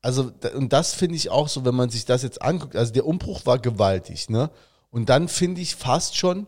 also 0.00 0.32
und 0.54 0.72
das 0.72 0.94
finde 0.94 1.16
ich 1.16 1.28
auch 1.28 1.48
so, 1.48 1.64
wenn 1.64 1.74
man 1.74 1.90
sich 1.90 2.04
das 2.04 2.22
jetzt 2.22 2.40
anguckt. 2.40 2.76
Also 2.76 2.92
der 2.92 3.06
Umbruch 3.06 3.44
war 3.44 3.58
gewaltig, 3.58 4.30
ne? 4.30 4.50
Und 4.90 5.10
dann 5.10 5.28
finde 5.28 5.60
ich 5.60 5.76
fast 5.76 6.16
schon, 6.16 6.46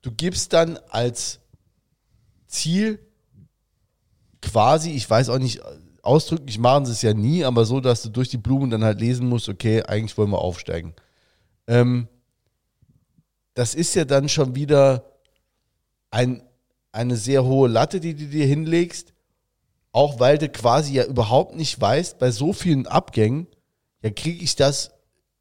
du 0.00 0.10
gibst 0.10 0.52
dann 0.54 0.78
als 0.88 1.40
Ziel 2.46 2.98
quasi, 4.42 4.90
ich 4.90 5.08
weiß 5.08 5.30
auch 5.30 5.38
nicht, 5.38 5.62
ausdrücklich 6.02 6.58
machen 6.58 6.84
sie 6.84 6.92
es 6.92 7.02
ja 7.02 7.14
nie, 7.14 7.44
aber 7.44 7.64
so, 7.64 7.80
dass 7.80 8.02
du 8.02 8.10
durch 8.10 8.28
die 8.28 8.38
Blumen 8.38 8.70
dann 8.70 8.84
halt 8.84 9.00
lesen 9.00 9.28
musst, 9.28 9.48
okay, 9.48 9.82
eigentlich 9.84 10.18
wollen 10.18 10.30
wir 10.30 10.40
aufsteigen. 10.40 10.94
Ähm, 11.66 12.08
das 13.54 13.74
ist 13.74 13.94
ja 13.94 14.04
dann 14.04 14.28
schon 14.28 14.54
wieder 14.54 15.04
ein, 16.10 16.42
eine 16.90 17.16
sehr 17.16 17.44
hohe 17.44 17.68
Latte, 17.68 18.00
die 18.00 18.14
du 18.14 18.26
dir 18.26 18.46
hinlegst, 18.46 19.14
auch 19.92 20.18
weil 20.20 20.38
du 20.38 20.48
quasi 20.48 20.94
ja 20.94 21.04
überhaupt 21.04 21.54
nicht 21.54 21.80
weißt, 21.80 22.18
bei 22.18 22.30
so 22.30 22.52
vielen 22.52 22.86
Abgängen, 22.86 23.46
ja, 24.02 24.10
kriege 24.10 24.42
ich 24.42 24.56
das 24.56 24.90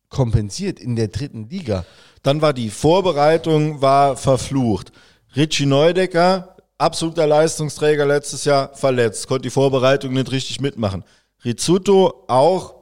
kompensiert 0.10 0.80
in 0.80 0.96
der 0.96 1.08
dritten 1.08 1.50
Liga. 1.50 1.86
Dann 2.22 2.42
war 2.42 2.54
die 2.54 2.70
Vorbereitung 2.70 3.82
war 3.82 4.16
verflucht. 4.18 4.92
Richie 5.36 5.66
Neudecker, 5.66 6.58
absoluter 6.82 7.28
Leistungsträger 7.28 8.06
letztes 8.06 8.46
Jahr, 8.46 8.72
verletzt, 8.74 9.28
konnte 9.28 9.44
die 9.44 9.50
Vorbereitung 9.50 10.14
nicht 10.14 10.32
richtig 10.32 10.60
mitmachen. 10.60 11.04
Rizzuto 11.46 12.26
auch 12.28 12.76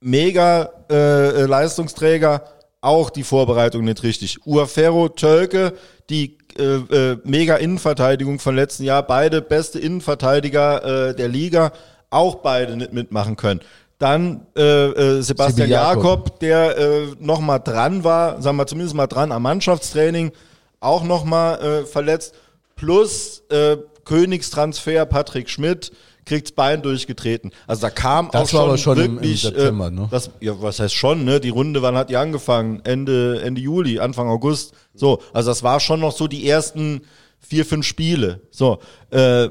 mega 0.00 0.70
äh, 0.90 1.42
Leistungsträger, 1.42 2.44
auch 2.80 3.10
die 3.10 3.24
Vorbereitung 3.24 3.84
nicht 3.84 4.02
richtig. 4.02 4.46
Uaferro, 4.46 5.08
Tölke, 5.08 5.74
die 6.08 6.38
äh, 6.58 6.62
äh, 6.62 7.18
mega 7.24 7.56
Innenverteidigung 7.56 8.38
von 8.38 8.56
letzten 8.56 8.84
Jahr, 8.84 9.02
beide 9.02 9.42
beste 9.42 9.78
Innenverteidiger 9.78 11.08
äh, 11.10 11.14
der 11.14 11.28
Liga, 11.28 11.72
auch 12.10 12.36
beide 12.36 12.76
nicht 12.76 12.92
mitmachen 12.92 13.36
können. 13.36 13.60
Dann 13.98 14.46
äh, 14.56 14.62
äh, 14.62 15.22
Sebastian 15.22 15.68
Jakob. 15.68 16.04
Jakob, 16.04 16.40
der 16.40 16.78
äh, 16.78 17.06
noch 17.18 17.40
mal 17.40 17.58
dran 17.58 18.02
war, 18.02 18.40
sagen 18.40 18.56
wir 18.56 18.66
zumindest 18.66 18.96
mal 18.96 19.06
dran 19.06 19.30
am 19.30 19.42
Mannschaftstraining, 19.42 20.32
auch 20.80 21.02
noch 21.04 21.24
mal 21.24 21.60
äh, 21.60 21.84
verletzt. 21.84 22.34
Plus 22.80 23.42
äh, 23.50 23.76
Königstransfer 24.06 25.04
Patrick 25.06 25.50
Schmidt 25.50 25.92
kriegt's 26.24 26.52
Bein 26.52 26.80
durchgetreten. 26.82 27.50
Also 27.66 27.82
da 27.82 27.90
kam 27.90 28.30
Das 28.30 28.34
auch 28.34 28.40
war 28.40 28.46
schon, 28.48 28.68
aber 28.68 28.78
schon 28.78 28.98
im- 28.98 29.04
im 29.04 29.14
wirklich 29.16 29.42
September, 29.42 29.88
äh, 29.88 29.90
ne? 29.90 30.08
das, 30.10 30.30
ja, 30.40 30.52
was 30.60 30.80
heißt 30.80 30.94
schon, 30.94 31.24
ne? 31.24 31.40
Die 31.40 31.48
Runde, 31.50 31.82
wann 31.82 31.94
hat 31.96 32.08
die 32.10 32.16
angefangen? 32.16 32.80
Ende, 32.84 33.40
Ende 33.42 33.60
Juli, 33.60 33.98
Anfang 34.00 34.28
August. 34.28 34.72
So, 34.94 35.20
also 35.32 35.50
das 35.50 35.62
war 35.62 35.78
schon 35.80 36.00
noch 36.00 36.12
so 36.12 36.26
die 36.26 36.48
ersten 36.48 37.02
vier, 37.38 37.64
fünf 37.66 37.84
Spiele. 37.86 38.40
So, 38.50 38.78
äh, 39.10 39.48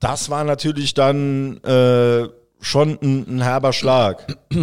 das 0.00 0.30
war 0.30 0.42
natürlich 0.44 0.94
dann 0.94 1.58
äh, 1.64 2.28
schon 2.60 2.98
ein, 3.02 3.36
ein 3.36 3.42
herber 3.42 3.72
Schlag. 3.72 4.26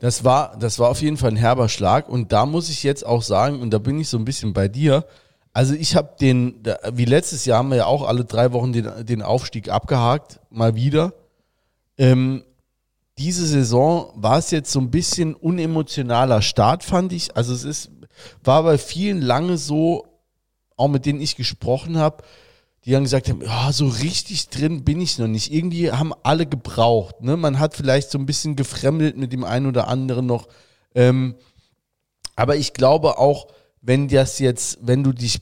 Das 0.00 0.24
war, 0.24 0.56
das 0.58 0.78
war 0.78 0.88
auf 0.90 1.02
jeden 1.02 1.16
Fall 1.16 1.30
ein 1.30 1.36
herber 1.36 1.68
Schlag. 1.68 2.08
Und 2.08 2.32
da 2.32 2.46
muss 2.46 2.68
ich 2.70 2.82
jetzt 2.82 3.04
auch 3.04 3.22
sagen, 3.22 3.60
und 3.60 3.70
da 3.70 3.78
bin 3.78 3.98
ich 4.00 4.08
so 4.08 4.16
ein 4.18 4.24
bisschen 4.24 4.52
bei 4.52 4.68
dir. 4.68 5.04
Also 5.56 5.72
ich 5.72 5.96
habe 5.96 6.16
den, 6.20 6.62
wie 6.92 7.06
letztes 7.06 7.46
Jahr 7.46 7.60
haben 7.60 7.70
wir 7.70 7.78
ja 7.78 7.86
auch 7.86 8.06
alle 8.06 8.26
drei 8.26 8.52
Wochen 8.52 8.74
den, 8.74 9.06
den 9.06 9.22
Aufstieg 9.22 9.70
abgehakt, 9.70 10.38
mal 10.50 10.74
wieder. 10.74 11.14
Ähm, 11.96 12.44
diese 13.16 13.46
Saison 13.46 14.12
war 14.16 14.36
es 14.36 14.50
jetzt 14.50 14.70
so 14.70 14.80
ein 14.80 14.90
bisschen 14.90 15.34
unemotionaler 15.34 16.42
Start, 16.42 16.84
fand 16.84 17.14
ich. 17.14 17.38
Also 17.38 17.54
es 17.54 17.64
ist, 17.64 17.90
war 18.44 18.64
bei 18.64 18.76
vielen 18.76 19.22
lange 19.22 19.56
so, 19.56 20.06
auch 20.76 20.88
mit 20.88 21.06
denen 21.06 21.22
ich 21.22 21.36
gesprochen 21.36 21.96
habe, 21.96 22.22
die 22.84 22.90
dann 22.90 23.04
gesagt 23.04 23.30
haben, 23.30 23.40
ja, 23.40 23.72
so 23.72 23.88
richtig 23.88 24.50
drin 24.50 24.84
bin 24.84 25.00
ich 25.00 25.18
noch 25.18 25.26
nicht. 25.26 25.50
Irgendwie 25.50 25.90
haben 25.90 26.12
alle 26.22 26.44
gebraucht. 26.44 27.22
Ne? 27.22 27.38
Man 27.38 27.60
hat 27.60 27.74
vielleicht 27.74 28.10
so 28.10 28.18
ein 28.18 28.26
bisschen 28.26 28.56
gefremdelt 28.56 29.16
mit 29.16 29.32
dem 29.32 29.42
einen 29.42 29.64
oder 29.64 29.88
anderen 29.88 30.26
noch. 30.26 30.48
Ähm, 30.94 31.34
aber 32.34 32.56
ich 32.56 32.74
glaube 32.74 33.16
auch, 33.16 33.46
wenn 33.86 34.08
das 34.08 34.40
jetzt, 34.40 34.78
wenn 34.82 35.04
du 35.04 35.12
dich, 35.12 35.40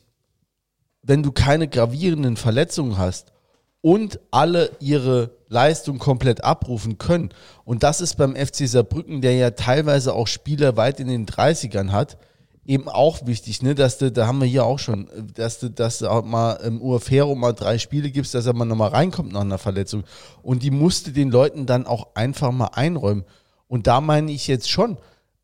wenn 1.02 1.22
du 1.22 1.32
keine 1.32 1.66
gravierenden 1.66 2.36
Verletzungen 2.36 2.98
hast 2.98 3.32
und 3.80 4.20
alle 4.30 4.70
ihre 4.80 5.30
Leistung 5.48 5.98
komplett 5.98 6.44
abrufen 6.44 6.98
können, 6.98 7.30
und 7.64 7.82
das 7.82 8.02
ist 8.02 8.16
beim 8.16 8.36
FC 8.36 8.68
Saarbrücken, 8.68 9.22
der 9.22 9.34
ja 9.34 9.50
teilweise 9.50 10.12
auch 10.14 10.26
Spieler 10.26 10.76
weit 10.76 11.00
in 11.00 11.08
den 11.08 11.26
30ern 11.26 11.90
hat, 11.90 12.18
eben 12.66 12.88
auch 12.88 13.26
wichtig, 13.26 13.62
ne, 13.62 13.74
dass 13.74 13.98
du, 13.98 14.12
da 14.12 14.26
haben 14.26 14.40
wir 14.40 14.46
hier 14.46 14.64
auch 14.64 14.78
schon, 14.78 15.08
dass 15.34 15.58
du, 15.58 15.70
dass 15.70 15.98
du 15.98 16.08
auch 16.08 16.24
mal 16.24 16.52
im 16.56 16.82
Uafero 16.82 17.34
mal 17.34 17.52
drei 17.52 17.78
Spiele 17.78 18.10
gibst, 18.10 18.34
dass 18.34 18.46
er 18.46 18.54
mal 18.54 18.64
nochmal 18.66 18.90
reinkommt 18.90 19.32
nach 19.32 19.42
einer 19.42 19.58
Verletzung. 19.58 20.04
Und 20.42 20.62
die 20.62 20.70
musste 20.70 21.12
den 21.12 21.30
Leuten 21.30 21.66
dann 21.66 21.86
auch 21.86 22.14
einfach 22.14 22.52
mal 22.52 22.70
einräumen. 22.72 23.24
Und 23.68 23.86
da 23.86 24.00
meine 24.00 24.32
ich 24.32 24.46
jetzt 24.46 24.70
schon, 24.70 24.98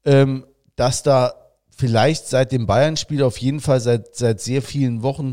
ähm, 0.04 0.44
dass 0.76 1.02
da 1.02 1.39
vielleicht 1.80 2.28
seit 2.28 2.52
dem 2.52 2.66
Bayern-Spiel 2.66 3.22
auf 3.22 3.38
jeden 3.38 3.60
Fall 3.60 3.80
seit, 3.80 4.14
seit 4.14 4.40
sehr 4.40 4.60
vielen 4.60 5.02
Wochen 5.02 5.32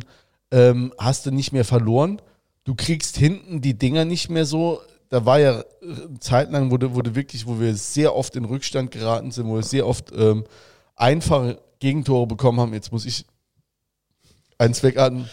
ähm, 0.49 0.93
hast 0.97 1.25
du 1.25 1.31
nicht 1.31 1.51
mehr 1.51 1.65
verloren. 1.65 2.21
Du 2.63 2.73
kriegst 2.73 3.17
hinten 3.17 3.61
die 3.61 3.77
Dinger 3.77 4.05
nicht 4.05 4.29
mehr 4.29 4.45
so. 4.45 4.81
Da 5.09 5.25
war 5.25 5.39
ja 5.39 5.59
äh, 5.59 5.65
zeitlang, 6.19 6.71
wo 6.71 6.77
du, 6.77 6.95
wo 6.95 7.01
du 7.01 7.15
wirklich, 7.15 7.45
wo 7.45 7.59
wir 7.59 7.75
sehr 7.75 8.15
oft 8.15 8.35
in 8.37 8.45
Rückstand 8.45 8.91
geraten 8.91 9.31
sind, 9.31 9.47
wo 9.47 9.55
wir 9.55 9.63
sehr 9.63 9.85
oft 9.85 10.11
ähm, 10.15 10.45
einfache 10.95 11.59
Gegentore 11.79 12.27
bekommen 12.27 12.61
haben. 12.61 12.73
Jetzt 12.73 12.93
muss 12.93 13.05
ich 13.05 13.25
eins 14.57 14.81
wegatmen. 14.83 15.29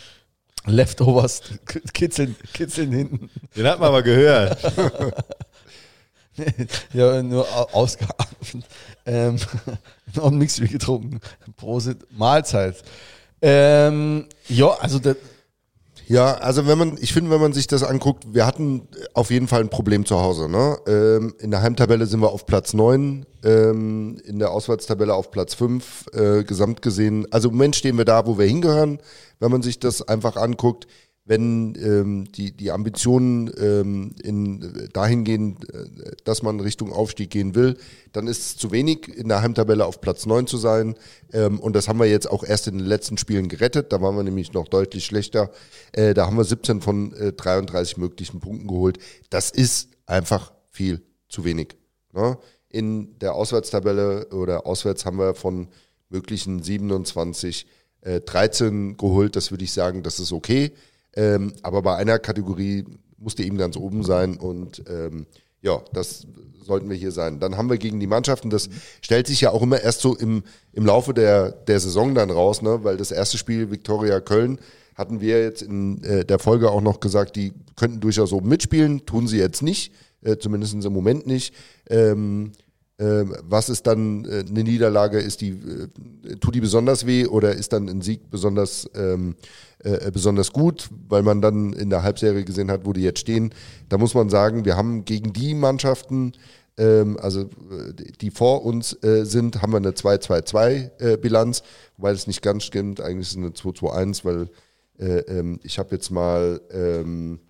Leftovers 0.66 1.42
kitzeln, 1.92 2.34
kitzeln 2.52 2.90
hinten. 2.90 3.30
Den 3.54 3.66
hat 3.66 3.78
man 3.78 3.92
mal 3.92 4.02
gehört. 4.02 4.58
Ja, 6.92 7.22
nur 7.22 7.46
au- 7.56 7.68
ausgeatmet. 7.72 8.64
Ähm, 9.06 9.36
noch 10.14 10.30
nichts 10.30 10.58
mehr 10.60 10.68
getrunken. 10.68 11.20
Prosit, 11.56 11.98
Mahlzeit. 12.16 12.82
Ähm, 13.42 14.26
ja, 14.48 14.68
also 14.80 14.98
da, 14.98 15.14
Ja, 16.06 16.34
also 16.34 16.66
wenn 16.66 16.78
man, 16.78 16.98
ich 17.00 17.12
finde, 17.12 17.30
wenn 17.30 17.40
man 17.40 17.52
sich 17.52 17.66
das 17.66 17.82
anguckt, 17.82 18.24
wir 18.34 18.46
hatten 18.46 18.88
auf 19.14 19.30
jeden 19.30 19.48
Fall 19.48 19.60
ein 19.60 19.70
Problem 19.70 20.04
zu 20.06 20.20
Hause. 20.20 20.48
Ne? 20.48 20.78
Ähm, 20.86 21.34
in 21.38 21.50
der 21.50 21.62
Heimtabelle 21.62 22.06
sind 22.06 22.20
wir 22.20 22.30
auf 22.30 22.46
Platz 22.46 22.74
9, 22.74 23.24
ähm, 23.44 24.18
in 24.24 24.38
der 24.38 24.50
Auswärtstabelle 24.50 25.14
auf 25.14 25.30
Platz 25.30 25.54
5, 25.54 26.06
äh, 26.12 26.44
gesamt 26.44 26.82
gesehen. 26.82 27.26
Also 27.30 27.48
im 27.48 27.54
Moment 27.54 27.76
stehen 27.76 27.96
wir 27.98 28.04
da, 28.04 28.26
wo 28.26 28.38
wir 28.38 28.46
hingehören, 28.46 28.98
wenn 29.40 29.50
man 29.50 29.62
sich 29.62 29.78
das 29.78 30.02
einfach 30.06 30.36
anguckt. 30.36 30.86
Wenn 31.26 31.74
ähm, 31.80 32.30
die, 32.32 32.52
die 32.54 32.70
Ambitionen 32.70 33.50
ähm, 33.58 34.14
in, 34.22 34.90
dahin 34.92 35.24
gehen, 35.24 35.56
äh, 35.72 36.12
dass 36.24 36.42
man 36.42 36.60
Richtung 36.60 36.92
Aufstieg 36.92 37.30
gehen 37.30 37.54
will, 37.54 37.78
dann 38.12 38.26
ist 38.26 38.40
es 38.40 38.56
zu 38.58 38.72
wenig, 38.72 39.08
in 39.08 39.28
der 39.28 39.40
Heimtabelle 39.40 39.86
auf 39.86 40.02
Platz 40.02 40.26
9 40.26 40.46
zu 40.46 40.58
sein. 40.58 40.96
Ähm, 41.32 41.60
und 41.60 41.74
das 41.76 41.88
haben 41.88 41.98
wir 41.98 42.06
jetzt 42.06 42.30
auch 42.30 42.44
erst 42.44 42.68
in 42.68 42.76
den 42.76 42.86
letzten 42.86 43.16
Spielen 43.16 43.48
gerettet. 43.48 43.90
Da 43.92 44.02
waren 44.02 44.16
wir 44.16 44.22
nämlich 44.22 44.52
noch 44.52 44.68
deutlich 44.68 45.06
schlechter. 45.06 45.50
Äh, 45.92 46.12
da 46.12 46.26
haben 46.26 46.36
wir 46.36 46.44
17 46.44 46.82
von 46.82 47.14
äh, 47.14 47.32
33 47.32 47.96
möglichen 47.96 48.40
Punkten 48.40 48.68
geholt. 48.68 48.98
Das 49.30 49.50
ist 49.50 49.88
einfach 50.04 50.52
viel 50.70 51.00
zu 51.30 51.44
wenig. 51.46 51.76
Ne? 52.12 52.36
In 52.68 53.18
der 53.20 53.34
Auswärtstabelle 53.34 54.28
oder 54.28 54.66
auswärts 54.66 55.06
haben 55.06 55.18
wir 55.18 55.34
von 55.34 55.68
möglichen 56.10 56.62
27 56.62 57.66
äh, 58.02 58.20
13 58.20 58.96
geholt. 58.96 59.36
Das 59.36 59.50
würde 59.50 59.64
ich 59.64 59.72
sagen, 59.72 60.02
das 60.02 60.20
ist 60.20 60.32
okay. 60.32 60.72
Ähm, 61.16 61.52
aber 61.62 61.82
bei 61.82 61.96
einer 61.96 62.18
Kategorie 62.18 62.84
musste 63.18 63.42
eben 63.42 63.56
ganz 63.56 63.76
oben 63.76 64.02
sein 64.02 64.36
und 64.36 64.82
ähm, 64.88 65.26
ja, 65.62 65.82
das 65.92 66.26
sollten 66.62 66.88
wir 66.88 66.96
hier 66.96 67.12
sein. 67.12 67.40
Dann 67.40 67.56
haben 67.56 67.70
wir 67.70 67.78
gegen 67.78 68.00
die 68.00 68.06
Mannschaften, 68.06 68.50
das 68.50 68.68
stellt 69.00 69.26
sich 69.26 69.40
ja 69.42 69.50
auch 69.50 69.62
immer 69.62 69.80
erst 69.80 70.00
so 70.00 70.14
im, 70.16 70.42
im 70.72 70.86
Laufe 70.86 71.14
der, 71.14 71.50
der 71.50 71.80
Saison 71.80 72.14
dann 72.14 72.30
raus, 72.30 72.62
ne? 72.62 72.80
weil 72.82 72.96
das 72.96 73.10
erste 73.10 73.38
Spiel 73.38 73.70
Viktoria 73.70 74.20
Köln 74.20 74.58
hatten 74.94 75.20
wir 75.20 75.42
jetzt 75.42 75.62
in 75.62 76.02
äh, 76.04 76.24
der 76.24 76.38
Folge 76.38 76.70
auch 76.70 76.80
noch 76.80 77.00
gesagt, 77.00 77.36
die 77.36 77.52
könnten 77.76 78.00
durchaus 78.00 78.32
oben 78.32 78.48
mitspielen, 78.48 79.06
tun 79.06 79.26
sie 79.26 79.38
jetzt 79.38 79.62
nicht, 79.62 79.92
äh, 80.22 80.36
zumindest 80.36 80.74
im 80.74 80.92
Moment 80.92 81.26
nicht. 81.26 81.54
Ähm, 81.88 82.52
ähm, 82.98 83.34
was 83.42 83.68
ist 83.70 83.88
dann 83.88 84.24
äh, 84.24 84.44
eine 84.48 84.62
Niederlage? 84.62 85.18
Ist 85.18 85.40
die, 85.40 85.50
äh, 85.50 86.36
tut 86.36 86.54
die 86.54 86.60
besonders 86.60 87.06
weh 87.06 87.26
oder 87.26 87.52
ist 87.52 87.72
dann 87.72 87.88
ein 87.88 88.02
Sieg 88.02 88.30
besonders, 88.30 88.88
ähm, 88.94 89.34
äh, 89.84 90.10
besonders 90.10 90.52
gut, 90.52 90.88
weil 91.08 91.22
man 91.22 91.40
dann 91.40 91.72
in 91.72 91.90
der 91.90 92.02
Halbserie 92.02 92.44
gesehen 92.44 92.70
hat, 92.70 92.86
wo 92.86 92.92
die 92.92 93.02
jetzt 93.02 93.20
stehen? 93.20 93.54
Da 93.88 93.98
muss 93.98 94.14
man 94.14 94.30
sagen, 94.30 94.64
wir 94.64 94.76
haben 94.76 95.04
gegen 95.04 95.32
die 95.32 95.54
Mannschaften, 95.54 96.32
ähm, 96.78 97.18
also 97.20 97.42
äh, 97.42 97.92
die 98.20 98.30
vor 98.30 98.64
uns 98.64 98.94
äh, 99.04 99.24
sind, 99.24 99.62
haben 99.62 99.72
wir 99.72 99.76
eine 99.76 99.90
2-2-2-Bilanz, 99.90 101.62
wobei 101.96 102.12
das 102.12 102.26
nicht 102.26 102.42
ganz 102.42 102.64
stimmt. 102.64 103.00
Eigentlich 103.00 103.28
ist 103.28 103.32
es 103.32 103.36
eine 103.36 103.50
2-2-1, 103.50 104.24
weil 104.24 104.48
äh, 104.98 105.20
ähm, 105.38 105.60
ich 105.62 105.78
habe 105.78 105.94
jetzt 105.94 106.10
mal 106.10 106.60
ähm, 106.72 107.40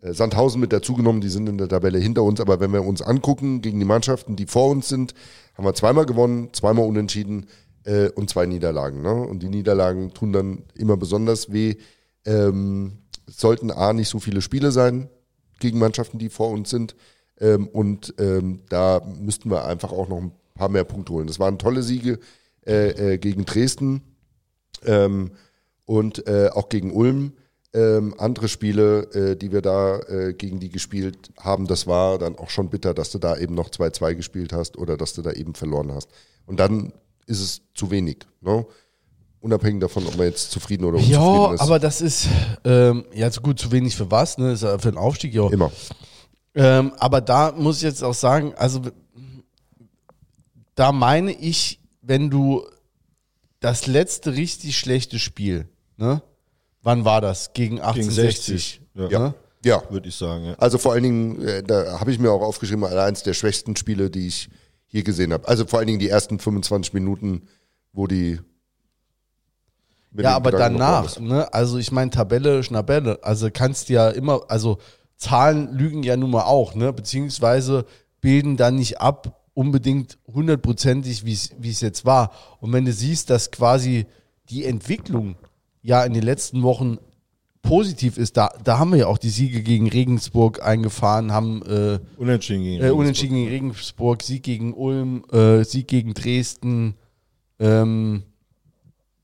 äh, 0.00 0.12
Sandhausen 0.12 0.60
mit 0.60 0.72
dazugenommen, 0.72 1.20
die 1.20 1.28
sind 1.28 1.48
in 1.48 1.58
der 1.58 1.68
Tabelle 1.68 1.98
hinter 1.98 2.22
uns, 2.22 2.40
aber 2.40 2.60
wenn 2.60 2.72
wir 2.72 2.84
uns 2.84 3.02
angucken 3.02 3.60
gegen 3.60 3.78
die 3.78 3.84
Mannschaften, 3.84 4.36
die 4.36 4.46
vor 4.46 4.70
uns 4.70 4.88
sind, 4.88 5.14
haben 5.54 5.64
wir 5.64 5.74
zweimal 5.74 6.06
gewonnen, 6.06 6.50
zweimal 6.52 6.86
unentschieden 6.86 7.46
äh, 7.86 8.10
und 8.10 8.28
zwei 8.28 8.46
Niederlagen. 8.46 9.00
Ne? 9.00 9.14
Und 9.14 9.42
die 9.42 9.48
Niederlagen 9.48 10.12
tun 10.12 10.32
dann 10.32 10.64
immer 10.74 10.96
besonders 10.96 11.52
weh. 11.52 11.76
Ähm, 12.24 12.98
es 13.26 13.38
sollten 13.38 13.70
A 13.70 13.92
nicht 13.92 14.08
so 14.08 14.18
viele 14.18 14.42
Spiele 14.42 14.72
sein 14.72 15.08
gegen 15.58 15.78
Mannschaften, 15.78 16.18
die 16.18 16.28
vor 16.28 16.50
uns 16.50 16.68
sind. 16.68 16.94
Ähm, 17.40 17.68
und 17.68 18.14
ähm, 18.18 18.62
da 18.68 19.00
müssten 19.20 19.50
wir 19.50 19.64
einfach 19.64 19.92
auch 19.92 20.08
noch 20.08 20.18
ein 20.18 20.32
paar 20.54 20.68
mehr 20.68 20.84
Punkte 20.84 21.12
holen. 21.12 21.26
Das 21.26 21.38
waren 21.38 21.58
tolle 21.58 21.82
Siege 21.82 22.18
äh, 22.66 23.14
äh, 23.14 23.18
gegen 23.18 23.44
Dresden 23.44 24.02
ähm, 24.84 25.32
und 25.84 26.26
äh, 26.26 26.50
auch 26.52 26.68
gegen 26.68 26.92
Ulm. 26.92 27.32
Ähm, 27.72 28.14
andere 28.16 28.48
Spiele, 28.48 29.02
äh, 29.12 29.36
die 29.36 29.52
wir 29.52 29.60
da 29.60 29.98
äh, 30.00 30.32
gegen 30.32 30.60
die 30.60 30.70
gespielt 30.70 31.30
haben, 31.38 31.66
das 31.66 31.86
war 31.86 32.18
dann 32.18 32.36
auch 32.36 32.48
schon 32.48 32.70
bitter, 32.70 32.94
dass 32.94 33.10
du 33.10 33.18
da 33.18 33.36
eben 33.36 33.54
noch 33.54 33.68
2-2 33.68 34.14
gespielt 34.14 34.52
hast 34.54 34.78
oder 34.78 34.96
dass 34.96 35.12
du 35.12 35.20
da 35.20 35.32
eben 35.32 35.54
verloren 35.54 35.92
hast. 35.92 36.08
Und 36.46 36.58
dann 36.58 36.92
ist 37.26 37.40
es 37.40 37.62
zu 37.74 37.90
wenig. 37.90 38.18
Ne? 38.40 38.64
Unabhängig 39.40 39.80
davon, 39.80 40.06
ob 40.06 40.16
man 40.16 40.26
jetzt 40.26 40.50
zufrieden 40.50 40.84
oder 40.84 40.96
unzufrieden 40.98 41.22
Ja, 41.22 41.54
ist. 41.54 41.60
aber 41.60 41.78
das 41.78 42.00
ist, 42.00 42.28
ähm, 42.64 43.04
ja, 43.14 43.30
so 43.30 43.40
gut, 43.40 43.58
zu 43.60 43.70
wenig 43.70 43.94
für 43.94 44.10
was, 44.10 44.38
ne? 44.38 44.52
Ist 44.52 44.62
ja 44.62 44.78
für 44.78 44.90
den 44.90 44.98
Aufstieg 44.98 45.34
ja 45.34 45.42
auch. 45.42 45.52
Immer. 45.52 45.70
Ähm, 46.54 46.92
aber 46.98 47.20
da 47.20 47.52
muss 47.52 47.76
ich 47.76 47.82
jetzt 47.82 48.02
auch 48.02 48.14
sagen, 48.14 48.54
also 48.56 48.80
da 50.74 50.92
meine 50.92 51.32
ich, 51.32 51.80
wenn 52.02 52.30
du 52.30 52.66
das 53.60 53.86
letzte 53.86 54.34
richtig 54.34 54.78
schlechte 54.78 55.18
Spiel, 55.18 55.68
ne? 55.96 56.22
Wann 56.82 57.04
war 57.04 57.20
das? 57.20 57.52
Gegen 57.52 57.80
1860. 57.80 58.80
Ja. 58.94 59.08
Ja. 59.08 59.18
Ne? 59.18 59.34
Ja. 59.64 59.82
Würde 59.90 60.08
ich 60.08 60.14
sagen, 60.14 60.44
ja. 60.44 60.54
Also 60.54 60.78
vor 60.78 60.92
allen 60.92 61.02
Dingen, 61.02 61.42
äh, 61.46 61.62
da 61.62 61.98
habe 61.98 62.12
ich 62.12 62.18
mir 62.18 62.30
auch 62.30 62.42
aufgeschrieben, 62.42 62.84
eins 62.84 63.22
der 63.24 63.34
schwächsten 63.34 63.74
Spiele, 63.74 64.08
die 64.10 64.28
ich 64.28 64.48
hier 64.86 65.02
gesehen 65.02 65.32
habe. 65.32 65.48
Also 65.48 65.66
vor 65.66 65.78
allen 65.78 65.86
Dingen 65.86 65.98
die 65.98 66.08
ersten 66.08 66.38
25 66.38 66.92
Minuten, 66.94 67.48
wo 67.92 68.06
die. 68.06 68.40
Ja, 70.18 70.36
aber 70.36 70.50
Gedanken 70.52 70.78
danach, 70.78 71.20
ne? 71.20 71.52
Also 71.52 71.76
ich 71.76 71.92
meine 71.92 72.10
Tabelle, 72.10 72.62
Schnabelle. 72.62 73.18
Also 73.22 73.50
kannst 73.52 73.90
ja 73.90 74.08
immer, 74.08 74.40
also 74.48 74.78
Zahlen 75.16 75.74
lügen 75.74 76.02
ja 76.02 76.16
nun 76.16 76.30
mal 76.30 76.44
auch, 76.44 76.74
ne? 76.74 76.92
Beziehungsweise 76.92 77.84
bilden 78.20 78.56
dann 78.56 78.76
nicht 78.76 79.00
ab 79.00 79.42
unbedingt 79.52 80.18
hundertprozentig, 80.26 81.24
wie 81.24 81.70
es 81.70 81.80
jetzt 81.80 82.04
war. 82.04 82.30
Und 82.60 82.72
wenn 82.72 82.84
du 82.84 82.92
siehst, 82.92 83.30
dass 83.30 83.50
quasi 83.50 84.06
die 84.50 84.64
Entwicklung 84.64 85.36
ja 85.82 86.04
in 86.04 86.12
den 86.12 86.22
letzten 86.22 86.62
Wochen 86.62 86.98
positiv 87.66 88.16
ist, 88.16 88.36
da, 88.36 88.50
da 88.62 88.78
haben 88.78 88.92
wir 88.92 88.98
ja 88.98 89.06
auch 89.06 89.18
die 89.18 89.30
Siege 89.30 89.62
gegen 89.62 89.88
Regensburg 89.88 90.62
eingefahren, 90.62 91.32
haben 91.32 91.62
äh, 91.62 91.98
Unentschieden 92.16 92.62
gegen 92.62 92.84
äh, 92.84 92.90
unentschieden 92.90 93.34
gegen 93.34 93.48
Regensburg, 93.48 94.22
Sieg 94.22 94.42
gegen 94.42 94.72
Ulm, 94.74 95.24
äh, 95.32 95.64
Sieg 95.64 95.88
gegen 95.88 96.14
Dresden. 96.14 96.94
Ähm, 97.58 98.22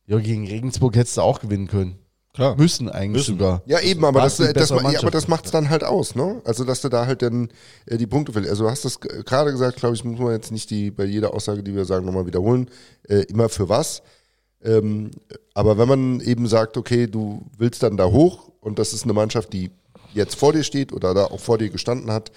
ja, 0.06 0.18
gegen 0.18 0.46
Regensburg 0.46 0.96
hättest 0.96 1.16
du 1.16 1.22
auch 1.22 1.40
gewinnen 1.40 1.68
können. 1.68 1.96
Klar. 2.34 2.56
Müssen 2.56 2.88
eigentlich 2.88 3.28
Müssen. 3.28 3.38
sogar. 3.38 3.62
Ja, 3.66 3.80
eben, 3.80 4.04
aber 4.04 4.20
War's 4.20 4.38
das, 4.38 4.52
das, 4.54 4.70
bessere 4.70 4.92
ja, 4.92 5.00
aber 5.00 5.10
das 5.10 5.28
macht's 5.28 5.50
dann 5.50 5.68
halt 5.68 5.84
aus, 5.84 6.14
ne? 6.14 6.40
Also, 6.44 6.64
dass 6.64 6.80
du 6.80 6.88
da 6.88 7.06
halt 7.06 7.20
dann 7.20 7.50
äh, 7.84 7.98
die 7.98 8.06
Punkte 8.06 8.32
verlierst. 8.32 8.52
Also, 8.52 8.64
du 8.64 8.70
hast 8.70 8.86
das 8.86 9.00
gerade 9.00 9.52
gesagt, 9.52 9.76
glaube 9.76 9.94
ich, 9.94 10.02
muss 10.02 10.18
man 10.18 10.32
jetzt 10.32 10.50
nicht 10.50 10.70
die 10.70 10.90
bei 10.90 11.04
jeder 11.04 11.34
Aussage, 11.34 11.62
die 11.62 11.74
wir 11.74 11.84
sagen, 11.84 12.06
nochmal 12.06 12.26
wiederholen. 12.26 12.70
Äh, 13.06 13.24
immer 13.28 13.50
für 13.50 13.68
was. 13.68 14.02
Ähm, 14.64 15.10
aber 15.54 15.78
wenn 15.78 15.88
man 15.88 16.20
eben 16.20 16.46
sagt, 16.46 16.76
okay, 16.76 17.06
du 17.06 17.42
willst 17.58 17.82
dann 17.82 17.96
da 17.96 18.06
hoch 18.06 18.50
und 18.60 18.78
das 18.78 18.92
ist 18.92 19.04
eine 19.04 19.12
Mannschaft, 19.12 19.52
die 19.52 19.70
jetzt 20.14 20.36
vor 20.36 20.52
dir 20.52 20.62
steht 20.62 20.92
oder 20.92 21.14
da 21.14 21.24
auch 21.24 21.40
vor 21.40 21.58
dir 21.58 21.70
gestanden 21.70 22.10
hat, 22.10 22.30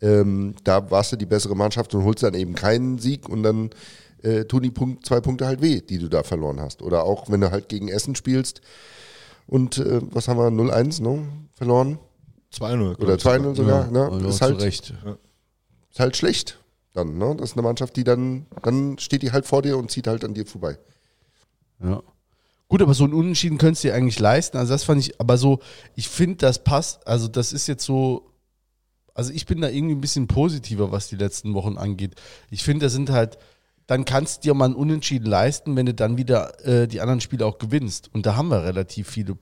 ähm, 0.00 0.54
da 0.64 0.90
warst 0.90 1.12
du 1.12 1.16
die 1.16 1.26
bessere 1.26 1.56
Mannschaft 1.56 1.94
und 1.94 2.04
holst 2.04 2.22
dann 2.22 2.34
eben 2.34 2.54
keinen 2.54 2.98
Sieg 2.98 3.28
und 3.28 3.42
dann 3.42 3.70
äh, 4.22 4.44
tun 4.44 4.62
die 4.62 4.70
Punkt, 4.70 5.06
zwei 5.06 5.20
Punkte 5.20 5.46
halt 5.46 5.62
weh, 5.62 5.80
die 5.80 5.98
du 5.98 6.08
da 6.08 6.22
verloren 6.22 6.60
hast. 6.60 6.82
Oder 6.82 7.04
auch 7.04 7.30
wenn 7.30 7.40
du 7.40 7.50
halt 7.50 7.68
gegen 7.68 7.88
Essen 7.88 8.14
spielst 8.14 8.60
und 9.46 9.78
äh, 9.78 10.00
was 10.10 10.28
haben 10.28 10.38
wir, 10.38 10.48
0-1 10.48 11.02
ne? 11.02 11.26
verloren 11.54 11.98
2-0. 12.52 12.96
glaub 12.96 13.00
oder 13.00 13.14
ich 13.14 13.22
2-0 13.22 13.56
sogar. 13.56 13.90
Ne? 13.90 14.08
Also 14.10 14.28
ist, 14.28 14.40
halt, 14.42 14.60
Recht. 14.60 14.94
ist 15.90 16.00
halt 16.00 16.16
schlecht 16.16 16.58
dann. 16.92 17.18
Ne? 17.18 17.34
Das 17.38 17.50
ist 17.50 17.56
eine 17.56 17.62
Mannschaft, 17.62 17.96
die 17.96 18.04
dann, 18.04 18.46
dann 18.62 18.98
steht 18.98 19.22
die 19.22 19.32
halt 19.32 19.46
vor 19.46 19.62
dir 19.62 19.78
und 19.78 19.90
zieht 19.90 20.06
halt 20.06 20.24
an 20.24 20.34
dir 20.34 20.46
vorbei. 20.46 20.78
Ja. 21.82 22.02
Gut, 22.68 22.80
aber 22.80 22.94
so 22.94 23.04
ein 23.04 23.12
Unentschieden 23.12 23.58
könntest 23.58 23.84
du 23.84 23.88
dir 23.88 23.94
eigentlich 23.94 24.18
leisten. 24.18 24.56
Also 24.56 24.72
das 24.72 24.84
fand 24.84 25.00
ich, 25.00 25.20
aber 25.20 25.36
so, 25.36 25.60
ich 25.94 26.08
finde, 26.08 26.36
das 26.36 26.64
passt. 26.64 27.06
Also 27.06 27.28
das 27.28 27.52
ist 27.52 27.66
jetzt 27.66 27.84
so, 27.84 28.32
also 29.14 29.30
ich 29.32 29.44
bin 29.44 29.60
da 29.60 29.68
irgendwie 29.68 29.94
ein 29.94 30.00
bisschen 30.00 30.26
positiver, 30.26 30.90
was 30.90 31.08
die 31.08 31.16
letzten 31.16 31.52
Wochen 31.54 31.76
angeht. 31.76 32.14
Ich 32.50 32.62
finde, 32.62 32.86
das 32.86 32.92
sind 32.94 33.10
halt, 33.10 33.36
dann 33.86 34.06
kannst 34.06 34.38
du 34.38 34.48
dir 34.48 34.54
mal 34.54 34.70
ein 34.70 34.74
Unentschieden 34.74 35.26
leisten, 35.26 35.76
wenn 35.76 35.86
du 35.86 35.92
dann 35.92 36.16
wieder 36.16 36.64
äh, 36.64 36.88
die 36.88 37.02
anderen 37.02 37.20
Spiele 37.20 37.44
auch 37.44 37.58
gewinnst. 37.58 38.08
Und 38.14 38.24
da 38.24 38.36
haben 38.36 38.48
wir 38.48 38.64
relativ 38.64 39.08
viele 39.08 39.36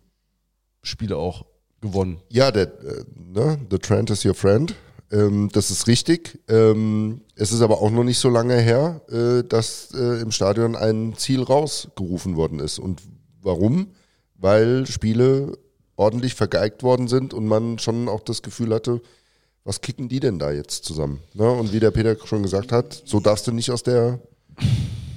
Spiele 0.82 1.16
auch 1.16 1.46
gewonnen. 1.80 2.20
Ja, 2.30 2.50
der, 2.50 2.64
äh, 2.80 3.04
ne? 3.16 3.58
The 3.70 3.78
Trend 3.78 4.10
is 4.10 4.24
your 4.24 4.34
friend. 4.34 4.74
Ähm, 5.12 5.48
das 5.52 5.70
ist 5.70 5.86
richtig. 5.86 6.38
Ähm, 6.48 7.22
es 7.34 7.52
ist 7.52 7.62
aber 7.62 7.80
auch 7.80 7.90
noch 7.90 8.04
nicht 8.04 8.18
so 8.18 8.28
lange 8.28 8.56
her, 8.58 9.00
äh, 9.10 9.42
dass 9.46 9.88
äh, 9.94 10.20
im 10.20 10.30
Stadion 10.30 10.76
ein 10.76 11.14
Ziel 11.16 11.42
rausgerufen 11.42 12.36
worden 12.36 12.60
ist. 12.60 12.78
Und 12.78 13.02
warum? 13.42 13.88
Weil 14.36 14.86
Spiele 14.86 15.58
ordentlich 15.96 16.34
vergeigt 16.34 16.82
worden 16.82 17.08
sind 17.08 17.34
und 17.34 17.46
man 17.46 17.78
schon 17.78 18.08
auch 18.08 18.20
das 18.20 18.42
Gefühl 18.42 18.72
hatte, 18.74 19.00
was 19.64 19.80
kicken 19.82 20.08
die 20.08 20.20
denn 20.20 20.38
da 20.38 20.50
jetzt 20.50 20.84
zusammen? 20.84 21.20
Ne? 21.34 21.50
Und 21.50 21.72
wie 21.72 21.80
der 21.80 21.90
Peter 21.90 22.16
schon 22.24 22.42
gesagt 22.42 22.72
hat, 22.72 23.02
so 23.04 23.20
darfst 23.20 23.46
du 23.46 23.52
nicht 23.52 23.70
aus 23.70 23.82
der, 23.82 24.18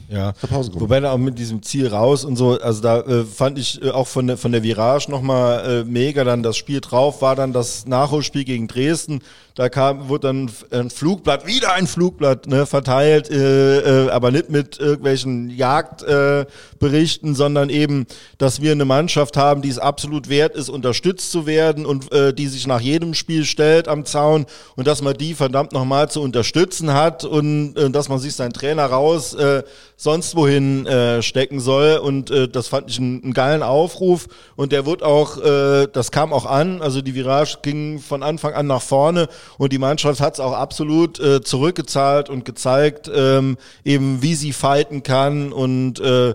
Ja. 0.09 0.33
der 0.33 0.47
Pause 0.47 0.69
kommen. 0.71 0.81
Wobei 0.81 0.99
da 0.99 1.13
auch 1.13 1.17
mit 1.17 1.39
diesem 1.39 1.63
Ziel 1.63 1.87
raus 1.87 2.25
und 2.25 2.35
so, 2.35 2.59
also 2.59 2.81
da 2.81 2.99
äh, 3.01 3.23
fand 3.23 3.57
ich 3.57 3.81
äh, 3.81 3.91
auch 3.91 4.07
von 4.07 4.27
der, 4.27 4.37
von 4.37 4.51
der 4.51 4.61
Virage 4.61 5.09
nochmal 5.09 5.65
äh, 5.65 5.83
mega 5.85 6.25
dann 6.25 6.43
das 6.43 6.57
Spiel 6.57 6.81
drauf, 6.81 7.21
war 7.21 7.37
dann 7.37 7.53
das 7.53 7.87
Nachholspiel 7.87 8.43
gegen 8.43 8.67
Dresden. 8.67 9.21
Da 9.55 9.69
kam, 9.69 10.09
wurde 10.09 10.29
dann 10.29 10.49
ein 10.71 10.89
Flugblatt, 10.89 11.45
wieder 11.45 11.73
ein 11.73 11.85
Flugblatt 11.85 12.47
ne, 12.47 12.65
verteilt, 12.65 13.29
äh, 13.29 14.05
äh, 14.05 14.09
aber 14.09 14.31
nicht 14.31 14.49
mit 14.49 14.79
irgendwelchen 14.79 15.51
Jagdberichten, 15.51 17.33
äh, 17.33 17.35
sondern 17.35 17.69
eben, 17.69 18.07
dass 18.39 18.61
wir 18.61 18.71
eine 18.71 18.85
Mannschaft 18.85 19.37
haben, 19.37 19.61
die 19.61 19.69
es 19.69 19.77
absolut 19.77 20.27
wert 20.27 20.55
ist, 20.55 20.69
unterstützt 20.69 21.31
zu 21.31 21.45
werden 21.45 21.85
und 21.85 22.11
äh, 22.11 22.33
die 22.33 22.47
sich 22.47 22.65
nach 22.65 22.81
jedem 22.81 23.13
Spiel 23.13 23.45
stellt 23.45 23.87
am 23.87 24.05
Zaun 24.05 24.47
und 24.75 24.87
dass 24.87 25.03
man 25.03 25.15
die 25.15 25.35
verdammt 25.35 25.71
nochmal 25.71 26.09
zu 26.09 26.23
unterstützen 26.23 26.91
hat 26.91 27.23
und 27.23 27.77
äh, 27.77 27.91
dass 27.91 28.09
man 28.09 28.17
sich 28.17 28.33
seinen 28.33 28.53
Trainer 28.53 28.87
raus 28.87 29.35
äh, 29.35 29.61
sonst 29.97 30.35
wohin 30.35 30.85
äh, 30.85 31.21
stecken 31.21 31.59
soll. 31.59 31.97
Und 31.97 32.31
äh, 32.31 32.47
das 32.47 32.67
fand 32.67 32.89
ich 32.89 32.99
einen, 32.99 33.23
einen 33.23 33.33
geilen 33.33 33.63
Aufruf. 33.63 34.27
Und 34.55 34.71
der 34.71 34.85
wird 34.85 35.03
auch, 35.03 35.37
äh, 35.37 35.87
das 35.91 36.11
kam 36.11 36.33
auch 36.33 36.45
an, 36.45 36.81
also 36.81 37.01
die 37.01 37.15
Virage 37.15 37.59
ging 37.61 37.99
von 37.99 38.23
Anfang 38.23 38.53
an 38.53 38.67
nach 38.67 38.81
vorne 38.81 39.27
und 39.57 39.73
die 39.73 39.77
Mannschaft 39.77 40.19
hat 40.19 40.35
es 40.35 40.39
auch 40.39 40.53
absolut 40.53 41.19
äh, 41.19 41.41
zurückgezahlt 41.41 42.29
und 42.29 42.45
gezeigt, 42.45 43.09
ähm, 43.13 43.57
eben 43.83 44.21
wie 44.21 44.35
sie 44.35 44.53
fighten 44.53 45.03
kann 45.03 45.51
und 45.51 45.99
äh, 45.99 46.33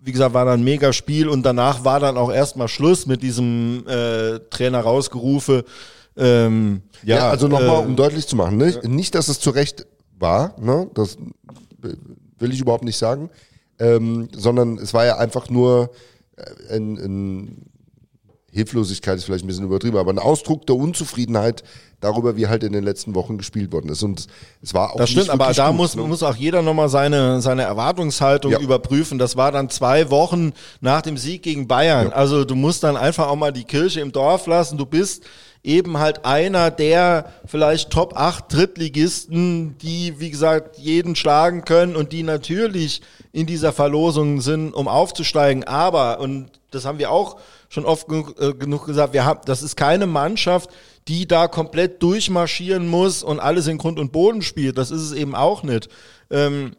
wie 0.00 0.12
gesagt, 0.12 0.34
war 0.34 0.44
dann 0.44 0.60
ein 0.60 0.64
mega 0.64 0.92
Spiel 0.92 1.28
und 1.28 1.42
danach 1.42 1.84
war 1.84 2.00
dann 2.00 2.16
auch 2.16 2.32
erstmal 2.32 2.68
Schluss 2.68 3.06
mit 3.06 3.22
diesem 3.22 3.86
äh, 3.86 4.40
Trainer 4.50 4.80
rausgerufe. 4.80 5.64
Ähm, 6.16 6.82
ja, 7.02 7.16
Ja, 7.16 7.30
also 7.30 7.48
nochmal, 7.48 7.82
äh, 7.82 7.86
um 7.86 7.96
deutlich 7.96 8.26
zu 8.26 8.36
machen, 8.36 8.58
ne? 8.58 8.78
nicht, 8.84 9.14
dass 9.14 9.28
es 9.28 9.40
zu 9.40 9.50
Recht 9.50 9.86
war, 10.18 10.54
ne? 10.58 10.90
das 10.94 11.16
will 12.38 12.52
ich 12.52 12.60
überhaupt 12.60 12.84
nicht 12.84 12.98
sagen, 12.98 13.30
ähm, 13.78 14.28
sondern 14.36 14.78
es 14.78 14.92
war 14.92 15.06
ja 15.06 15.16
einfach 15.16 15.48
nur 15.48 15.90
äh, 16.36 16.76
ein, 16.76 16.98
ein 16.98 17.70
Hilflosigkeit 18.52 19.16
ist 19.18 19.24
vielleicht 19.24 19.44
ein 19.44 19.46
bisschen 19.46 19.64
übertrieben, 19.64 19.96
aber 19.96 20.12
ein 20.12 20.18
Ausdruck 20.18 20.66
der 20.66 20.76
Unzufriedenheit 20.76 21.62
darüber, 22.00 22.36
wie 22.36 22.46
halt 22.48 22.64
in 22.64 22.72
den 22.72 22.82
letzten 22.82 23.14
Wochen 23.14 23.38
gespielt 23.38 23.72
worden 23.72 23.90
ist. 23.90 24.02
Und 24.02 24.26
es 24.62 24.72
war 24.74 24.92
auch 24.92 24.96
Das 24.96 25.10
stimmt, 25.10 25.30
aber 25.30 25.52
da 25.52 25.68
gut, 25.68 25.76
muss, 25.76 25.96
ne? 25.96 26.02
muss 26.02 26.22
auch 26.22 26.34
jeder 26.34 26.62
nochmal 26.62 26.88
seine, 26.88 27.40
seine 27.42 27.62
Erwartungshaltung 27.62 28.52
Ja. 28.52 28.58
überprüfen. 28.58 29.18
Das 29.18 29.36
war 29.36 29.52
dann 29.52 29.68
zwei 29.70 30.10
Wochen 30.10 30.52
nach 30.80 31.02
dem 31.02 31.16
Sieg 31.16 31.42
gegen 31.42 31.68
Bayern. 31.68 32.12
Also 32.12 32.44
du 32.44 32.54
musst 32.54 32.82
dann 32.82 32.96
einfach 32.96 33.28
auch 33.28 33.36
mal 33.36 33.52
die 33.52 33.64
Kirche 33.64 34.00
im 34.00 34.12
Dorf 34.12 34.46
lassen. 34.46 34.78
Du 34.78 34.86
bist 34.86 35.24
eben 35.62 35.98
halt 35.98 36.24
einer 36.24 36.70
der 36.70 37.26
vielleicht 37.44 37.90
Top 37.90 38.16
8 38.16 38.50
Drittligisten, 38.50 39.76
die, 39.78 40.18
wie 40.18 40.30
gesagt, 40.30 40.78
jeden 40.78 41.14
schlagen 41.16 41.64
können 41.64 41.96
und 41.96 42.12
die 42.12 42.22
natürlich 42.22 43.02
in 43.32 43.46
dieser 43.46 43.72
Verlosung 43.72 44.40
sind, 44.40 44.72
um 44.72 44.88
aufzusteigen. 44.88 45.64
Aber, 45.64 46.20
und 46.20 46.59
das 46.70 46.84
haben 46.84 46.98
wir 46.98 47.10
auch 47.10 47.36
schon 47.68 47.84
oft 47.84 48.08
genug, 48.08 48.40
äh, 48.40 48.54
genug 48.54 48.86
gesagt, 48.86 49.12
wir 49.12 49.24
haben, 49.24 49.40
das 49.44 49.62
ist 49.62 49.76
keine 49.76 50.06
Mannschaft, 50.06 50.70
die 51.08 51.26
da 51.26 51.48
komplett 51.48 52.02
durchmarschieren 52.02 52.86
muss 52.88 53.22
und 53.22 53.40
alles 53.40 53.66
in 53.66 53.78
Grund 53.78 53.98
und 53.98 54.12
Boden 54.12 54.42
spielt. 54.42 54.78
Das 54.78 54.90
ist 54.90 55.02
es 55.02 55.12
eben 55.12 55.34
auch 55.34 55.62
nicht. 55.62 55.88
Ähm, 56.30 56.76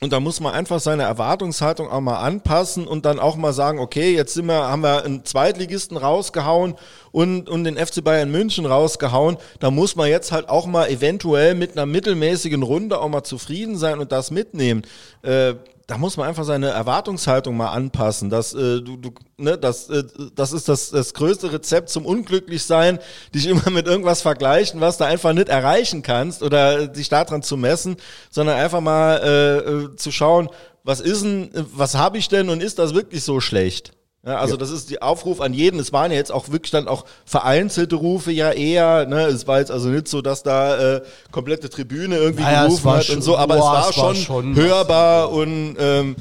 Und 0.00 0.12
da 0.12 0.18
muss 0.18 0.40
man 0.40 0.52
einfach 0.52 0.80
seine 0.80 1.04
Erwartungshaltung 1.04 1.88
auch 1.88 2.00
mal 2.00 2.18
anpassen 2.18 2.88
und 2.88 3.04
dann 3.04 3.20
auch 3.20 3.36
mal 3.36 3.52
sagen, 3.52 3.78
okay, 3.78 4.16
jetzt 4.16 4.34
sind 4.34 4.46
wir, 4.46 4.54
haben 4.68 4.82
wir 4.82 5.04
einen 5.04 5.24
Zweitligisten 5.24 5.96
rausgehauen 5.96 6.74
und, 7.12 7.48
und 7.48 7.62
den 7.62 7.76
FC 7.76 8.02
Bayern 8.02 8.32
München 8.32 8.66
rausgehauen. 8.66 9.36
Da 9.60 9.70
muss 9.70 9.94
man 9.94 10.08
jetzt 10.08 10.32
halt 10.32 10.48
auch 10.48 10.66
mal 10.66 10.88
eventuell 10.88 11.54
mit 11.54 11.76
einer 11.76 11.86
mittelmäßigen 11.86 12.64
Runde 12.64 12.98
auch 13.00 13.08
mal 13.08 13.22
zufrieden 13.22 13.76
sein 13.78 14.00
und 14.00 14.10
das 14.10 14.32
mitnehmen. 14.32 14.82
Äh, 15.22 15.54
da 15.92 15.98
muss 15.98 16.16
man 16.16 16.26
einfach 16.26 16.44
seine 16.44 16.68
Erwartungshaltung 16.68 17.54
mal 17.54 17.68
anpassen. 17.68 18.30
Das, 18.30 18.54
äh, 18.54 18.80
du, 18.80 18.96
du, 18.96 19.10
ne, 19.36 19.58
das, 19.58 19.90
äh, 19.90 20.04
das 20.34 20.54
ist 20.54 20.66
das, 20.66 20.88
das 20.88 21.12
größte 21.12 21.52
Rezept 21.52 21.90
zum 21.90 22.06
Unglücklichsein, 22.06 22.98
dich 23.34 23.46
immer 23.46 23.68
mit 23.68 23.86
irgendwas 23.86 24.22
vergleichen, 24.22 24.80
was 24.80 24.96
du 24.96 25.04
einfach 25.04 25.34
nicht 25.34 25.50
erreichen 25.50 26.00
kannst 26.00 26.42
oder 26.42 26.86
dich 26.86 27.10
daran 27.10 27.42
zu 27.42 27.58
messen, 27.58 27.96
sondern 28.30 28.56
einfach 28.56 28.80
mal 28.80 29.20
äh, 29.22 29.58
äh 29.58 29.96
zu 29.96 30.10
schauen, 30.10 30.48
was 30.82 31.00
ist 31.00 31.24
denn, 31.24 31.50
was 31.52 31.94
habe 31.94 32.16
ich 32.16 32.30
denn 32.30 32.48
und 32.48 32.62
ist 32.62 32.78
das 32.78 32.94
wirklich 32.94 33.22
so 33.22 33.40
schlecht? 33.40 33.92
Ja, 34.24 34.36
also 34.36 34.54
ja. 34.54 34.58
das 34.58 34.70
ist 34.70 34.88
die 34.88 35.02
Aufruf 35.02 35.40
an 35.40 35.52
jeden. 35.52 35.80
Es 35.80 35.92
waren 35.92 36.12
ja 36.12 36.16
jetzt 36.16 36.30
auch 36.30 36.50
wirklich 36.50 36.70
dann 36.70 36.86
auch 36.86 37.04
vereinzelte 37.24 37.96
Rufe 37.96 38.30
ja 38.30 38.52
eher. 38.52 39.04
Ne? 39.06 39.22
Es 39.22 39.48
war 39.48 39.58
jetzt 39.58 39.72
also 39.72 39.88
nicht 39.88 40.06
so, 40.06 40.22
dass 40.22 40.44
da 40.44 40.96
äh, 40.96 41.02
komplette 41.32 41.68
Tribüne 41.68 42.16
irgendwie 42.16 42.44
naja, 42.44 42.66
gerufen 42.66 42.90
hat 42.90 43.04
schon, 43.04 43.16
und 43.16 43.22
so, 43.22 43.36
aber 43.36 43.56
boah, 43.56 43.64
es 43.64 43.66
war, 43.66 43.90
es 43.90 43.96
war 43.96 44.14
schon, 44.14 44.16
schon, 44.16 44.56
hörbar 44.56 45.32
und 45.32 45.76
ähm, 45.78 46.16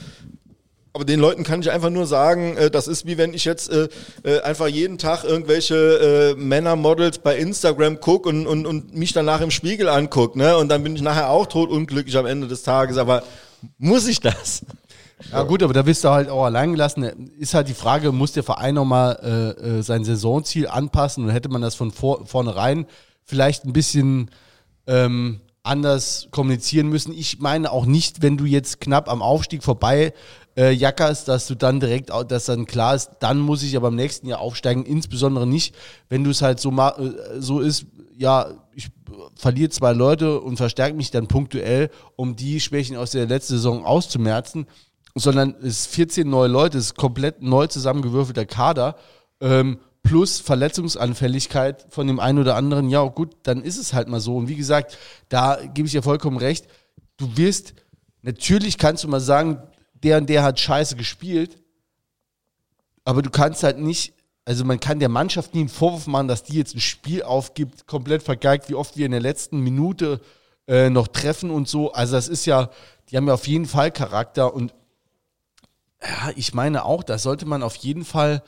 aber 0.93 1.05
den 1.05 1.19
Leuten 1.19 1.43
kann 1.43 1.61
ich 1.61 1.71
einfach 1.71 1.89
nur 1.89 2.05
sagen, 2.05 2.57
äh, 2.57 2.71
das 2.71 2.87
ist 2.87 3.05
wie 3.05 3.17
wenn 3.17 3.33
ich 3.33 3.45
jetzt 3.45 3.71
äh, 3.71 3.87
äh, 4.23 4.41
einfach 4.41 4.67
jeden 4.67 4.97
Tag 4.97 5.23
irgendwelche 5.23 5.75
äh, 5.75 6.35
Männermodels 6.35 7.19
bei 7.19 7.37
Instagram 7.37 7.99
gucke 7.99 8.29
und, 8.29 8.47
und, 8.47 8.65
und 8.65 8.95
mich 8.95 9.13
danach 9.13 9.41
im 9.41 9.51
Spiegel 9.51 9.87
angucke, 9.87 10.37
ne? 10.37 10.57
Und 10.57 10.69
dann 10.69 10.83
bin 10.83 10.95
ich 10.95 11.01
nachher 11.01 11.29
auch 11.29 11.45
tot 11.45 11.69
unglücklich 11.69 12.17
am 12.17 12.25
Ende 12.25 12.47
des 12.47 12.63
Tages. 12.63 12.97
Aber 12.97 13.23
muss 13.77 14.07
ich 14.07 14.19
das? 14.19 14.63
Ja, 15.31 15.43
gut, 15.43 15.64
aber 15.64 15.73
da 15.73 15.81
bist 15.81 16.03
du 16.03 16.10
halt 16.10 16.30
auch 16.30 16.45
allein 16.45 16.72
gelassen. 16.72 17.31
Ist 17.38 17.53
halt 17.53 17.68
die 17.68 17.73
Frage, 17.73 18.11
muss 18.11 18.31
der 18.31 18.43
Verein 18.43 18.76
nochmal 18.76 19.19
äh, 19.61 19.80
äh, 19.80 19.84
sein 19.84 20.03
Saisonziel 20.03 20.68
anpassen 20.68 21.23
und 21.23 21.30
hätte 21.30 21.49
man 21.49 21.61
das 21.61 21.76
von 21.76 21.91
vor, 21.91 22.26
vornherein 22.26 22.85
vielleicht 23.23 23.65
ein 23.65 23.73
bisschen 23.73 24.31
ähm, 24.88 25.41
anders 25.64 26.27
kommunizieren 26.31 26.88
müssen. 26.88 27.14
Ich 27.14 27.39
meine 27.39 27.72
auch 27.72 27.85
nicht, 27.85 28.22
wenn 28.22 28.38
du 28.38 28.45
jetzt 28.45 28.81
knapp 28.81 29.10
am 29.10 29.22
Aufstieg 29.22 29.64
vorbei 29.64 30.14
äh, 30.57 30.72
jackerst, 30.72 31.27
dass 31.27 31.48
du 31.48 31.56
dann 31.56 31.80
direkt, 31.80 32.10
dass 32.27 32.45
dann 32.45 32.65
klar 32.65 32.95
ist, 32.95 33.11
dann 33.19 33.39
muss 33.39 33.64
ich 33.64 33.77
aber 33.77 33.89
im 33.89 33.95
nächsten 33.95 34.27
Jahr 34.27 34.39
aufsteigen. 34.39 34.85
Insbesondere 34.85 35.45
nicht, 35.48 35.76
wenn 36.10 36.23
du 36.23 36.31
es 36.31 36.41
halt 36.41 36.60
so, 36.60 36.72
äh, 36.72 37.11
so 37.39 37.60
ist, 37.60 37.85
ja, 38.18 38.48
ich 38.73 38.89
verliere 39.35 39.69
zwei 39.69 39.93
Leute 39.93 40.39
und 40.39 40.57
verstärke 40.57 40.95
mich 40.95 41.11
dann 41.11 41.27
punktuell, 41.27 41.89
um 42.15 42.35
die 42.35 42.60
Schwächen 42.60 42.98
aus 42.98 43.11
der 43.11 43.27
letzten 43.27 43.56
Saison 43.56 43.85
auszumerzen 43.85 44.68
sondern 45.15 45.55
es 45.61 45.85
14 45.88 46.29
neue 46.29 46.47
Leute, 46.47 46.77
es 46.77 46.85
ist 46.85 46.95
komplett 46.95 47.41
neu 47.41 47.67
zusammengewürfelter 47.67 48.45
Kader, 48.45 48.95
ähm, 49.39 49.79
plus 50.03 50.39
Verletzungsanfälligkeit 50.39 51.85
von 51.89 52.07
dem 52.07 52.19
einen 52.19 52.39
oder 52.39 52.55
anderen, 52.55 52.89
ja 52.89 53.03
gut, 53.03 53.35
dann 53.43 53.61
ist 53.61 53.77
es 53.77 53.93
halt 53.93 54.07
mal 54.07 54.19
so. 54.19 54.35
Und 54.35 54.47
wie 54.47 54.55
gesagt, 54.55 54.97
da 55.29 55.59
gebe 55.73 55.85
ich 55.85 55.91
dir 55.91 56.03
vollkommen 56.03 56.38
recht, 56.38 56.67
du 57.17 57.38
wirst, 57.38 57.73
natürlich 58.21 58.77
kannst 58.77 59.03
du 59.03 59.07
mal 59.07 59.19
sagen, 59.19 59.61
der 59.93 60.17
und 60.17 60.29
der 60.29 60.43
hat 60.43 60.59
scheiße 60.59 60.95
gespielt, 60.95 61.57
aber 63.03 63.21
du 63.21 63.29
kannst 63.29 63.63
halt 63.63 63.79
nicht, 63.79 64.13
also 64.45 64.65
man 64.65 64.79
kann 64.79 64.99
der 64.99 65.09
Mannschaft 65.09 65.53
nie 65.53 65.61
einen 65.61 65.69
Vorwurf 65.69 66.07
machen, 66.07 66.27
dass 66.27 66.43
die 66.43 66.57
jetzt 66.57 66.75
ein 66.75 66.81
Spiel 66.81 67.23
aufgibt, 67.23 67.85
komplett 67.85 68.23
vergeigt, 68.23 68.69
wie 68.69 68.75
oft 68.75 68.97
wir 68.97 69.05
in 69.05 69.11
der 69.11 69.21
letzten 69.21 69.59
Minute 69.59 70.19
äh, 70.67 70.89
noch 70.89 71.07
treffen 71.07 71.51
und 71.51 71.67
so. 71.67 71.93
Also 71.93 72.13
das 72.13 72.27
ist 72.27 72.45
ja, 72.45 72.69
die 73.09 73.17
haben 73.17 73.27
ja 73.27 73.35
auf 73.35 73.47
jeden 73.47 73.65
Fall 73.65 73.91
Charakter 73.91 74.53
und 74.53 74.73
ja, 76.03 76.31
ich 76.35 76.53
meine 76.53 76.85
auch, 76.85 77.03
da 77.03 77.17
sollte 77.17 77.45
man 77.45 77.63
auf 77.63 77.75
jeden 77.75 78.05
Fall 78.05 78.43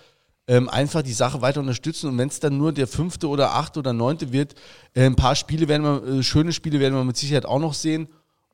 ähm, 0.47 0.69
einfach 0.69 1.03
die 1.03 1.13
Sache 1.13 1.41
weiter 1.41 1.59
unterstützen. 1.59 2.09
Und 2.09 2.17
wenn 2.17 2.27
es 2.27 2.39
dann 2.39 2.57
nur 2.57 2.73
der 2.73 2.87
fünfte 2.87 3.27
oder 3.29 3.53
achte 3.53 3.79
oder 3.79 3.93
neunte 3.93 4.31
wird, 4.31 4.55
äh, 4.93 5.05
ein 5.05 5.15
paar 5.15 5.35
Spiele 5.35 5.67
werden 5.67 5.83
wir, 5.83 6.19
äh, 6.19 6.23
schöne 6.23 6.51
Spiele 6.51 6.79
werden 6.79 6.95
wir 6.95 7.03
mit 7.03 7.17
Sicherheit 7.17 7.45
auch 7.45 7.59
noch 7.59 7.73
sehen. 7.73 8.09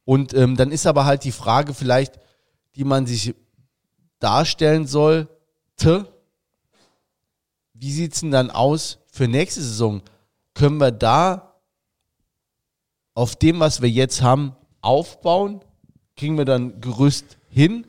Und 0.05 0.33
ähm, 0.33 0.55
dann 0.55 0.71
ist 0.71 0.85
aber 0.85 1.05
halt 1.05 1.23
die 1.23 1.31
Frage 1.31 1.73
vielleicht, 1.73 2.19
die 2.75 2.83
man 2.83 3.05
sich 3.05 3.35
darstellen 4.19 4.85
sollte, 4.85 5.27
wie 7.73 7.91
sieht 7.91 8.13
es 8.13 8.19
denn 8.19 8.31
dann 8.31 8.51
aus 8.51 8.99
für 9.11 9.27
nächste 9.27 9.61
Saison? 9.61 10.01
Können 10.53 10.77
wir 10.77 10.91
da 10.91 11.55
auf 13.13 13.35
dem, 13.35 13.59
was 13.59 13.81
wir 13.81 13.89
jetzt 13.89 14.21
haben, 14.21 14.55
aufbauen? 14.81 15.61
Kriegen 16.17 16.37
wir 16.37 16.45
dann 16.45 16.81
Gerüst 16.81 17.37
hin? 17.49 17.85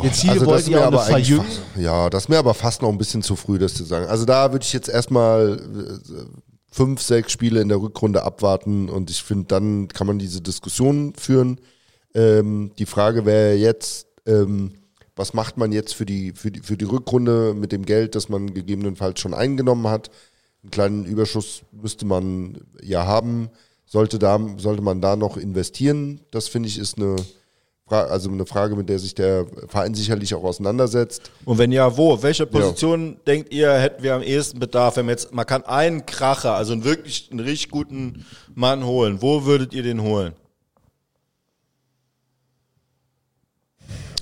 Jetzt 0.00 0.22
hier 0.22 0.32
also 0.32 0.46
wollt 0.46 0.66
ihr 0.68 0.82
aber 0.82 1.00
verjüngen? 1.00 1.46
Ja, 1.76 2.08
das 2.08 2.24
ist 2.24 2.28
mir 2.28 2.38
aber 2.38 2.54
fast 2.54 2.80
noch 2.80 2.88
ein 2.88 2.96
bisschen 2.96 3.22
zu 3.22 3.36
früh, 3.36 3.58
das 3.58 3.74
zu 3.74 3.84
sagen. 3.84 4.06
Also 4.06 4.24
da 4.24 4.52
würde 4.52 4.64
ich 4.64 4.72
jetzt 4.72 4.88
erstmal 4.88 5.58
äh, 5.58 6.24
fünf, 6.70 7.02
sechs 7.02 7.30
Spiele 7.30 7.60
in 7.60 7.68
der 7.68 7.80
Rückrunde 7.80 8.22
abwarten 8.22 8.88
und 8.88 9.10
ich 9.10 9.22
finde, 9.22 9.44
dann 9.48 9.88
kann 9.88 10.06
man 10.06 10.18
diese 10.18 10.40
Diskussion 10.40 11.12
führen. 11.14 11.60
Ähm, 12.14 12.72
die 12.78 12.86
Frage 12.86 13.26
wäre 13.26 13.54
jetzt, 13.54 14.06
ähm, 14.26 14.72
was 15.14 15.34
macht 15.34 15.58
man 15.58 15.72
jetzt 15.72 15.94
für 15.94 16.06
die, 16.06 16.32
für, 16.32 16.50
die, 16.50 16.60
für 16.60 16.78
die 16.78 16.86
Rückrunde 16.86 17.52
mit 17.54 17.70
dem 17.70 17.84
Geld, 17.84 18.14
das 18.14 18.30
man 18.30 18.54
gegebenenfalls 18.54 19.20
schon 19.20 19.34
eingenommen 19.34 19.88
hat? 19.88 20.10
Einen 20.62 20.70
kleinen 20.70 21.04
Überschuss 21.04 21.62
müsste 21.70 22.06
man 22.06 22.62
ja 22.82 23.06
haben. 23.06 23.50
Sollte, 23.84 24.18
da, 24.18 24.40
sollte 24.56 24.80
man 24.80 25.02
da 25.02 25.16
noch 25.16 25.36
investieren? 25.36 26.22
Das 26.30 26.48
finde 26.48 26.70
ich 26.70 26.78
ist 26.78 26.96
eine 26.96 27.16
also 27.92 28.30
eine 28.30 28.46
Frage, 28.46 28.76
mit 28.76 28.88
der 28.88 28.98
sich 28.98 29.14
der 29.14 29.46
Verein 29.68 29.94
sicherlich 29.94 30.34
auch 30.34 30.44
auseinandersetzt. 30.44 31.30
Und 31.44 31.58
wenn 31.58 31.72
ja, 31.72 31.96
wo? 31.96 32.22
Welche 32.22 32.46
Position 32.46 33.10
ja. 33.10 33.16
denkt 33.26 33.52
ihr, 33.52 33.72
hätten 33.72 34.02
wir 34.02 34.14
am 34.14 34.22
ehesten 34.22 34.58
Bedarf? 34.58 34.96
Wenn 34.96 35.06
man 35.06 35.14
jetzt, 35.14 35.32
man 35.32 35.46
kann 35.46 35.64
einen 35.64 36.06
Kracher, 36.06 36.54
also 36.54 36.72
einen 36.72 36.84
wirklich, 36.84 37.28
einen 37.30 37.40
richtig 37.40 37.70
guten 37.70 38.24
Mann 38.54 38.84
holen. 38.84 39.22
Wo 39.22 39.44
würdet 39.44 39.74
ihr 39.74 39.82
den 39.82 40.02
holen? 40.02 40.32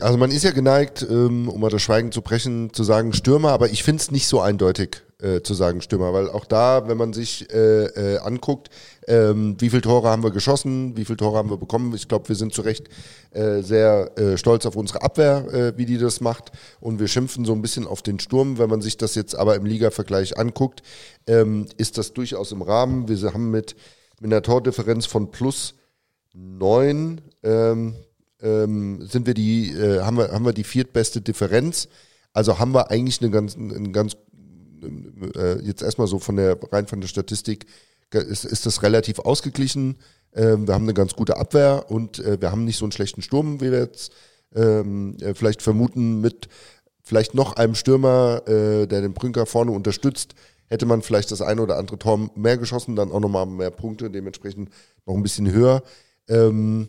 Also 0.01 0.17
man 0.17 0.31
ist 0.31 0.45
ja 0.45 0.51
geneigt, 0.51 1.07
ähm, 1.09 1.49
um 1.49 1.61
mal 1.61 1.71
das 1.71 1.83
Schweigen 1.83 2.11
zu 2.11 2.23
brechen, 2.23 2.73
zu 2.73 2.85
sagen 2.85 3.13
Stürmer, 3.13 3.51
aber 3.51 3.71
ich 3.71 3.83
finde 3.83 4.01
es 4.01 4.11
nicht 4.11 4.27
so 4.27 4.41
eindeutig 4.41 5.03
äh, 5.23 5.43
zu 5.43 5.55
sagen 5.55 5.81
Stürmer, 5.81 6.13
weil 6.13 6.29
auch 6.31 6.45
da, 6.45 6.89
wenn 6.89 6.97
man 6.97 7.13
sich 7.13 7.53
äh, 7.53 7.85
äh, 7.87 8.19
anguckt, 8.19 8.71
ähm, 9.07 9.57
wie 9.59 9.71
viele 9.71 9.83
Tore 9.83 10.09
haben 10.09 10.23
wir 10.23 10.31
geschossen, 10.31 10.97
wie 10.97 11.05
viele 11.05 11.17
Tore 11.17 11.37
haben 11.39 11.51
wir 11.51 11.57
bekommen, 11.57 11.95
ich 11.95 12.09
glaube, 12.09 12.29
wir 12.29 12.37
sind 12.37 12.55
zu 12.55 12.63
Recht 12.63 12.89
äh, 13.33 13.63
sehr 13.63 14.17
äh, 14.19 14.37
stolz 14.37 14.67
auf 14.67 14.77
unsere 14.77 15.03
Abwehr, 15.03 15.47
äh, 15.53 15.79
wie 15.79 15.87
die 15.87 15.99
das 15.99 16.21
macht 16.21 16.53
und 16.81 17.01
wir 17.01 17.09
schimpfen 17.09 17.45
so 17.45 17.53
ein 17.53 17.63
bisschen 17.63 17.87
auf 17.87 18.03
den 18.03 18.21
Sturm. 18.21 18.59
Wenn 18.59 18.71
man 18.71 18.81
sich 18.81 18.97
das 18.97 19.15
jetzt 19.15 19.35
aber 19.35 19.57
im 19.57 19.65
Liga-Vergleich 19.65 20.39
anguckt, 20.39 20.83
ähm, 21.27 21.67
ist 21.77 21.99
das 21.99 22.13
durchaus 22.13 22.53
im 22.53 22.63
Rahmen. 22.63 23.09
Wir 23.09 23.33
haben 23.33 23.51
mit, 23.51 23.77
mit 24.21 24.33
einer 24.33 24.43
Tordifferenz 24.43 25.07
von 25.07 25.31
plus 25.31 25.75
neun 26.33 27.21
ähm, 27.43 27.95
ähm, 28.43 29.07
sind 29.07 29.27
wir 29.27 29.35
die, 29.35 29.75
haben, 30.01 30.17
wir, 30.17 30.33
haben 30.33 30.45
wir 30.45 30.53
die 30.53 30.65
viertbeste 30.65 31.21
Differenz. 31.21 31.89
Also 32.33 32.59
haben 32.59 32.73
wir 32.73 32.91
eigentlich 32.91 33.21
eine 33.21 33.31
ganz, 33.31 33.57
eine 33.57 33.91
ganz 33.91 34.17
äh, 35.37 35.63
jetzt 35.63 35.83
erstmal 35.83 36.07
so 36.07 36.19
von 36.19 36.37
der 36.37 36.59
rein 36.73 36.87
von 36.87 37.01
der 37.01 37.09
Statistik 37.09 37.67
ist, 38.13 38.45
ist 38.45 38.67
das 38.67 38.83
relativ 38.83 39.19
ausgeglichen. 39.21 39.97
Ähm, 40.35 40.67
wir 40.67 40.75
haben 40.75 40.85
eine 40.85 40.95
ganz 40.95 41.15
gute 41.15 41.37
Abwehr 41.37 41.87
und 41.89 42.19
äh, 42.21 42.41
wir 42.41 42.51
haben 42.51 42.65
nicht 42.65 42.79
so 42.79 42.85
einen 42.85 42.93
schlechten 42.93 43.23
Sturm, 43.23 43.61
wie 43.61 43.71
wir 43.71 43.81
jetzt 43.81 44.13
ähm, 44.55 45.17
äh, 45.21 45.35
vielleicht 45.35 45.63
vermuten, 45.63 46.21
mit 46.21 46.49
vielleicht 47.03 47.35
noch 47.35 47.55
einem 47.57 47.75
Stürmer, 47.75 48.43
äh, 48.47 48.87
der 48.87 49.01
den 49.01 49.15
Brünker 49.15 49.47
vorne 49.47 49.73
unterstützt, 49.73 50.35
hätte 50.67 50.87
man 50.87 51.03
vielleicht 51.03 51.33
das 51.33 51.43
eine 51.43 51.63
oder 51.63 51.77
andere 51.77 51.99
Tor 51.99 52.31
mehr 52.37 52.57
geschossen, 52.57 52.97
dann 52.97 53.11
auch 53.11 53.21
nochmal 53.21 53.47
mehr 53.47 53.71
Punkte, 53.71 54.11
dementsprechend 54.11 54.71
noch 55.07 55.15
ein 55.15 55.23
bisschen 55.23 55.51
höher. 55.51 55.83
Ähm, 56.29 56.89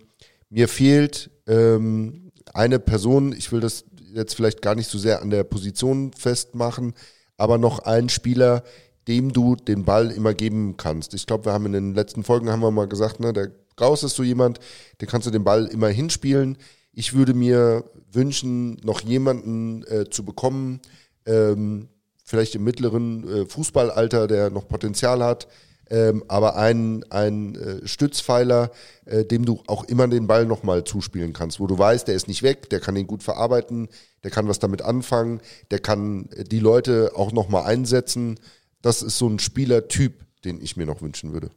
mir 0.50 0.68
fehlt 0.68 1.32
ähm, 1.48 2.32
eine 2.54 2.80
Person, 2.80 3.34
ich 3.34 3.52
will 3.52 3.60
das 3.60 3.86
jetzt 4.14 4.36
vielleicht 4.36 4.62
gar 4.62 4.76
nicht 4.76 4.90
so 4.90 4.98
sehr 4.98 5.22
an 5.22 5.30
der 5.30 5.44
Position 5.44 6.12
festmachen, 6.14 6.94
aber 7.42 7.58
noch 7.58 7.80
ein 7.80 8.08
Spieler, 8.08 8.64
dem 9.08 9.34
du 9.34 9.56
den 9.56 9.84
Ball 9.84 10.12
immer 10.12 10.36
geben 10.36 10.78
kannst. 10.78 11.16
Ich 11.16 11.26
glaube, 11.26 11.46
wir 11.46 11.54
haben 11.54 11.66
in 11.66 11.74
den 11.74 11.96
letzten 11.96 12.24
Folgen 12.24 12.52
haben 12.52 12.62
wir 12.62 12.70
mal 12.70 12.88
gesagt, 12.88 13.20
ne, 13.20 13.34
der 13.34 13.52
Graus 13.76 14.04
ist 14.04 14.16
so 14.16 14.22
jemand, 14.22 14.60
der 15.00 15.08
kannst 15.08 15.26
du 15.26 15.32
den 15.32 15.44
Ball 15.44 15.66
immer 15.66 15.88
hinspielen. 15.88 16.58
Ich 16.94 17.16
würde 17.16 17.34
mir 17.34 17.84
wünschen, 18.12 18.76
noch 18.84 19.02
jemanden 19.02 19.84
äh, 19.88 20.08
zu 20.08 20.24
bekommen, 20.24 20.82
ähm, 21.26 21.90
vielleicht 22.24 22.54
im 22.54 22.64
mittleren 22.64 23.28
äh, 23.28 23.46
Fußballalter, 23.48 24.28
der 24.28 24.52
noch 24.52 24.68
Potenzial 24.68 25.24
hat, 25.24 25.48
ähm, 25.92 26.24
aber 26.30 26.56
ein, 26.56 27.04
ein 27.10 27.56
äh, 27.56 27.86
Stützpfeiler, 27.86 28.72
äh, 29.06 29.26
dem 29.26 29.44
du 29.44 29.62
auch 29.68 29.84
immer 29.84 30.08
den 30.08 30.26
Ball 30.26 30.46
nochmal 30.46 30.86
zuspielen 30.86 31.34
kannst, 31.34 31.60
wo 31.60 31.68
du 31.68 31.78
weißt, 31.78 32.08
der 32.08 32.16
ist 32.16 32.30
nicht 32.30 32.44
weg, 32.44 32.70
der 32.70 32.80
kann 32.80 32.96
ihn 32.96 33.08
gut 33.08 33.24
verarbeiten, 33.24 33.90
der 34.24 34.32
kann 34.32 34.48
was 34.48 34.60
damit 34.60 34.82
anfangen, 34.82 35.42
der 35.70 35.80
kann 35.80 36.30
äh, 36.30 36.46
die 36.46 36.60
Leute 36.60 37.12
auch 37.16 37.34
nochmal 37.34 37.66
einsetzen. 37.66 38.40
Das 38.82 39.02
ist 39.02 39.18
so 39.18 39.28
ein 39.28 39.38
Spielertyp, 39.38 40.26
den 40.46 40.62
ich 40.62 40.78
mir 40.78 40.86
noch 40.86 41.02
wünschen 41.02 41.34
würde. 41.34 41.52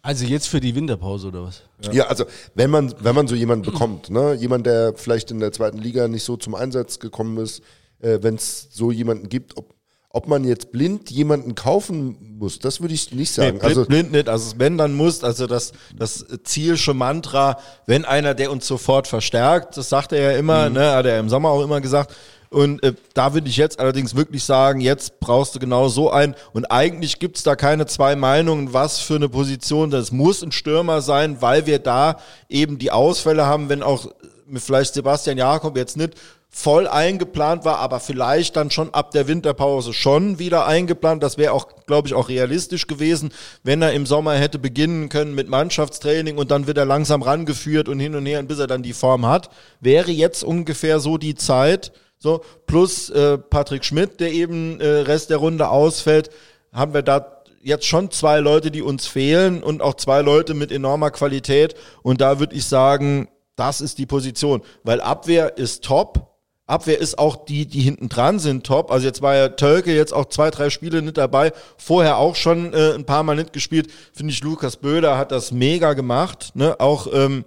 Also 0.00 0.26
jetzt 0.26 0.48
für 0.48 0.60
die 0.60 0.74
Winterpause 0.76 1.28
oder 1.28 1.42
was? 1.42 1.62
Ja. 1.90 2.06
also 2.06 2.24
wenn 2.54 2.70
man, 2.70 2.94
wenn 3.00 3.14
man 3.14 3.26
so 3.26 3.34
jemanden 3.34 3.64
bekommt, 3.64 4.10
ne, 4.10 4.34
jemand, 4.34 4.66
der 4.66 4.94
vielleicht 4.94 5.30
in 5.30 5.40
der 5.40 5.50
zweiten 5.50 5.78
Liga 5.78 6.06
nicht 6.06 6.24
so 6.24 6.36
zum 6.36 6.54
Einsatz 6.54 7.00
gekommen 7.00 7.38
ist, 7.38 7.62
äh, 8.00 8.18
wenn 8.20 8.34
es 8.36 8.68
so 8.70 8.92
jemanden 8.92 9.28
gibt, 9.28 9.56
ob, 9.56 9.73
ob 10.14 10.28
man 10.28 10.44
jetzt 10.44 10.70
blind 10.70 11.10
jemanden 11.10 11.56
kaufen 11.56 12.16
muss, 12.38 12.60
das 12.60 12.80
würde 12.80 12.94
ich 12.94 13.10
nicht 13.12 13.32
sagen. 13.32 13.54
Nee, 13.54 13.58
blind, 13.58 13.64
also 13.64 13.84
blind 13.84 14.12
nicht. 14.12 14.28
Also 14.28 14.54
wenn 14.58 14.78
dann 14.78 14.94
muss, 14.94 15.24
also 15.24 15.48
das, 15.48 15.72
das 15.94 16.24
Zielsche 16.44 16.94
Mantra, 16.94 17.58
wenn 17.86 18.04
einer, 18.04 18.34
der 18.34 18.52
uns 18.52 18.66
sofort 18.66 19.08
verstärkt, 19.08 19.76
das 19.76 19.88
sagt 19.88 20.12
er 20.12 20.32
ja 20.32 20.38
immer, 20.38 20.68
Mhm. 20.68 20.74
ne, 20.76 20.92
hat 20.92 21.06
er 21.06 21.18
im 21.18 21.28
Sommer 21.28 21.50
auch 21.50 21.62
immer 21.62 21.80
gesagt. 21.80 22.14
Und 22.50 22.80
äh, 22.84 22.92
da 23.14 23.34
würde 23.34 23.48
ich 23.48 23.56
jetzt 23.56 23.80
allerdings 23.80 24.14
wirklich 24.14 24.44
sagen, 24.44 24.80
jetzt 24.80 25.18
brauchst 25.18 25.56
du 25.56 25.58
genau 25.58 25.88
so 25.88 26.12
einen. 26.12 26.36
Und 26.52 26.66
eigentlich 26.66 27.18
gibt's 27.18 27.42
da 27.42 27.56
keine 27.56 27.86
zwei 27.86 28.14
Meinungen, 28.14 28.72
was 28.72 29.00
für 29.00 29.16
eine 29.16 29.28
Position. 29.28 29.90
Das 29.90 30.12
muss 30.12 30.42
ein 30.44 30.52
Stürmer 30.52 31.00
sein, 31.02 31.42
weil 31.42 31.66
wir 31.66 31.80
da 31.80 32.18
eben 32.48 32.78
die 32.78 32.92
Ausfälle 32.92 33.46
haben, 33.46 33.68
wenn 33.68 33.82
auch 33.82 34.06
vielleicht 34.54 34.94
Sebastian 34.94 35.38
Jakob 35.38 35.76
jetzt 35.76 35.96
nicht 35.96 36.14
voll 36.56 36.86
eingeplant 36.86 37.64
war, 37.64 37.78
aber 37.78 37.98
vielleicht 37.98 38.54
dann 38.54 38.70
schon 38.70 38.94
ab 38.94 39.10
der 39.10 39.26
Winterpause 39.26 39.92
schon 39.92 40.38
wieder 40.38 40.66
eingeplant. 40.66 41.20
Das 41.20 41.36
wäre 41.36 41.52
auch, 41.52 41.66
glaube 41.84 42.06
ich, 42.06 42.14
auch 42.14 42.28
realistisch 42.28 42.86
gewesen, 42.86 43.32
wenn 43.64 43.82
er 43.82 43.92
im 43.92 44.06
Sommer 44.06 44.34
hätte 44.34 44.60
beginnen 44.60 45.08
können 45.08 45.34
mit 45.34 45.48
Mannschaftstraining 45.48 46.38
und 46.38 46.52
dann 46.52 46.68
wird 46.68 46.78
er 46.78 46.84
langsam 46.84 47.22
rangeführt 47.22 47.88
und 47.88 47.98
hin 47.98 48.14
und 48.14 48.24
her, 48.24 48.40
bis 48.44 48.60
er 48.60 48.68
dann 48.68 48.84
die 48.84 48.92
Form 48.92 49.26
hat. 49.26 49.50
Wäre 49.80 50.12
jetzt 50.12 50.44
ungefähr 50.44 51.00
so 51.00 51.18
die 51.18 51.34
Zeit. 51.34 51.92
So, 52.18 52.42
plus 52.66 53.10
äh, 53.10 53.36
Patrick 53.36 53.84
Schmidt, 53.84 54.20
der 54.20 54.30
eben 54.32 54.80
äh, 54.80 54.86
Rest 54.86 55.30
der 55.30 55.38
Runde 55.38 55.68
ausfällt, 55.68 56.30
haben 56.72 56.94
wir 56.94 57.02
da 57.02 57.42
jetzt 57.62 57.86
schon 57.86 58.12
zwei 58.12 58.38
Leute, 58.38 58.70
die 58.70 58.82
uns 58.82 59.08
fehlen 59.08 59.60
und 59.60 59.82
auch 59.82 59.94
zwei 59.94 60.22
Leute 60.22 60.54
mit 60.54 60.70
enormer 60.70 61.10
Qualität. 61.10 61.74
Und 62.02 62.20
da 62.20 62.38
würde 62.38 62.54
ich 62.54 62.66
sagen, 62.66 63.28
das 63.56 63.80
ist 63.80 63.98
die 63.98 64.06
Position. 64.06 64.62
Weil 64.84 65.00
Abwehr 65.00 65.58
ist 65.58 65.82
top. 65.82 66.33
Abwehr 66.66 66.98
ist 66.98 67.18
auch 67.18 67.44
die, 67.44 67.66
die 67.66 67.80
hinten 67.80 68.08
dran 68.08 68.38
sind, 68.38 68.64
top. 68.64 68.90
Also 68.90 69.06
jetzt 69.06 69.20
war 69.20 69.36
ja 69.36 69.48
Tölke 69.50 69.94
jetzt 69.94 70.14
auch 70.14 70.26
zwei, 70.26 70.50
drei 70.50 70.70
Spiele 70.70 71.02
nicht 71.02 71.18
dabei. 71.18 71.52
Vorher 71.76 72.16
auch 72.16 72.36
schon 72.36 72.72
äh, 72.72 72.94
ein 72.94 73.04
paar 73.04 73.22
Mal 73.22 73.36
nicht 73.36 73.52
gespielt. 73.52 73.90
Finde 74.14 74.32
ich, 74.32 74.42
Lukas 74.42 74.76
Böder 74.76 75.18
hat 75.18 75.30
das 75.30 75.52
mega 75.52 75.92
gemacht. 75.92 76.52
Ne? 76.54 76.80
Auch 76.80 77.06
ähm, 77.12 77.44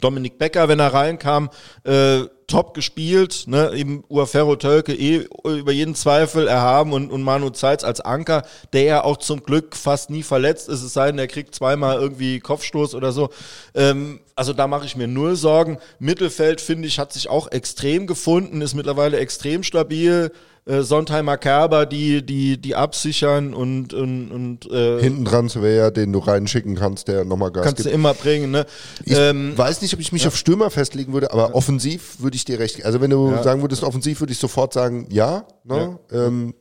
Dominik 0.00 0.38
Becker, 0.38 0.68
wenn 0.68 0.80
er 0.80 0.92
reinkam, 0.92 1.50
äh, 1.84 2.22
top 2.50 2.74
gespielt, 2.74 3.44
ne, 3.46 3.72
eben 3.74 4.04
Uaferro 4.08 4.56
Tölke 4.56 4.92
eh 4.92 5.26
über 5.44 5.72
jeden 5.72 5.94
Zweifel 5.94 6.48
erhaben 6.48 6.92
und, 6.92 7.10
und 7.10 7.22
Manu 7.22 7.50
Zeitz 7.50 7.84
als 7.84 8.00
Anker, 8.00 8.42
der 8.72 8.82
ja 8.82 9.04
auch 9.04 9.16
zum 9.16 9.42
Glück 9.42 9.76
fast 9.76 10.10
nie 10.10 10.22
verletzt 10.22 10.68
ist, 10.68 10.82
es 10.82 10.92
sei 10.92 11.06
denn, 11.06 11.18
er 11.18 11.28
kriegt 11.28 11.54
zweimal 11.54 11.98
irgendwie 11.98 12.40
Kopfstoß 12.40 12.94
oder 12.94 13.12
so. 13.12 13.30
Ähm, 13.74 14.20
also 14.34 14.52
da 14.52 14.66
mache 14.66 14.86
ich 14.86 14.96
mir 14.96 15.06
null 15.06 15.36
Sorgen. 15.36 15.78
Mittelfeld, 15.98 16.60
finde 16.60 16.88
ich, 16.88 16.98
hat 16.98 17.12
sich 17.12 17.28
auch 17.28 17.50
extrem 17.52 18.06
gefunden, 18.06 18.60
ist 18.62 18.74
mittlerweile 18.74 19.18
extrem 19.18 19.62
stabil. 19.62 20.32
Äh, 20.70 20.82
Sontheimer 20.82 21.36
Kerber, 21.36 21.84
die, 21.86 22.24
die, 22.24 22.60
die 22.60 22.76
absichern 22.76 23.54
und, 23.54 23.92
und, 23.92 24.30
und 24.30 24.70
äh, 24.70 25.00
hinten 25.00 25.24
dran 25.24 25.48
Svea, 25.48 25.90
den 25.90 26.12
du 26.12 26.20
reinschicken 26.20 26.76
kannst, 26.76 27.08
der 27.08 27.24
nochmal 27.24 27.50
Gas 27.50 27.64
kannst 27.64 27.80
du 27.80 27.82
gibt. 27.84 27.94
immer 27.94 28.14
bringen. 28.14 28.50
Ne? 28.52 28.66
Ich 29.04 29.16
ähm, 29.18 29.56
weiß 29.58 29.82
nicht, 29.82 29.92
ob 29.94 30.00
ich 30.00 30.12
mich 30.12 30.26
auf 30.28 30.36
Stürmer 30.36 30.70
festlegen 30.70 31.12
würde, 31.12 31.32
aber 31.32 31.54
offensiv 31.54 32.20
würde 32.20 32.36
ich 32.36 32.44
dir 32.44 32.58
recht. 32.60 32.84
Also 32.84 33.00
wenn 33.00 33.10
du 33.10 33.30
Ja. 33.32 33.42
sagen 33.42 33.62
würdest, 33.62 33.82
offensiv 33.82 34.20
würde 34.20 34.32
ich 34.32 34.38
sofort 34.38 34.72
sagen, 34.72 35.06
ja. 35.10 35.44
Ne? 35.64 35.98
Ähm, 36.12 36.54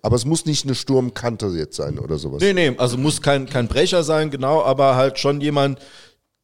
aber 0.00 0.16
es 0.16 0.24
muss 0.24 0.46
nicht 0.46 0.64
eine 0.64 0.74
Sturmkante 0.74 1.46
jetzt 1.48 1.76
sein 1.76 1.98
oder 1.98 2.16
sowas. 2.18 2.40
Nee, 2.40 2.52
nee, 2.54 2.72
also 2.78 2.96
muss 2.96 3.20
kein, 3.20 3.46
kein 3.50 3.68
Brecher 3.68 4.02
sein, 4.04 4.30
genau, 4.30 4.62
aber 4.62 4.96
halt 4.96 5.18
schon 5.18 5.40
jemand, 5.40 5.80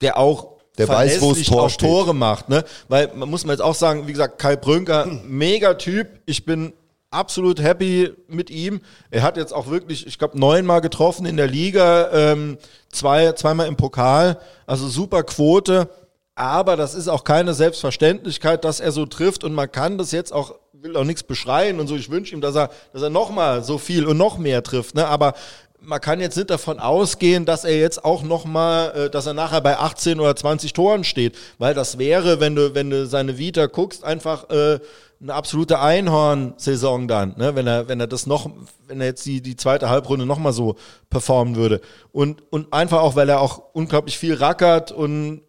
der 0.00 0.18
auch 0.18 0.58
Der 0.76 0.88
weiß, 0.88 1.20
wo 1.20 1.26
verlässlich 1.28 1.48
Tor. 1.48 1.68
Tore 1.70 2.14
macht, 2.14 2.48
ne? 2.48 2.64
Weil 2.88 3.12
man 3.14 3.30
muss 3.30 3.44
man 3.46 3.54
jetzt 3.54 3.62
auch 3.62 3.76
sagen, 3.76 4.06
wie 4.08 4.12
gesagt, 4.12 4.38
Kai 4.38 4.56
Brünker, 4.56 5.06
mega 5.26 5.74
Typ. 5.74 6.08
Ich 6.26 6.44
bin 6.44 6.72
absolut 7.12 7.60
happy 7.62 8.12
mit 8.28 8.50
ihm. 8.50 8.80
Er 9.10 9.22
hat 9.22 9.36
jetzt 9.36 9.52
auch 9.52 9.68
wirklich, 9.68 10.06
ich 10.06 10.18
glaube, 10.18 10.38
neunmal 10.38 10.80
getroffen 10.80 11.26
in 11.26 11.36
der 11.36 11.46
Liga, 11.46 12.10
ähm, 12.12 12.58
zwei, 12.90 13.32
zweimal 13.32 13.68
im 13.68 13.76
Pokal, 13.76 14.38
also 14.66 14.88
super 14.88 15.22
Quote. 15.22 15.88
Aber 16.34 16.76
das 16.76 16.94
ist 16.94 17.08
auch 17.08 17.24
keine 17.24 17.52
Selbstverständlichkeit, 17.54 18.64
dass 18.64 18.80
er 18.80 18.90
so 18.90 19.04
trifft 19.04 19.44
und 19.44 19.52
man 19.52 19.70
kann 19.70 19.98
das 19.98 20.12
jetzt 20.12 20.32
auch, 20.32 20.54
will 20.72 20.96
auch 20.96 21.04
nichts 21.04 21.22
beschreien 21.22 21.78
und 21.78 21.86
so. 21.86 21.94
Ich 21.94 22.10
wünsche 22.10 22.34
ihm, 22.34 22.40
dass 22.40 22.56
er, 22.56 22.70
dass 22.92 23.02
er 23.02 23.10
nochmal 23.10 23.62
so 23.62 23.76
viel 23.76 24.06
und 24.06 24.16
noch 24.16 24.38
mehr 24.38 24.62
trifft, 24.62 24.94
ne? 24.94 25.06
Aber 25.06 25.34
man 25.84 26.00
kann 26.00 26.20
jetzt 26.20 26.36
nicht 26.36 26.50
davon 26.50 26.78
ausgehen, 26.78 27.44
dass 27.44 27.64
er 27.64 27.76
jetzt 27.76 28.04
auch 28.04 28.22
nochmal, 28.22 28.92
äh, 28.92 29.10
dass 29.10 29.26
er 29.26 29.34
nachher 29.34 29.60
bei 29.60 29.76
18 29.76 30.20
oder 30.20 30.34
20 30.34 30.72
Toren 30.72 31.04
steht, 31.04 31.36
weil 31.58 31.74
das 31.74 31.98
wäre, 31.98 32.40
wenn 32.40 32.54
du, 32.54 32.74
wenn 32.74 32.90
du 32.90 33.06
seine 33.06 33.36
Vita 33.36 33.66
guckst, 33.66 34.04
einfach 34.04 34.48
äh, 34.50 34.78
eine 35.22 35.34
absolute 35.34 35.78
Einhorn-Saison 35.78 37.06
dann, 37.06 37.34
ne? 37.36 37.54
wenn 37.54 37.66
er, 37.66 37.88
wenn 37.88 38.00
er 38.00 38.08
das 38.08 38.26
noch, 38.26 38.50
wenn 38.88 39.00
er 39.00 39.06
jetzt 39.06 39.24
die, 39.24 39.40
die 39.40 39.56
zweite 39.56 39.88
Halbrunde 39.88 40.26
nochmal 40.26 40.52
so 40.52 40.74
performen 41.10 41.54
würde. 41.54 41.80
Und, 42.10 42.42
und 42.50 42.72
einfach 42.72 43.00
auch, 43.00 43.14
weil 43.14 43.28
er 43.28 43.40
auch 43.40 43.62
unglaublich 43.72 44.18
viel 44.18 44.34
rackert 44.34 44.90
und 44.90 45.42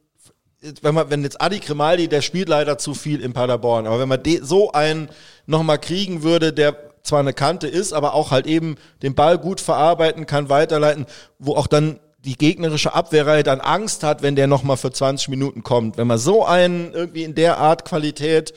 wenn 0.81 0.95
man, 0.95 1.09
wenn 1.09 1.23
jetzt 1.23 1.41
Adi 1.41 1.59
Grimaldi, 1.59 2.07
der 2.07 2.21
spielt 2.21 2.47
leider 2.47 2.77
zu 2.77 2.93
viel 2.93 3.19
in 3.19 3.33
Paderborn, 3.33 3.87
aber 3.87 3.99
wenn 3.99 4.07
man 4.07 4.21
so 4.41 4.71
einen 4.71 5.09
nochmal 5.45 5.79
kriegen 5.79 6.23
würde, 6.23 6.53
der 6.53 6.77
zwar 7.01 7.19
eine 7.19 7.33
Kante 7.33 7.67
ist, 7.67 7.91
aber 7.91 8.13
auch 8.13 8.31
halt 8.31 8.47
eben 8.47 8.75
den 9.01 9.15
Ball 9.15 9.37
gut 9.37 9.59
verarbeiten 9.59 10.25
kann, 10.25 10.49
weiterleiten, 10.49 11.05
wo 11.37 11.55
auch 11.55 11.67
dann 11.67 11.99
die 12.19 12.37
gegnerische 12.37 12.93
Abwehrreihe 12.93 13.43
dann 13.43 13.59
Angst 13.59 14.03
hat, 14.03 14.21
wenn 14.21 14.37
der 14.37 14.47
nochmal 14.47 14.77
für 14.77 14.91
20 14.91 15.27
Minuten 15.27 15.63
kommt. 15.63 15.97
Wenn 15.97 16.07
wir 16.07 16.17
so 16.17 16.45
einen 16.45 16.93
irgendwie 16.93 17.23
in 17.23 17.35
der 17.35 17.57
Art 17.57 17.83
Qualität 17.83 18.53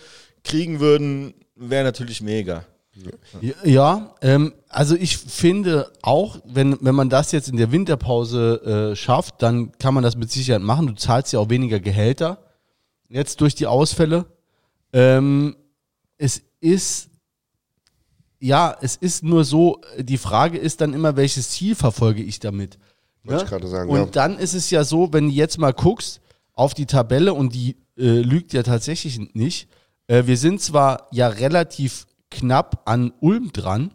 kriegen 0.47 0.81
würden, 0.81 1.35
wäre 1.55 1.85
natürlich 1.85 2.21
mega. 2.21 2.65
Ja, 3.63 4.15
ähm, 4.23 4.55
also 4.69 4.95
ich 4.95 5.19
finde 5.19 5.93
auch, 6.01 6.39
wenn, 6.47 6.79
wenn 6.81 6.95
man 6.95 7.11
das 7.11 7.33
jetzt 7.33 7.49
in 7.49 7.59
der 7.59 7.71
Winterpause 7.71 8.93
äh, 8.93 8.97
schafft, 8.97 9.43
dann 9.43 9.73
kann 9.79 9.93
man 9.93 10.03
das 10.03 10.17
mit 10.17 10.31
Sicherheit 10.31 10.63
machen. 10.63 10.87
Du 10.87 10.95
zahlst 10.95 11.33
ja 11.33 11.41
auch 11.41 11.51
weniger 11.51 11.79
Gehälter 11.79 12.39
jetzt 13.09 13.41
durch 13.43 13.55
die 13.55 13.67
Ausfälle. 13.67 14.25
Ähm, 14.95 15.57
es 16.17 16.43
ist, 16.61 17.11
ja, 18.41 18.77
es 18.81 18.97
ist 18.97 19.23
nur 19.23 19.45
so, 19.45 19.81
die 19.99 20.17
Frage 20.17 20.57
ist 20.57 20.81
dann 20.81 20.95
immer, 20.95 21.17
welches 21.17 21.51
Ziel 21.51 21.75
verfolge 21.75 22.23
ich 22.23 22.41
damit? 22.41 22.79
Wollte 23.25 23.45
ich 23.45 23.71
sagen, 23.71 23.91
Und 23.91 23.99
ja. 23.99 24.07
dann 24.07 24.39
ist 24.39 24.55
es 24.55 24.71
ja 24.71 24.85
so, 24.85 25.13
wenn 25.13 25.29
du 25.29 25.35
jetzt 25.35 25.59
mal 25.59 25.73
guckst 25.73 26.21
auf 26.55 26.73
die 26.73 26.87
Tabelle 26.87 27.35
und 27.35 27.55
die 27.55 27.77
äh, 27.99 28.21
lügt 28.21 28.53
ja 28.53 28.63
tatsächlich 28.63 29.19
nicht. 29.35 29.69
Äh, 30.09 30.27
wir 30.27 30.37
sind 30.37 30.61
zwar 30.61 31.09
ja 31.13 31.29
relativ 31.29 32.07
knapp 32.31 32.83
an 32.85 33.13
Ulm 33.21 33.53
dran, 33.53 33.93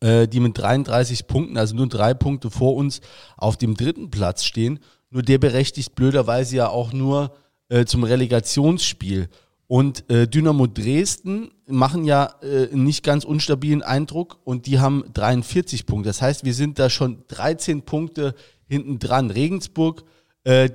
äh, 0.00 0.28
die 0.28 0.40
mit 0.40 0.56
33 0.58 1.26
Punkten, 1.26 1.56
also 1.56 1.74
nur 1.74 1.88
drei 1.88 2.14
Punkte 2.14 2.50
vor 2.50 2.76
uns, 2.76 3.00
auf 3.36 3.56
dem 3.56 3.76
dritten 3.76 4.10
Platz 4.10 4.44
stehen. 4.44 4.80
Nur 5.10 5.22
der 5.22 5.38
berechtigt 5.38 5.94
blöderweise 5.94 6.56
ja 6.56 6.68
auch 6.68 6.92
nur 6.92 7.34
äh, 7.68 7.84
zum 7.84 8.04
Relegationsspiel. 8.04 9.28
Und 9.66 10.08
äh, 10.10 10.28
Dynamo 10.28 10.66
Dresden 10.66 11.50
machen 11.66 12.04
ja 12.04 12.34
äh, 12.42 12.68
einen 12.70 12.84
nicht 12.84 13.02
ganz 13.02 13.24
unstabilen 13.24 13.82
Eindruck 13.82 14.38
und 14.44 14.66
die 14.66 14.78
haben 14.78 15.04
43 15.14 15.86
Punkte. 15.86 16.10
Das 16.10 16.20
heißt, 16.20 16.44
wir 16.44 16.52
sind 16.52 16.78
da 16.78 16.90
schon 16.90 17.24
13 17.28 17.82
Punkte 17.82 18.34
hinten 18.66 18.98
dran. 18.98 19.30
Regensburg, 19.30 20.04
äh, 20.44 20.68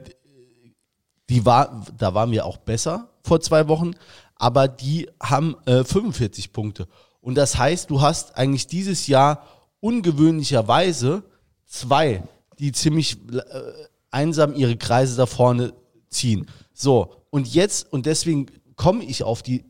die 1.29 1.45
war, 1.45 1.85
da 1.97 2.15
waren 2.15 2.31
wir 2.31 2.45
auch 2.45 2.57
besser 2.57 3.09
vor 3.23 3.41
zwei 3.41 3.67
Wochen, 3.67 3.91
aber 4.39 4.67
die 4.67 5.07
haben 5.21 5.55
äh, 5.65 5.83
45 5.83 6.51
Punkte. 6.51 6.87
Und 7.21 7.35
das 7.35 7.57
heißt, 7.57 7.91
du 7.91 8.01
hast 8.01 8.35
eigentlich 8.35 8.65
dieses 8.65 9.05
Jahr 9.05 9.45
ungewöhnlicherweise 9.81 11.23
zwei, 11.65 12.23
die 12.57 12.71
ziemlich 12.71 13.17
äh, 13.31 13.41
einsam 14.09 14.55
ihre 14.55 14.77
Kreise 14.77 15.15
da 15.15 15.25
vorne 15.25 15.73
ziehen. 16.09 16.47
So, 16.73 17.23
und 17.29 17.53
jetzt, 17.53 17.91
und 17.91 18.05
deswegen 18.05 18.47
komme 18.75 19.03
ich 19.03 19.23
auf 19.23 19.43
die 19.43 19.65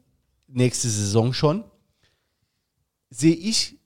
nächste 0.48 0.88
Saison 0.88 1.34
schon, 1.34 1.64
sehe 3.10 3.36
ich, 3.36 3.78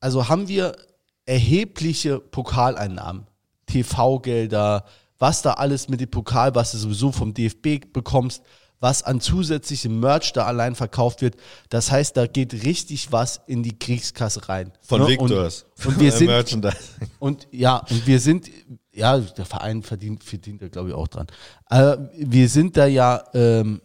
also 0.00 0.28
haben 0.28 0.48
wir 0.48 0.76
erhebliche 1.24 2.18
Pokaleinnahmen, 2.18 3.26
TV-Gelder, 3.66 4.84
was 5.18 5.42
da 5.42 5.52
alles 5.54 5.88
mit 5.88 6.00
dem 6.00 6.10
Pokal, 6.10 6.54
was 6.56 6.72
du 6.72 6.78
sowieso 6.78 7.12
vom 7.12 7.32
DFB 7.32 7.92
bekommst, 7.92 8.42
was 8.82 9.02
an 9.02 9.20
zusätzlichem 9.20 9.98
Merch 10.00 10.32
da 10.34 10.44
allein 10.44 10.74
verkauft 10.74 11.22
wird. 11.22 11.36
Das 11.70 11.90
heißt, 11.90 12.16
da 12.16 12.26
geht 12.26 12.52
richtig 12.64 13.12
was 13.12 13.40
in 13.46 13.62
die 13.62 13.78
Kriegskasse 13.78 14.48
rein. 14.48 14.72
Von 14.82 15.00
Ne? 15.02 15.08
Victors. 15.08 15.64
Und, 15.78 15.86
und 15.86 16.00
wir 16.00 16.12
sind, 16.18 16.26
Merchandise. 16.26 16.76
und 17.18 17.48
ja, 17.52 17.76
und 17.88 18.06
wir 18.06 18.18
sind, 18.20 18.50
ja, 18.92 19.18
der 19.18 19.46
Verein 19.46 19.82
verdient, 19.82 20.22
verdient 20.24 20.60
da 20.60 20.68
glaube 20.68 20.90
ich 20.90 20.94
auch 20.94 21.08
dran. 21.08 21.26
Äh, 21.70 21.96
wir 22.18 22.48
sind 22.48 22.76
da 22.76 22.84
ja, 22.86 23.22
ähm, 23.32 23.80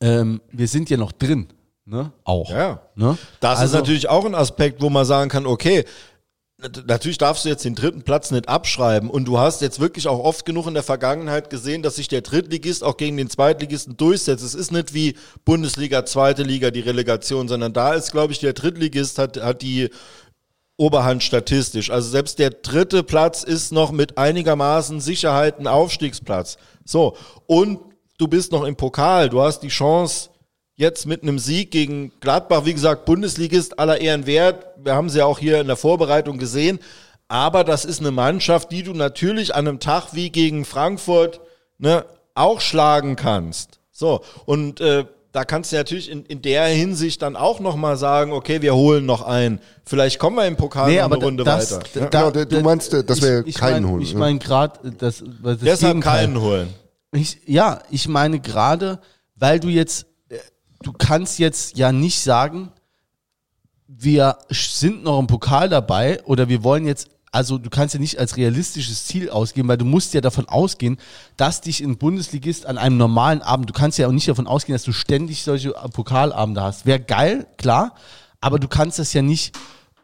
ähm, 0.00 0.40
wir 0.52 0.68
sind 0.68 0.88
ja 0.90 0.96
noch 0.96 1.12
drin, 1.12 1.48
ne? 1.84 2.12
Auch. 2.24 2.50
Ja. 2.50 2.82
Ne? 2.94 3.18
Das 3.40 3.58
Also- 3.58 3.64
ist 3.76 3.80
natürlich 3.80 4.08
auch 4.08 4.24
ein 4.24 4.34
Aspekt, 4.34 4.80
wo 4.82 4.88
man 4.90 5.04
sagen 5.04 5.28
kann, 5.30 5.46
okay, 5.46 5.84
Natürlich 6.58 7.18
darfst 7.18 7.44
du 7.44 7.50
jetzt 7.50 7.66
den 7.66 7.74
dritten 7.74 8.00
Platz 8.00 8.30
nicht 8.30 8.48
abschreiben 8.48 9.10
und 9.10 9.26
du 9.26 9.38
hast 9.38 9.60
jetzt 9.60 9.78
wirklich 9.78 10.08
auch 10.08 10.18
oft 10.18 10.46
genug 10.46 10.66
in 10.66 10.72
der 10.72 10.82
Vergangenheit 10.82 11.50
gesehen, 11.50 11.82
dass 11.82 11.96
sich 11.96 12.08
der 12.08 12.22
Drittligist 12.22 12.82
auch 12.82 12.96
gegen 12.96 13.18
den 13.18 13.28
Zweitligisten 13.28 13.98
durchsetzt. 13.98 14.42
Es 14.42 14.54
ist 14.54 14.72
nicht 14.72 14.94
wie 14.94 15.16
Bundesliga, 15.44 16.06
zweite 16.06 16.44
Liga, 16.44 16.70
die 16.70 16.80
Relegation, 16.80 17.46
sondern 17.46 17.74
da 17.74 17.92
ist, 17.92 18.10
glaube 18.10 18.32
ich, 18.32 18.38
der 18.38 18.54
Drittligist 18.54 19.18
hat, 19.18 19.36
hat 19.36 19.60
die 19.60 19.90
Oberhand 20.78 21.22
statistisch. 21.22 21.90
Also 21.90 22.08
selbst 22.08 22.38
der 22.38 22.50
dritte 22.50 23.02
Platz 23.02 23.42
ist 23.42 23.70
noch 23.70 23.92
mit 23.92 24.16
einigermaßen 24.16 25.02
Sicherheit 25.02 25.58
ein 25.58 25.66
Aufstiegsplatz. 25.66 26.56
So. 26.86 27.18
Und 27.46 27.80
du 28.16 28.28
bist 28.28 28.50
noch 28.50 28.64
im 28.64 28.76
Pokal. 28.76 29.28
Du 29.28 29.42
hast 29.42 29.60
die 29.60 29.68
Chance, 29.68 30.30
jetzt 30.76 31.06
mit 31.06 31.22
einem 31.22 31.38
Sieg 31.38 31.70
gegen 31.70 32.12
Gladbach, 32.20 32.64
wie 32.64 32.74
gesagt, 32.74 33.04
Bundesligist 33.06 33.78
aller 33.78 34.00
Ehren 34.00 34.26
wert. 34.26 34.66
Wir 34.82 34.94
haben 34.94 35.08
sie 35.08 35.18
ja 35.18 35.24
auch 35.26 35.38
hier 35.38 35.60
in 35.60 35.66
der 35.66 35.76
Vorbereitung 35.76 36.38
gesehen. 36.38 36.78
Aber 37.28 37.64
das 37.64 37.84
ist 37.84 38.00
eine 38.00 38.12
Mannschaft, 38.12 38.70
die 38.70 38.82
du 38.82 38.92
natürlich 38.92 39.54
an 39.54 39.66
einem 39.66 39.80
Tag 39.80 40.08
wie 40.12 40.30
gegen 40.30 40.64
Frankfurt 40.64 41.40
ne, 41.78 42.04
auch 42.34 42.60
schlagen 42.60 43.16
kannst. 43.16 43.80
So, 43.90 44.20
und 44.44 44.80
äh, 44.80 45.06
da 45.32 45.44
kannst 45.44 45.72
du 45.72 45.76
natürlich 45.76 46.10
in, 46.10 46.24
in 46.26 46.40
der 46.40 46.66
Hinsicht 46.66 47.20
dann 47.22 47.34
auch 47.36 47.58
nochmal 47.60 47.96
sagen, 47.96 48.32
okay, 48.32 48.62
wir 48.62 48.74
holen 48.74 49.04
noch 49.06 49.22
einen. 49.22 49.60
Vielleicht 49.84 50.18
kommen 50.18 50.36
wir 50.36 50.46
im 50.46 50.56
Pokal 50.56 50.88
Nee, 50.90 50.96
noch 50.98 51.04
aber 51.04 51.16
eine 51.16 51.24
Runde 51.24 51.44
das- 51.44 51.72
weiter. 51.72 51.84
Ja, 51.94 52.06
genau, 52.06 52.30
du- 52.30 52.46
du 52.46 52.60
meinst, 52.60 52.92
äh, 52.94 53.02
dass 53.02 53.20
wir 53.22 53.40
ich, 53.40 53.48
ich 53.48 53.54
keinen 53.56 53.82
mein, 53.84 53.92
holen, 53.92 54.02
Ich 54.02 54.12
ja. 54.12 54.18
meine 54.18 54.38
gerade, 54.38 54.92
das, 54.98 55.24
das 55.42 55.58
Deshalb 55.58 55.94
Gegenteil. 55.94 56.20
keinen 56.26 56.40
holen. 56.40 56.68
Ich, 57.12 57.38
ja, 57.46 57.80
ich 57.90 58.06
meine 58.08 58.38
gerade, 58.40 59.00
weil 59.34 59.58
du 59.58 59.68
jetzt, 59.68 60.06
du 60.86 60.92
kannst 60.92 61.40
jetzt 61.40 61.76
ja 61.76 61.90
nicht 61.90 62.20
sagen, 62.20 62.70
wir 63.88 64.38
sind 64.50 65.02
noch 65.02 65.18
im 65.18 65.26
Pokal 65.26 65.68
dabei 65.68 66.22
oder 66.24 66.48
wir 66.48 66.62
wollen 66.62 66.86
jetzt, 66.86 67.10
also 67.32 67.58
du 67.58 67.70
kannst 67.70 67.94
ja 67.94 68.00
nicht 68.00 68.20
als 68.20 68.36
realistisches 68.36 69.04
Ziel 69.06 69.28
ausgehen, 69.28 69.66
weil 69.66 69.78
du 69.78 69.84
musst 69.84 70.14
ja 70.14 70.20
davon 70.20 70.48
ausgehen, 70.48 70.98
dass 71.36 71.60
dich 71.60 71.80
ein 71.80 71.98
Bundesligist 71.98 72.66
an 72.66 72.78
einem 72.78 72.98
normalen 72.98 73.42
Abend, 73.42 73.68
du 73.68 73.72
kannst 73.72 73.98
ja 73.98 74.06
auch 74.06 74.12
nicht 74.12 74.28
davon 74.28 74.46
ausgehen, 74.46 74.74
dass 74.74 74.84
du 74.84 74.92
ständig 74.92 75.42
solche 75.42 75.70
Pokalabende 75.92 76.62
hast. 76.62 76.86
Wäre 76.86 77.00
geil, 77.00 77.48
klar, 77.58 77.96
aber 78.40 78.60
du 78.60 78.68
kannst 78.68 79.00
das 79.00 79.12
ja 79.12 79.22
nicht 79.22 79.56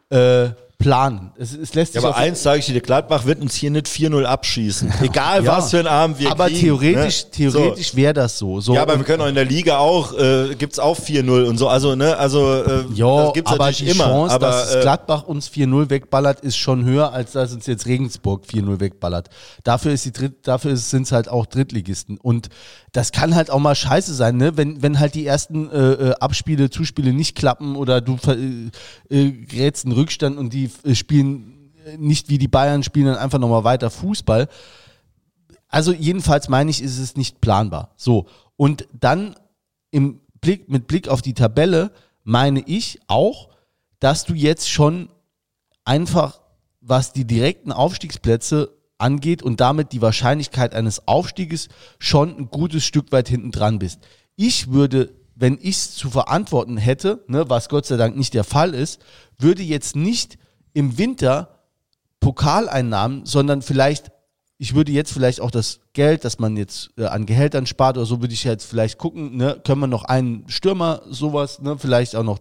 äh, 0.09 0.49
planen. 0.83 1.31
Es, 1.37 1.53
es 1.55 1.73
lässt 1.73 1.95
Ja, 1.95 2.01
sich 2.01 2.07
aber 2.07 2.17
auf- 2.17 2.21
eins 2.21 2.43
sage 2.43 2.59
ich 2.59 2.65
dir, 2.65 2.81
Gladbach 2.81 3.25
wird 3.25 3.41
uns 3.41 3.55
hier 3.55 3.71
nicht 3.71 3.87
4-0 3.87 4.25
abschießen. 4.25 4.93
Egal 5.01 5.43
Ja. 5.43 5.57
was 5.57 5.71
für 5.71 5.79
ein 5.79 5.87
Abend 5.87 6.19
wir 6.19 6.29
aber 6.31 6.47
kriegen. 6.47 6.59
theoretisch, 6.59 7.23
ne? 7.25 7.29
theoretisch 7.31 7.95
wäre 7.95 8.13
das 8.13 8.37
so. 8.37 8.59
so 8.59 8.73
So. 8.73 8.75
Ja, 8.75 8.81
aber 8.81 8.97
wir 8.97 9.05
können 9.05 9.21
auch 9.21 9.27
in 9.27 9.35
der 9.35 9.45
Liga 9.45 9.77
auch, 9.77 10.13
äh, 10.17 10.55
gibt's 10.55 10.79
auch 10.79 10.97
4-0 10.99 11.45
und 11.45 11.57
so. 11.57 11.67
Also, 11.69 11.95
ne, 11.95 12.17
also 12.17 12.53
äh, 12.63 12.83
Ja, 12.93 13.23
das 13.25 13.33
gibt's 13.33 13.51
aber 13.51 13.65
natürlich 13.65 13.91
die 13.93 13.97
immer. 13.97 14.09
Chance, 14.09 14.35
aber, 14.35 14.47
dass 14.47 14.75
äh, 14.75 14.81
Gladbach 14.81 15.23
uns 15.23 15.49
4-0 15.49 15.89
wegballert, 15.89 16.41
ist 16.41 16.57
schon 16.57 16.83
höher, 16.85 17.13
als 17.13 17.31
dass 17.31 17.53
uns 17.53 17.65
jetzt 17.65 17.85
Regensburg 17.85 18.43
4-0 18.45 18.79
wegballert. 18.79 19.29
Dafür 19.63 19.93
ist 19.93 20.05
die 20.05 20.11
Dritt, 20.11 20.47
dafür 20.47 20.75
sind 20.75 21.03
es 21.03 21.11
halt 21.11 21.29
auch 21.29 21.45
Drittligisten. 21.45 22.17
Und 22.17 22.49
das 22.93 23.11
kann 23.11 23.33
halt 23.33 23.49
auch 23.49 23.59
mal 23.59 23.73
scheiße 23.75 24.13
sein, 24.13 24.37
ne? 24.37 24.55
Wenn, 24.55 24.83
wenn 24.83 24.99
halt 24.99 25.15
die 25.15 25.25
ersten 25.25 25.69
äh, 25.71 25.93
äh, 25.93 26.13
Abspiele, 26.19 26.69
Zuspiele 26.69 27.11
nicht 27.11 27.35
klappen 27.35 27.75
oder 27.75 28.01
du 28.01 28.17
äh, 28.27 28.69
äh, 29.09 29.31
gerätst 29.31 29.85
einen 29.85 29.95
Rückstand 29.95 30.37
und 30.37 30.53
die 30.53 30.69
äh, 30.83 30.93
spielen 30.93 31.71
äh, 31.85 31.97
nicht 31.97 32.29
wie 32.29 32.37
die 32.37 32.47
Bayern, 32.47 32.83
spielen 32.83 33.07
dann 33.07 33.17
einfach 33.17 33.39
nochmal 33.39 33.63
weiter 33.63 33.89
Fußball. 33.89 34.47
Also 35.67 35.91
jedenfalls 35.91 36.49
meine 36.49 36.69
ich, 36.69 36.83
ist 36.83 36.99
es 36.99 37.17
nicht 37.17 37.41
planbar. 37.41 37.93
So. 37.97 38.27
Und 38.57 38.87
dann 38.93 39.35
im 39.89 40.21
Blick, 40.39 40.69
mit 40.69 40.85
Blick 40.85 41.07
auf 41.07 41.23
die 41.23 41.33
Tabelle 41.33 41.91
meine 42.23 42.61
ich 42.67 42.99
auch, 43.07 43.49
dass 43.99 44.23
du 44.23 44.35
jetzt 44.35 44.69
schon 44.69 45.09
einfach, 45.83 46.41
was 46.79 47.11
die 47.11 47.25
direkten 47.25 47.71
Aufstiegsplätze 47.71 48.69
angeht 48.97 49.43
und 49.43 49.59
damit 49.59 49.91
die 49.91 50.01
Wahrscheinlichkeit 50.01 50.73
eines 50.73 51.07
Aufstieges 51.07 51.67
schon 51.99 52.37
ein 52.37 52.49
gutes 52.49 52.83
Stück 52.83 53.11
weit 53.11 53.27
hinten 53.27 53.51
dran 53.51 53.79
bist. 53.79 53.99
Ich 54.35 54.71
würde, 54.71 55.13
wenn 55.35 55.57
ich 55.61 55.77
es 55.77 55.95
zu 55.95 56.09
verantworten 56.09 56.77
hätte, 56.77 57.23
ne, 57.27 57.49
was 57.49 57.69
Gott 57.69 57.85
sei 57.85 57.97
Dank 57.97 58.15
nicht 58.15 58.33
der 58.33 58.43
Fall 58.43 58.73
ist, 58.73 59.01
würde 59.37 59.63
jetzt 59.63 59.95
nicht 59.95 60.37
im 60.73 60.97
Winter 60.97 61.59
Pokaleinnahmen, 62.19 63.25
sondern 63.25 63.61
vielleicht, 63.61 64.11
ich 64.57 64.75
würde 64.75 64.91
jetzt 64.91 65.11
vielleicht 65.11 65.41
auch 65.41 65.51
das 65.51 65.81
Geld, 65.91 66.23
das 66.23 66.39
man 66.39 66.55
jetzt 66.55 66.91
äh, 66.97 67.05
an 67.05 67.25
Gehältern 67.25 67.65
spart 67.65 67.97
oder 67.97 68.05
so, 68.05 68.21
würde 68.21 68.33
ich 68.33 68.45
jetzt 68.45 68.65
vielleicht 68.65 68.97
gucken, 68.97 69.35
ne, 69.35 69.59
können 69.63 69.81
wir 69.81 69.87
noch 69.87 70.05
einen 70.05 70.47
Stürmer, 70.47 71.01
sowas, 71.09 71.59
ne, 71.59 71.77
vielleicht 71.77 72.15
auch 72.15 72.23
noch 72.23 72.39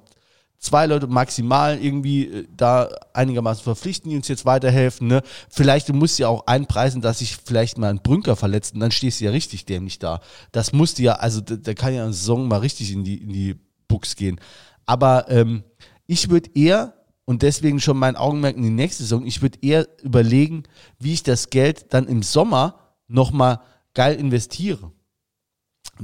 zwei 0.63 0.87
Leute 0.87 1.09
maximal 1.09 1.79
irgendwie 1.79 2.27
äh, 2.27 2.47
da 2.57 2.89
einigermaßen 3.13 3.63
verpflichten, 3.63 4.11
die 4.11 4.17
uns 4.17 4.29
jetzt 4.29 4.47
weiterhelfen, 4.47 5.09
ne. 5.09 5.23
Vielleicht 5.51 5.89
du 5.89 5.93
musst 5.93 6.19
ja 6.19 6.29
auch 6.29 6.47
einpreisen, 6.47 7.03
dass 7.03 7.19
sich 7.19 7.37
vielleicht 7.45 7.77
mal 7.77 7.91
ein 7.91 8.03
Brünker 8.03 8.37
verletzt 8.37 8.75
und 8.75 8.81
dann 8.81 8.93
stehst 8.93 9.21
du 9.21 9.27
ja 9.27 9.33
richtig 9.33 9.67
dämlich 9.67 9.99
da. 9.99 10.21
Das 10.53 10.73
musst 10.73 10.99
du 10.99 11.03
ja, 11.03 11.15
also 11.15 11.41
da 11.41 11.75
kann 11.75 11.93
ja 11.93 12.05
eine 12.05 12.13
Saison 12.13 12.49
mal 12.49 12.59
richtig 12.59 12.93
in 12.93 13.05
die, 13.05 13.19
in 13.19 13.33
die 13.33 13.57
Buchs 13.89 14.17
gehen. 14.17 14.41
Aber 14.87 15.29
ähm, 15.29 15.65
ich 16.07 16.31
würde 16.31 16.51
eher, 16.55 16.95
und 17.25 17.43
deswegen 17.43 17.81
schon 17.81 17.99
mein 17.99 18.17
Augenmerk 18.17 18.57
in 18.57 18.63
die 18.63 18.71
nächste 18.71 19.03
Saison, 19.03 19.27
ich 19.27 19.43
würde 19.43 19.59
eher 19.63 19.87
überlegen, 20.03 20.63
wie 20.99 21.13
ich 21.13 21.23
das 21.23 21.51
Geld 21.51 21.93
dann 21.93 22.07
im 22.07 22.23
Sommer 22.23 22.79
nochmal 23.09 23.61
geil 23.95 24.17
investiere. 24.17 24.93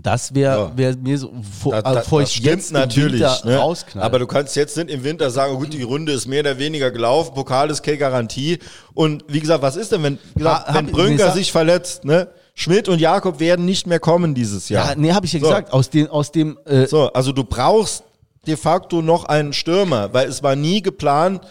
Das 0.03 0.35
wäre 0.35 0.57
Ja. 0.59 0.73
wär 0.77 0.97
mir 0.97 1.19
so, 1.19 1.33
vor, 1.63 1.73
Da, 1.73 1.83
da, 1.83 1.93
bevor 2.01 2.21
das 2.21 2.31
ich 2.31 2.37
stimmt 2.37 2.49
jetzt 2.57 2.73
natürlich, 2.73 3.21
ne? 3.45 3.57
rausknall. 3.57 4.05
aber 4.05 4.19
du 4.19 4.27
kannst 4.27 4.55
jetzt 4.57 4.77
nicht 4.77 4.91
im 4.91 5.03
Winter 5.05 5.31
sagen, 5.31 5.57
gut, 5.57 5.73
die 5.73 5.83
Runde 5.83 6.13
ist 6.13 6.27
mehr 6.27 6.41
oder 6.41 6.59
weniger 6.59 6.91
gelaufen, 6.91 7.35
Pokal 7.35 7.71
ist 7.71 7.83
keine 7.83 7.99
Garantie. 7.99 8.59
Und 8.95 9.25
wie 9.29 9.41
gesagt, 9.41 9.63
was 9.63 9.77
ist 9.77 9.93
denn, 9.93 10.03
wenn, 10.03 10.19
gesagt, 10.37 10.69
Ha- 10.69 10.75
wenn 10.75 10.87
Brünker 10.87 11.33
sich 11.33 11.51
verletzt, 11.53 12.05
ne? 12.05 12.29
Schmidt 12.55 12.89
und 12.89 13.01
Jakob 13.01 13.39
werden 13.41 13.65
nicht 13.65 13.87
mehr 13.87 14.01
kommen 14.01 14.35
dieses 14.35 14.69
Jahr. 14.69 14.91
ja, 14.91 14.95
nee, 14.97 15.13
habe 15.13 15.27
ich 15.27 15.33
ja 15.33 15.39
So. 15.41 15.47
gesagt, 15.47 15.73
aus, 15.73 15.91
den, 15.91 16.09
aus 16.09 16.33
dem 16.33 16.59
äh, 16.65 16.87
So, 16.87 17.13
also 17.13 17.33
du 17.33 17.45
brauchst 17.45 18.03
de 18.47 18.57
facto 18.57 19.01
noch 19.03 19.25
einen 19.25 19.53
Stürmer, 19.53 20.13
weil 20.13 20.29
es 20.29 20.43
war 20.43 20.57
nie 20.57 20.83
geplant 20.83 21.43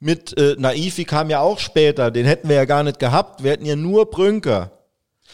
mit 0.00 0.36
äh, 0.38 0.56
Naifi 0.58 1.04
kam 1.04 1.30
ja 1.30 1.40
auch 1.40 1.58
später, 1.58 2.10
den 2.10 2.26
hätten 2.26 2.48
wir 2.48 2.56
ja 2.56 2.64
gar 2.66 2.82
nicht 2.82 2.98
gehabt. 2.98 3.42
Wir 3.42 3.52
hätten 3.52 3.64
ja 3.64 3.76
nur 3.76 4.10
Brünker. 4.10 4.70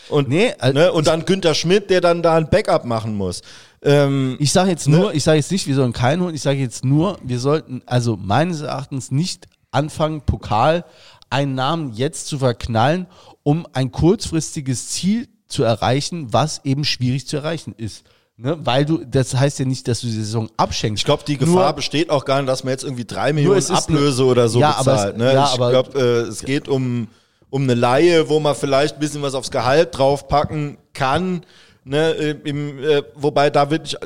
Und, 0.08 0.28
Nee, 0.28 0.52
also 0.58 0.78
ne, 0.78 0.92
und 0.92 1.06
dann 1.06 1.24
Günther 1.24 1.54
Schmidt, 1.54 1.90
der 1.90 2.00
dann 2.00 2.22
da 2.22 2.34
ein 2.36 2.48
Backup 2.50 2.84
machen 2.84 3.14
muss. 3.16 3.42
Ähm, 3.82 4.36
Ich 4.40 4.52
sage 4.52 4.70
jetzt 4.70 4.88
nur, 4.88 5.14
ich 5.14 5.24
sage 5.24 5.38
jetzt 5.38 5.50
nicht, 5.52 5.66
wir 5.66 5.74
sollen 5.74 5.92
keinen 5.92 6.22
holen, 6.22 6.34
ich 6.34 6.42
sage 6.42 6.58
jetzt 6.58 6.84
nur, 6.84 7.18
wir 7.22 7.38
sollten 7.38 7.82
also 7.86 8.16
meines 8.16 8.60
Erachtens 8.60 9.10
nicht 9.10 9.46
anfangen, 9.70 10.20
Pokal 10.22 10.84
einen 11.30 11.54
Namen 11.54 11.92
jetzt 11.94 12.26
zu 12.26 12.38
verknallen, 12.38 13.06
um 13.42 13.66
ein 13.72 13.90
kurzfristiges 13.90 14.88
Ziel 14.88 15.28
zu 15.48 15.62
erreichen, 15.64 16.32
was 16.32 16.60
eben 16.64 16.84
schwierig 16.84 17.26
zu 17.26 17.36
erreichen 17.38 17.74
ist. 17.76 18.04
Ne? 18.36 18.56
Weil 18.64 18.84
du, 18.84 19.04
das 19.04 19.34
heißt 19.34 19.58
ja 19.58 19.64
nicht, 19.64 19.86
dass 19.88 20.00
du 20.00 20.06
die 20.06 20.12
Saison 20.14 20.48
abschenkst. 20.56 21.00
ich 21.02 21.04
glaube, 21.04 21.22
die 21.26 21.36
Gefahr 21.38 21.54
Nur- 21.66 21.72
besteht 21.74 22.10
auch 22.10 22.24
gar 22.24 22.40
nicht, 22.40 22.48
dass 22.48 22.64
man 22.64 22.72
jetzt 22.72 22.84
irgendwie 22.84 23.04
drei 23.04 23.32
Millionen 23.32 23.64
Ablöse 23.70 24.22
eine- 24.22 24.30
oder 24.30 24.48
so 24.48 24.58
Ja, 24.60 24.76
aber 24.76 24.92
es- 24.94 25.00
bezahlt. 25.00 25.16
ne? 25.18 25.32
ja, 25.34 25.44
ich 25.50 25.56
glaube, 25.56 25.98
äh, 25.98 26.28
es 26.28 26.42
geht 26.42 26.68
um, 26.68 27.08
um 27.52 27.64
eine 27.64 27.74
Laie, 27.74 28.30
wo 28.30 28.40
man 28.40 28.54
vielleicht 28.54 28.94
ein 28.94 29.00
bisschen 29.00 29.20
was 29.20 29.34
aufs 29.34 29.50
Gehalt 29.50 29.98
draufpacken 29.98 30.78
kann. 30.94 31.44
Ne? 31.84 32.12
Im, 32.44 32.82
äh, 32.82 33.02
wobei 33.14 33.50
da 33.50 33.70
wirklich 33.70 33.96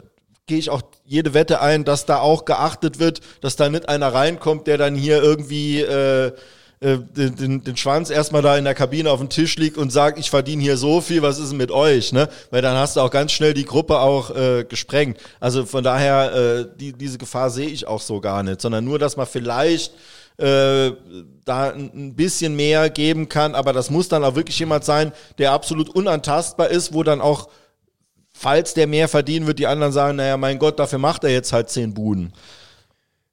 gehe 0.47 0.59
ich 0.59 0.69
auch 0.69 0.83
jede 1.05 1.33
Wette 1.33 1.61
ein, 1.61 1.85
dass 1.85 2.07
da 2.07 2.19
auch 2.19 2.45
geachtet 2.45 2.99
wird, 2.99 3.21
dass 3.41 3.55
da 3.55 3.69
nicht 3.69 3.89
einer 3.89 4.13
reinkommt, 4.13 4.67
der 4.67 4.79
dann 4.79 4.97
hier 4.97 5.23
irgendwie 5.23 5.81
äh, 5.81 6.33
äh, 6.81 6.99
den, 6.99 7.37
den, 7.37 7.63
den 7.63 7.77
Schwanz 7.77 8.11
erstmal 8.11 8.43
da 8.43 8.57
in 8.59 8.65
der 8.65 8.75
Kabine 8.75 9.13
auf 9.13 9.21
dem 9.21 9.29
Tisch 9.29 9.57
liegt 9.57 9.79
und 9.79 9.93
sagt, 9.93 10.19
ich 10.19 10.29
verdiene 10.29 10.63
hier 10.63 10.77
so 10.77 11.01
viel, 11.01 11.23
was 11.23 11.39
ist 11.39 11.51
denn 11.51 11.59
mit 11.59 11.71
euch? 11.71 12.13
Ne? 12.13 12.29
Weil 12.51 12.63
dann 12.63 12.77
hast 12.77 12.97
du 12.97 13.01
auch 13.01 13.13
ganz 13.13 13.31
schnell 13.31 13.55
die 13.55 13.65
Gruppe 13.65 14.01
auch 14.01 14.35
äh, 14.35 14.65
gesprengt. 14.65 15.19
Also 15.39 15.67
von 15.67 15.85
daher, 15.85 16.35
äh, 16.35 16.67
die, 16.77 16.93
diese 16.93 17.19
Gefahr 17.19 17.51
sehe 17.51 17.69
ich 17.69 17.87
auch 17.87 18.01
so 18.01 18.21
gar 18.21 18.43
nicht, 18.43 18.61
sondern 18.61 18.85
nur, 18.85 18.99
dass 18.99 19.17
man 19.17 19.27
vielleicht 19.27 19.93
äh, 20.39 20.93
da 21.45 21.71
ein 21.71 22.15
bisschen 22.15 22.57
mehr 22.57 22.91
geben 22.91 23.29
kann, 23.29 23.55
aber 23.55 23.73
das 23.73 23.91
muss 23.91 24.09
dann 24.09 24.25
auch 24.25 24.35
wirklich 24.35 24.59
jemand 24.59 24.85
sein, 24.85 25.13
der 25.39 25.53
absolut 25.53 25.89
unantastbar 25.89 26.69
ist, 26.69 26.93
wo 26.93 27.03
dann 27.03 27.21
auch, 27.21 27.49
falls 28.33 28.75
der 28.75 28.87
mehr 28.87 29.09
verdienen 29.09 29.47
wird, 29.47 29.59
die 29.59 29.67
anderen 29.67 29.93
sagen, 29.93 30.17
naja, 30.17 30.37
mein 30.37 30.59
Gott, 30.59 30.79
dafür 30.79 30.99
macht 30.99 31.25
er 31.25 31.31
jetzt 31.31 31.53
halt 31.53 31.71
zehn 31.71 31.95
Buden. 31.95 32.33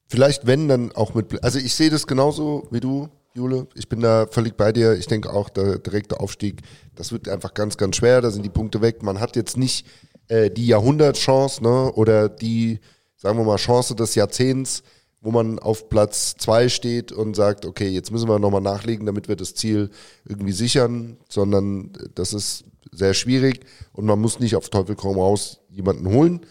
Vielleicht 0.08 0.46
wenn 0.46 0.68
dann 0.68 0.92
auch 0.92 1.14
mit, 1.14 1.44
also 1.44 1.60
ich 1.60 1.74
sehe 1.74 1.90
das 1.90 2.06
genauso 2.08 2.68
wie 2.72 2.80
du, 2.80 3.10
Jule. 3.36 3.68
Ich 3.74 3.90
bin 3.90 4.00
da 4.00 4.28
völlig 4.30 4.56
bei 4.56 4.72
dir. 4.72 4.94
Ich 4.94 5.08
denke 5.08 5.34
auch, 5.34 5.50
der 5.50 5.80
direkte 5.80 6.20
Aufstieg, 6.20 6.62
das 6.96 7.12
wird 7.12 7.28
einfach 7.28 7.56
ganz, 7.56 7.78
ganz 7.78 7.96
schwer. 7.96 8.22
Da 8.22 8.30
sind 8.30 8.44
die 8.44 8.50
Punkte 8.50 8.82
weg. 8.82 9.02
Man 9.02 9.20
hat 9.20 9.36
jetzt 9.36 9.58
nicht 9.58 9.88
äh, 10.28 10.52
die 10.52 10.68
Jahrhundertchance, 10.68 11.64
ne, 11.64 11.92
oder 11.94 12.30
die, 12.30 12.80
sagen 13.18 13.40
wir 13.40 13.44
mal, 13.44 13.58
Chance 13.58 13.96
des 13.96 14.14
Jahrzehnts, 14.14 14.84
wo 15.24 15.32
man 15.32 15.58
auf 15.58 15.88
Platz 15.88 16.36
zwei 16.38 16.68
steht 16.68 17.14
und 17.14 17.34
sagt, 17.36 17.66
okay, 17.66 17.88
jetzt 17.88 18.12
müssen 18.12 18.28
wir 18.28 18.40
nochmal 18.40 18.62
nachlegen, 18.62 19.06
damit 19.06 19.30
wir 19.30 19.38
das 19.38 19.56
Ziel 19.56 19.90
irgendwie 20.26 20.52
sichern, 20.52 21.16
sondern 21.30 21.94
das 22.14 22.34
ist 22.34 22.66
sehr 22.91 23.14
schwierig 23.14 23.62
und 23.94 24.06
man 24.06 24.20
muss 24.20 24.40
nicht 24.40 24.58
auf 24.58 24.70
Teufel 24.70 24.95
komm 24.95 25.18
raus 25.18 25.62
jemanden 25.70 26.08
holen. 26.10 26.41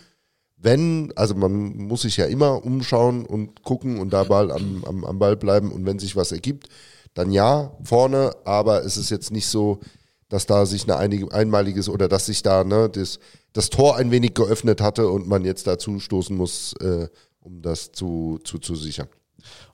wenn, 0.57 1.13
also 1.17 1.35
man 1.35 1.77
muss 1.77 2.03
sich 2.03 2.17
ja 2.17 2.27
immer 2.27 2.65
umschauen 2.65 3.27
und 3.27 3.63
gucken 3.63 3.99
und 3.99 4.13
da 4.13 4.25
Ball 4.25 4.51
am, 4.53 4.85
am, 4.85 5.05
am 5.05 5.19
Ball 5.19 5.37
bleiben 5.37 5.73
und 5.73 5.85
wenn 5.87 5.99
sich 5.99 6.17
was 6.17 6.33
ergibt, 6.33 6.69
dann 7.15 7.31
ja, 7.31 7.77
vorne, 7.83 8.31
aber 8.45 8.85
es 8.85 8.97
ist 8.97 9.11
jetzt 9.11 9.33
nicht 9.33 9.49
so, 9.49 9.81
dass 10.29 10.47
da 10.47 10.65
sich 10.65 10.85
eine 10.85 10.97
einige, 10.97 11.31
einmaliges 11.33 11.89
oder 11.89 12.09
dass 12.09 12.27
sich 12.27 12.43
da 12.43 12.65
ne, 12.65 12.89
das, 12.89 13.19
das 13.53 13.71
Tor 13.71 13.97
ein 13.97 14.11
wenig 14.13 14.35
geöffnet 14.35 14.81
hatte 14.81 15.09
und 15.09 15.27
man 15.29 15.45
jetzt 15.45 15.67
dazu 15.67 15.99
stoßen 15.99 16.35
muss, 16.35 16.75
äh, 16.81 17.09
um 17.43 17.63
das 17.63 17.93
zu, 17.93 18.41
zu, 18.45 18.59
zu 18.59 18.75
sichern. 18.75 19.09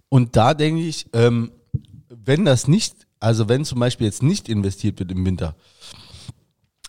Und 0.09 0.37
da 0.37 0.55
denke 0.55 0.83
ich, 0.83 1.07
ähm, 1.13 1.53
wenn 2.09 2.45
das 2.45 2.67
nicht, 2.69 3.07
also 3.21 3.49
wenn 3.49 3.65
zum 3.65 3.79
Beispiel 3.79 4.07
jetzt 4.07 4.23
nicht 4.23 4.49
investiert 4.49 4.99
wird 4.99 5.13
im 5.13 5.25
Winter, 5.25 5.55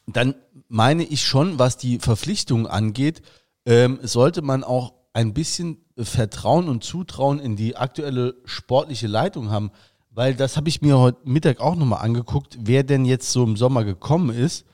dann 0.07 0.35
meine 0.67 1.03
ich 1.03 1.23
schon, 1.23 1.59
was 1.59 1.77
die 1.77 1.99
Verpflichtungen 1.99 2.67
angeht, 2.67 3.21
ähm, 3.65 3.99
sollte 4.01 4.41
man 4.41 4.63
auch 4.63 4.93
ein 5.13 5.33
bisschen 5.33 5.77
Vertrauen 5.97 6.69
und 6.69 6.83
Zutrauen 6.83 7.39
in 7.39 7.55
die 7.55 7.75
aktuelle 7.75 8.35
sportliche 8.45 9.07
Leitung 9.07 9.49
haben, 9.49 9.71
weil 10.11 10.33
das 10.33 10.55
habe 10.55 10.69
ich 10.69 10.81
mir 10.81 10.97
heute 10.97 11.19
Mittag 11.25 11.59
auch 11.59 11.75
nochmal 11.75 12.03
angeguckt, 12.03 12.57
wer 12.61 12.83
denn 12.83 13.05
jetzt 13.05 13.31
so 13.31 13.43
im 13.43 13.57
Sommer 13.57 13.83
gekommen 13.83 14.29
ist. 14.29 14.65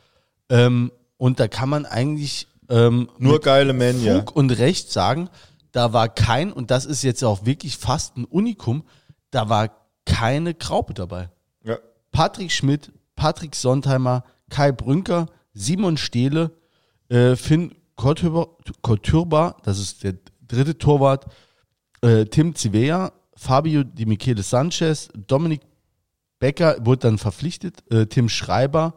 Ähm, 0.50 0.92
und 1.18 1.40
da 1.40 1.48
kann 1.48 1.70
man 1.70 1.86
eigentlich 1.86 2.48
ähm, 2.70 3.10
Nur 3.18 3.40
geile 3.42 3.74
Männer. 3.74 4.20
Fug 4.20 4.36
und 4.36 4.52
Recht 4.52 4.92
sagen, 4.92 5.30
da 5.76 5.92
war 5.92 6.08
kein, 6.08 6.54
und 6.54 6.72
das 6.72 6.86
ist 6.86 7.04
jetzt 7.04 7.22
auch 7.24 7.46
wirklich 7.46 7.76
fast 7.76 8.16
ein 8.16 8.24
Unikum, 8.24 8.84
da 9.32 9.50
war 9.50 9.72
keine 10.06 10.54
Graupe 10.54 10.94
dabei. 10.94 11.30
Ja. 11.64 11.78
Patrick 12.12 12.52
Schmidt, 12.52 12.94
Patrick 13.16 13.56
Sontheimer, 13.56 14.24
Kai 14.50 14.72
Brünker, 14.72 15.26
Simon 15.54 15.98
Stehle, 15.98 16.52
äh, 17.10 17.36
Finn 17.36 17.76
Kotürba, 17.98 19.58
das 19.64 19.80
ist 19.80 20.04
der 20.04 20.16
dritte 20.48 20.78
Torwart, 20.78 21.26
äh, 22.02 22.26
Tim 22.26 22.56
Zivea, 22.56 23.12
Fabio 23.36 23.84
Di 23.84 24.06
Michele 24.06 24.44
Sanchez, 24.44 25.10
Dominik 25.28 25.62
Becker 26.40 26.78
wurde 26.86 27.00
dann 27.00 27.18
verpflichtet, 27.18 27.84
äh, 27.92 28.06
Tim 28.06 28.30
Schreiber, 28.30 28.94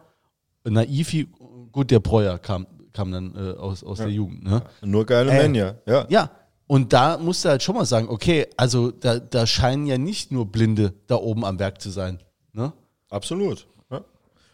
Naifi, 0.64 1.28
gut, 1.72 1.90
der 1.90 2.00
Breuer 2.00 2.38
kam, 2.38 2.66
kam 2.92 3.10
dann 3.10 3.34
äh, 3.34 3.52
aus, 3.56 3.82
aus 3.82 3.98
der 3.98 4.10
Jugend. 4.10 4.44
Ne? 4.44 4.62
Nur 4.82 5.06
geile 5.06 5.32
Äh, 5.32 5.48
Männer. 5.48 5.76
Ja. 5.86 6.06
Ja, 6.08 6.30
und 6.68 6.92
da 6.92 7.16
musst 7.16 7.44
du 7.44 7.48
halt 7.48 7.62
schon 7.62 7.74
mal 7.74 7.86
sagen, 7.86 8.08
okay, 8.10 8.46
also 8.58 8.90
da, 8.90 9.18
da 9.18 9.46
scheinen 9.46 9.86
ja 9.86 9.96
nicht 9.96 10.30
nur 10.30 10.46
Blinde 10.46 10.92
da 11.06 11.16
oben 11.16 11.44
am 11.44 11.58
Werk 11.58 11.80
zu 11.80 11.88
sein. 11.88 12.20
Ne? 12.52 12.74
Absolut. 13.08 13.66
Ja. 13.90 14.04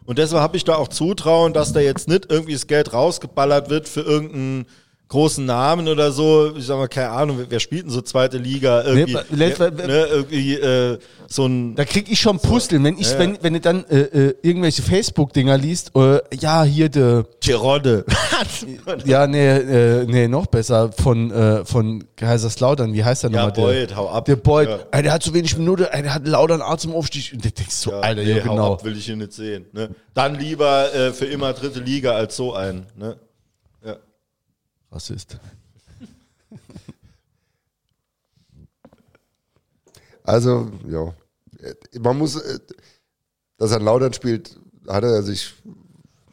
Und 0.07 0.19
deshalb 0.19 0.41
habe 0.41 0.57
ich 0.57 0.63
da 0.63 0.77
auch 0.77 0.87
Zutrauen, 0.87 1.53
dass 1.53 1.73
da 1.73 1.81
jetzt 1.81 2.07
nicht 2.07 2.31
irgendwie 2.31 2.53
das 2.53 2.69
Geld 2.69 2.93
rausgeballert 2.93 3.69
wird 3.69 3.89
für 3.89 4.03
irgendeinen 4.03 4.67
großen 5.15 5.47
Namen 5.47 5.87
oder 5.87 6.11
so. 6.11 6.55
Ich 6.57 6.67
sag 6.67 6.77
mal, 6.77 6.89
keine 6.89 7.11
Ahnung, 7.11 7.39
wer- 7.49 7.61
spielt 7.61 7.85
denn 7.85 7.91
so 7.91 8.01
zweite 8.03 8.37
Liga? 8.37 8.83
Irgendwie, 8.83 9.13
ja, 9.13 9.23
ne, 9.71 10.07
irgendwie 10.11 10.55
äh, 10.55 10.99
so 11.29 11.47
ein 11.47 11.77
Da 11.77 11.85
krieg 11.85 12.11
ich 12.11 12.21
schon 12.21 12.39
Pusteln, 12.41 12.83
wenn 12.83 12.99
ich, 12.99 13.13
Ja, 13.13 13.19
wenn, 13.21 13.39
wenn 13.41 13.53
du 13.55 13.61
dann 13.61 13.85
äh, 13.89 14.01
äh, 14.01 14.35
irgendwelche 14.43 14.83
Facebook-Dinger 14.83 15.57
liest, 15.57 15.93
äh, 15.97 16.19
ja, 16.39 16.65
hier 16.65 16.89
der, 16.89 17.25
Tirode. 17.41 18.05
ja, 19.05 19.27
nee, 19.27 19.47
äh, 19.49 20.05
nee, 20.07 20.27
noch 20.29 20.47
besser, 20.47 20.91
von, 20.93 21.31
äh, 21.31 21.65
von 21.65 22.05
Kaiserslautern, 22.17 22.93
wie 22.93 23.05
heißt 23.05 23.23
der 23.23 23.31
ja, 23.31 23.47
nochmal? 23.47 23.73
Boyd, 23.75 23.97
hau 23.97 24.09
ab. 24.11 24.25
Der 24.25 24.37
Boyd, 24.37 24.69
Ja. 24.93 25.03
der 25.03 25.13
hat 25.13 25.23
zu 25.23 25.33
wenig 25.33 25.57
Minuten, 25.57 25.85
ey, 25.91 26.03
der 26.03 26.15
hat 26.15 26.27
Lautern 26.27 26.61
Arzt 26.61 26.85
im 26.85 26.93
Aufstieg. 26.93 27.31
Und 27.35 27.45
du 27.45 27.51
denkst 27.51 27.75
so, 27.75 27.91
Ja, 27.93 28.01
Alter, 28.01 28.23
nee, 28.23 28.31
ja, 28.39 28.45
hau 28.45 28.51
genau. 28.51 28.73
ab, 28.75 28.85
will 28.85 28.97
ich 28.97 29.07
hier 29.07 29.17
nicht 29.17 29.33
sehen. 29.33 29.67
Ne? 29.73 29.91
Dann 30.15 30.35
lieber 30.39 30.93
äh, 30.95 31.13
für 31.13 31.27
immer 31.27 31.53
dritte 31.53 31.81
Liga 31.81 32.13
als 32.13 32.37
so 32.37 32.53
einen. 32.55 32.87
Ne? 32.97 33.17
Ja. 34.95 34.99
Rassist. 34.99 35.39
Also, 40.25 40.69
ja. 40.91 41.07
Äh, 41.63 41.99
Man 41.99 42.19
muss, 42.19 42.37
äh, 42.37 42.59
dass 43.59 43.71
er 43.73 43.79
in 43.79 43.85
Laudern 43.85 44.13
spielt, 44.13 44.57
hat 44.89 45.05
er 45.05 45.23
sich, 45.23 45.53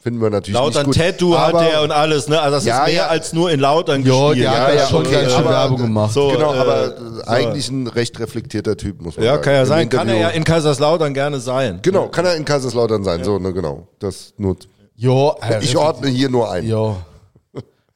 finden 0.00 0.20
wir 0.20 0.30
natürlich 0.30 0.54
Lautern 0.58 0.86
nicht 0.86 0.96
gut. 0.98 1.06
Tattoo 1.06 1.38
hat 1.38 1.54
Aber- 1.54 1.64
der 1.64 1.82
und 1.82 1.90
alles, 1.92 2.26
ne? 2.28 2.40
Also 2.40 2.56
das 2.56 2.64
Ja, 2.64 2.80
ist 2.80 2.86
mehr 2.86 2.94
ja. 3.02 3.06
als 3.08 3.32
nur 3.32 3.50
in 3.50 3.60
Lautern 3.60 4.02
Jo, 4.02 4.28
gespielt. 4.28 4.46
der 4.46 4.52
Ja, 4.52 4.60
hat 4.60 4.68
ja, 4.70 4.80
ja, 4.80 4.86
schon 4.88 5.06
okay, 5.06 5.26
aber- 5.26 5.50
Werbung 5.50 5.76
gemacht. 5.78 6.12
So, 6.14 6.28
Genau, 6.30 6.54
äh, 6.54 6.58
aber 6.58 6.96
so. 7.16 7.22
eigentlich 7.24 7.68
ein 7.70 7.86
recht 7.86 8.18
reflektierter 8.18 8.76
Typ, 8.76 9.00
muss 9.02 9.16
man 9.16 9.26
Ja, 9.26 9.32
sagen. 9.32 9.42
kann 9.44 9.54
ja 9.54 9.66
sein. 9.66 9.88
Kann 9.88 10.08
er 10.08 10.14
Interview- 10.14 10.22
ja 10.22 10.28
in 10.30 10.44
Kaiserslautern 10.44 11.14
gerne 11.14 11.40
sein. 11.40 11.80
Genau, 11.82 12.08
kann 12.08 12.24
er 12.24 12.36
in 12.36 12.44
Kaiserslautern 12.44 13.04
sein, 13.04 13.22
so, 13.24 13.38
ne, 13.38 13.52
genau. 13.52 13.88
Das 13.98 14.32
nur, 14.38 14.56
Jo, 14.94 15.34
ich 15.60 15.76
ordne 15.76 16.08
hier 16.08 16.28
nur 16.30 16.50
ein. 16.50 16.66
Jo. 16.66 16.96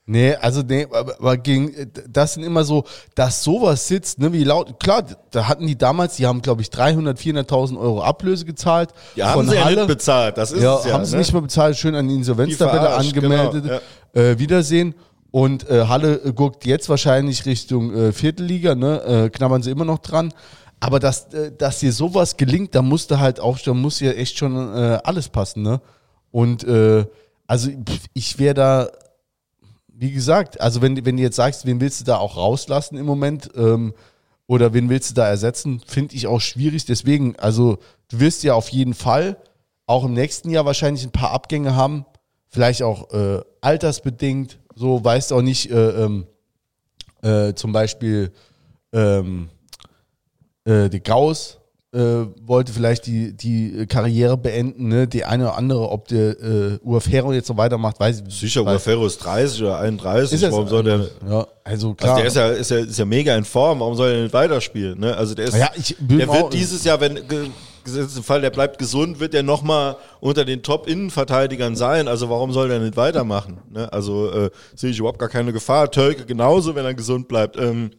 Nee, 0.09 0.37
also 0.37 0.63
nee, 0.63 0.87
aber, 0.89 1.37
gegen, 1.37 1.91
das 2.09 2.35
sind 2.35 2.45
immer 2.45 2.63
so, 2.63 2.85
dass 3.17 3.43
sowas 3.43 3.89
sitzt, 3.89 4.21
ne, 4.21 4.33
wie 4.33 4.45
laut, 4.45 4.79
klar, 4.79 5.03
da 5.33 5.49
hatten 5.49 5.67
die 5.67 5.77
damals, 5.77 6.15
die 6.15 6.27
haben, 6.27 6.43
glaube 6.43 6.63
ich, 6.63 6.71
300, 6.71 7.19
400.000 7.19 7.77
Euro 7.77 8.03
Ablöse 8.03 8.45
gezahlt. 8.45 8.91
Die 9.17 9.25
haben 9.25 9.49
sie 9.49 9.57
ja 9.57 9.69
nicht 9.69 9.89
bezahlt, 9.89 10.39
das 10.39 10.53
ist 10.53 10.63
ja, 10.63 10.79
es 10.79 10.85
ja. 10.85 10.93
haben 10.93 11.05
sie 11.05 11.13
ne? 11.13 11.19
nicht 11.19 11.33
mehr 11.33 11.43
bezahlt, 11.43 11.77
schön 11.77 11.97
an 11.97 12.07
die 12.07 12.15
Insolvenztabelle 12.15 12.83
verarscht, 12.83 13.17
angemeldet. 13.17 13.65
genau, 13.65 14.29
äh, 14.29 14.39
Wiedersehen. 14.39 14.95
Und 15.33 15.69
äh, 15.69 15.87
Halle 15.87 16.15
äh, 16.25 16.33
guckt 16.33 16.65
jetzt 16.65 16.89
wahrscheinlich 16.89 17.45
Richtung 17.45 17.93
äh, 17.93 18.13
Viertelliga, 18.13 18.75
ne? 18.75 19.03
Äh, 19.03 19.31
knabbern 19.31 19.63
sie 19.63 19.71
immer 19.71 19.85
noch 19.85 19.99
dran. 19.99 20.33
Aber 20.81 21.01
dass, 21.01 21.35
äh, 21.35 21.53
dass 21.53 21.81
dir 21.81 21.93
sowas 21.93 22.37
gelingt, 22.37 22.75
da 22.75 22.81
musst 22.81 23.11
du 23.11 23.19
halt 23.19 23.41
auch, 23.41 23.59
da 23.59 23.75
muss 23.75 24.01
ja 24.01 24.13
echt 24.13 24.39
schon 24.39 24.57
äh, 24.57 24.99
alles 25.05 25.29
passen, 25.29 25.63
ne? 25.63 25.81
Und 26.31 26.65
äh, 26.65 27.05
also 27.47 27.71
pff, 27.71 28.07
ich 28.15 28.39
wäre 28.39 28.55
da, 28.55 28.89
wie 29.99 30.13
gesagt, 30.13 30.61
also 30.61 30.83
wenn, 30.83 31.05
wenn 31.07 31.17
du 31.17 31.23
jetzt 31.23 31.37
sagst, 31.37 31.65
wen 31.65 31.81
willst 31.81 32.01
du 32.01 32.05
da 32.05 32.19
auch 32.19 32.37
rauslassen 32.37 32.97
im 32.97 33.07
Moment, 33.07 33.51
ähm, 33.57 33.95
oder 34.47 34.73
wen 34.73 34.89
willst 34.89 35.11
du 35.11 35.15
da 35.15 35.27
ersetzen, 35.27 35.81
finde 35.87 36.15
ich 36.15 36.27
auch 36.27 36.41
schwierig. 36.41 36.85
Deswegen, 36.85 37.37
also 37.37 37.79
du 38.09 38.21
wirst 38.21 38.43
ja 38.45 38.55
auf 38.55 38.69
jeden 38.69 38.95
Fall 38.95 39.37
auch 39.87 40.05
im 40.05 40.13
nächsten 40.13 40.51
Jahr 40.51 40.65
wahrscheinlich 40.65 41.05
ein 41.05 41.13
paar 41.13 41.33
Abgänge 41.33 41.75
haben, 41.75 42.07
vielleicht 42.49 42.83
auch 42.83 43.13
äh, 43.13 43.41
altersbedingt, 43.61 44.59
so 44.75 45.03
weißt 45.03 45.33
auch 45.33 45.43
nicht, 45.43 45.71
äh, 45.71 46.05
ähm, 46.05 46.27
äh, 47.23 47.55
zum 47.55 47.73
Beispiel 47.73 48.33
ähm, 48.93 49.49
äh, 50.65 50.89
die 50.89 51.03
Gauss 51.03 51.59
äh, 51.97 52.27
wollte 52.47 52.73
vielleicht 52.73 53.07
die, 53.07 53.33
die 53.33 53.87
Karriere 53.87 54.37
beenden, 54.37 54.89
ne? 54.89 55.09
die 55.09 55.25
eine 55.25 55.45
oder 55.45 55.57
andere, 55.57 55.91
ob 55.91 56.09
der 56.09 56.39
äh, 56.41 56.79
Uafero 56.85 57.33
jetzt 57.33 57.47
so 57.47 57.57
weitermacht, 57.57 57.99
weiß 57.99 58.23
ich 58.29 58.35
Sicher, 58.35 58.67
weiß, 58.67 58.75
Uafero 58.75 59.07
ist 59.07 59.19
30 59.19 59.63
oder 59.63 59.79
31. 59.79 60.43
Ist 60.43 60.53
Warum 60.53 60.67
so? 60.67 60.77
soll 60.77 60.85
der. 60.85 61.09
Ja, 61.29 61.47
also 61.65 61.95
klar. 61.95 62.17
Also 62.17 62.21
der 62.21 62.27
ist 62.27 62.37
ja, 62.37 62.49
ist, 62.49 62.71
ja, 62.71 62.91
ist 62.91 62.99
ja 62.99 63.05
mega 63.07 63.35
in 63.35 63.45
Form. 63.45 63.81
Warum 63.81 63.95
soll 63.95 64.11
er 64.11 64.23
nicht 64.23 64.35
weiterspielen? 64.35 65.01
Ne? 65.01 65.17
Also 65.17 65.35
der 65.35 65.47
ist, 65.47 65.57
Ja, 65.57 65.71
ich 65.75 65.97
bin 65.99 66.19
der 66.19 66.29
wird 66.29 66.53
dieses 66.53 66.85
Jahr, 66.85 67.01
wenn 67.01 67.17
im 67.17 68.23
Fall, 68.25 68.41
der 68.41 68.51
bleibt 68.51 68.79
gesund, 68.79 69.21
wird 69.21 69.33
er 69.33 69.45
nochmal 69.45 69.97
unter 70.21 70.45
den 70.45 70.63
Top-Innenverteidigern 70.63 71.77
sein. 71.77 72.09
Also 72.09 72.29
warum 72.29 72.53
soll 72.53 72.69
der 72.69 72.81
nicht 72.81 72.97
weitermachen? 72.97 73.59
Ne? 73.71 73.91
Also 73.93 74.31
äh, 74.33 74.51
sehe 74.75 74.91
ich 74.91 74.99
überhaupt 74.99 75.21
gar 75.21 75.29
keine 75.29 75.53
Gefahr. 75.53 75.91
Tölke 75.91 76.27
genauso, 76.27 76.75
wenn 76.75 76.85
er 76.85 76.95
gesund 76.95 77.29
bleibt. 77.29 77.57
Ähm, 77.57 77.93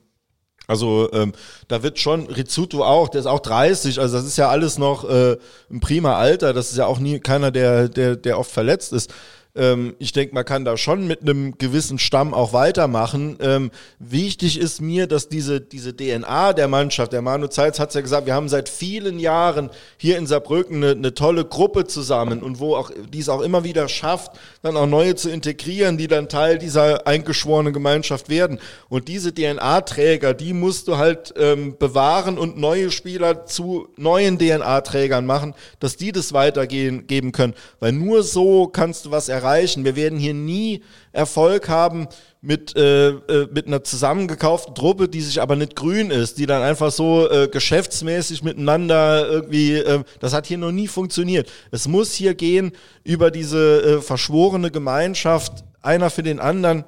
also 0.67 1.09
ähm, 1.13 1.31
da 1.69 1.81
wird 1.81 1.97
schon 1.97 2.27
Rizzuto 2.27 2.83
auch, 2.83 3.07
der 3.07 3.21
ist 3.21 3.25
auch 3.25 3.39
30, 3.39 3.99
also 3.99 4.17
das 4.17 4.25
ist 4.25 4.37
ja 4.37 4.49
alles 4.49 4.77
noch 4.77 5.09
äh, 5.09 5.37
ein 5.71 5.79
prima 5.79 6.17
Alter, 6.17 6.53
das 6.53 6.71
ist 6.71 6.77
ja 6.77 6.85
auch 6.85 6.99
nie 6.99 7.19
keiner, 7.19 7.51
der, 7.51 7.87
der, 7.87 8.17
der 8.17 8.37
oft 8.37 8.51
verletzt 8.51 8.91
ist. 8.91 9.13
Ähm, 9.57 9.95
ich 9.99 10.13
denke, 10.13 10.35
man 10.35 10.45
kann 10.45 10.63
da 10.63 10.77
schon 10.77 11.07
mit 11.07 11.21
einem 11.21 11.57
gewissen 11.57 11.97
Stamm 11.99 12.33
auch 12.33 12.53
weitermachen. 12.53 13.37
Ähm, 13.41 13.71
wichtig 13.99 14.59
ist 14.59 14.81
mir, 14.81 15.07
dass 15.07 15.29
diese, 15.29 15.59
diese 15.59 15.95
DNA 15.95 16.53
der 16.53 16.67
Mannschaft, 16.67 17.11
der 17.11 17.21
Manu 17.21 17.47
Zeitz 17.47 17.79
hat 17.79 17.89
es 17.89 17.95
ja 17.95 18.01
gesagt, 18.01 18.27
wir 18.27 18.35
haben 18.35 18.49
seit 18.49 18.69
vielen 18.69 19.19
Jahren 19.19 19.71
hier 19.97 20.17
in 20.17 20.27
Saarbrücken 20.27 20.77
eine, 20.77 20.91
eine 20.91 21.13
tolle 21.13 21.43
Gruppe 21.43 21.85
zusammen 21.85 22.43
und 22.43 22.59
wo 22.59 22.75
auch, 22.75 22.91
die 23.11 23.19
es 23.19 23.29
auch 23.29 23.41
immer 23.41 23.63
wieder 23.63 23.89
schafft, 23.89 24.33
dann 24.61 24.77
auch 24.77 24.85
neue 24.85 25.15
zu 25.15 25.29
integrieren, 25.29 25.97
die 25.97 26.07
dann 26.07 26.29
Teil 26.29 26.59
dieser 26.59 27.07
eingeschworenen 27.07 27.73
Gemeinschaft 27.73 28.29
werden. 28.29 28.59
Und 28.89 29.07
diese 29.07 29.33
DNA-Träger, 29.33 30.33
die 30.33 30.53
musst 30.53 30.87
du 30.87 30.97
halt 30.97 31.33
ähm, 31.37 31.75
bewahren 31.79 32.37
und 32.37 32.57
neue 32.57 32.91
Spieler 32.91 33.45
zu 33.45 33.87
neuen 33.97 34.37
DNA-Trägern 34.37 35.25
machen, 35.25 35.55
dass 35.79 35.97
die 35.97 36.11
das 36.11 36.33
weitergehen 36.33 37.07
geben 37.07 37.31
können. 37.31 37.55
Weil 37.79 37.91
nur 37.91 38.21
so 38.21 38.67
kannst 38.67 39.05
du 39.05 39.11
was 39.11 39.29
erreichen. 39.29 39.46
Wir 39.83 39.95
werden 39.95 40.19
hier 40.19 40.33
nie 40.33 40.83
Erfolg 41.11 41.69
haben 41.69 42.07
mit, 42.41 42.75
äh, 42.75 43.09
äh, 43.09 43.47
mit 43.51 43.67
einer 43.67 43.83
zusammengekauften 43.83 44.75
Truppe, 44.75 45.09
die 45.09 45.21
sich 45.21 45.41
aber 45.41 45.55
nicht 45.55 45.75
grün 45.75 46.11
ist, 46.11 46.37
die 46.37 46.45
dann 46.45 46.61
einfach 46.61 46.91
so 46.91 47.29
äh, 47.29 47.47
geschäftsmäßig 47.47 48.43
miteinander 48.43 49.27
irgendwie, 49.27 49.73
äh, 49.73 50.03
das 50.19 50.33
hat 50.33 50.47
hier 50.47 50.57
noch 50.57 50.71
nie 50.71 50.87
funktioniert. 50.87 51.51
Es 51.71 51.87
muss 51.87 52.13
hier 52.13 52.35
gehen 52.35 52.71
über 53.03 53.31
diese 53.31 53.81
äh, 53.81 54.01
verschworene 54.01 54.71
Gemeinschaft, 54.71 55.63
einer 55.81 56.09
für 56.09 56.23
den 56.23 56.39
anderen 56.39 56.83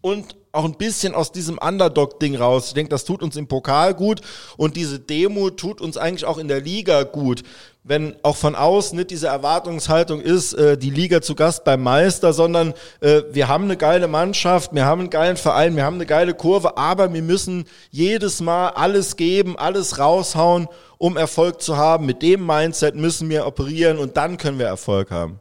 und 0.00 0.36
auch 0.52 0.66
ein 0.66 0.76
bisschen 0.76 1.14
aus 1.14 1.32
diesem 1.32 1.58
Underdog-Ding 1.58 2.36
raus. 2.36 2.68
Ich 2.68 2.74
denke, 2.74 2.90
das 2.90 3.04
tut 3.04 3.22
uns 3.22 3.36
im 3.36 3.48
Pokal 3.48 3.94
gut 3.94 4.20
und 4.58 4.76
diese 4.76 5.00
Demo 5.00 5.48
tut 5.50 5.80
uns 5.80 5.96
eigentlich 5.96 6.26
auch 6.26 6.36
in 6.36 6.48
der 6.48 6.60
Liga 6.60 7.04
gut. 7.04 7.42
Wenn 7.84 8.14
auch 8.22 8.36
von 8.36 8.54
außen 8.54 8.96
nicht 8.96 9.10
diese 9.10 9.26
Erwartungshaltung 9.26 10.20
ist, 10.20 10.52
äh, 10.52 10.76
die 10.76 10.90
Liga 10.90 11.20
zu 11.20 11.34
Gast 11.34 11.64
beim 11.64 11.82
Meister, 11.82 12.32
sondern 12.32 12.74
äh, 13.00 13.22
wir 13.32 13.48
haben 13.48 13.64
eine 13.64 13.76
geile 13.76 14.06
Mannschaft, 14.06 14.72
wir 14.72 14.84
haben 14.84 15.00
einen 15.00 15.10
geilen 15.10 15.36
Verein, 15.36 15.74
wir 15.74 15.84
haben 15.84 15.96
eine 15.96 16.06
geile 16.06 16.34
Kurve, 16.34 16.76
aber 16.76 17.12
wir 17.12 17.22
müssen 17.22 17.64
jedes 17.90 18.40
Mal 18.40 18.68
alles 18.68 19.16
geben, 19.16 19.58
alles 19.58 19.98
raushauen, 19.98 20.68
um 20.98 21.16
Erfolg 21.16 21.60
zu 21.60 21.76
haben. 21.76 22.06
Mit 22.06 22.22
dem 22.22 22.46
Mindset 22.46 22.94
müssen 22.94 23.28
wir 23.30 23.46
operieren 23.46 23.98
und 23.98 24.16
dann 24.16 24.36
können 24.36 24.60
wir 24.60 24.66
Erfolg 24.66 25.10
haben. 25.10 25.40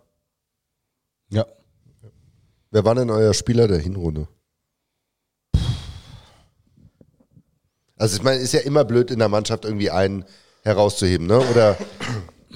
Ja. 1.29 1.45
Wer 2.71 2.85
war 2.85 2.95
denn 2.95 3.11
euer 3.11 3.33
Spieler 3.33 3.67
der 3.67 3.79
Hinrunde? 3.79 4.27
Also 8.01 8.15
ich 8.15 8.23
meine, 8.23 8.41
ist 8.41 8.51
ja 8.51 8.61
immer 8.61 8.83
blöd 8.83 9.11
in 9.11 9.19
der 9.19 9.29
Mannschaft 9.29 9.63
irgendwie 9.63 9.91
einen 9.91 10.25
herauszuheben, 10.63 11.27
ne? 11.27 11.37
Oder 11.37 11.77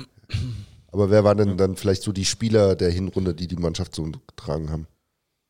aber 0.92 1.12
wer 1.12 1.24
waren 1.24 1.38
denn 1.38 1.56
dann 1.56 1.76
vielleicht 1.76 2.02
so 2.02 2.12
die 2.12 2.26
Spieler 2.26 2.76
der 2.76 2.90
Hinrunde, 2.90 3.36
die 3.36 3.48
die 3.48 3.56
Mannschaft 3.56 3.94
so 3.94 4.06
getragen 4.06 4.72
haben? 4.72 4.88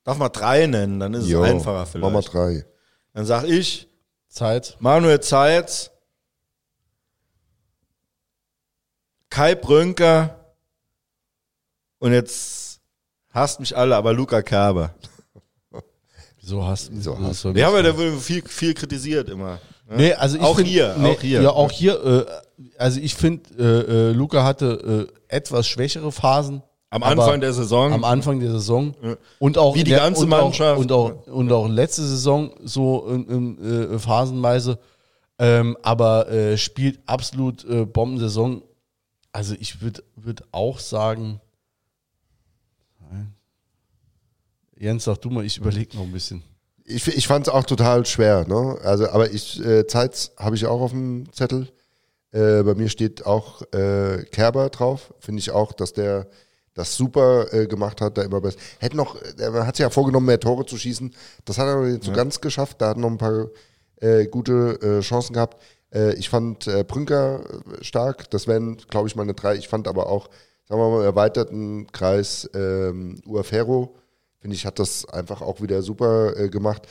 Darf 0.04 0.18
man 0.18 0.34
drei 0.34 0.68
nennen, 0.68 1.00
dann 1.00 1.14
ist 1.14 1.28
Jo, 1.28 1.46
es 1.46 1.50
einfacher 1.50 1.86
vielleicht. 1.86 2.04
Mach 2.04 2.12
mal 2.12 2.30
drei. 2.30 2.66
Dann 3.14 3.26
sag 3.26 3.46
ich 3.46 3.88
Zeit. 4.28 4.76
Manuel 4.80 5.22
Zeitz, 5.22 5.92
Kai 9.30 9.56
Brünker 9.56 10.56
und 12.00 12.12
jetzt 12.12 12.82
hasst 13.30 13.62
mich 13.62 13.78
alle, 13.78 13.96
aber 13.96 14.12
Luca 14.12 14.42
Kerber. 14.42 14.94
Wieso 16.42 16.66
hast 16.66 16.92
Wieso 16.92 17.16
du 17.16 17.24
hast 17.24 17.40
so 17.40 17.52
Ja, 17.52 17.70
aber 17.70 17.82
der 17.82 17.96
wurde 17.96 18.18
viel, 18.20 18.46
viel 18.46 18.74
kritisiert 18.74 19.30
immer. 19.30 19.58
Ne? 19.90 19.96
Nee, 19.98 20.14
also 20.14 20.38
ich 20.38 20.44
auch 20.44 20.56
find- 20.56 20.68
hier, 20.68 20.96
nee, 20.98 21.10
auch 21.10 21.22
hier. 21.22 21.42
Ja, 21.42 21.50
auch 21.52 21.72
hier. 21.72 22.04
Äh, 22.04 22.26
also 22.78 23.00
ich 23.00 23.16
finde, 23.16 23.50
äh, 23.58 24.10
äh, 24.10 24.12
Luca 24.14 24.44
hatte 24.44 25.10
äh, 25.30 25.36
etwas 25.36 25.68
schwächere 25.68 26.12
Phasen. 26.12 26.62
Am 26.90 27.04
Anfang 27.04 27.42
der 27.42 27.52
Saison. 27.52 27.92
Am 27.92 28.04
Anfang 28.06 28.40
der 28.40 28.52
Saison. 28.52 28.96
Und 29.40 29.58
auch 29.58 29.76
Wie 29.76 29.84
die 29.84 29.90
der, 29.90 30.00
ganze 30.00 30.24
und 30.24 30.30
Mannschaft. 30.30 30.78
Auch, 30.78 30.82
und, 30.82 30.92
auch, 30.92 31.28
und 31.28 31.52
auch 31.52 31.68
letzte 31.68 32.04
Saison 32.04 32.52
so 32.64 33.06
in, 33.08 33.28
in, 33.58 33.94
äh, 33.96 34.00
phasenweise. 34.00 34.80
Ähm, 35.38 35.76
aber 35.82 36.30
äh, 36.30 36.58
spielt 36.58 37.00
absolut 37.06 37.66
Bombensaison. 37.92 38.62
Also 39.34 39.56
ich 39.60 39.82
würde 39.82 40.04
würd 40.16 40.44
auch 40.52 40.80
sagen. 40.80 41.42
Jens, 44.78 45.06
sag 45.06 45.22
du 45.22 45.30
mal, 45.30 45.46
ich 45.46 45.58
überlege 45.58 45.96
noch 45.98 46.04
ein 46.04 46.12
bisschen. 46.12 46.44
Ich, 46.86 47.08
ich 47.08 47.28
fand 47.28 47.48
es 47.48 47.54
auch 47.54 47.64
total 47.64 48.06
schwer, 48.06 48.48
ne? 48.48 48.78
Also, 48.84 49.10
aber 49.10 49.32
ich, 49.32 49.60
äh, 49.66 49.88
Zeitz 49.88 50.32
habe 50.38 50.56
ich 50.56 50.66
auch 50.66 50.82
auf 50.82 50.92
dem 50.92 51.32
Zettel. 51.34 51.68
Äh, 52.32 52.64
bei 52.64 52.76
mir 52.76 52.90
steht 52.90 53.26
auch 53.26 53.62
äh, 53.74 54.24
Kerber 54.32 54.70
drauf. 54.70 55.14
Finde 55.20 55.40
ich 55.40 55.52
auch, 55.52 55.74
dass 55.74 55.94
der 55.94 56.28
das 56.76 56.96
super 56.96 57.52
äh, 57.54 57.68
gemacht 57.68 58.02
hat, 58.02 58.18
da 58.18 58.22
immer 58.22 58.42
besser. 58.42 58.60
Hätte 58.80 58.98
noch, 58.98 59.16
er 59.40 59.66
hat 59.66 59.78
sich 59.78 59.84
ja 59.84 59.90
vorgenommen, 59.90 60.28
mehr 60.28 60.40
Tore 60.40 60.66
zu 60.66 60.78
schießen. 60.78 61.16
Das 61.46 61.58
hat 61.58 61.68
er 61.68 61.78
noch 61.78 61.86
nicht 61.86 62.04
so 62.04 62.12
ganz 62.12 62.42
geschafft. 62.42 62.82
Da 62.82 62.90
hat 62.90 62.98
er 62.98 63.00
noch 63.00 63.10
ein 63.10 63.18
paar 63.18 63.48
äh, 64.02 64.28
gute 64.28 64.80
äh, 64.82 65.00
Chancen 65.00 65.34
gehabt. 65.34 65.62
Äh, 65.94 66.14
ich 66.16 66.30
fand 66.30 66.68
äh, 66.68 66.84
Brünker 66.84 67.40
äh, 67.40 67.84
stark. 67.84 68.30
Das 68.30 68.48
wären, 68.48 68.78
glaube 68.90 69.08
ich, 69.08 69.16
meine 69.16 69.34
drei. 69.34 69.56
Ich 69.56 69.70
fand 69.70 69.88
aber 69.88 70.08
auch, 70.08 70.30
sagen 70.68 70.82
wir 70.82 70.90
mal, 70.90 71.00
im 71.00 71.06
erweiterten 71.06 71.88
Kreis 71.94 72.50
ähm, 72.54 73.22
Uafero, 73.26 73.96
finde 74.46 74.58
ich, 74.58 74.68
hat 74.68 74.78
das 74.78 75.10
einfach 75.10 75.42
auch 75.42 75.60
wieder 75.60 75.82
super 75.82 76.38
äh, 76.38 76.50
gemacht. 76.50 76.84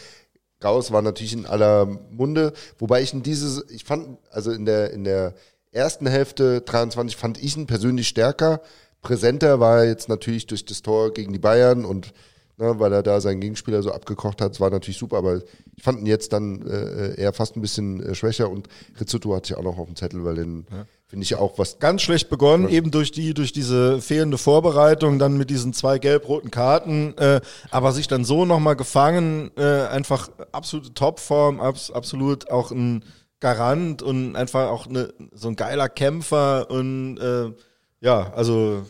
Gauss 0.58 0.90
war 0.90 1.02
natürlich 1.02 1.34
in 1.34 1.46
aller 1.46 1.86
Munde, 1.86 2.52
wobei 2.80 3.00
ich 3.00 3.12
in 3.12 3.22
dieses, 3.22 3.64
ich 3.70 3.84
fand, 3.84 4.18
also 4.32 4.50
in 4.50 4.64
der, 4.64 4.92
in 4.92 5.04
der 5.04 5.34
ersten 5.70 6.08
Hälfte 6.08 6.62
23 6.62 7.16
fand 7.16 7.40
ich 7.40 7.56
ihn 7.56 7.68
persönlich 7.68 8.08
stärker. 8.08 8.60
Präsenter 9.02 9.60
war 9.60 9.78
er 9.78 9.84
jetzt 9.86 10.08
natürlich 10.08 10.48
durch 10.48 10.64
das 10.64 10.82
Tor 10.82 11.12
gegen 11.12 11.32
die 11.32 11.38
Bayern 11.38 11.84
und 11.84 12.12
ne, 12.56 12.80
weil 12.80 12.92
er 12.92 13.04
da 13.04 13.20
seinen 13.20 13.40
Gegenspieler 13.40 13.84
so 13.84 13.92
abgekocht 13.92 14.40
hat, 14.40 14.58
war 14.58 14.70
natürlich 14.70 14.98
super, 14.98 15.18
aber 15.18 15.42
ich 15.76 15.82
fand 15.84 16.00
ihn 16.00 16.06
jetzt 16.06 16.32
dann 16.32 16.60
äh, 16.66 17.14
eher 17.14 17.32
fast 17.32 17.54
ein 17.54 17.60
bisschen 17.60 18.02
äh, 18.02 18.16
schwächer 18.16 18.50
und 18.50 18.66
Rizzuto 18.98 19.32
hatte 19.32 19.52
ich 19.52 19.56
auch 19.56 19.62
noch 19.62 19.78
auf 19.78 19.86
dem 19.86 19.94
Zettel, 19.94 20.24
weil 20.24 20.34
den 20.34 20.66
finde 21.06 21.24
ich 21.24 21.34
auch 21.36 21.58
was 21.58 21.78
ganz 21.78 22.02
schlecht 22.02 22.28
begonnen, 22.28 22.68
eben 22.68 22.90
durch 22.90 23.12
die, 23.12 23.34
durch 23.34 23.52
diese 23.52 24.00
fehlende 24.00 24.38
Vorbereitung, 24.38 25.18
dann 25.18 25.36
mit 25.36 25.50
diesen 25.50 25.72
zwei 25.72 25.98
gelb-roten 25.98 26.50
Karten, 26.50 27.16
äh, 27.18 27.40
aber 27.70 27.92
sich 27.92 28.08
dann 28.08 28.24
so 28.24 28.44
nochmal 28.44 28.76
gefangen, 28.76 29.50
äh, 29.56 29.86
einfach 29.86 30.30
absolute 30.52 30.94
Topform, 30.94 31.60
abs 31.60 31.90
absolut 31.90 32.50
auch 32.50 32.70
ein 32.70 33.04
Garant 33.40 34.02
und 34.02 34.36
einfach 34.36 34.70
auch 34.70 34.86
ne, 34.86 35.12
so 35.32 35.48
ein 35.48 35.56
geiler 35.56 35.88
Kämpfer 35.88 36.70
und 36.70 37.18
äh, 37.18 37.52
ja, 38.00 38.32
also 38.34 38.84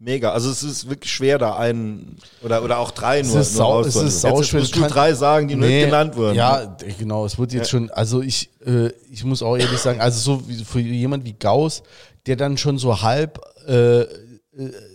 mega. 0.00 0.32
Also 0.32 0.50
es 0.50 0.62
ist 0.62 0.88
wirklich 0.88 1.12
schwer, 1.12 1.38
da 1.38 1.56
einen 1.56 2.16
oder, 2.42 2.64
oder 2.64 2.78
auch 2.78 2.90
drei 2.90 3.22
nur, 3.22 3.38
ist 3.40 3.54
nur 3.54 3.64
sau- 3.66 3.80
es 3.82 3.94
ist 3.94 4.02
Jetzt 4.02 4.20
sauschwer. 4.22 4.60
musst 4.60 4.74
Du 4.74 4.80
drei 4.82 5.12
sagen, 5.14 5.46
die 5.46 5.54
nicht 5.54 5.84
genannt 5.84 6.16
wurden. 6.16 6.34
Ja, 6.34 6.76
genau. 6.98 7.24
Es 7.26 7.38
wird 7.38 7.52
jetzt 7.52 7.70
schon, 7.70 7.90
also 7.90 8.22
ich, 8.22 8.50
äh, 8.66 8.88
ich 9.10 9.24
muss 9.24 9.42
auch 9.42 9.56
ehrlich 9.56 9.78
sagen, 9.78 10.00
also 10.00 10.18
so 10.18 10.48
wie, 10.48 10.64
für 10.64 10.80
jemand 10.80 11.24
wie 11.24 11.34
Gauss, 11.34 11.82
der 12.26 12.36
dann 12.36 12.56
schon 12.56 12.78
so 12.78 13.02
halb 13.02 13.40
äh, 13.68 14.00
äh, 14.00 14.06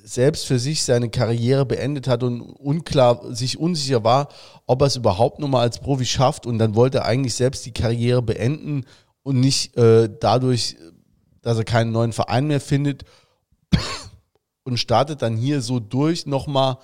selbst 0.03 0.45
für 0.47 0.59
sich 0.59 0.83
seine 0.83 1.09
Karriere 1.09 1.65
beendet 1.65 2.07
hat 2.07 2.23
und 2.23 2.41
unklar, 2.41 3.33
sich 3.33 3.57
unsicher 3.59 4.03
war, 4.03 4.27
ob 4.65 4.81
er 4.81 4.87
es 4.87 4.95
überhaupt 4.95 5.39
noch 5.39 5.47
mal 5.47 5.61
als 5.61 5.79
Profi 5.79 6.05
schafft 6.05 6.45
und 6.45 6.57
dann 6.57 6.75
wollte 6.75 6.99
er 6.99 7.05
eigentlich 7.05 7.35
selbst 7.35 7.65
die 7.65 7.71
Karriere 7.71 8.21
beenden 8.21 8.85
und 9.23 9.39
nicht 9.39 9.77
äh, 9.77 10.09
dadurch, 10.19 10.75
dass 11.41 11.57
er 11.57 11.63
keinen 11.63 11.91
neuen 11.91 12.11
Verein 12.11 12.47
mehr 12.47 12.59
findet 12.59 13.03
und 14.65 14.77
startet 14.77 15.21
dann 15.21 15.37
hier 15.37 15.61
so 15.61 15.79
durch 15.79 16.25
nochmal. 16.25 16.77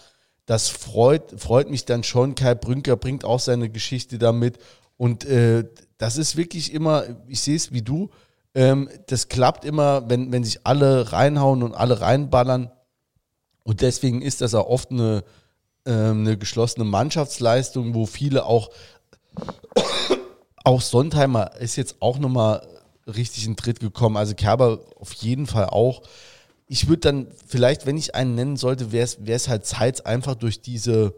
Das 0.46 0.70
freut, 0.70 1.40
freut 1.40 1.70
mich 1.70 1.86
dann 1.86 2.04
schon. 2.04 2.36
Kai 2.36 2.56
Brünker 2.56 2.96
bringt 2.96 3.26
auch 3.26 3.40
seine 3.40 3.70
Geschichte 3.70 4.18
damit. 4.18 4.60
Und 4.98 5.26
äh, 5.26 5.66
das 5.98 6.18
ist 6.18 6.38
wirklich 6.38 6.74
immer, 6.74 7.04
ich 7.28 7.42
sehe 7.42 7.56
es 7.56 7.74
wie 7.74 7.82
du, 7.82 8.10
ähm, 8.54 8.90
das 9.08 9.30
klappt 9.30 9.66
immer, 9.66 10.10
wenn, 10.10 10.32
wenn 10.32 10.44
sich 10.44 10.66
alle 10.66 11.12
reinhauen 11.12 11.64
und 11.64 11.74
alle 11.74 12.02
reinballern. 12.02 12.72
Und 13.64 13.82
deswegen 13.82 14.22
ist 14.22 14.42
das 14.42 14.54
auch 14.54 14.68
oft 14.68 14.92
eine, 14.92 15.24
ähm, 15.86 16.22
eine 16.22 16.38
geschlossene 16.38 16.86
Mannschaftsleistung, 16.86 17.96
wo 17.96 18.06
viele 18.06 18.46
auch, 18.46 18.70
auch 20.64 20.82
Sontheimer 20.82 21.56
ist 21.60 21.78
jetzt 21.78 21.96
auch 22.00 22.20
nochmal 22.20 22.68
richtig 23.08 23.46
in 23.46 23.56
Tritt 23.56 23.80
gekommen. 23.80 24.18
Also 24.18 24.36
Kerber 24.36 24.82
auf 25.00 25.14
jeden 25.14 25.48
Fall 25.48 25.66
auch. 25.66 26.02
Ich 26.72 26.88
würde 26.88 27.02
dann 27.02 27.28
vielleicht, 27.46 27.86
wenn 27.86 27.98
ich 27.98 28.16
einen 28.16 28.34
nennen 28.34 28.56
sollte, 28.56 28.94
wäre 28.94 29.06
es 29.26 29.50
halt 29.50 29.66
Zeitz 29.66 30.00
einfach 30.00 30.36
durch 30.36 30.62
diese 30.62 31.14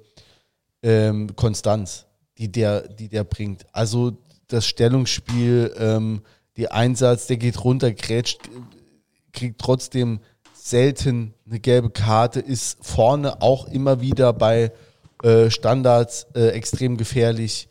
ähm, 0.81 1.35
Konstanz, 1.35 2.07
die 2.39 2.51
der, 2.51 2.87
die 2.87 3.07
der 3.07 3.23
bringt. 3.23 3.67
Also 3.71 4.17
das 4.47 4.65
Stellungsspiel, 4.65 5.71
ähm, 5.77 6.23
die 6.57 6.71
Einsatz, 6.71 7.27
der 7.27 7.37
geht 7.37 7.63
runter, 7.63 7.91
grätscht, 7.91 8.39
kriegt 9.31 9.61
trotzdem 9.61 10.21
selten 10.55 11.35
eine 11.45 11.59
gelbe 11.59 11.91
Karte, 11.91 12.39
ist 12.39 12.79
vorne 12.81 13.43
auch 13.43 13.67
immer 13.67 14.01
wieder 14.01 14.33
bei 14.33 14.71
äh, 15.21 15.51
Standards 15.51 16.25
äh, 16.33 16.47
extrem 16.47 16.97
gefährlich. 16.97 17.69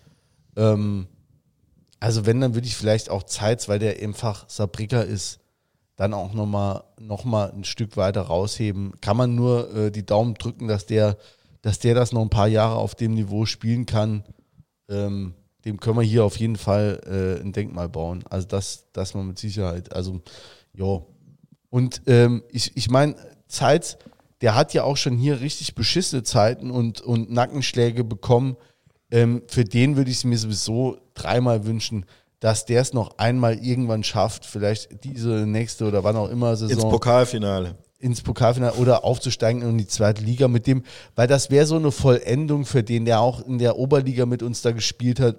Ähm, 0.56 1.08
also 1.98 2.26
wenn, 2.26 2.40
dann 2.40 2.54
würde 2.54 2.68
ich 2.68 2.76
vielleicht 2.76 3.10
auch 3.10 3.24
Zeitz, 3.24 3.68
weil 3.68 3.80
der 3.80 4.00
einfach 4.00 4.48
Sabrika 4.48 5.00
ist, 5.00 5.40
dann 6.02 6.14
auch 6.14 6.32
nochmal 6.32 6.82
noch 6.98 7.24
mal 7.24 7.52
ein 7.52 7.62
Stück 7.62 7.96
weiter 7.96 8.22
rausheben. 8.22 8.92
Kann 9.00 9.16
man 9.16 9.36
nur 9.36 9.72
äh, 9.72 9.92
die 9.92 10.04
Daumen 10.04 10.34
drücken, 10.34 10.66
dass 10.66 10.84
der, 10.84 11.16
dass 11.62 11.78
der 11.78 11.94
das 11.94 12.12
noch 12.12 12.22
ein 12.22 12.28
paar 12.28 12.48
Jahre 12.48 12.74
auf 12.74 12.96
dem 12.96 13.14
Niveau 13.14 13.46
spielen 13.46 13.86
kann. 13.86 14.24
Ähm, 14.88 15.34
dem 15.64 15.78
können 15.78 15.98
wir 15.98 16.02
hier 16.02 16.24
auf 16.24 16.38
jeden 16.38 16.56
Fall 16.56 17.00
äh, 17.06 17.40
ein 17.40 17.52
Denkmal 17.52 17.88
bauen. 17.88 18.24
Also 18.28 18.48
das, 18.48 18.86
das 18.92 19.14
mal 19.14 19.22
mit 19.22 19.38
Sicherheit. 19.38 19.94
Also, 19.94 20.20
ja. 20.74 21.02
Und 21.70 22.02
ähm, 22.06 22.42
ich, 22.50 22.76
ich 22.76 22.90
meine, 22.90 23.14
Zeitz, 23.46 23.96
der 24.40 24.56
hat 24.56 24.74
ja 24.74 24.82
auch 24.82 24.96
schon 24.96 25.16
hier 25.16 25.40
richtig 25.40 25.76
beschissene 25.76 26.24
Zeiten 26.24 26.72
und, 26.72 27.00
und 27.00 27.30
Nackenschläge 27.30 28.02
bekommen. 28.02 28.56
Ähm, 29.12 29.42
für 29.46 29.62
den 29.62 29.96
würde 29.96 30.10
ich 30.10 30.16
es 30.16 30.24
mir 30.24 30.36
sowieso 30.36 30.98
dreimal 31.14 31.64
wünschen, 31.64 32.06
dass 32.42 32.64
der 32.64 32.80
es 32.80 32.92
noch 32.92 33.18
einmal 33.18 33.56
irgendwann 33.64 34.02
schafft, 34.02 34.46
vielleicht 34.46 35.04
diese 35.04 35.46
nächste 35.46 35.84
oder 35.84 36.02
wann 36.02 36.16
auch 36.16 36.28
immer 36.28 36.56
Saison 36.56 36.76
Ins 36.76 36.90
Pokalfinale. 36.90 37.76
ins 38.00 38.20
Pokalfinale 38.20 38.74
oder 38.74 39.04
aufzusteigen 39.04 39.62
in 39.62 39.78
die 39.78 39.86
zweite 39.86 40.24
Liga 40.24 40.48
mit 40.48 40.66
dem, 40.66 40.82
weil 41.14 41.28
das 41.28 41.52
wäre 41.52 41.66
so 41.66 41.76
eine 41.76 41.92
Vollendung 41.92 42.64
für 42.64 42.82
den, 42.82 43.04
der 43.04 43.20
auch 43.20 43.46
in 43.46 43.58
der 43.58 43.78
Oberliga 43.78 44.26
mit 44.26 44.42
uns 44.42 44.60
da 44.60 44.72
gespielt 44.72 45.20
hat, 45.20 45.36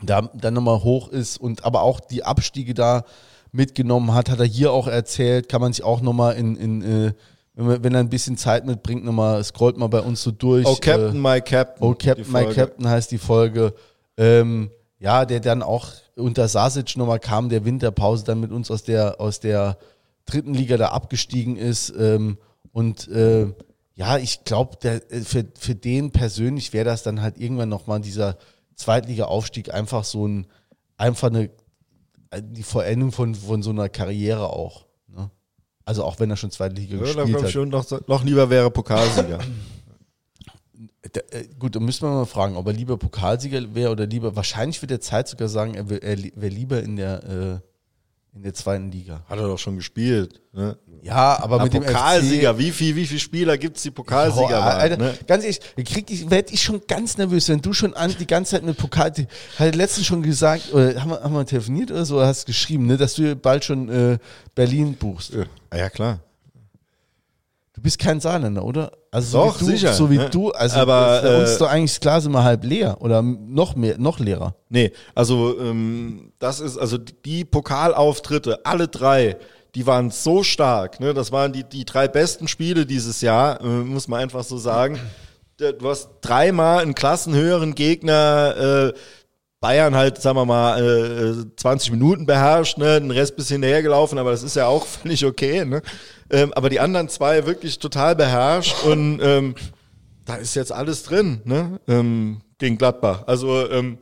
da 0.00 0.30
dann 0.32 0.54
nochmal 0.54 0.84
hoch 0.84 1.08
ist 1.08 1.38
und 1.38 1.64
aber 1.64 1.82
auch 1.82 1.98
die 1.98 2.22
Abstiege 2.22 2.72
da 2.72 3.04
mitgenommen 3.50 4.14
hat, 4.14 4.30
hat 4.30 4.38
er 4.38 4.46
hier 4.46 4.70
auch 4.70 4.86
erzählt, 4.86 5.48
kann 5.48 5.60
man 5.60 5.72
sich 5.72 5.84
auch 5.84 6.02
nochmal 6.02 6.36
in, 6.36 6.54
in 6.54 6.82
äh, 6.82 7.12
wenn, 7.54 7.94
er 7.94 8.00
ein 8.00 8.10
bisschen 8.10 8.36
Zeit 8.36 8.64
mitbringt, 8.64 9.04
nochmal, 9.04 9.42
scrollt 9.42 9.76
mal 9.76 9.88
bei 9.88 10.02
uns 10.02 10.22
so 10.22 10.30
durch. 10.30 10.66
Oh, 10.66 10.76
Captain, 10.80 11.16
äh, 11.16 11.18
my 11.18 11.40
Captain. 11.40 11.84
Oh, 11.84 11.94
Captain, 11.98 12.30
My. 12.30 12.46
Captain 12.54 12.88
heißt 12.88 13.10
die 13.10 13.18
Folge. 13.18 13.74
Ähm, 14.16 14.70
ja, 14.98 15.24
der 15.24 15.40
dann 15.40 15.62
auch 15.62 15.88
unter 16.16 16.48
Sasic 16.48 16.96
nochmal 16.96 17.20
kam, 17.20 17.48
der 17.48 17.64
Winterpause 17.64 18.24
dann 18.24 18.40
mit 18.40 18.50
uns 18.52 18.70
aus 18.70 18.82
der, 18.82 19.20
aus 19.20 19.40
der 19.40 19.76
dritten 20.24 20.54
Liga 20.54 20.76
da 20.76 20.88
abgestiegen 20.88 21.56
ist. 21.56 21.92
Ähm, 21.98 22.38
und 22.72 23.08
äh, 23.08 23.52
ja, 23.94 24.18
ich 24.18 24.44
glaube, 24.44 24.76
für, 25.24 25.44
für 25.58 25.74
den 25.74 26.10
persönlich 26.10 26.72
wäre 26.72 26.84
das 26.84 27.02
dann 27.02 27.22
halt 27.22 27.38
irgendwann 27.38 27.68
nochmal 27.68 28.00
dieser 28.00 28.36
Zweitliga-Aufstieg 28.74 29.72
einfach 29.72 30.04
so 30.04 30.26
ein, 30.26 30.46
einfach 30.96 31.28
eine, 31.28 31.50
die 32.40 32.62
Vollendung 32.62 33.12
von, 33.12 33.34
von 33.34 33.62
so 33.62 33.70
einer 33.70 33.88
Karriere 33.88 34.50
auch. 34.50 34.86
Ne? 35.08 35.30
Also 35.84 36.04
auch 36.04 36.18
wenn 36.20 36.30
er 36.30 36.36
schon 36.36 36.50
Zweitliga 36.50 36.96
Ja, 36.96 37.02
gespielt 37.02 37.42
hat. 37.42 37.50
schon 37.50 37.68
noch, 37.70 37.86
noch 38.06 38.24
lieber 38.24 38.50
wäre 38.50 38.70
Pokalsieger. 38.70 39.38
Da, 41.12 41.20
äh, 41.30 41.48
gut, 41.58 41.76
dann 41.76 41.84
müsste 41.84 42.04
man 42.04 42.14
mal 42.14 42.24
fragen, 42.26 42.56
ob 42.56 42.66
er 42.66 42.72
lieber 42.72 42.96
Pokalsieger 42.96 43.74
wäre 43.74 43.90
oder 43.90 44.06
lieber, 44.06 44.36
wahrscheinlich 44.36 44.80
wird 44.82 44.90
der 44.90 45.00
Zeit 45.00 45.28
sogar 45.28 45.48
sagen, 45.48 45.74
er 45.74 45.88
wäre 45.90 46.30
wär 46.34 46.50
lieber 46.50 46.82
in 46.82 46.96
der, 46.96 47.24
äh, 47.24 48.36
in 48.36 48.42
der 48.42 48.54
zweiten 48.54 48.90
Liga. 48.90 49.22
Hat 49.28 49.38
er 49.38 49.46
doch 49.46 49.58
schon 49.58 49.76
gespielt. 49.76 50.40
Ne? 50.52 50.76
Ja, 51.02 51.38
aber 51.40 51.62
mit 51.62 51.72
dem 51.72 51.84
Pokalsieger, 51.84 52.58
wie 52.58 52.70
viel, 52.70 52.96
wie 52.96 53.06
viele 53.06 53.20
Spieler 53.20 53.56
gibt 53.56 53.76
es, 53.76 53.82
die 53.84 53.90
Pokalsieger 53.90 54.48
Boah, 54.48 54.66
waren? 54.66 54.80
Alter, 54.80 54.96
ne? 54.96 55.14
Ganz 55.26 55.44
ehrlich, 55.44 55.60
krieg 55.86 56.10
ich, 56.10 56.30
werd 56.30 56.52
ich 56.52 56.62
schon 56.62 56.82
ganz 56.86 57.16
nervös, 57.16 57.48
wenn 57.48 57.62
du 57.62 57.72
schon 57.72 57.94
an, 57.94 58.14
die 58.18 58.26
ganze 58.26 58.52
Zeit 58.52 58.64
mit 58.64 58.76
Pokal, 58.76 59.10
die, 59.10 59.26
hat 59.58 59.74
letztens 59.74 60.06
schon 60.06 60.22
gesagt, 60.22 60.72
oder 60.72 61.00
haben 61.00 61.10
wir, 61.10 61.22
haben 61.22 61.32
wir 61.32 61.46
telefoniert 61.46 61.90
oder 61.90 62.04
so, 62.04 62.16
oder 62.16 62.26
hast 62.26 62.46
geschrieben, 62.46 62.86
ne, 62.86 62.96
dass 62.96 63.14
du 63.14 63.36
bald 63.36 63.64
schon 63.64 63.88
äh, 63.88 64.18
Berlin 64.54 64.94
buchst. 64.94 65.32
Ja, 65.72 65.88
klar. 65.88 66.20
Du 67.72 67.82
bist 67.82 67.98
kein 67.98 68.20
Saarländer, 68.20 68.64
oder? 68.64 68.92
Also 69.16 69.38
Doch, 69.38 69.58
so 69.58 69.60
wie 69.60 69.70
du, 69.70 69.78
sicher, 69.78 69.92
So 69.94 70.10
wie 70.10 70.18
ne? 70.18 70.28
du, 70.28 70.50
also 70.50 70.78
Aber, 70.78 71.20
für 71.22 71.38
uns 71.38 71.48
äh, 71.48 71.52
ist 71.52 71.60
doch 71.62 71.70
eigentlich 71.70 71.92
das 71.92 72.00
Glas 72.00 72.26
immer 72.26 72.44
halb 72.44 72.64
leer 72.64 72.98
oder 73.00 73.22
noch 73.22 73.74
mehr, 73.74 73.96
noch 73.96 74.18
leerer. 74.18 74.54
Nee, 74.68 74.92
also 75.14 75.58
ähm, 75.58 76.32
das 76.38 76.60
ist, 76.60 76.76
also 76.76 76.98
die 76.98 77.46
Pokalauftritte, 77.46 78.66
alle 78.66 78.88
drei, 78.88 79.38
die 79.74 79.86
waren 79.86 80.10
so 80.10 80.42
stark. 80.42 81.00
Ne? 81.00 81.14
Das 81.14 81.32
waren 81.32 81.54
die, 81.54 81.64
die 81.64 81.86
drei 81.86 82.08
besten 82.08 82.46
Spiele 82.46 82.84
dieses 82.84 83.22
Jahr, 83.22 83.58
äh, 83.62 83.64
muss 83.64 84.06
man 84.06 84.20
einfach 84.20 84.44
so 84.44 84.58
sagen. 84.58 85.00
Du 85.56 85.88
hast 85.88 86.10
dreimal 86.20 86.82
einen 86.82 86.94
klassenhöheren 86.94 87.74
Gegner, 87.74 88.92
äh, 88.92 88.98
Bayern 89.60 89.94
halt, 89.94 90.20
sagen 90.20 90.36
wir 90.36 90.44
mal, 90.44 90.82
äh, 90.82 91.56
20 91.56 91.90
Minuten 91.90 92.26
beherrscht, 92.26 92.78
ne? 92.78 93.00
den 93.00 93.10
Rest 93.10 93.36
bisschen 93.36 93.62
hinterhergelaufen, 93.62 94.18
aber 94.18 94.30
das 94.30 94.42
ist 94.42 94.56
ja 94.56 94.66
auch 94.66 94.86
völlig 95.02 95.24
okay. 95.24 95.64
Ne? 95.64 95.82
Ähm, 96.30 96.52
aber 96.54 96.68
die 96.68 96.80
anderen 96.80 97.08
zwei 97.08 97.46
wirklich 97.46 97.78
total 97.78 98.16
beherrscht 98.16 98.84
und 98.84 99.20
ähm, 99.22 99.54
da 100.24 100.36
ist 100.36 100.56
jetzt 100.56 100.72
alles 100.72 101.04
drin, 101.04 101.40
ne? 101.44 101.80
Ähm, 101.86 102.40
gegen 102.58 102.78
Gladbach. 102.78 103.24
Also 103.26 103.70
ähm, 103.70 103.98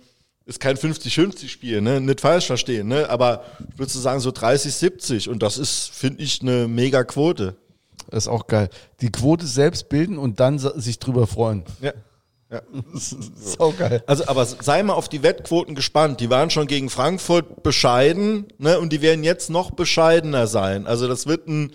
ist 0.47 0.59
kein 0.59 0.77
50-50-Spiel, 0.77 1.81
ne? 1.83 2.01
Nicht 2.01 2.21
falsch 2.21 2.47
verstehen, 2.47 2.89
ne? 2.89 3.09
Aber 3.11 3.45
ich 3.71 3.79
würde 3.79 3.93
sagen, 3.93 4.21
so 4.21 4.31
30-70 4.31 5.29
und 5.29 5.43
das 5.43 5.59
ist, 5.59 5.91
finde 5.91 6.23
ich, 6.23 6.41
eine 6.41 6.67
mega 6.67 7.05
Quote. 7.05 7.57
Das 8.11 8.25
ist 8.25 8.29
auch 8.29 8.47
geil. 8.47 8.69
Die 9.01 9.11
Quote 9.11 9.47
selbst 9.47 9.89
bilden 9.89 10.19
und 10.19 10.41
dann 10.41 10.59
sich 10.59 10.99
drüber 10.99 11.27
freuen. 11.27 11.65
Ja. 11.81 11.93
Ja. 12.55 12.63
Sau 12.95 13.73
geil. 13.73 14.03
Also, 14.07 14.27
aber 14.27 14.45
sei 14.45 14.83
mal 14.83 14.95
auf 14.95 15.09
die 15.09 15.23
Wettquoten 15.23 15.75
gespannt. 15.75 16.21
Die 16.21 16.31
waren 16.31 16.51
schon 16.51 16.67
gegen 16.67 16.91
Frankfurt 16.91 17.63
bescheiden, 17.63 18.47
ne? 18.59 18.79
Und 18.79 18.93
die 18.93 19.03
werden 19.03 19.25
jetzt 19.25 19.51
noch 19.51 19.71
bescheidener 19.71 20.47
sein. 20.47 20.87
Also, 20.87 21.09
das 21.09 21.27
wird 21.27 21.49
ein, 21.49 21.73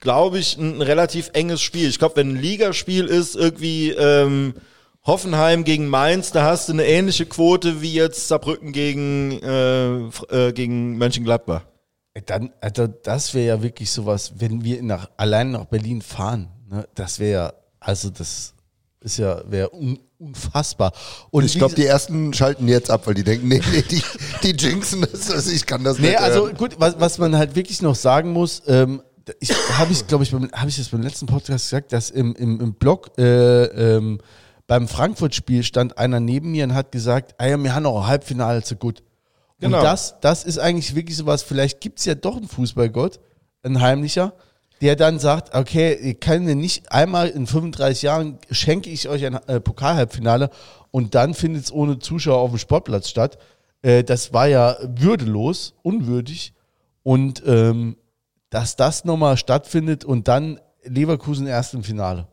glaube 0.00 0.38
ich, 0.38 0.56
ein, 0.56 0.76
ein 0.76 0.82
relativ 0.82 1.30
enges 1.32 1.62
Spiel. 1.62 1.88
Ich 1.88 1.98
glaube, 1.98 2.16
wenn 2.16 2.30
ein 2.30 2.40
Ligaspiel 2.40 3.06
ist, 3.06 3.36
irgendwie 3.36 3.90
ähm, 3.90 4.54
Hoffenheim 5.04 5.64
gegen 5.64 5.88
Mainz, 5.88 6.30
da 6.30 6.44
hast 6.44 6.68
du 6.68 6.72
eine 6.72 6.86
ähnliche 6.86 7.26
Quote 7.26 7.82
wie 7.82 7.92
jetzt 7.92 8.28
Saarbrücken 8.28 8.72
gegen, 8.72 9.32
äh, 9.42 10.08
äh, 10.30 10.52
gegen 10.52 10.96
Mönchengladbach. 10.96 11.66
Dann, 12.26 12.52
also 12.60 12.86
das 12.86 13.34
wäre 13.34 13.46
ja 13.46 13.62
wirklich 13.62 13.90
sowas, 13.90 14.34
wenn 14.36 14.64
wir 14.64 14.82
nach, 14.82 15.10
allein 15.16 15.52
nach 15.52 15.64
Berlin 15.64 16.02
fahren, 16.02 16.48
ne, 16.68 16.86
das 16.94 17.18
wäre 17.18 17.32
ja, 17.32 17.52
also 17.80 18.10
das 18.10 18.54
ist 19.00 19.16
ja, 19.16 19.42
wäre 19.50 19.74
un, 19.74 19.98
unfassbar. 20.22 20.92
Und 21.30 21.44
Ich 21.44 21.54
glaube, 21.58 21.74
die 21.74 21.84
ersten 21.86 22.32
schalten 22.32 22.68
jetzt 22.68 22.90
ab, 22.90 23.06
weil 23.06 23.14
die 23.14 23.24
denken, 23.24 23.48
nee, 23.48 23.60
nee, 23.72 23.82
die, 23.82 24.02
die 24.42 24.50
jinxen 24.56 25.00
das, 25.10 25.30
also 25.30 25.50
ich 25.50 25.66
kann 25.66 25.84
das 25.84 25.98
Nee, 25.98 26.10
nicht. 26.10 26.20
also 26.20 26.46
hören. 26.46 26.56
gut, 26.56 26.76
was, 26.78 26.98
was 27.00 27.18
man 27.18 27.36
halt 27.36 27.54
wirklich 27.54 27.82
noch 27.82 27.94
sagen 27.94 28.32
muss, 28.32 28.62
ähm, 28.66 29.02
ich 29.40 29.52
habe 29.78 29.92
ich, 29.92 30.06
glaube 30.06 30.24
ich, 30.24 30.32
habe 30.32 30.68
ich 30.68 30.76
das 30.76 30.88
beim 30.88 31.02
letzten 31.02 31.26
Podcast 31.26 31.66
gesagt, 31.66 31.92
dass 31.92 32.10
im, 32.10 32.34
im, 32.34 32.60
im 32.60 32.74
Blog 32.74 33.16
äh, 33.18 33.64
ähm, 33.64 34.20
beim 34.66 34.88
Frankfurt-Spiel 34.88 35.62
stand 35.62 35.98
einer 35.98 36.18
neben 36.18 36.50
mir 36.50 36.64
und 36.64 36.74
hat 36.74 36.92
gesagt, 36.92 37.34
ah 37.38 37.46
ja, 37.46 37.62
wir 37.62 37.74
haben 37.74 37.82
noch 37.84 38.00
ein 38.02 38.06
Halbfinale 38.06 38.62
zu 38.62 38.76
gut. 38.76 39.02
Genau. 39.60 39.78
Und 39.78 39.84
das, 39.84 40.16
das 40.20 40.44
ist 40.44 40.58
eigentlich 40.58 40.94
wirklich 40.96 41.16
sowas, 41.16 41.42
vielleicht 41.42 41.80
gibt 41.80 42.00
es 42.00 42.04
ja 42.04 42.14
doch 42.16 42.36
einen 42.36 42.48
Fußballgott, 42.48 43.20
ein 43.62 43.80
heimlicher, 43.80 44.34
der 44.82 44.96
dann 44.96 45.20
sagt, 45.20 45.54
okay, 45.54 45.96
ihr 46.02 46.14
könnt 46.14 46.44
mir 46.44 46.56
nicht 46.56 46.90
einmal 46.90 47.28
in 47.28 47.46
35 47.46 48.02
Jahren 48.02 48.38
schenke 48.50 48.90
ich 48.90 49.08
euch 49.08 49.24
ein 49.24 49.34
äh, 49.46 49.60
Pokalhalbfinale 49.60 50.50
und 50.90 51.14
dann 51.14 51.34
findet 51.34 51.64
es 51.64 51.72
ohne 51.72 52.00
Zuschauer 52.00 52.40
auf 52.40 52.50
dem 52.50 52.58
Sportplatz 52.58 53.08
statt. 53.08 53.38
Äh, 53.82 54.02
das 54.02 54.32
war 54.32 54.48
ja 54.48 54.76
würdelos, 54.82 55.74
unwürdig. 55.82 56.52
Und 57.04 57.44
ähm, 57.46 57.96
dass 58.50 58.74
das 58.74 59.04
nochmal 59.04 59.36
stattfindet 59.36 60.04
und 60.04 60.26
dann 60.26 60.58
Leverkusen 60.82 61.46
erst 61.46 61.74
im 61.74 61.84
Finale. 61.84 62.26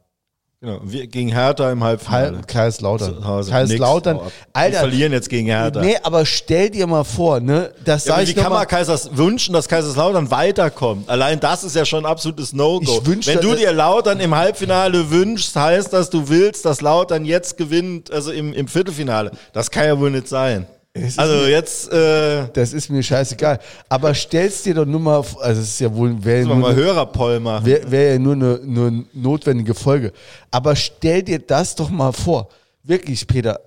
Genau. 0.61 0.81
Wir 0.83 1.07
gegen 1.07 1.29
Hertha 1.29 1.71
im 1.71 1.81
Halbfinale. 1.81 2.41
Kaiserslautern. 2.45 3.25
Hause. 3.25 3.49
Kaiserslautern. 3.49 4.17
Die 4.17 4.31
Alter, 4.51 4.79
verlieren 4.79 5.13
jetzt 5.13 5.29
gegen 5.29 5.47
Hertha. 5.47 5.79
nee, 5.79 5.95
aber 6.03 6.25
stell 6.25 6.69
dir 6.69 6.85
mal 6.85 7.05
vor, 7.05 7.39
ne, 7.39 7.71
das 7.85 8.03
Ja, 8.03 8.15
sag 8.15 8.23
ich 8.23 8.35
wie 8.35 8.41
kann 8.41 8.51
man 8.51 8.67
Kaisers 8.67 9.15
wünschen, 9.15 9.53
dass 9.53 9.69
Kaiserslautern 9.69 10.29
weiterkommt? 10.31 11.07
Allein 11.07 11.39
das 11.39 11.63
ist 11.63 11.77
ja 11.77 11.85
schon 11.85 12.05
ein 12.05 12.11
absolutes 12.11 12.51
No-Go. 12.51 13.01
Wenn 13.05 13.39
du 13.39 13.55
dir 13.55 13.71
Lautern 13.71 14.19
im 14.19 14.35
Halbfinale 14.35 15.09
wünschst, 15.09 15.55
heißt 15.55 15.93
das, 15.93 16.09
du 16.09 16.27
willst, 16.27 16.65
dass 16.65 16.81
Lautern 16.81 17.23
jetzt 17.23 17.55
gewinnt, 17.55 18.11
also 18.11 18.33
im, 18.33 18.51
im 18.51 18.67
Viertelfinale. 18.67 19.31
Das 19.53 19.71
kann 19.71 19.85
ja 19.85 19.97
wohl 19.97 20.11
nicht 20.11 20.27
sein. 20.27 20.67
Also 21.17 21.33
mir- 21.35 21.49
jetzt 21.49 21.91
äh, 21.91 22.47
das 22.53 22.73
ist 22.73 22.89
mir 22.89 23.01
scheißegal. 23.03 23.59
Aber 23.87 24.13
stell's 24.13 24.63
dir 24.63 24.73
doch 24.73 24.85
nur 24.85 24.99
mal, 24.99 25.23
vor- 25.23 25.41
also 25.43 25.61
es 25.61 25.69
ist 25.69 25.79
ja 25.79 25.93
wohl, 25.93 26.23
wäre 26.23 26.39
wir 26.39 26.45
nur, 26.47 26.55
mal 26.57 26.75
Hörerpoll 26.75 27.39
machen. 27.39 27.65
wär, 27.65 27.89
wär 27.89 28.13
ja 28.13 28.19
nur 28.19 28.33
eine, 28.33 28.59
nur 28.63 28.87
eine 28.87 29.05
notwendige 29.13 29.73
Folge. 29.73 30.11
Aber 30.51 30.75
stell 30.75 31.23
dir 31.23 31.39
das 31.39 31.75
doch 31.75 31.89
mal 31.89 32.11
vor. 32.11 32.49
Wirklich, 32.83 33.25
Peter. 33.27 33.59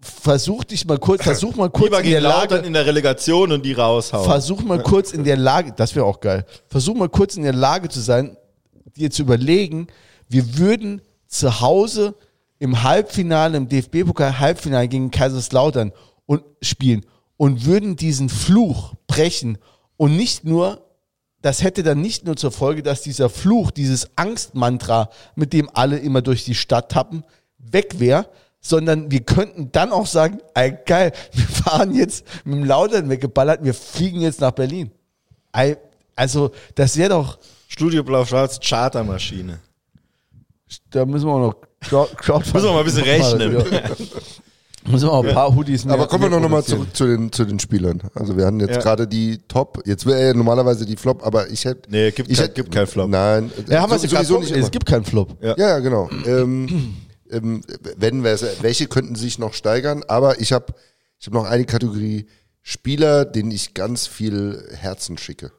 Versuch 0.00 0.64
dich 0.64 0.84
mal 0.86 0.98
kurz, 0.98 1.22
versuch 1.22 1.56
mal 1.56 1.70
kurz 1.70 1.84
Lieber 1.86 2.02
in 2.02 2.10
der 2.10 2.20
Lage, 2.20 2.56
in 2.56 2.72
der 2.74 2.84
Relegation 2.84 3.52
und 3.52 3.64
die 3.64 3.72
raushauen. 3.72 4.24
versuch 4.28 4.60
mal 4.62 4.82
kurz 4.82 5.12
in 5.12 5.24
der 5.24 5.38
Lage, 5.38 5.72
das 5.74 5.94
wäre 5.94 6.04
auch 6.04 6.20
geil, 6.20 6.44
versuch 6.68 6.94
mal 6.94 7.08
kurz 7.08 7.36
in 7.36 7.42
der 7.42 7.54
Lage 7.54 7.88
zu 7.88 8.00
sein, 8.00 8.36
dir 8.98 9.10
zu 9.10 9.22
überlegen, 9.22 9.86
wir 10.28 10.58
würden 10.58 11.00
zu 11.26 11.60
Hause 11.62 12.14
im 12.58 12.82
Halbfinale, 12.82 13.56
im 13.56 13.66
DFB-Pokal 13.66 14.38
Halbfinale 14.40 14.88
gegen 14.88 15.10
Kaiserslautern 15.10 15.90
und 16.26 16.42
spielen 16.62 17.04
und 17.36 17.64
würden 17.64 17.96
diesen 17.96 18.28
Fluch 18.28 18.94
brechen 19.06 19.58
und 19.96 20.16
nicht 20.16 20.44
nur, 20.44 20.84
das 21.42 21.62
hätte 21.62 21.82
dann 21.82 22.00
nicht 22.00 22.24
nur 22.24 22.36
zur 22.36 22.52
Folge, 22.52 22.82
dass 22.82 23.02
dieser 23.02 23.28
Fluch, 23.28 23.70
dieses 23.70 24.16
Angstmantra, 24.16 25.10
mit 25.34 25.52
dem 25.52 25.68
alle 25.72 25.98
immer 25.98 26.22
durch 26.22 26.44
die 26.44 26.54
Stadt 26.54 26.92
tappen, 26.92 27.24
weg 27.58 27.98
wäre, 27.98 28.28
sondern 28.60 29.10
wir 29.10 29.20
könnten 29.20 29.70
dann 29.72 29.92
auch 29.92 30.06
sagen, 30.06 30.38
ey, 30.54 30.76
geil, 30.86 31.12
wir 31.32 31.44
fahren 31.44 31.94
jetzt 31.94 32.24
mit 32.44 32.56
dem 32.56 32.64
Lautern 32.64 33.08
weggeballert, 33.10 33.62
wir 33.62 33.74
fliegen 33.74 34.20
jetzt 34.20 34.40
nach 34.40 34.52
Berlin. 34.52 34.90
Ey, 35.52 35.76
also, 36.16 36.52
das 36.74 36.96
wäre 36.96 37.10
doch, 37.10 37.38
Studio 37.68 38.04
Blau-Schwarz 38.04 38.60
Chartermaschine. 38.60 39.58
da 40.90 41.04
müssen 41.04 41.26
wir 41.26 41.32
auch 41.32 41.40
noch 41.40 41.56
Crowdfunding 42.16 42.52
Müssen 42.54 42.66
wir 42.66 42.72
mal 42.72 42.78
ein 42.78 42.84
bisschen 42.84 43.02
rechnen. 43.02 43.82
Müssen 44.86 45.06
wir 45.08 45.12
auch 45.12 45.24
ein 45.24 45.32
paar 45.34 45.54
Hoodies 45.54 45.84
mehr 45.84 45.94
Aber 45.94 46.06
kommen 46.06 46.30
wir 46.30 46.38
noch 46.40 46.48
mal 46.48 46.62
zurück 46.62 46.94
zu 46.94 47.06
den, 47.06 47.32
zu 47.32 47.44
den 47.44 47.58
Spielern. 47.58 48.02
Also 48.14 48.36
wir 48.36 48.44
hatten 48.46 48.60
jetzt 48.60 48.76
Ja. 48.76 48.80
gerade 48.82 49.06
die 49.08 49.38
Top, 49.48 49.82
jetzt 49.86 50.04
wäre 50.04 50.26
ja 50.28 50.34
normalerweise 50.34 50.84
die 50.84 50.96
Flop, 50.96 51.24
aber 51.26 51.48
ich 51.50 51.64
hätte... 51.64 51.90
Nee, 51.90 52.10
gibt 52.10 52.30
ich 52.30 52.36
kein- 52.36 52.44
hätte- 52.48 52.54
gibt 52.62 52.74
kein 52.74 52.86
Flop. 52.86 53.08
Nein, 53.08 53.50
Ja, 53.68 53.80
haben 53.82 53.98
so- 53.98 54.06
sowieso 54.08 54.38
nicht 54.40 54.50
Es 54.50 54.70
gibt 54.70 54.86
keinen 54.86 55.04
Flop. 55.04 55.36
Ja. 55.42 55.56
Ja, 55.56 55.78
genau. 55.78 56.10
ähm, 56.26 56.96
ähm, 57.30 57.62
wenn 57.96 58.22
welche 58.22 58.86
könnten 58.86 59.14
sich 59.14 59.38
noch 59.38 59.54
steigern, 59.54 60.02
aber 60.06 60.40
ich 60.40 60.52
habe 60.52 60.74
ich 61.18 61.26
hab 61.26 61.34
noch 61.34 61.44
eine 61.44 61.64
Kategorie 61.64 62.26
Spieler, 62.60 63.24
denen 63.24 63.50
ich 63.50 63.72
ganz 63.74 64.06
viel 64.06 64.68
Herzen 64.74 65.16
schicke. 65.18 65.50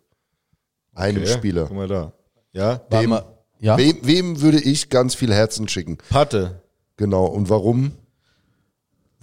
Einem 0.93 1.23
Okay, 1.23 1.31
Spieler. 1.33 1.65
Guck 1.67 1.75
mal 1.77 1.87
da. 1.87 2.13
Ja, 2.53 2.81
mal. 3.09 3.25
Ja? 3.59 3.77
Wem, 3.77 3.97
wem 4.03 4.41
würde 4.41 4.59
ich 4.59 4.89
ganz 4.89 5.15
viel 5.15 5.33
Herzen 5.33 5.67
schicken? 5.67 5.97
Patte, 6.09 6.61
Genau. 6.97 7.25
Und 7.25 7.49
warum? 7.49 7.91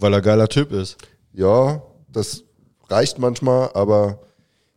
Weil 0.02 0.12
er 0.12 0.20
geiler 0.20 0.48
Typ 0.48 0.72
ist. 0.72 0.96
Ja, 1.32 1.82
das 2.08 2.44
reicht 2.88 3.18
manchmal, 3.18 3.70
aber 3.74 4.20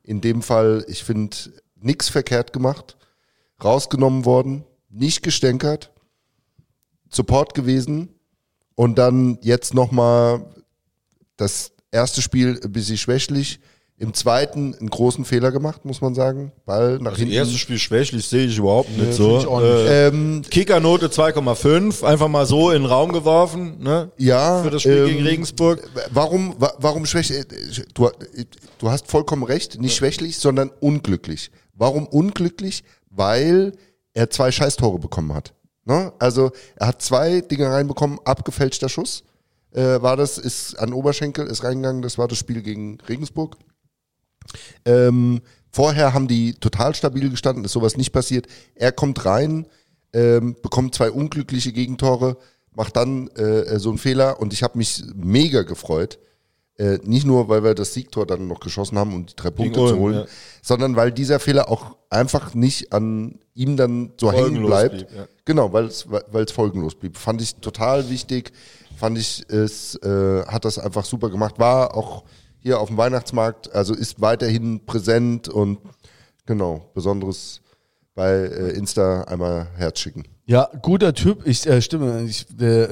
in 0.04 0.22
dem 0.22 0.42
Fall, 0.42 0.86
ich 0.88 1.04
finde, 1.04 1.36
nichts 1.76 2.10
verkehrt 2.10 2.54
gemacht. 2.54 2.98
Rausgenommen 3.64 4.26
worden, 4.26 4.66
nicht 4.90 5.24
gestänkert, 5.24 5.92
Support 7.10 7.54
gewesen 7.54 8.10
und 8.76 8.98
dann 8.98 9.40
jetzt 9.42 9.74
nochmal 9.74 10.46
das 11.38 11.72
erste 11.92 12.22
Spiel 12.22 12.60
ein 12.64 12.72
bisschen 12.72 12.98
schwächlich, 12.98 13.60
im 13.98 14.14
zweiten 14.14 14.76
einen 14.76 14.90
großen 14.90 15.24
Fehler 15.24 15.52
gemacht, 15.52 15.86
muss 15.86 16.02
man 16.02 16.14
sagen. 16.16 16.52
Ball 16.66 16.98
nach 17.00 17.12
Also 17.12 17.20
hinten. 17.20 17.34
erstes 17.34 17.58
Spiel 17.60 17.78
schwächlich 17.80 18.28
sehe 18.28 18.46
ich 18.46 18.58
überhaupt 18.58 18.90
nicht 18.90 19.00
finde 19.00 19.14
so. 19.16 19.38
ich 19.40 19.48
auch 19.48 19.62
nicht. 19.62 19.70
Äh, 19.70 20.08
ähm, 20.08 20.42
Kickernote 20.50 21.08
2,5, 21.08 22.04
einfach 22.04 22.28
mal 22.28 22.46
so 22.46 22.72
in 22.72 22.82
den 22.82 22.92
Raum 22.92 23.14
geworfen, 23.14 23.78
ne? 23.82 24.12
ja. 24.18 24.62
Für 24.64 24.70
das 24.72 24.82
Spiel 24.82 24.98
ähm, 24.98 25.08
gegen 25.08 25.24
Regensburg. 25.26 25.90
Warum, 26.12 26.56
wa- 26.60 26.74
warum 26.80 27.06
schwächlich? 27.06 27.46
Du, 27.94 28.10
du 28.80 28.90
hast 28.92 29.08
vollkommen 29.08 29.44
recht, 29.44 29.80
nicht 29.80 29.96
schwächlich, 29.96 30.38
sondern 30.40 30.72
unglücklich. 30.82 31.50
Warum 31.74 32.06
unglücklich? 32.08 32.84
Weil 33.10 33.72
er 34.14 34.30
zwei 34.30 34.52
Scheißtore 34.52 35.00
bekommen 35.00 35.34
hat. 35.34 35.54
Ne? 35.86 36.12
Also 36.20 36.52
er 36.76 36.88
hat 36.88 37.02
zwei 37.02 37.40
Dinge 37.42 37.70
reinbekommen, 37.70 38.20
abgefälschter 38.26 38.90
Schuss. 38.90 39.24
Äh, 39.72 40.02
war 40.02 40.18
das, 40.18 40.38
ist 40.38 40.76
an 40.80 40.92
Oberschenkel, 40.94 41.48
ist 41.48 41.64
reingegangen, 41.64 42.02
das 42.02 42.18
war 42.18 42.28
das 42.28 42.38
Spiel 42.38 42.62
gegen 42.62 42.98
Regensburg. 43.08 43.56
Ähm, 44.86 45.42
vorher 45.72 46.14
haben 46.14 46.28
die 46.28 46.54
total 46.54 46.96
stabil 46.96 47.30
gestanden, 47.30 47.66
ist 47.66 47.72
sowas 47.72 47.98
nicht 47.98 48.12
passiert. 48.12 48.48
Er 48.76 48.92
kommt 48.92 49.26
rein, 49.26 49.68
ähm, 50.14 50.56
bekommt 50.62 50.96
zwei 50.96 51.12
unglückliche 51.12 51.74
Gegentore, 51.74 52.38
macht 52.74 52.96
dann 52.96 53.28
äh, 53.30 53.80
so 53.80 53.90
einen 53.90 53.98
Fehler 53.98 54.40
und 54.40 54.54
ich 54.54 54.64
habe 54.64 54.78
mich 54.78 55.04
mega 55.16 55.64
gefreut. 55.64 56.20
Äh, 56.78 57.00
nicht 57.04 57.26
nur, 57.26 57.48
weil 57.48 57.64
wir 57.64 57.74
das 57.74 57.94
Siegtor 57.94 58.26
dann 58.26 58.48
noch 58.48 58.60
geschossen 58.60 58.98
haben, 58.98 59.14
um 59.14 59.26
die 59.26 59.36
drei 59.36 59.50
Punkte 59.50 59.80
Ulm, 59.80 59.90
zu 59.90 59.98
holen, 59.98 60.16
ja. 60.16 60.26
sondern 60.62 60.98
weil 60.98 61.14
dieser 61.14 61.40
Fehler 61.40 61.70
auch 61.70 61.96
einfach 62.10 62.54
nicht 62.54 62.92
an 62.92 63.40
ihm 63.54 63.78
dann 63.78 64.12
so 64.20 64.30
hängen 64.30 64.44
Folgenlos 64.44 64.70
bleibt. 64.70 64.96
blieb, 64.96 65.08
ja. 65.16 65.28
Genau, 65.46 65.72
weil 65.72 65.86
es 65.86 66.06
weil 66.10 66.44
es 66.44 66.52
folgenlos 66.52 66.96
blieb. 66.96 67.16
Fand 67.16 67.42
ich 67.42 67.56
total 67.56 68.10
wichtig. 68.10 68.52
Fand 68.98 69.18
ich 69.18 69.46
es 69.48 69.96
äh, 70.04 70.46
hat 70.46 70.66
das 70.66 70.78
einfach 70.78 71.06
super 71.06 71.30
gemacht. 71.30 71.60
War 71.60 71.96
auch 71.96 72.26
hier 72.66 72.80
auf 72.80 72.88
dem 72.88 72.98
Weihnachtsmarkt, 72.98 73.72
also 73.76 73.94
ist 73.94 74.22
weiterhin 74.22 74.84
präsent 74.88 75.48
und 75.48 75.78
genau 76.48 76.90
besonderes 76.96 77.62
bei 78.16 78.32
äh, 78.32 78.72
Insta 78.72 79.22
einmal 79.26 79.68
Herz 79.76 80.00
schicken. 80.00 80.24
Ja, 80.48 80.72
guter 80.82 81.14
Typ. 81.14 81.46
Ich 81.46 81.68
äh, 81.68 81.80
stimme. 81.80 82.24
Ich, 82.24 82.48
der 82.50 82.90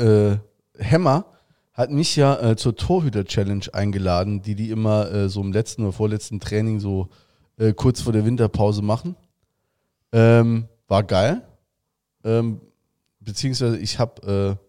äh, 0.77 0.83
Hammer 0.83 1.25
hat 1.71 1.89
mich 1.89 2.15
ja 2.15 2.51
äh, 2.51 2.55
zur 2.55 2.75
Torhüter-Challenge 2.75 3.65
eingeladen, 3.73 4.43
die 4.43 4.53
die 4.53 4.69
immer 4.69 5.11
äh, 5.11 5.27
so 5.27 5.41
im 5.41 5.51
letzten 5.51 5.81
oder 5.81 5.91
vorletzten 5.91 6.39
Training 6.39 6.79
so 6.79 7.09
äh, 7.57 7.73
kurz 7.73 8.01
vor 8.01 8.13
der 8.13 8.25
Winterpause 8.25 8.83
machen. 8.83 9.15
Ähm, 10.11 10.67
war 10.87 11.01
geil. 11.01 11.41
Ähm, 12.23 12.61
beziehungsweise 13.19 13.79
ich 13.79 13.97
habe 13.97 14.59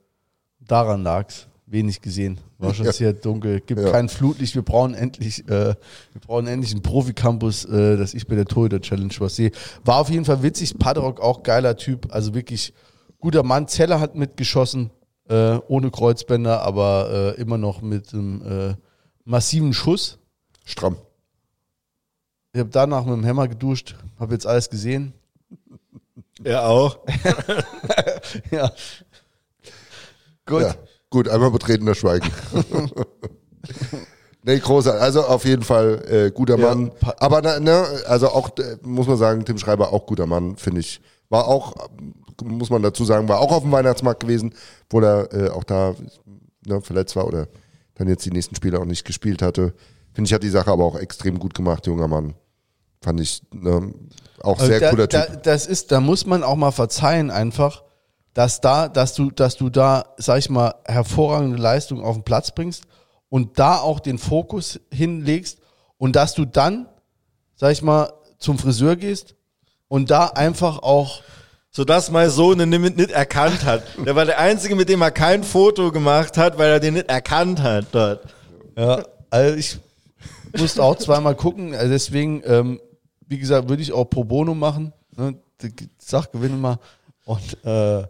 daran 0.61 1.03
lag's 1.03 1.47
wenig 1.67 2.01
gesehen. 2.01 2.41
War 2.65 2.75
schon 2.75 2.87
Ja. 2.87 2.93
sehr 2.93 3.13
dunkel. 3.13 3.61
Gibt 3.61 3.81
Ja. 3.81 3.91
kein 3.91 4.09
Flutlicht. 4.09 4.55
Wir 4.55 4.63
brauchen 4.63 4.95
endlich, 4.95 5.47
äh, 5.49 5.75
wir 5.75 6.21
brauchen 6.27 6.47
endlich 6.47 6.73
einen 6.73 6.83
Profi-Campus, 6.83 7.65
äh, 7.67 7.97
dass 7.97 8.15
ich 8.15 8.27
bei 8.27 8.35
der 8.35 8.47
Torhüter-Challenge 8.47 9.13
was 9.19 9.37
sehe. 9.37 9.51
War 9.85 9.97
auf 9.99 10.11
jeden 10.11 10.25
Fall 10.25 10.43
witzig. 10.43 10.79
Padrock 10.79 11.21
auch 11.21 11.43
geiler 11.43 11.77
Typ. 11.77 12.13
Also 12.13 12.35
wirklich 12.35 12.73
guter 13.19 13.43
Mann. 13.43 13.69
Zeller 13.69 14.01
hat 14.01 14.15
mitgeschossen, 14.15 14.91
äh, 15.29 15.59
ohne 15.69 15.91
Kreuzbänder, 15.91 16.63
aber 16.63 17.35
äh, 17.37 17.41
immer 17.41 17.59
noch 17.59 17.81
mit 17.83 18.13
einem 18.13 18.43
äh, 18.71 18.75
massiven 19.25 19.73
Schuss. 19.73 20.19
Stramm. 20.65 20.97
Ich 22.53 22.61
habe 22.61 22.71
danach 22.71 23.05
mit 23.05 23.15
dem 23.15 23.27
Hammer 23.27 23.49
geduscht, 23.49 23.97
habe 24.19 24.33
jetzt 24.35 24.47
alles 24.47 24.71
gesehen. 24.71 25.13
Er 26.43 26.69
auch. 26.69 26.99
ja. 28.51 28.71
Gut. 30.47 30.63
Ja, 30.63 30.75
gut, 31.15 31.29
einmal 31.29 31.53
betretener 31.53 31.95
Schweigen. 31.95 32.29
nee, 34.43 34.59
großer, 34.59 35.01
also 35.01 35.23
auf 35.23 35.45
jeden 35.45 35.63
Fall 35.63 36.05
äh, 36.09 36.31
guter 36.33 36.59
Ja, 36.59 36.75
Mann. 36.75 36.91
Aber 37.19 37.41
ne, 37.41 37.87
also 38.09 38.31
auch, 38.31 38.51
äh, 38.59 38.77
muss 38.83 39.07
man 39.07 39.17
sagen, 39.17 39.45
Tim 39.45 39.57
Schreiber 39.59 39.93
auch 39.93 40.07
guter 40.07 40.27
Mann, 40.27 40.57
finde 40.57 40.81
ich. 40.81 41.01
War 41.31 41.47
auch, 41.47 41.89
muss 42.43 42.69
man 42.69 42.83
dazu 42.83 43.05
sagen, 43.05 43.29
war 43.29 43.39
auch 43.39 43.53
auf 43.53 43.63
dem 43.63 43.71
Weihnachtsmarkt 43.71 44.21
gewesen, 44.21 44.55
wo 44.91 45.01
er 45.01 45.33
äh, 45.33 45.51
auch 45.51 45.63
da 45.63 45.95
ne, 46.67 46.81
verletzt 46.81 47.15
war 47.15 47.29
oder 47.29 47.47
dann 47.95 48.09
jetzt 48.09 48.27
die 48.27 48.33
nächsten 48.33 48.57
Spiele 48.57 48.81
auch 48.81 48.85
nicht 48.85 49.05
gespielt 49.05 49.41
hatte. 49.41 49.73
Finde 50.13 50.29
ich, 50.29 50.35
hat 50.35 50.43
die 50.43 50.49
Sache 50.49 50.71
aber 50.71 50.85
auch 50.85 50.99
extrem 50.99 51.39
gut 51.39 51.55
gemacht, 51.55 51.87
junger 51.87 52.09
Mann. 52.09 52.35
Fand 53.01 53.21
ich 53.21 53.41
ne, 53.53 53.95
auch 54.43 54.59
sehr 54.59 54.81
da, 54.81 54.91
cooler 54.91 55.09
Typ. 55.09 55.27
Da, 55.29 55.37
das 55.37 55.67
ist, 55.67 55.93
da 55.93 56.01
muss 56.01 56.27
man 56.27 56.43
auch 56.43 56.57
mal 56.57 56.73
verzeihen 56.73 57.31
einfach, 57.31 57.85
dass 58.35 58.61
da, 58.61 58.89
dass 58.89 59.15
du, 59.15 59.31
dass 59.31 59.57
du 59.57 59.71
da, 59.71 60.05
sag 60.17 60.39
ich 60.39 60.51
mal, 60.51 60.75
hervorragende 60.87 61.57
Leistung 61.57 62.03
auf 62.05 62.17
den 62.17 62.25
Platz 62.25 62.51
bringst 62.51 62.85
und 63.29 63.59
da 63.59 63.79
auch 63.79 64.01
den 64.01 64.19
Fokus 64.19 64.81
hinlegst 64.93 65.59
und 65.97 66.17
dass 66.17 66.35
du 66.35 66.45
dann, 66.45 66.89
sag 67.55 67.73
ich 67.73 67.83
mal, 67.83 68.13
zum 68.39 68.59
Friseur 68.59 68.97
gehst 68.97 69.37
und 69.89 70.11
da 70.11 70.27
einfach 70.27 70.83
auch 70.83 71.23
Sodass 71.77 72.13
mein 72.13 72.31
Sohn 72.31 72.61
ihn 72.61 72.69
nicht, 72.69 72.97
nicht 72.97 73.11
erkannt 73.11 73.65
hat. 73.65 73.83
Der 74.07 74.15
war 74.15 74.25
der 74.25 74.39
Einzige, 74.39 74.77
mit 74.77 74.89
dem 74.89 75.03
er 75.03 75.11
kein 75.11 75.43
Foto 75.43 75.91
gemacht 75.91 76.39
hat, 76.39 76.57
weil 76.57 76.71
er 76.71 76.79
den 76.79 76.95
nicht 76.95 77.09
erkannt 77.09 77.61
hat 77.61 77.87
dort. 77.91 78.21
Ja, 78.77 79.05
also 79.29 79.57
ich 79.57 79.79
musste 80.57 80.81
auch 80.81 80.95
zweimal 80.95 81.35
gucken. 81.35 81.75
Also 81.75 81.91
deswegen, 81.91 82.45
ähm, 82.47 82.81
wie 83.27 83.39
gesagt, 83.39 83.69
würde 83.69 83.83
ich 83.83 83.93
auch 83.93 84.05
pro 84.05 84.23
bono 84.23 84.55
machen. 84.55 84.93
Ne? 85.17 85.35
Die 85.63 85.73
Sach 85.99 86.31
gewinne 86.31 86.55
mal. 86.55 86.79
Und 87.25 87.65
äh, 87.65 88.05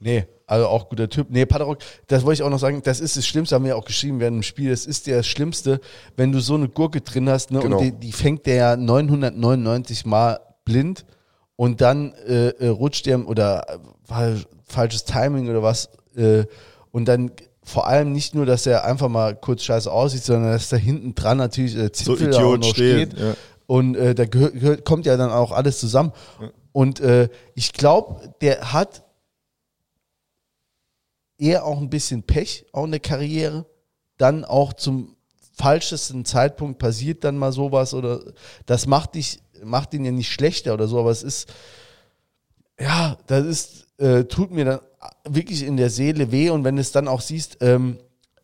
nee, 0.00 0.26
also 0.46 0.66
auch 0.66 0.88
guter 0.88 1.08
Typ. 1.08 1.28
Nee, 1.30 1.46
Paderok, 1.46 1.78
das 2.08 2.24
wollte 2.24 2.40
ich 2.40 2.42
auch 2.42 2.50
noch 2.50 2.58
sagen, 2.58 2.82
das 2.82 3.00
ist 3.00 3.16
das 3.16 3.26
Schlimmste, 3.26 3.54
haben 3.54 3.64
wir 3.64 3.70
ja 3.70 3.76
auch 3.76 3.84
geschrieben 3.84 4.18
während 4.18 4.38
dem 4.38 4.42
Spiel. 4.42 4.70
Das 4.70 4.84
ist 4.84 5.06
das 5.06 5.26
Schlimmste, 5.26 5.80
wenn 6.16 6.32
du 6.32 6.40
so 6.40 6.54
eine 6.54 6.68
Gurke 6.68 7.00
drin 7.00 7.28
hast, 7.28 7.52
ne? 7.52 7.60
Genau. 7.60 7.78
Und 7.78 7.84
die, 7.84 7.92
die 7.92 8.12
fängt 8.12 8.46
der 8.46 8.54
ja 8.54 8.76
999 8.76 10.06
Mal 10.06 10.40
blind 10.64 11.04
und 11.56 11.80
dann 11.80 12.14
äh, 12.26 12.48
äh, 12.48 12.68
rutscht 12.68 13.06
der 13.06 13.28
oder 13.28 13.64
äh, 14.08 14.34
falsches 14.64 15.04
Timing 15.04 15.48
oder 15.48 15.62
was 15.62 15.90
äh, 16.16 16.44
und 16.90 17.06
dann 17.06 17.30
vor 17.62 17.86
allem 17.86 18.12
nicht 18.12 18.34
nur, 18.34 18.46
dass 18.46 18.66
er 18.66 18.84
einfach 18.84 19.08
mal 19.08 19.36
kurz 19.36 19.62
scheiße 19.62 19.90
aussieht, 19.92 20.24
sondern 20.24 20.50
dass 20.50 20.70
da 20.70 20.76
hinten 20.76 21.14
dran 21.14 21.38
natürlich 21.38 21.76
äh, 21.76 21.92
Zipfel 21.92 22.28
Idiot 22.28 22.60
noch 22.60 22.68
steht, 22.68 23.16
ja. 23.16 23.34
Und 23.66 23.94
äh, 23.94 24.16
da 24.16 24.24
gehört, 24.24 24.84
kommt 24.84 25.06
ja 25.06 25.16
dann 25.16 25.30
auch 25.30 25.52
alles 25.52 25.78
zusammen. 25.78 26.10
Und 26.72 26.98
äh, 26.98 27.28
ich 27.54 27.72
glaube, 27.72 28.32
der 28.40 28.72
hat 28.72 29.04
eher 31.40 31.64
auch 31.64 31.78
ein 31.78 31.90
bisschen 31.90 32.22
Pech 32.22 32.66
auch 32.72 32.84
in 32.84 32.92
der 32.92 33.00
Karriere. 33.00 33.66
Dann 34.18 34.44
auch 34.44 34.72
zum 34.72 35.16
falschesten 35.54 36.24
Zeitpunkt 36.24 36.78
passiert 36.78 37.24
dann 37.24 37.36
mal 37.36 37.52
sowas 37.52 37.92
oder 37.94 38.20
das 38.66 38.86
macht 38.86 39.14
dich, 39.14 39.40
macht 39.62 39.92
ihn 39.94 40.04
ja 40.04 40.10
nicht 40.10 40.32
schlechter 40.32 40.74
oder 40.74 40.88
so, 40.88 40.98
aber 40.98 41.10
es 41.10 41.22
ist, 41.22 41.52
ja, 42.78 43.18
das 43.26 43.44
ist, 43.44 43.86
äh, 43.98 44.24
tut 44.24 44.52
mir 44.52 44.64
dann 44.64 44.80
wirklich 45.28 45.62
in 45.62 45.76
der 45.76 45.90
Seele 45.90 46.32
weh 46.32 46.50
und 46.50 46.64
wenn 46.64 46.76
du 46.76 46.80
es 46.80 46.92
dann 46.92 47.08
auch 47.08 47.20
siehst, 47.20 47.58
ähm, 47.60 47.98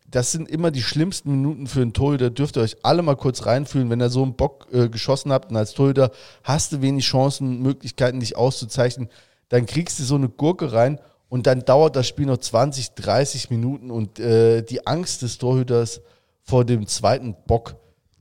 das 0.09 0.31
sind 0.31 0.47
immer 0.47 0.71
die 0.71 0.81
schlimmsten 0.81 1.31
Minuten 1.31 1.67
für 1.67 1.81
einen 1.81 1.91
Torhüter. 1.91 2.29
Dürft 2.29 2.55
ihr 2.55 2.61
euch 2.61 2.77
alle 2.83 3.01
mal 3.01 3.17
kurz 3.17 3.45
reinfühlen, 3.45 3.89
wenn 3.89 4.01
ihr 4.01 4.09
so 4.09 4.23
einen 4.23 4.35
Bock 4.35 4.67
äh, 4.71 4.87
geschossen 4.87 5.33
habt 5.33 5.51
und 5.51 5.57
als 5.57 5.73
Torhüter 5.73 6.11
hast 6.43 6.71
du 6.71 6.81
wenig 6.81 7.05
Chancen, 7.05 7.61
Möglichkeiten, 7.61 8.21
dich 8.21 8.37
auszuzeichnen. 8.37 9.09
Dann 9.49 9.65
kriegst 9.65 9.99
du 9.99 10.03
so 10.03 10.15
eine 10.15 10.29
Gurke 10.29 10.71
rein 10.71 10.99
und 11.29 11.47
dann 11.47 11.65
dauert 11.65 11.95
das 11.95 12.07
Spiel 12.07 12.25
noch 12.25 12.37
20, 12.37 12.91
30 12.91 13.49
Minuten 13.49 13.91
und 13.91 14.19
äh, 14.19 14.61
die 14.63 14.87
Angst 14.87 15.21
des 15.21 15.37
Torhüters 15.37 16.01
vor 16.41 16.63
dem 16.63 16.87
zweiten 16.87 17.35
Bock, 17.45 17.75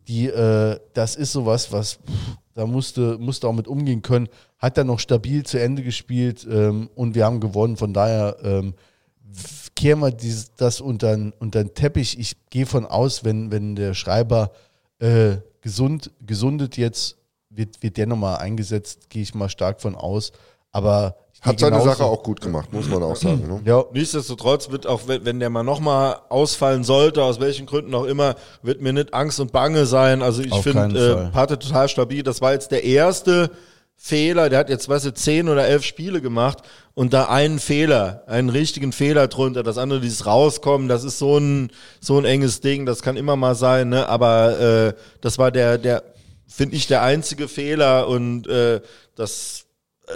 die, 0.09 0.27
äh, 0.27 0.79
das 0.95 1.17
ist 1.17 1.33
sowas, 1.33 1.73
was 1.73 1.95
pff, 1.95 2.37
da 2.57 2.67
musste, 2.67 3.19
musste 3.19 3.47
auch 3.49 3.53
mit 3.53 3.69
umgehen 3.69 4.01
können. 4.01 4.29
Hat 4.59 4.79
dann 4.79 4.87
noch 4.87 4.99
stabil 4.99 5.45
zu 5.45 5.61
Ende 5.61 5.83
gespielt 5.83 6.47
ähm, 6.51 6.89
und 6.95 7.15
wir 7.15 7.27
haben 7.27 7.39
gewonnen. 7.39 7.77
Von 7.77 7.93
daher 7.93 8.37
ähm, 8.43 8.75
kehren 9.75 10.01
wir 10.01 10.11
dieses, 10.11 10.55
das 10.55 10.81
unter, 10.81 11.17
den 11.17 11.75
Teppich. 11.75 12.19
Ich 12.19 12.49
gehe 12.49 12.65
von 12.65 12.87
aus, 12.87 13.25
wenn, 13.25 13.51
wenn 13.51 13.77
der 13.77 13.93
Schreiber 13.93 14.53
äh, 15.01 15.37
gesund, 15.61 16.11
gesundet 16.25 16.79
jetzt, 16.79 17.19
wird, 17.51 17.83
wird 17.83 17.99
der 17.99 18.07
nochmal 18.07 18.39
eingesetzt, 18.39 19.11
gehe 19.11 19.23
ich 19.23 19.35
mal 19.35 19.51
stark 19.51 19.83
von 19.83 19.95
aus. 19.95 20.33
Aber 20.73 21.17
Hat 21.43 21.61
seine 21.61 21.73
genauso- 21.77 21.91
Sache 21.91 22.05
auch 22.05 22.23
gut 22.23 22.41
gemacht, 22.41 22.73
muss 22.73 22.89
man 22.89 23.03
auch 23.03 23.15
sagen. 23.15 23.47
Ne? 23.47 23.61
Ja, 23.65 23.85
Nichtsdestotrotz 23.93 24.71
wird 24.71 24.87
auch, 24.87 25.03
wenn 25.07 25.25
wenn 25.25 25.39
der 25.39 25.51
mal 25.51 25.63
nochmal 25.63 26.17
ausfallen 26.29 26.83
sollte, 26.83 27.23
aus 27.23 27.39
welchen 27.41 27.67
Gründen 27.67 27.95
auch 27.95 28.05
immer, 28.05 28.35
wird 28.63 28.81
mir 28.81 28.93
nicht 28.93 29.15
Angst 29.15 29.39
und 29.39 29.53
Bange 29.53 29.87
sein. 29.87 30.23
Also 30.23 30.43
ich 30.43 30.55
finde, 30.55 31.29
äh, 31.29 31.33
Pate 31.33 31.59
total 31.59 31.89
stabil. 31.89 32.23
Das 32.23 32.41
war 32.41 32.53
jetzt 32.53 32.73
der 32.73 32.83
erste 32.85 33.51
Fehler. 33.95 34.49
Der 34.51 34.59
hat 34.59 34.69
jetzt, 34.71 34.89
weißt 34.89 35.05
du, 35.07 35.15
zehn 35.15 35.49
oder 35.49 35.67
elf 35.67 35.85
Spiele 35.85 36.21
gemacht 36.21 36.59
und 36.95 37.13
da 37.13 37.27
einen 37.27 37.59
Fehler, 37.61 38.25
einen 38.27 38.49
richtigen 38.51 38.93
Fehler 38.93 39.29
drunter. 39.29 39.63
Das 39.63 39.79
andere, 39.79 40.01
dieses 40.01 40.27
Rauskommen, 40.27 40.89
das 40.89 41.05
ist 41.05 41.19
so 41.19 41.39
ein, 41.39 41.71
so 42.01 42.19
ein 42.19 42.25
enges 42.25 42.61
Ding. 42.61 42.87
Das 42.87 43.03
kann 43.03 43.17
immer 43.17 43.37
mal 43.37 43.55
sein, 43.55 43.91
ne? 43.91 44.09
Aber 44.09 44.59
äh, 44.61 44.95
das 45.21 45.39
war 45.39 45.51
der, 45.53 45.79
der, 45.79 46.03
finde 46.49 46.77
ich, 46.77 46.87
der 46.89 47.03
einzige 47.03 47.47
Fehler 47.47 48.09
und 48.09 48.47
äh, 48.49 48.81
das 49.15 49.66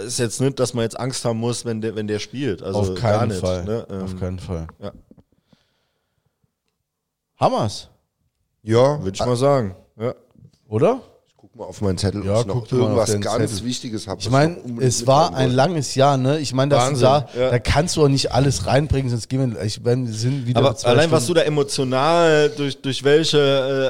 ist 0.05 0.19
jetzt 0.19 0.39
nicht, 0.41 0.59
dass 0.59 0.73
man 0.73 0.83
jetzt 0.83 0.99
Angst 0.99 1.23
haben 1.25 1.39
muss, 1.39 1.65
wenn 1.65 1.81
der, 1.81 1.95
wenn 1.95 2.07
der 2.07 2.19
spielt. 2.19 2.61
Also 2.63 2.79
Auf 2.79 2.87
gar 2.95 3.19
keinen 3.19 3.29
nicht, 3.29 3.39
Fall. 3.41 3.63
Ne? 3.65 3.85
Ähm, 3.89 4.01
Auf 4.03 4.19
keinen 4.19 4.39
Fall. 4.39 4.67
ja. 4.79 4.91
Hammers, 7.39 7.89
Ja, 8.61 9.01
Würde 9.03 9.15
ich 9.15 9.25
mal 9.25 9.35
sagen. 9.35 9.75
Ja. 9.99 10.13
oder? 10.67 11.01
guck 11.35 11.55
mal 11.55 11.65
auf 11.65 11.81
meinen 11.81 11.97
Zettel, 11.97 12.23
Ja, 12.23 12.35
ob 12.35 12.41
ich 12.41 12.45
noch 12.47 12.71
irgendwas 12.71 13.19
ganz 13.19 13.51
Zettel. 13.51 13.65
Wichtiges 13.65 14.07
habe. 14.07 14.21
Ich 14.21 14.29
meine, 14.29 14.57
es 14.79 15.07
war 15.07 15.33
ein 15.33 15.49
langes 15.51 15.95
Jahr, 15.95 16.15
ne? 16.17 16.39
Ich 16.39 16.53
meine, 16.53 16.69
da, 16.69 16.91
ja. 16.91 17.25
da 17.49 17.57
kannst 17.59 17.97
du 17.97 18.03
auch 18.03 18.07
nicht 18.07 18.31
alles 18.31 18.67
reinbringen, 18.67 19.09
sonst 19.09 19.27
gehen 19.27 19.55
wir, 19.55 19.61
ich 19.63 19.81
meine, 19.81 20.05
wir 20.05 20.13
sind 20.13 20.45
wieder 20.45 20.59
Aber 20.59 20.75
allein, 20.83 21.09
was 21.09 21.21
du 21.21 21.33
Stunden. 21.33 21.39
da 21.39 21.45
emotional, 21.45 22.49
durch, 22.55 22.79
durch 22.79 23.03
welche 23.03 23.39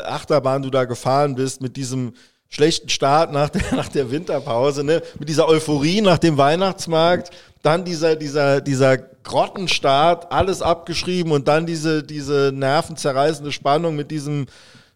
äh, 0.05 0.07
Achterbahn 0.07 0.61
du 0.61 0.69
da 0.69 0.85
gefahren 0.85 1.35
bist, 1.35 1.61
mit 1.61 1.75
diesem 1.75 2.13
schlechten 2.51 2.89
Start 2.89 3.31
nach 3.31 3.49
der, 3.49 3.63
nach 3.75 3.87
der 3.87 4.11
Winterpause, 4.11 4.83
ne? 4.83 5.01
mit 5.17 5.27
dieser 5.27 5.47
Euphorie 5.47 6.01
nach 6.01 6.19
dem 6.19 6.37
Weihnachtsmarkt, 6.37 7.31
dann 7.63 7.83
dieser, 7.85 8.15
dieser, 8.15 8.61
dieser 8.61 8.97
Grottenstart, 8.97 10.31
alles 10.31 10.61
abgeschrieben 10.61 11.31
und 11.31 11.47
dann 11.47 11.65
diese, 11.65 12.03
diese 12.03 12.51
nervenzerreißende 12.53 13.51
Spannung 13.51 13.95
mit 13.95 14.11
diesem 14.11 14.47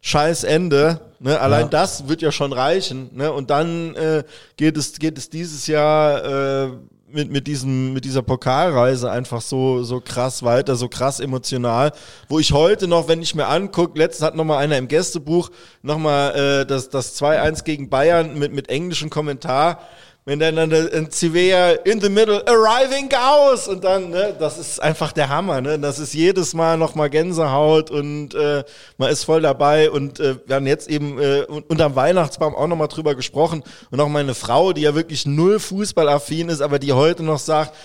scheiß 0.01 0.43
Ende. 0.43 0.99
Ne? 1.19 1.39
Allein 1.39 1.63
Ja. 1.63 1.67
das 1.69 2.07
wird 2.07 2.21
ja 2.21 2.31
schon 2.31 2.53
reichen. 2.53 3.09
Ne? 3.13 3.31
Und 3.31 3.49
dann 3.49 3.95
äh, 3.95 4.23
geht, 4.57 4.77
es, 4.77 4.99
geht 4.99 5.17
es 5.17 5.29
dieses 5.29 5.67
Jahr 5.67 6.65
äh, 6.65 6.69
mit, 7.15 7.31
mit, 7.31 7.47
diesem, 7.47 7.93
mit 7.93 8.05
dieser 8.05 8.21
Pokalreise 8.21 9.09
einfach 9.09 9.41
so, 9.41 9.83
so 9.83 10.01
krass 10.01 10.43
weiter, 10.43 10.75
so 10.75 10.89
krass 10.89 11.19
emotional, 11.19 11.91
wo 12.29 12.37
ich 12.37 12.51
heute 12.51 12.87
noch, 12.87 13.07
wenn 13.07 13.21
ich 13.21 13.33
mir 13.33 13.47
angucke, 13.47 13.97
letztens 13.97 14.27
hat 14.27 14.35
noch 14.35 14.43
mal 14.43 14.57
einer 14.57 14.77
im 14.77 14.87
Gästebuch 14.87 15.49
nochmal 15.81 16.35
äh, 16.35 16.65
das, 16.65 16.89
das 16.89 17.19
2-1 17.19 17.63
gegen 17.63 17.89
Bayern 17.89 18.37
mit, 18.37 18.53
mit 18.53 18.69
englischem 18.69 19.09
Kommentar, 19.09 19.79
wenn 20.27 20.39
dann 20.39 20.57
ein 20.57 21.11
Civea 21.11 21.73
in 21.83 22.01
the 22.01 22.09
middle, 22.09 22.43
arriving 22.47 23.09
Gauss 23.09 23.67
und 23.67 23.83
dann, 23.83 24.09
ne, 24.09 24.35
das 24.39 24.57
ist 24.57 24.81
einfach 24.81 25.11
der 25.11 25.29
Hammer, 25.29 25.61
ne, 25.61 25.77
das 25.77 25.99
ist 25.99 26.15
jedes 26.15 26.55
Mal 26.55 26.77
nochmal 26.77 27.11
Gänsehaut 27.11 27.91
und 27.91 28.33
äh, 28.33 28.63
man 28.97 29.11
ist 29.11 29.23
voll 29.23 29.41
dabei. 29.41 29.91
Und 29.91 30.19
äh, 30.19 30.37
wir 30.47 30.55
haben 30.55 30.65
jetzt 30.65 30.89
eben 30.89 31.19
äh, 31.19 31.45
un- 31.47 31.61
unterm 31.67 31.95
Weihnachtsbaum 31.95 32.55
auch 32.55 32.65
nochmal 32.65 32.87
drüber 32.87 33.13
gesprochen. 33.13 33.61
Und 33.91 33.99
auch 33.99 34.09
meine 34.09 34.33
Frau, 34.33 34.73
die 34.73 34.81
ja 34.81 34.95
wirklich 34.95 35.27
null 35.27 35.59
Fußballaffin 35.59 36.49
ist, 36.49 36.61
aber 36.61 36.79
die 36.79 36.93
heute 36.93 37.21
noch 37.21 37.39
sagt, 37.39 37.75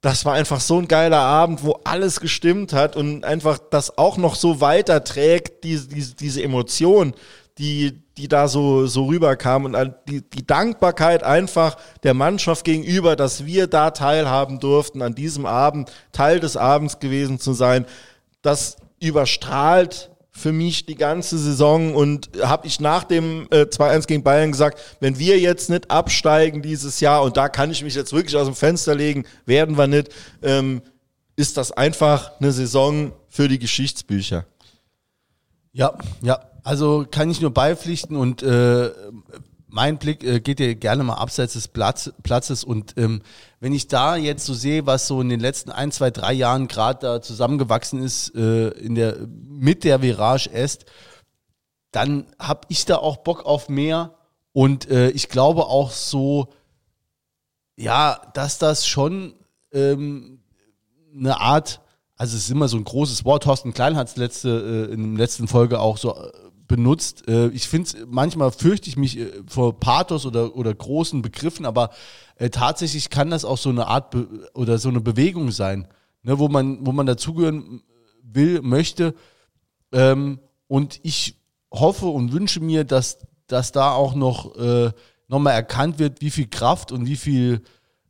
das 0.00 0.24
war 0.24 0.32
einfach 0.32 0.60
so 0.60 0.78
ein 0.78 0.88
geiler 0.88 1.20
Abend, 1.20 1.62
wo 1.62 1.78
alles 1.84 2.20
gestimmt 2.20 2.72
hat 2.72 2.96
und 2.96 3.24
einfach 3.24 3.58
das 3.70 3.98
auch 3.98 4.16
noch 4.16 4.34
so 4.34 4.60
weiterträgt, 4.60 5.62
diese, 5.62 5.88
diese, 5.88 6.14
diese 6.16 6.42
Emotion, 6.42 7.12
die, 7.58 8.02
die 8.16 8.28
da 8.28 8.48
so, 8.48 8.86
so 8.86 9.06
rüberkam 9.06 9.64
und 9.66 9.76
die, 10.08 10.22
die 10.22 10.46
Dankbarkeit 10.46 11.22
einfach 11.22 11.76
der 12.02 12.14
Mannschaft 12.14 12.64
gegenüber, 12.64 13.16
dass 13.16 13.44
wir 13.44 13.66
da 13.66 13.90
teilhaben 13.90 14.58
durften, 14.58 15.02
an 15.02 15.14
diesem 15.14 15.46
Abend 15.46 15.92
Teil 16.12 16.40
des 16.40 16.56
Abends 16.56 16.98
gewesen 16.98 17.38
zu 17.38 17.52
sein, 17.52 17.86
das 18.40 18.76
überstrahlt 19.00 20.10
für 20.34 20.52
mich 20.52 20.86
die 20.86 20.94
ganze 20.94 21.36
Saison 21.36 21.94
und 21.94 22.30
habe 22.42 22.66
ich 22.66 22.80
nach 22.80 23.04
dem 23.04 23.46
äh, 23.50 23.64
2-1 23.64 24.06
gegen 24.06 24.22
Bayern 24.22 24.50
gesagt, 24.50 24.80
wenn 25.00 25.18
wir 25.18 25.38
jetzt 25.38 25.68
nicht 25.68 25.90
absteigen 25.90 26.62
dieses 26.62 27.00
Jahr 27.00 27.22
und 27.22 27.36
da 27.36 27.50
kann 27.50 27.70
ich 27.70 27.84
mich 27.84 27.94
jetzt 27.94 28.14
wirklich 28.14 28.36
aus 28.36 28.46
dem 28.46 28.54
Fenster 28.54 28.94
legen, 28.94 29.24
werden 29.44 29.76
wir 29.76 29.86
nicht, 29.86 30.08
ähm, 30.42 30.80
ist 31.36 31.58
das 31.58 31.70
einfach 31.72 32.32
eine 32.40 32.50
Saison 32.52 33.12
für 33.28 33.48
die 33.48 33.58
Geschichtsbücher. 33.58 34.46
Ja, 35.72 35.98
ja. 36.22 36.51
Also 36.62 37.06
kann 37.10 37.30
ich 37.30 37.40
nur 37.40 37.52
beipflichten 37.52 38.16
und 38.16 38.42
äh, 38.42 38.90
mein 39.72 39.98
Blick 39.98 40.22
äh, 40.22 40.40
geht 40.40 40.60
ja 40.60 40.74
gerne 40.74 41.02
mal 41.02 41.14
abseits 41.14 41.54
des 41.54 41.66
Platz, 41.66 42.12
Platzes. 42.22 42.62
Und 42.62 42.94
ähm, 42.98 43.22
wenn 43.58 43.72
ich 43.72 43.88
da 43.88 44.16
jetzt 44.16 44.44
so 44.44 44.54
sehe, 44.54 44.86
was 44.86 45.06
so 45.06 45.20
in 45.20 45.30
den 45.30 45.40
letzten 45.40 45.70
ein, 45.70 45.90
zwei, 45.90 46.10
drei 46.10 46.32
Jahren 46.34 46.68
gerade 46.68 47.00
da 47.00 47.22
zusammengewachsen 47.22 48.02
ist 48.02 48.34
äh, 48.34 48.68
in 48.68 48.94
der 48.94 49.16
mit 49.26 49.84
der 49.84 50.02
Virage 50.02 50.50
Est, 50.52 50.84
dann 51.90 52.26
habe 52.38 52.66
ich 52.68 52.84
da 52.84 52.96
auch 52.96 53.18
Bock 53.18 53.46
auf 53.46 53.68
mehr. 53.68 54.14
Und 54.52 54.90
äh, 54.90 55.08
ich 55.10 55.30
glaube 55.30 55.66
auch 55.66 55.90
so, 55.90 56.48
ja, 57.76 58.20
dass 58.34 58.58
das 58.58 58.86
schon 58.86 59.34
ähm, 59.72 60.40
eine 61.16 61.40
Art, 61.40 61.80
also 62.16 62.36
es 62.36 62.44
ist 62.44 62.50
immer 62.50 62.68
so 62.68 62.76
ein 62.76 62.84
großes 62.84 63.24
Wort, 63.24 63.44
Thorsten 63.44 63.72
Klein 63.72 63.96
hat 63.96 64.08
es 64.08 64.16
letzte, 64.16 64.88
äh, 64.90 64.92
in 64.92 65.14
der 65.14 65.24
letzten 65.24 65.48
Folge 65.48 65.80
auch 65.80 65.96
so 65.96 66.14
äh, 66.14 66.30
benutzt. 66.72 67.28
Äh, 67.28 67.48
ich 67.48 67.68
finde 67.68 67.86
es, 67.86 68.06
manchmal 68.08 68.50
fürchte 68.50 68.88
ich 68.88 68.96
mich 68.96 69.18
äh, 69.18 69.30
vor 69.46 69.78
Pathos 69.78 70.24
oder, 70.24 70.56
oder 70.56 70.74
großen 70.74 71.20
Begriffen, 71.20 71.66
aber 71.66 71.90
äh, 72.36 72.48
tatsächlich 72.48 73.10
kann 73.10 73.28
das 73.28 73.44
auch 73.44 73.58
so 73.58 73.68
eine 73.68 73.88
Art 73.88 74.10
Be 74.10 74.48
oder 74.54 74.78
so 74.78 74.88
eine 74.88 75.02
Bewegung 75.02 75.50
sein, 75.50 75.86
ne, 76.22 76.38
wo 76.38 76.48
man, 76.48 76.86
wo 76.86 76.92
man 76.92 77.04
dazugehören 77.04 77.82
will, 78.22 78.62
möchte. 78.62 79.14
Ähm, 79.92 80.40
und 80.66 80.98
ich 81.02 81.36
hoffe 81.70 82.06
und 82.06 82.32
wünsche 82.32 82.60
mir, 82.60 82.84
dass, 82.84 83.18
dass 83.48 83.72
da 83.72 83.92
auch 83.92 84.14
noch, 84.14 84.56
äh, 84.56 84.92
noch 85.28 85.40
mal 85.40 85.52
erkannt 85.52 85.98
wird, 85.98 86.22
wie 86.22 86.30
viel 86.30 86.46
Kraft 86.46 86.90
und 86.90 87.06
wie 87.06 87.16
viel 87.16 87.60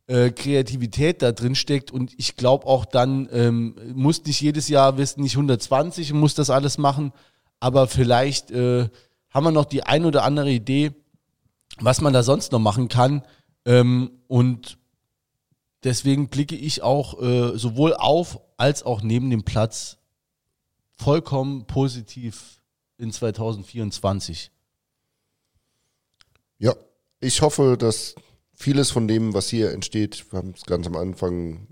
äh, 0.07 0.31
Kreativität 0.31 1.21
da 1.21 1.33
drin 1.33 1.55
steckt. 1.55 1.91
Und 1.91 2.13
ich 2.17 2.37
glaube 2.37 2.65
auch 2.65 2.85
dann, 2.85 3.27
ähm, 3.33 3.75
muss 3.93 4.23
nicht 4.23 4.39
jedes 4.39 4.69
Jahr 4.69 4.97
wissen, 4.97 5.21
nicht 5.21 5.35
120 5.35 6.13
und 6.13 6.21
muss 6.21 6.33
das 6.33 6.49
alles 6.49 6.77
machen, 6.77 7.11
aber 7.63 7.87
vielleicht 7.87 8.51
äh, 8.51 8.89
haben 9.29 9.45
wir 9.45 9.51
noch 9.51 9.63
die 9.63 9.83
ein 9.83 10.03
oder 10.03 10.25
andere 10.25 10.51
Idee, 10.51 10.91
was 11.79 12.01
man 12.01 12.11
da 12.11 12.21
sonst 12.21 12.51
noch 12.51 12.59
machen 12.59 12.89
kann. 12.89 13.23
Ähm, 13.63 14.11
und 14.27 14.77
deswegen 15.85 16.27
blicke 16.27 16.57
ich 16.57 16.81
auch 16.81 17.21
äh, 17.21 17.57
sowohl 17.57 17.93
auf 17.93 18.41
als 18.57 18.83
auch 18.83 19.01
neben 19.01 19.29
dem 19.29 19.43
Platz 19.43 19.97
vollkommen 20.91 21.65
positiv 21.65 22.59
in 22.97 23.13
2024. 23.13 24.51
Ja, 26.57 26.75
ich 27.21 27.41
hoffe, 27.41 27.77
dass 27.77 28.15
vieles 28.53 28.91
von 28.91 29.07
dem, 29.07 29.33
was 29.33 29.47
hier 29.47 29.71
entsteht, 29.71 30.33
wir 30.33 30.39
haben 30.39 30.53
es 30.53 30.63
ganz 30.63 30.85
am 30.85 30.97
Anfang, 30.97 31.69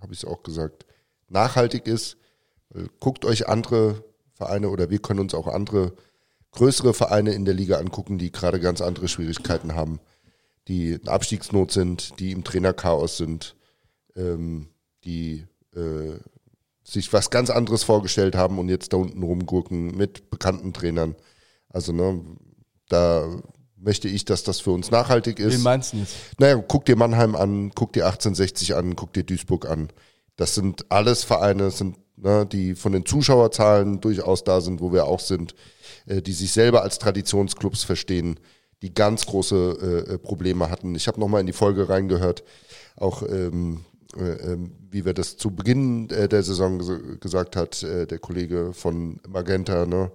habe 0.00 0.12
ich 0.12 0.24
es 0.24 0.24
auch 0.24 0.42
gesagt, 0.42 0.84
nachhaltig 1.28 1.86
ist. 1.86 2.16
Guckt 2.98 3.24
euch 3.24 3.48
andere 3.48 4.02
Vereine 4.36 4.68
oder 4.68 4.90
wir 4.90 4.98
können 4.98 5.20
uns 5.20 5.34
auch 5.34 5.46
andere 5.46 5.94
größere 6.52 6.94
Vereine 6.94 7.32
in 7.32 7.44
der 7.44 7.54
Liga 7.54 7.78
angucken, 7.78 8.18
die 8.18 8.32
gerade 8.32 8.60
ganz 8.60 8.80
andere 8.80 9.08
Schwierigkeiten 9.08 9.74
haben, 9.74 9.98
die 10.68 10.92
in 10.92 11.08
Abstiegsnot 11.08 11.72
sind, 11.72 12.18
die 12.20 12.32
im 12.32 12.44
Trainerchaos 12.44 13.16
sind, 13.16 13.56
ähm, 14.14 14.68
die 15.04 15.46
äh, 15.74 16.18
sich 16.84 17.12
was 17.12 17.30
ganz 17.30 17.50
anderes 17.50 17.82
vorgestellt 17.82 18.36
haben 18.36 18.58
und 18.58 18.68
jetzt 18.68 18.92
da 18.92 18.98
unten 18.98 19.22
rumgurken 19.22 19.96
mit 19.96 20.30
bekannten 20.30 20.72
Trainern. 20.72 21.16
Also 21.68 21.92
ne, 21.92 22.22
da 22.88 23.40
möchte 23.76 24.08
ich, 24.08 24.24
dass 24.24 24.44
das 24.44 24.60
für 24.60 24.70
uns 24.70 24.90
nachhaltig 24.90 25.38
ist. 25.38 25.54
Wen 25.54 25.62
meinst 25.62 25.92
du 25.92 25.98
jetzt? 25.98 26.14
Naja, 26.38 26.62
guck 26.66 26.84
dir 26.84 26.96
Mannheim 26.96 27.34
an, 27.34 27.72
guck 27.74 27.92
dir 27.92 28.06
1860 28.06 28.74
an, 28.74 28.96
guck 28.96 29.12
dir 29.12 29.24
Duisburg 29.24 29.66
an. 29.66 29.88
Das 30.36 30.54
sind 30.54 30.86
alles 30.90 31.24
Vereine, 31.24 31.70
sind, 31.70 31.96
ne, 32.16 32.46
die 32.46 32.74
von 32.74 32.92
den 32.92 33.06
Zuschauerzahlen 33.06 34.00
durchaus 34.00 34.44
da 34.44 34.60
sind, 34.60 34.80
wo 34.80 34.92
wir 34.92 35.06
auch 35.06 35.20
sind, 35.20 35.54
äh, 36.06 36.22
die 36.22 36.32
sich 36.32 36.52
selber 36.52 36.82
als 36.82 36.98
Traditionsclubs 36.98 37.84
verstehen, 37.84 38.38
die 38.82 38.92
ganz 38.92 39.26
große 39.26 40.04
äh, 40.08 40.14
äh, 40.14 40.18
Probleme 40.18 40.70
hatten. 40.70 40.94
Ich 40.94 41.08
habe 41.08 41.20
nochmal 41.20 41.40
in 41.40 41.46
die 41.46 41.52
Folge 41.52 41.88
reingehört, 41.88 42.44
auch 42.96 43.22
ähm, 43.22 43.84
äh, 44.16 44.52
ähm, 44.52 44.72
wie 44.90 45.04
wir 45.04 45.14
das 45.14 45.36
zu 45.36 45.50
Beginn 45.50 46.08
äh, 46.10 46.28
der 46.28 46.42
Saison 46.42 46.78
ges 46.78 47.20
gesagt 47.20 47.56
hat, 47.56 47.82
äh, 47.82 48.06
der 48.06 48.18
Kollege 48.18 48.72
von 48.72 49.20
Magenta, 49.28 49.84
ne, 49.84 50.10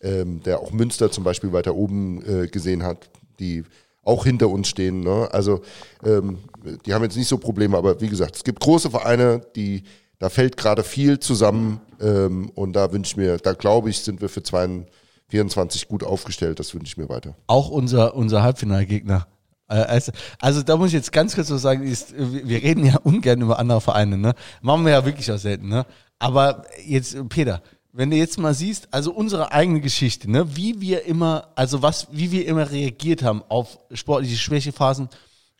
ähm, 0.00 0.42
der 0.42 0.60
auch 0.60 0.72
Münster 0.72 1.10
zum 1.10 1.24
Beispiel 1.24 1.52
weiter 1.52 1.74
oben 1.74 2.50
gesehen 2.50 2.82
hat, 2.82 3.08
die 3.38 3.64
auch 4.06 4.24
hinter 4.24 4.48
uns 4.48 4.68
stehen. 4.68 5.00
Ne? 5.00 5.28
Also 5.32 5.60
ähm, 6.04 6.38
die 6.84 6.94
haben 6.94 7.02
jetzt 7.02 7.16
nicht 7.16 7.28
so 7.28 7.38
Probleme, 7.38 7.76
aber 7.76 8.00
wie 8.00 8.08
gesagt, 8.08 8.36
es 8.36 8.44
gibt 8.44 8.60
große 8.60 8.90
Vereine, 8.90 9.42
die 9.54 9.82
da 10.18 10.30
fällt 10.30 10.56
gerade 10.56 10.82
viel 10.82 11.18
zusammen 11.18 11.80
ähm, 12.00 12.50
und 12.54 12.74
da 12.74 12.90
wünsche 12.92 13.12
ich 13.12 13.16
mir, 13.16 13.36
da 13.36 13.52
glaube 13.52 13.90
ich, 13.90 14.00
sind 14.00 14.20
wir 14.22 14.28
für 14.30 14.42
2024 14.42 15.88
gut 15.88 16.04
aufgestellt. 16.04 16.58
Das 16.58 16.72
wünsche 16.74 16.86
ich 16.86 16.96
mir 16.96 17.08
weiter. 17.08 17.34
Auch 17.48 17.68
unser, 17.68 18.14
unser 18.14 18.42
Halbfinalgegner. 18.42 19.26
Äh, 19.68 19.74
Also, 19.74 20.12
also 20.40 20.62
da 20.62 20.76
muss 20.76 20.88
ich 20.88 20.94
jetzt 20.94 21.12
ganz 21.12 21.34
kurz 21.34 21.48
so 21.48 21.58
sagen, 21.58 21.82
ist, 21.82 22.14
wir 22.16 22.62
reden 22.62 22.86
ja 22.86 22.96
ungern 23.02 23.42
über 23.42 23.58
andere 23.58 23.80
Vereine, 23.80 24.16
ne? 24.16 24.34
Machen 24.62 24.84
wir 24.84 24.92
ja 24.92 25.04
wirklich 25.04 25.30
auch 25.30 25.38
selten, 25.38 25.68
ne? 25.68 25.84
Aber 26.18 26.64
jetzt, 26.86 27.16
Peter, 27.28 27.62
wenn 27.96 28.10
du 28.10 28.16
jetzt 28.16 28.38
mal 28.38 28.52
siehst, 28.52 28.88
also 28.90 29.10
unsere 29.10 29.52
eigene 29.52 29.80
Geschichte, 29.80 30.30
ne, 30.30 30.54
wie 30.54 30.82
wir 30.82 31.06
immer, 31.06 31.48
also 31.54 31.80
was, 31.80 32.08
wie 32.12 32.30
wir 32.30 32.46
immer 32.46 32.70
reagiert 32.70 33.22
haben 33.22 33.42
auf 33.48 33.78
sportliche 33.90 34.36
Schwächephasen 34.36 35.08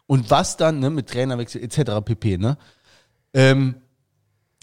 und 0.07 0.31
was 0.31 0.59
dann, 0.59 0.79
ne, 0.81 0.91
mit 0.91 1.09
Trainerwechsel 1.09 1.63
etc. 1.63 2.05
pp, 2.05 2.37
ne? 2.37 2.59
Ähm, 3.33 3.77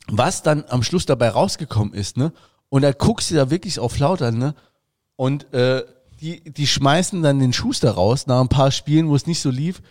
was 0.08 0.44
dann 0.44 0.66
am 0.68 0.84
Schluss 0.84 1.08
dabei 1.08 1.30
rausgekommen 1.30 1.96
ist, 1.96 2.16
ne? 2.16 2.32
Und 2.70 2.84
da 2.84 2.92
guckst 2.92 3.32
du 3.32 3.36
da 3.36 3.50
wirklich 3.50 3.80
auf 3.80 3.98
Lautern, 3.98 4.38
ne? 4.38 4.54
Und 5.16 5.52
äh, 5.52 5.84
die, 6.22 6.42
die 6.44 6.68
schmeißen 6.68 7.24
dann 7.24 7.40
den 7.40 7.54
Schuster 7.54 7.92
raus 7.92 8.28
nach 8.28 8.40
ein 8.40 8.50
paar 8.50 8.70
Spielen, 8.70 9.10
wo 9.10 9.16
es 9.16 9.26
nicht 9.26 9.42
so 9.42 9.50
lief 9.50 9.82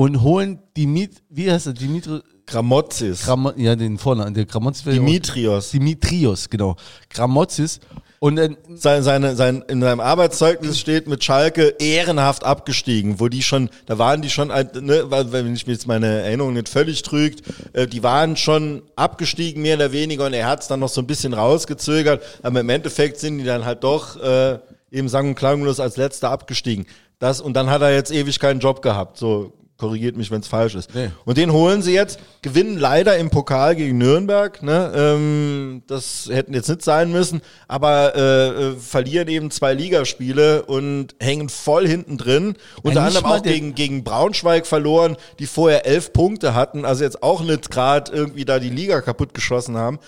und 0.00 0.22
holen 0.22 0.60
Dimit, 0.78 1.22
wie 1.28 1.52
heißt 1.52 1.66
er, 1.66 1.72
Dimitri, 1.74 2.20
Gramotzis. 2.46 3.22
Gramo, 3.26 3.52
ja, 3.58 3.76
den 3.76 3.98
Vornamen, 3.98 4.32
der 4.32 4.46
Gramotzis. 4.46 4.84
Dimitrios. 4.84 5.72
Dimitrios, 5.72 6.48
genau. 6.48 6.76
Gramotzis. 7.10 7.80
Und 8.18 8.36
dann, 8.36 8.56
Sein, 8.76 9.02
seine, 9.02 9.36
sein, 9.36 9.62
in 9.68 9.82
seinem 9.82 10.00
Arbeitszeugnis 10.00 10.78
steht 10.78 11.06
mit 11.06 11.22
Schalke 11.22 11.74
ehrenhaft 11.78 12.44
abgestiegen, 12.44 13.20
wo 13.20 13.28
die 13.28 13.42
schon, 13.42 13.68
da 13.84 13.98
waren 13.98 14.22
die 14.22 14.30
schon, 14.30 14.48
ne, 14.48 15.04
wenn 15.10 15.54
ich 15.54 15.66
mir 15.66 15.74
jetzt 15.74 15.86
meine 15.86 16.06
Erinnerung 16.06 16.54
nicht 16.54 16.70
völlig 16.70 17.02
trügt, 17.02 17.42
äh, 17.74 17.86
die 17.86 18.02
waren 18.02 18.38
schon 18.38 18.80
abgestiegen, 18.96 19.60
mehr 19.60 19.76
oder 19.76 19.92
weniger, 19.92 20.24
und 20.24 20.32
er 20.32 20.46
hat 20.46 20.62
es 20.62 20.68
dann 20.68 20.80
noch 20.80 20.88
so 20.88 21.02
ein 21.02 21.06
bisschen 21.06 21.34
rausgezögert, 21.34 22.22
aber 22.42 22.60
im 22.60 22.70
Endeffekt 22.70 23.20
sind 23.20 23.36
die 23.36 23.44
dann 23.44 23.66
halt 23.66 23.84
doch 23.84 24.16
äh, 24.16 24.60
eben 24.90 25.10
sang- 25.10 25.28
und 25.28 25.34
klanglos 25.34 25.78
als 25.78 25.98
letzter 25.98 26.30
abgestiegen. 26.30 26.86
Das, 27.18 27.42
und 27.42 27.52
dann 27.52 27.68
hat 27.68 27.82
er 27.82 27.92
jetzt 27.92 28.10
ewig 28.10 28.38
keinen 28.38 28.60
Job 28.60 28.80
gehabt, 28.80 29.18
so 29.18 29.52
korrigiert 29.80 30.16
mich, 30.16 30.30
wenn 30.30 30.42
es 30.42 30.46
falsch 30.46 30.74
ist. 30.74 30.94
Nee. 30.94 31.10
Und 31.24 31.38
den 31.38 31.52
holen 31.52 31.80
sie 31.80 31.94
jetzt, 31.94 32.20
gewinnen 32.42 32.78
leider 32.78 33.16
im 33.16 33.30
Pokal 33.30 33.74
gegen 33.74 33.96
Nürnberg. 33.98 34.62
Ne? 34.62 34.92
Ähm, 34.94 35.82
das 35.86 36.28
hätten 36.30 36.52
jetzt 36.52 36.68
nicht 36.68 36.82
sein 36.82 37.10
müssen, 37.10 37.40
aber 37.66 38.14
äh, 38.14 38.48
äh, 38.48 38.76
verlieren 38.76 39.28
eben 39.28 39.50
zwei 39.50 39.72
Ligaspiele 39.72 40.64
und 40.64 41.14
hängen 41.18 41.48
voll 41.48 41.88
hinten 41.88 42.18
drin. 42.18 42.56
Unter 42.82 43.04
nicht 43.06 43.16
anderem 43.16 43.38
auch 43.38 43.42
gegen, 43.42 43.74
gegen 43.74 44.04
Braunschweig 44.04 44.66
verloren, 44.66 45.16
die 45.38 45.46
vorher 45.46 45.86
elf 45.86 46.12
Punkte 46.12 46.54
hatten, 46.54 46.84
also 46.84 47.02
jetzt 47.02 47.22
auch 47.22 47.42
nicht 47.42 47.70
gerade 47.70 48.12
irgendwie 48.12 48.44
da 48.44 48.58
die 48.58 48.70
Liga 48.70 49.00
kaputt 49.00 49.32
geschossen 49.32 49.76
haben. 49.76 49.98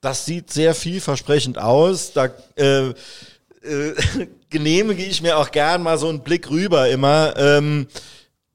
Das 0.00 0.26
sieht 0.26 0.52
sehr 0.52 0.74
vielversprechend 0.74 1.56
aus. 1.56 2.12
Da 2.12 2.30
äh, 2.56 2.88
äh, 2.88 2.92
genehmige 4.50 5.04
ich 5.04 5.22
mir 5.22 5.38
auch 5.38 5.50
gern 5.50 5.82
mal 5.82 5.98
so 5.98 6.08
einen 6.08 6.20
Blick 6.20 6.50
rüber 6.50 6.88
immer. 6.88 7.34
Ähm, 7.36 7.86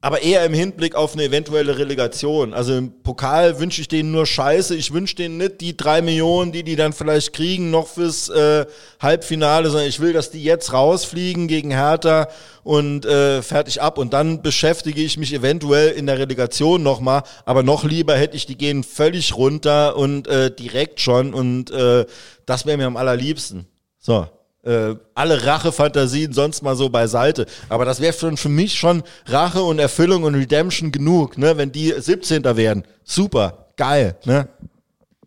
aber 0.02 0.22
eher 0.22 0.46
im 0.46 0.54
Hinblick 0.54 0.94
auf 0.94 1.12
eine 1.12 1.24
eventuelle 1.24 1.76
Relegation. 1.76 2.54
Also 2.54 2.74
im 2.74 3.02
Pokal 3.02 3.58
wünsche 3.58 3.82
ich 3.82 3.88
denen 3.88 4.12
nur 4.12 4.24
Scheiße. 4.24 4.74
Ich 4.74 4.94
wünsche 4.94 5.14
denen 5.16 5.36
nicht 5.36 5.60
die 5.60 5.76
drei 5.76 6.00
Millionen, 6.00 6.52
die 6.52 6.62
die 6.62 6.74
dann 6.74 6.94
vielleicht 6.94 7.34
kriegen, 7.34 7.70
noch 7.70 7.86
fürs 7.86 8.30
äh, 8.30 8.64
Halbfinale, 8.98 9.68
sondern 9.68 9.88
ich 9.88 10.00
will, 10.00 10.14
dass 10.14 10.30
die 10.30 10.42
jetzt 10.42 10.72
rausfliegen 10.72 11.48
gegen 11.48 11.70
Hertha 11.70 12.28
und 12.62 13.04
äh, 13.04 13.42
fertig 13.42 13.82
ab. 13.82 13.98
Und 13.98 14.14
dann 14.14 14.40
beschäftige 14.40 15.02
ich 15.02 15.18
mich 15.18 15.34
eventuell 15.34 15.90
in 15.90 16.06
der 16.06 16.18
Relegation 16.18 16.82
nochmal. 16.82 17.22
Aber 17.44 17.62
noch 17.62 17.84
lieber 17.84 18.16
hätte 18.16 18.38
ich, 18.38 18.46
die 18.46 18.56
gehen 18.56 18.84
völlig 18.84 19.36
runter 19.36 19.96
und 19.96 20.28
äh, 20.28 20.50
direkt 20.50 21.00
schon. 21.00 21.34
Und 21.34 21.70
äh, 21.72 22.06
das 22.46 22.64
wäre 22.64 22.78
mir 22.78 22.86
am 22.86 22.96
allerliebsten. 22.96 23.66
So 23.98 24.26
äh, 24.62 24.94
alle 25.14 25.46
Rachefantasien 25.46 26.32
sonst 26.32 26.62
mal 26.62 26.76
so 26.76 26.88
beiseite. 26.88 27.46
Aber 27.68 27.84
das 27.84 28.00
wäre 28.00 28.12
für, 28.12 28.36
für 28.36 28.48
mich 28.48 28.74
schon 28.74 29.02
Rache 29.26 29.62
und 29.62 29.78
Erfüllung 29.78 30.24
und 30.24 30.34
Redemption 30.34 30.92
genug, 30.92 31.38
ne? 31.38 31.56
Wenn 31.56 31.72
die 31.72 31.94
17. 31.96 32.44
werden. 32.56 32.84
Super, 33.04 33.66
geil, 33.76 34.16
ne? 34.24 34.48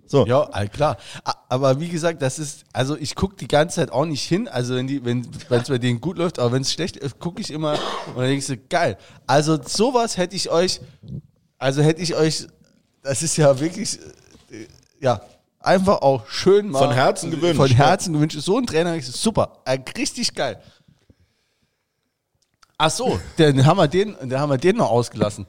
So. 0.06 0.28
ja, 0.28 0.46
klar. 0.68 0.98
Aber 1.50 1.80
wie 1.80 1.90
gesagt, 1.90 2.22
das 2.22 2.38
ist, 2.38 2.66
also 2.72 2.96
ich 2.96 3.16
gucke 3.16 3.36
die 3.36 3.48
ganze 3.48 3.78
Zeit 3.78 3.92
auch 3.92 4.06
nicht 4.06 4.24
hin. 4.24 4.48
Also 4.48 4.76
wenn 4.76 4.86
die, 4.86 5.04
wenn 5.04 5.28
es 5.50 5.70
bei 5.70 5.80
denen 5.80 6.02
gut 6.02 6.20
läuft, 6.20 6.38
aber 6.38 6.52
wenn 6.52 6.62
es 6.62 6.72
schlecht 6.72 6.98
ist, 6.98 7.18
gucke 7.18 7.42
ich 7.42 7.50
immer 7.50 7.80
und 8.08 8.18
dann 8.18 8.28
denkst 8.28 8.46
du, 8.46 8.58
geil. 8.58 8.98
Also 9.26 9.58
sowas 9.66 10.18
hätte 10.18 10.36
ich 10.36 10.52
euch, 10.52 10.82
also 11.58 11.82
hätte 11.82 12.02
ich 12.04 12.14
euch, 12.14 12.46
das 13.02 13.24
ist 13.24 13.38
ja 13.38 13.60
wirklich, 13.60 13.98
äh, 14.52 14.68
ja, 15.00 15.20
einfach 15.64 16.02
auch 16.02 16.28
schön 16.28 16.70
mal. 16.70 16.80
Von 16.80 16.92
Herzen 16.92 17.32
gewünscht, 17.32 17.58
Von 17.58 17.68
ja. 17.70 17.76
Herzen 17.76 18.14
gewünscht. 18.14 18.38
So 18.40 18.58
ein 18.58 18.66
Trainer 18.66 18.96
ist 18.96 19.14
super. 19.14 19.60
Äh, 19.66 19.80
Richtig 19.98 20.34
geil. 20.36 20.60
Ach 22.78 22.90
so, 22.90 23.20
dann 23.38 23.66
haben 23.66 23.78
wir 23.78 23.88
den, 23.88 24.16
dann 24.22 24.40
haben 24.40 24.50
wir 24.50 24.58
den 24.58 24.78
noch 24.78 24.90
ausgelassen. 24.90 25.46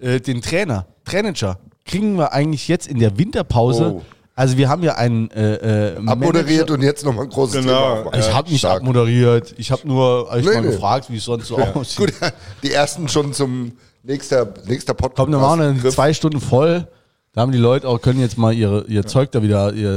Äh, 0.00 0.20
den 0.20 0.42
Trainer, 0.42 0.86
Trainager, 1.04 1.58
kriegen 1.84 2.16
wir 2.16 2.32
eigentlich 2.32 2.68
jetzt 2.68 2.86
in 2.86 2.98
der 2.98 3.18
Winterpause. 3.18 3.94
Oh. 3.96 4.02
Also 4.34 4.56
wir 4.56 4.68
haben 4.68 4.82
ja 4.82 4.94
einen 4.94 5.30
äh, 5.32 5.92
äh, 5.94 5.96
Abmoderiert 6.06 6.46
Manager- 6.68 6.74
und 6.74 6.82
jetzt 6.82 7.04
nochmal 7.04 7.24
ein 7.24 7.30
großes 7.30 7.60
Genau. 7.60 7.66
Thema 7.72 7.98
aufmachen. 7.98 8.20
Ich 8.20 8.32
habe 8.32 8.50
nicht 8.50 8.58
Stark. 8.60 8.80
abmoderiert. 8.80 9.54
Ich 9.58 9.70
habe 9.70 9.86
nur 9.86 10.28
euch 10.30 10.44
Nee, 10.44 10.54
mal 10.54 10.62
nee. 10.62 10.70
gefragt, 10.70 11.10
wie 11.10 11.16
es 11.18 11.24
sonst 11.24 11.48
so 11.48 11.58
aussieht. 11.58 11.98
Gut, 11.98 12.32
die 12.62 12.72
ersten 12.72 13.08
schon 13.08 13.34
zum 13.34 13.72
nächster, 14.02 14.54
nächster 14.66 14.94
Podcast. 14.94 15.16
Komm, 15.16 15.32
dann 15.32 15.40
machen 15.42 15.82
wir 15.82 15.90
zwei 15.90 16.14
Stunden 16.14 16.40
voll. 16.40 16.88
Da 17.32 17.40
haben 17.40 17.52
die 17.52 17.58
Leute 17.58 17.88
auch, 17.88 18.00
können 18.00 18.20
jetzt 18.20 18.36
mal 18.36 18.52
ihre, 18.52 18.84
ihr 18.88 19.06
Zeug 19.06 19.32
da 19.32 19.42
wieder, 19.42 19.72
ihr 19.72 19.90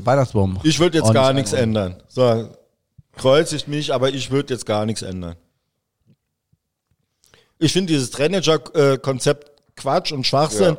äh, 0.00 0.06
Weihnachtsbaum. 0.06 0.58
Ich 0.62 0.78
würde 0.80 0.98
jetzt 0.98 1.12
gar 1.12 1.34
nichts 1.34 1.52
ändern. 1.52 1.96
So, 2.08 2.48
kreuzigt 3.16 3.68
mich, 3.68 3.92
aber 3.92 4.08
ich 4.08 4.30
würde 4.30 4.54
jetzt 4.54 4.64
gar 4.64 4.86
nichts 4.86 5.02
ändern. 5.02 5.36
Ich 7.58 7.72
finde 7.72 7.92
dieses 7.92 8.10
Trainager-Konzept 8.10 9.50
Quatsch 9.76 10.12
und 10.12 10.26
Schwachsinn, 10.26 10.78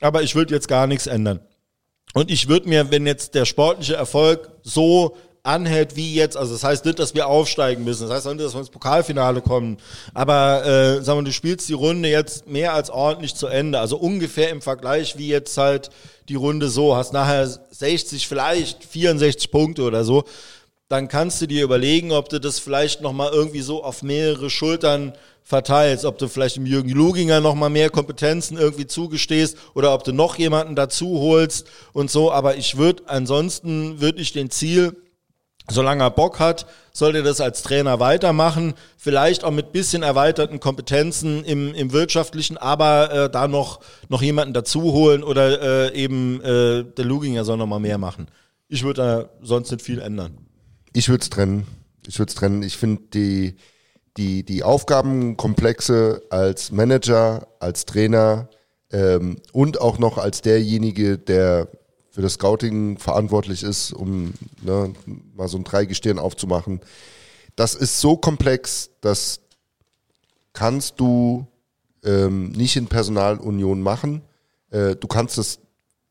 aber 0.00 0.22
ich 0.22 0.34
würde 0.34 0.54
jetzt 0.54 0.68
gar 0.68 0.86
nichts 0.86 1.06
ändern. 1.06 1.40
Und 2.12 2.30
ich 2.30 2.48
würde 2.48 2.68
mir, 2.68 2.90
wenn 2.90 3.06
jetzt 3.06 3.34
der 3.34 3.44
sportliche 3.44 3.94
Erfolg 3.94 4.50
so 4.62 5.16
anhält 5.46 5.96
wie 5.96 6.14
jetzt, 6.14 6.36
also 6.36 6.52
das 6.52 6.64
heißt 6.64 6.84
nicht, 6.84 6.98
dass 6.98 7.14
wir 7.14 7.28
aufsteigen 7.28 7.84
müssen, 7.84 8.08
das 8.08 8.16
heißt 8.16 8.26
auch 8.26 8.34
nicht, 8.34 8.44
dass 8.44 8.54
wir 8.54 8.60
ins 8.60 8.70
Pokalfinale 8.70 9.40
kommen, 9.40 9.78
aber 10.14 10.64
äh, 10.64 11.02
sagen 11.02 11.20
wir, 11.20 11.24
du 11.24 11.32
spielst 11.32 11.68
die 11.68 11.74
Runde 11.74 12.08
jetzt 12.08 12.46
mehr 12.46 12.74
als 12.74 12.90
ordentlich 12.90 13.34
zu 13.34 13.46
Ende, 13.46 13.78
also 13.78 13.96
ungefähr 13.96 14.50
im 14.50 14.62
Vergleich 14.62 15.18
wie 15.18 15.28
jetzt 15.28 15.56
halt 15.56 15.90
die 16.28 16.34
Runde 16.34 16.68
so, 16.68 16.96
hast 16.96 17.12
nachher 17.12 17.46
60, 17.46 18.26
vielleicht 18.26 18.84
64 18.84 19.50
Punkte 19.50 19.82
oder 19.82 20.04
so, 20.04 20.24
dann 20.88 21.08
kannst 21.08 21.40
du 21.40 21.46
dir 21.46 21.64
überlegen, 21.64 22.12
ob 22.12 22.28
du 22.28 22.40
das 22.40 22.58
vielleicht 22.58 23.00
nochmal 23.00 23.32
irgendwie 23.32 23.60
so 23.60 23.82
auf 23.82 24.02
mehrere 24.02 24.50
Schultern 24.50 25.12
verteilst, 25.42 26.04
ob 26.04 26.18
du 26.18 26.28
vielleicht 26.28 26.56
dem 26.56 26.66
Jürgen 26.66 26.90
Luginger 26.90 27.40
nochmal 27.40 27.70
mehr 27.70 27.90
Kompetenzen 27.90 28.58
irgendwie 28.58 28.86
zugestehst 28.86 29.56
oder 29.74 29.94
ob 29.94 30.02
du 30.02 30.12
noch 30.12 30.36
jemanden 30.36 30.74
dazu 30.74 31.20
holst 31.20 31.66
und 31.92 32.10
so. 32.10 32.32
Aber 32.32 32.56
ich 32.56 32.76
würde 32.76 33.04
ansonsten, 33.06 34.00
würde 34.00 34.20
ich 34.20 34.32
den 34.32 34.50
Ziel, 34.50 34.96
solange 35.70 36.04
er 36.04 36.10
Bock 36.10 36.38
hat, 36.38 36.66
sollte 36.92 37.22
das 37.22 37.40
als 37.40 37.62
Trainer 37.62 38.00
weitermachen. 38.00 38.74
Vielleicht 38.96 39.44
auch 39.44 39.50
mit 39.50 39.72
bisschen 39.72 40.02
erweiterten 40.02 40.60
Kompetenzen 40.60 41.44
im, 41.44 41.74
im 41.74 41.92
Wirtschaftlichen, 41.92 42.56
aber 42.56 43.12
äh, 43.12 43.30
da 43.30 43.48
noch, 43.48 43.80
noch 44.08 44.22
jemanden 44.22 44.54
dazu 44.54 44.82
holen 44.92 45.22
oder 45.22 45.90
äh, 45.92 45.94
eben 45.94 46.40
äh, 46.42 46.84
der 46.84 47.04
Luginger 47.04 47.44
soll 47.44 47.56
nochmal 47.56 47.80
mehr 47.80 47.98
machen. 47.98 48.28
Ich 48.68 48.82
würde 48.82 49.02
da 49.02 49.46
sonst 49.46 49.70
nicht 49.70 49.82
viel 49.82 50.00
ändern. 50.00 50.38
Ich 50.92 51.08
würde 51.08 51.22
es 51.22 51.30
trennen. 51.30 51.66
Ich 52.06 52.18
würde 52.18 52.30
es 52.30 52.34
trennen. 52.34 52.62
Ich 52.62 52.76
finde 52.76 53.02
die, 53.12 53.56
die, 54.16 54.44
die 54.44 54.62
Aufgabenkomplexe 54.62 56.22
als 56.30 56.72
Manager, 56.72 57.48
als 57.60 57.84
Trainer 57.84 58.48
ähm, 58.92 59.36
und 59.52 59.80
auch 59.80 59.98
noch 59.98 60.18
als 60.18 60.40
derjenige, 60.42 61.18
der 61.18 61.68
für 62.16 62.22
das 62.22 62.32
Scouting 62.32 62.96
verantwortlich 62.96 63.62
ist, 63.62 63.92
um 63.92 64.32
ne, 64.62 64.90
mal 65.34 65.48
so 65.48 65.58
ein 65.58 65.64
Dreigestirn 65.64 66.18
aufzumachen. 66.18 66.80
Das 67.56 67.74
ist 67.74 68.00
so 68.00 68.16
komplex, 68.16 68.88
das 69.02 69.40
kannst 70.54 70.98
du 70.98 71.46
ähm, 72.02 72.52
nicht 72.52 72.74
in 72.76 72.86
Personalunion 72.86 73.82
machen. 73.82 74.22
Äh, 74.70 74.96
du 74.96 75.06
kannst 75.08 75.36
es 75.36 75.58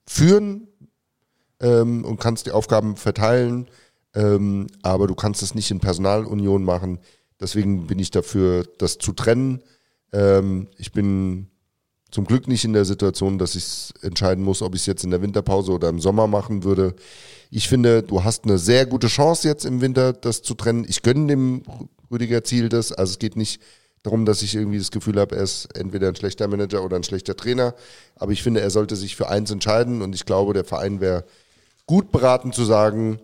führen 0.05 0.67
ähm, 1.59 2.05
und 2.05 2.19
kannst 2.19 2.45
die 2.45 2.51
Aufgaben 2.51 2.97
verteilen, 2.97 3.67
ähm, 4.13 4.67
aber 4.83 5.07
du 5.07 5.15
kannst 5.15 5.41
es 5.41 5.55
nicht 5.55 5.71
in 5.71 5.79
Personalunion 5.79 6.63
machen. 6.63 6.99
Deswegen 7.39 7.87
bin 7.87 7.97
ich 7.97 8.11
dafür, 8.11 8.63
das 8.77 8.99
zu 8.99 9.11
trennen. 9.11 9.63
Ähm, 10.13 10.67
ich 10.77 10.91
bin 10.91 11.49
zum 12.15 12.23
Glück 12.23 12.47
nicht 12.47 12.63
in 12.63 12.71
der 12.71 12.85
Situation, 12.85 13.37
dass 13.37 13.55
ich 13.55 13.93
entscheiden 14.01 14.41
muss, 14.41 14.61
ob 14.61 14.73
ich 14.73 14.79
es 14.79 14.85
jetzt 14.85 15.03
in 15.03 15.11
der 15.11 15.21
Winterpause 15.21 15.73
oder 15.73 15.89
im 15.89 15.99
Sommer 15.99 16.27
machen 16.27 16.63
würde. 16.63 16.95
Ich 17.51 17.67
finde, 17.67 18.03
du 18.03 18.23
hast 18.23 18.45
eine 18.45 18.57
sehr 18.57 18.85
gute 18.85 19.07
Chance 19.07 19.49
jetzt 19.49 19.65
im 19.65 19.81
Winter, 19.81 20.13
das 20.13 20.41
zu 20.41 20.53
trennen. 20.53 20.85
Ich 20.87 21.01
gönne 21.01 21.27
dem 21.27 21.63
Rüdiger 22.09 22.41
Ziel 22.45 22.69
das. 22.69 22.93
Also 22.93 23.11
es 23.11 23.19
geht 23.19 23.35
nicht 23.35 23.61
darum, 24.01 24.25
dass 24.25 24.43
ich 24.43 24.55
irgendwie 24.55 24.77
das 24.77 24.91
Gefühl 24.91 25.19
habe, 25.19 25.35
er 25.35 25.43
ist 25.43 25.67
entweder 25.75 26.07
ein 26.07 26.15
schlechter 26.15 26.47
Manager 26.47 26.85
oder 26.85 26.95
ein 26.95 27.03
schlechter 27.03 27.35
Trainer. 27.35 27.75
Aber 28.15 28.31
ich 28.31 28.41
finde, 28.41 28.61
er 28.61 28.69
sollte 28.69 28.95
sich 28.95 29.17
für 29.17 29.27
eins 29.27 29.51
entscheiden 29.51 30.01
und 30.01 30.15
ich 30.15 30.25
glaube, 30.25 30.53
der 30.53 30.63
Verein 30.63 31.01
wäre 31.01 31.25
gut 31.85 32.13
beraten 32.13 32.53
zu 32.53 32.63
sagen, 32.63 33.19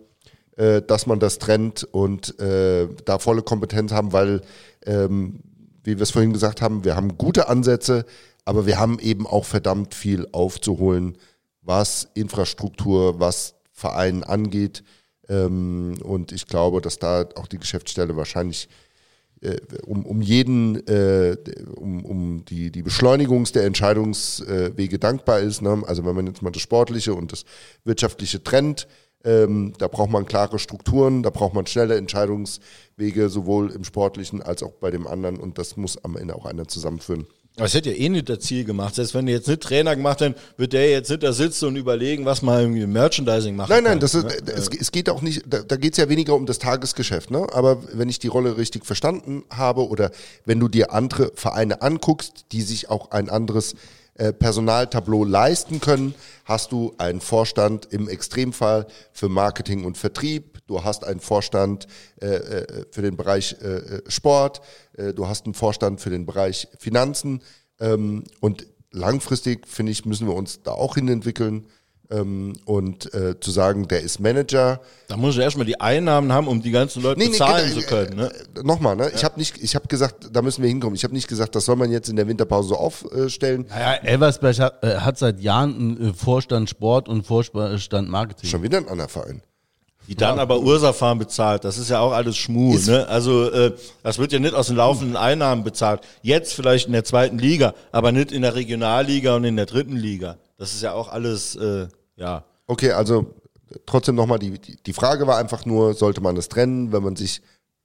äh, 0.58 0.82
dass 0.82 1.06
man 1.06 1.18
das 1.18 1.38
trennt 1.38 1.84
und 1.92 2.38
äh, 2.40 2.88
da 3.06 3.18
volle 3.18 3.40
Kompetenz 3.40 3.90
haben, 3.90 4.12
weil, 4.12 4.42
ähm, 4.84 5.40
wie 5.82 5.96
wir 5.96 6.02
es 6.02 6.10
vorhin 6.10 6.34
gesagt 6.34 6.60
haben, 6.60 6.84
wir 6.84 6.94
haben 6.94 7.16
gute 7.16 7.48
Ansätze, 7.48 8.04
aber 8.44 8.66
wir 8.66 8.78
haben 8.78 8.98
eben 8.98 9.26
auch 9.26 9.44
verdammt 9.44 9.94
viel 9.94 10.26
aufzuholen, 10.32 11.16
was 11.60 12.08
Infrastruktur, 12.14 13.20
was 13.20 13.54
Verein 13.70 14.24
angeht. 14.24 14.82
Ähm, 15.28 15.94
und 16.02 16.32
ich 16.32 16.46
glaube, 16.46 16.80
dass 16.80 16.98
da 16.98 17.28
auch 17.36 17.46
die 17.46 17.58
Geschäftsstelle 17.58 18.16
wahrscheinlich 18.16 18.68
äh, 19.40 19.58
um, 19.86 20.04
um 20.04 20.20
jeden, 20.22 20.86
äh, 20.86 21.36
um, 21.76 22.04
um 22.04 22.44
die, 22.44 22.70
die 22.70 22.82
Beschleunigung 22.82 23.44
der 23.44 23.64
Entscheidungswege 23.64 24.98
dankbar 24.98 25.40
ist. 25.40 25.62
Ne? 25.62 25.82
Also 25.86 26.04
wenn 26.04 26.14
man 26.14 26.26
jetzt 26.26 26.42
mal 26.42 26.50
das 26.52 26.62
Sportliche 26.62 27.14
und 27.14 27.32
das 27.32 27.44
Wirtschaftliche 27.84 28.42
trennt, 28.42 28.86
Ähm, 29.24 29.72
da 29.78 29.86
braucht 29.86 30.10
man 30.10 30.26
klare 30.26 30.58
Strukturen, 30.58 31.22
da 31.22 31.30
braucht 31.30 31.54
man 31.54 31.64
schnelle 31.64 31.94
Entscheidungswege, 31.96 33.28
sowohl 33.28 33.70
im 33.70 33.84
sportlichen 33.84 34.42
als 34.42 34.64
auch 34.64 34.72
bei 34.80 34.90
dem 34.90 35.06
anderen. 35.06 35.38
Und 35.38 35.58
das 35.58 35.76
muss 35.76 35.96
am 36.02 36.16
Ende 36.16 36.34
auch 36.34 36.44
einer 36.44 36.66
zusammenführen. 36.66 37.26
Aber 37.56 37.66
es 37.66 37.74
hätte 37.74 37.90
ja 37.90 37.96
eh 37.96 38.08
nicht 38.08 38.30
das 38.30 38.38
Ziel 38.40 38.64
gemacht. 38.64 38.94
Selbst 38.94 39.14
wenn 39.14 39.26
du 39.26 39.32
jetzt 39.32 39.46
nicht 39.46 39.62
Trainer 39.62 39.94
gemacht 39.94 40.22
hätten, 40.22 40.34
wird 40.56 40.72
der 40.72 40.90
jetzt 40.90 41.10
nicht 41.10 41.22
da 41.22 41.34
sitzen 41.34 41.66
und 41.66 41.76
überlegen, 41.76 42.24
was 42.24 42.40
man 42.40 42.60
irgendwie 42.60 42.82
im 42.82 42.92
Merchandising 42.92 43.54
machen 43.54 43.70
Nein, 43.70 43.84
nein, 43.84 43.92
kann, 43.92 44.00
das 44.00 44.14
ist, 44.14 44.24
ne? 44.24 44.52
es, 44.54 44.68
es 44.68 44.90
geht 44.90 45.10
auch 45.10 45.20
nicht, 45.20 45.42
da, 45.46 45.58
da 45.62 45.76
geht 45.76 45.92
es 45.92 45.98
ja 45.98 46.08
weniger 46.08 46.34
um 46.34 46.46
das 46.46 46.58
Tagesgeschäft, 46.58 47.30
ne? 47.30 47.46
Aber 47.52 47.82
wenn 47.92 48.08
ich 48.08 48.18
die 48.18 48.28
Rolle 48.28 48.56
richtig 48.56 48.86
verstanden 48.86 49.44
habe 49.50 49.86
oder 49.86 50.12
wenn 50.46 50.60
du 50.60 50.68
dir 50.68 50.92
andere 50.92 51.32
Vereine 51.34 51.82
anguckst, 51.82 52.46
die 52.52 52.62
sich 52.62 52.88
auch 52.88 53.10
ein 53.10 53.28
anderes 53.28 53.74
äh, 54.14 54.32
Personaltableau 54.32 55.24
leisten 55.24 55.80
können, 55.80 56.14
hast 56.46 56.72
du 56.72 56.94
einen 56.96 57.20
Vorstand 57.20 57.88
im 57.90 58.08
Extremfall 58.08 58.86
für 59.12 59.28
Marketing 59.28 59.84
und 59.84 59.98
Vertrieb, 59.98 60.51
du 60.72 60.84
hast 60.84 61.04
einen 61.04 61.20
Vorstand 61.20 61.86
äh, 62.20 62.26
äh, 62.26 62.86
für 62.90 63.02
den 63.02 63.16
Bereich 63.16 63.56
äh, 63.60 63.66
äh, 63.66 64.02
Sport, 64.08 64.62
äh, 64.96 65.12
du 65.12 65.28
hast 65.28 65.44
einen 65.44 65.54
Vorstand 65.54 66.00
für 66.00 66.10
den 66.10 66.26
Bereich 66.26 66.68
Finanzen 66.78 67.42
ähm, 67.78 68.24
und 68.40 68.66
langfristig, 68.90 69.68
finde 69.68 69.92
ich, 69.92 70.04
müssen 70.06 70.26
wir 70.26 70.34
uns 70.34 70.62
da 70.62 70.72
auch 70.72 70.94
hinentwickeln 70.94 71.66
ähm, 72.10 72.54
und 72.64 73.12
äh, 73.14 73.38
zu 73.40 73.50
sagen, 73.50 73.88
der 73.88 74.00
ist 74.00 74.18
Manager, 74.20 74.80
Da 75.08 75.16
muss 75.16 75.34
ich 75.34 75.40
erstmal 75.40 75.66
die 75.66 75.80
Einnahmen 75.80 76.32
haben, 76.32 76.48
um 76.48 76.62
die 76.62 76.70
ganzen 76.70 77.02
Leute 77.02 77.20
bezahlen 77.20 77.68
genau, 77.70 77.80
zu 77.80 77.86
können. 77.86 78.16
Ne? 78.16 78.32
äh, 78.56 78.62
Nochmal, 78.62 78.96
ne? 78.96 79.10
Ich 79.14 79.24
habe 79.24 79.38
nicht, 79.38 79.62
ich 79.62 79.74
habe 79.74 79.88
gesagt, 79.88 80.28
da 80.32 80.42
müssen 80.42 80.62
wir 80.62 80.68
hinkommen. 80.68 80.94
Ich 80.94 81.04
habe 81.04 81.14
nicht 81.14 81.28
gesagt, 81.28 81.54
das 81.54 81.64
soll 81.64 81.76
man 81.76 81.90
jetzt 81.90 82.08
in 82.08 82.16
der 82.16 82.28
Winterpause 82.28 82.70
so 82.70 82.76
aufstellen. 82.76 83.66
Naja, 83.68 83.94
Elversberg 84.02 84.58
hat, 84.58 84.84
äh, 84.84 84.96
hat 84.96 85.18
seit 85.18 85.40
Jahren 85.40 85.98
einen 86.00 86.14
Vorstand 86.14 86.68
Sport 86.68 87.08
und 87.08 87.26
Vorstand 87.26 88.08
Marketing. 88.08 88.48
Schon 88.48 88.62
wieder 88.62 88.78
ein 88.78 88.88
anderer 88.88 89.08
Verein. 89.08 89.42
Die 90.08 90.16
dann 90.16 90.38
aber 90.38 90.60
Ursafahren 90.60 91.18
bezahlt. 91.18 91.64
Das 91.64 91.78
ist 91.78 91.88
ja 91.90 92.00
auch 92.00 92.12
alles 92.12 92.36
Schmuh. 92.36 92.74
Ist- 92.74 92.88
Ne? 92.88 93.06
Also 93.08 93.50
äh, 93.50 93.72
das 94.02 94.18
wird 94.18 94.32
ja 94.32 94.38
nicht 94.40 94.54
aus 94.54 94.66
den 94.66 94.76
laufenden 94.76 95.16
Einnahmen 95.16 95.62
bezahlt. 95.64 96.00
Jetzt 96.22 96.54
vielleicht 96.54 96.86
in 96.88 96.92
der 96.92 97.04
zweiten 97.04 97.38
Liga, 97.38 97.74
aber 97.92 98.10
nicht 98.12 98.32
in 98.32 98.42
der 98.42 98.54
Regionalliga 98.54 99.36
und 99.36 99.44
in 99.44 99.56
der 99.56 99.66
dritten 99.66 99.96
Liga. 99.96 100.38
Das 100.58 100.74
ist 100.74 100.82
ja 100.82 100.92
auch 100.92 101.08
alles, 101.08 101.54
äh, 101.56 101.86
ja. 102.16 102.44
Okay, 102.66 102.90
also 102.92 103.34
trotzdem 103.86 104.16
nochmal, 104.16 104.38
die, 104.38 104.58
die, 104.58 104.76
die 104.76 104.92
Frage 104.92 105.26
war 105.26 105.38
einfach 105.38 105.64
nur, 105.66 105.94
sollte 105.94 106.20
man 106.20 106.34
das 106.34 106.48
trennen, 106.48 106.92
wenn 106.92 107.02
man 107.02 107.16
sich 107.16 107.40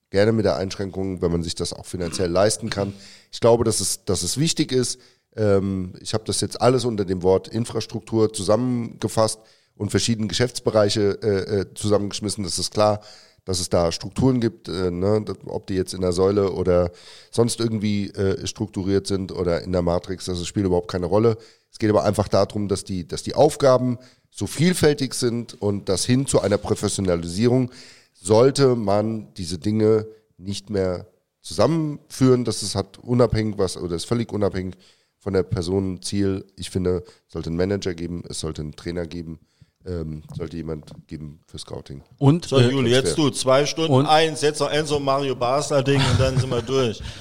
gerne 0.09 0.31
mit 0.31 0.45
der 0.45 0.55
Einschränkung, 0.57 1.21
wenn 1.21 1.31
man 1.31 1.43
sich 1.43 1.53
das 1.55 1.71
auch 1.73 1.85
finanziell 1.85 2.29
leisten 2.31 2.69
kann. 2.69 2.93
Ich 3.31 3.39
glaube, 3.39 3.63
dass 3.63 3.79
es, 3.79 4.05
dass 4.05 4.23
es 4.23 4.37
wichtig 4.37 4.71
ist. 4.71 4.99
Ähm, 5.35 5.93
ich 6.01 6.13
habe 6.13 6.23
das 6.25 6.41
jetzt 6.41 6.61
alles 6.61 6.83
unter 6.85 7.05
dem 7.05 7.21
Wort 7.23 7.47
Infrastruktur 7.47 8.33
zusammengefasst 8.33 9.39
und 9.77 9.89
verschiedene 9.91 10.27
Geschäftsbereiche 10.27 11.19
äh, 11.21 11.59
äh, 11.61 11.73
zusammengeschmissen. 11.73 12.43
Das 12.43 12.59
ist 12.59 12.73
klar, 12.73 13.01
dass 13.45 13.59
es 13.59 13.69
da 13.69 13.91
Strukturen 13.91 14.41
gibt, 14.41 14.67
äh, 14.67 14.91
ne, 14.91 15.21
das- 15.23 15.37
ob 15.45 15.67
die 15.67 15.75
jetzt 15.75 15.93
in 15.93 16.01
der 16.01 16.11
Säule 16.11 16.51
oder 16.51 16.91
sonst 17.31 17.59
irgendwie 17.59 18.09
äh, 18.09 18.45
strukturiert 18.45 19.07
sind 19.07 19.31
oder 19.31 19.61
in 19.61 19.71
der 19.71 19.81
Matrix, 19.81 20.25
das 20.25 20.45
spielt 20.45 20.65
überhaupt 20.65 20.91
keine 20.91 21.05
Rolle. 21.05 21.37
Es 21.71 21.79
geht 21.79 21.89
aber 21.89 22.03
einfach 22.03 22.27
darum, 22.27 22.67
dass 22.67 22.83
die, 22.83 23.07
dass 23.07 23.23
die 23.23 23.35
Aufgaben 23.35 23.97
so 24.31 24.47
vielfältig 24.47 25.13
sind 25.13 25.59
und 25.61 25.89
dass 25.89 26.05
hin 26.05 26.25
zu 26.27 26.41
einer 26.41 26.57
Professionalisierung 26.57 27.71
sollte 28.13 28.75
man 28.75 29.33
diese 29.35 29.57
Dinge 29.59 30.07
nicht 30.37 30.69
mehr 30.69 31.07
zusammenführen. 31.41 32.43
Das 32.45 32.63
ist 32.63 32.75
hat 32.75 32.97
unabhängig 32.99 33.57
was 33.57 33.77
oder 33.77 33.95
ist 33.95 34.05
völlig 34.05 34.31
unabhängig 34.33 34.75
von 35.19 35.33
der 35.33 35.43
Person 35.43 36.01
Ziel. 36.01 36.45
Ich 36.55 36.69
finde, 36.69 37.03
es 37.27 37.33
sollte 37.33 37.49
einen 37.49 37.57
Manager 37.57 37.93
geben, 37.93 38.23
es 38.29 38.39
sollte 38.39 38.61
einen 38.61 38.75
Trainer 38.75 39.05
geben, 39.07 39.39
ähm, 39.87 40.21
sollte 40.35 40.57
jemand 40.57 40.85
geben 41.07 41.39
für 41.47 41.57
Scouting. 41.57 42.03
Und 42.17 42.45
So, 42.45 42.57
äh, 42.59 42.69
Juli, 42.69 42.91
jetzt 42.91 43.17
du, 43.17 43.29
zwei 43.29 43.65
Stunden, 43.65 43.93
und- 43.93 44.05
eins, 44.05 44.41
jetzt 44.41 44.59
noch 44.59 44.69
Enzo 44.69 44.99
Mario 44.99 45.35
Basler 45.35 45.81
Ding 45.83 46.01
und 46.11 46.19
dann 46.19 46.37
sind 46.37 46.49
wir 46.49 46.61
durch. 46.61 47.01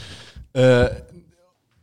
Äh, 0.53 0.89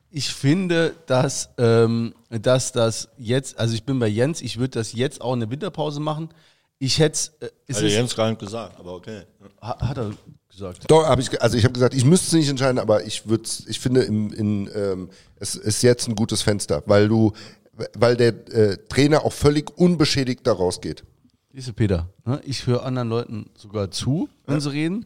ich 0.10 0.34
finde, 0.34 0.96
dass, 1.06 1.50
ähm, 1.60 2.16
dass 2.30 2.72
das 2.72 3.10
jetzt, 3.20 3.60
also 3.60 3.76
ich 3.76 3.84
bin 3.84 4.00
bei 4.00 4.08
Jens, 4.08 4.42
ich 4.42 4.58
würde 4.58 4.80
das 4.80 4.94
jetzt 4.94 5.22
auch 5.22 5.34
in 5.36 5.42
der 5.42 5.50
Winterpause 5.52 6.00
machen. 6.00 6.30
Ich 6.80 6.98
hätte 6.98 7.20
äh, 7.40 7.50
es, 7.68 7.78
Hatte 7.78 7.86
ist, 7.88 7.94
Jens 7.94 8.16
gar 8.16 8.30
nicht 8.30 8.40
gesagt, 8.40 8.80
aber 8.80 8.94
okay. 8.96 9.22
ha- 9.62 9.88
hat 9.90 9.98
er 10.00 10.12
gesagt. 10.50 10.90
Doch, 10.90 11.06
habe 11.06 11.22
ich, 11.22 11.40
also 11.40 11.56
ich 11.56 11.64
habe 11.66 11.74
gesagt, 11.74 11.94
ich 11.94 12.04
müsste 12.04 12.26
es 12.28 12.34
nicht 12.34 12.50
entscheiden, 12.50 12.80
aber 12.80 13.04
ich 13.06 13.28
würde, 13.28 13.48
ich 13.68 13.80
finde, 13.80 14.02
im, 14.02 14.34
in, 14.34 14.70
ähm, 14.76 15.10
es 15.36 15.54
ist 15.56 15.84
jetzt 15.84 16.08
ein 16.08 16.16
gutes 16.16 16.42
Fenster, 16.42 16.82
weil 16.88 17.08
du, 17.08 17.32
weil 17.96 18.16
der 18.16 18.48
äh, 18.54 18.78
Trainer 18.88 19.26
auch 19.26 19.34
völlig 19.34 19.78
unbeschädigt 19.78 20.46
da 20.46 20.54
rausgeht. 20.54 21.04
Siehst 21.54 21.68
du, 21.68 21.74
Peter, 21.74 22.10
ne? 22.26 22.42
ich 22.46 22.66
höre 22.66 22.84
anderen 22.84 23.10
Leuten 23.10 23.50
sogar 23.56 23.92
zu, 23.92 24.30
wenn 24.46 24.60
sie 24.60 24.72
reden. 24.72 25.06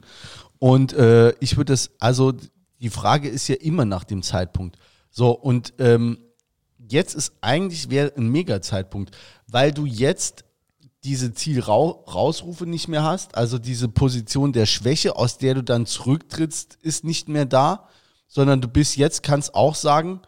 Und 0.59 0.93
äh, 0.93 1.31
ich 1.39 1.57
würde 1.57 1.73
das, 1.73 1.91
also 1.99 2.33
die 2.79 2.89
Frage 2.89 3.29
ist 3.29 3.47
ja 3.47 3.55
immer 3.55 3.85
nach 3.85 4.03
dem 4.03 4.23
Zeitpunkt. 4.23 4.77
So, 5.09 5.31
und 5.31 5.73
ähm, 5.79 6.19
jetzt 6.77 7.15
ist 7.15 7.33
eigentlich 7.41 7.89
wäre 7.89 8.13
ein 8.15 8.29
Mega-Zeitpunkt, 8.29 9.15
weil 9.47 9.71
du 9.71 9.85
jetzt 9.85 10.45
diese 11.03 11.33
Zielrausrufe 11.33 12.65
nicht 12.65 12.87
mehr 12.87 13.03
hast, 13.03 13.35
also 13.35 13.59
diese 13.59 13.87
Position 13.87 14.51
der 14.51 14.65
Schwäche, 14.65 15.15
aus 15.15 15.37
der 15.37 15.55
du 15.55 15.63
dann 15.63 15.85
zurücktrittst, 15.85 16.77
ist 16.81 17.03
nicht 17.03 17.29
mehr 17.29 17.45
da, 17.45 17.87
sondern 18.27 18.61
du 18.61 18.67
bist 18.67 18.97
jetzt, 18.97 19.23
kannst 19.23 19.55
auch 19.55 19.75
sagen, 19.75 20.21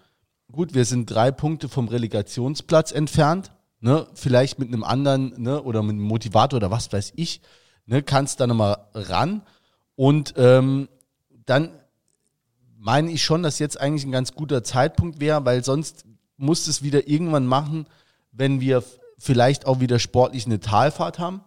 gut, 0.51 0.73
wir 0.73 0.85
sind 0.85 1.09
drei 1.09 1.31
Punkte 1.31 1.69
vom 1.69 1.87
Relegationsplatz 1.87 2.91
entfernt, 2.91 3.51
ne, 3.81 4.07
vielleicht 4.13 4.59
mit 4.59 4.67
einem 4.69 4.83
anderen, 4.83 5.41
ne, 5.41 5.61
oder 5.61 5.81
mit 5.83 5.91
einem 5.91 6.01
Motivator 6.03 6.57
oder 6.57 6.71
was 6.71 6.91
weiß 6.91 7.13
ich, 7.15 7.41
ne, 7.85 8.01
kannst 8.03 8.39
da 8.39 8.47
nochmal 8.47 8.77
ran 8.93 9.41
und 9.95 10.33
ähm, 10.37 10.89
dann 11.45 11.71
meine 12.77 13.11
ich 13.11 13.23
schon, 13.23 13.43
dass 13.43 13.59
jetzt 13.59 13.79
eigentlich 13.79 14.05
ein 14.05 14.11
ganz 14.11 14.33
guter 14.33 14.63
Zeitpunkt 14.63 15.19
wäre, 15.19 15.43
weil 15.45 15.63
sonst 15.63 16.05
muss 16.37 16.67
es 16.67 16.81
wieder 16.81 17.07
irgendwann 17.07 17.45
machen, 17.45 17.85
wenn 18.31 18.61
wir 18.61 18.83
vielleicht 19.17 19.65
auch 19.65 19.81
wieder 19.81 19.99
sportlich 19.99 20.45
eine 20.45 20.61
Talfahrt 20.61 21.19
haben 21.19 21.41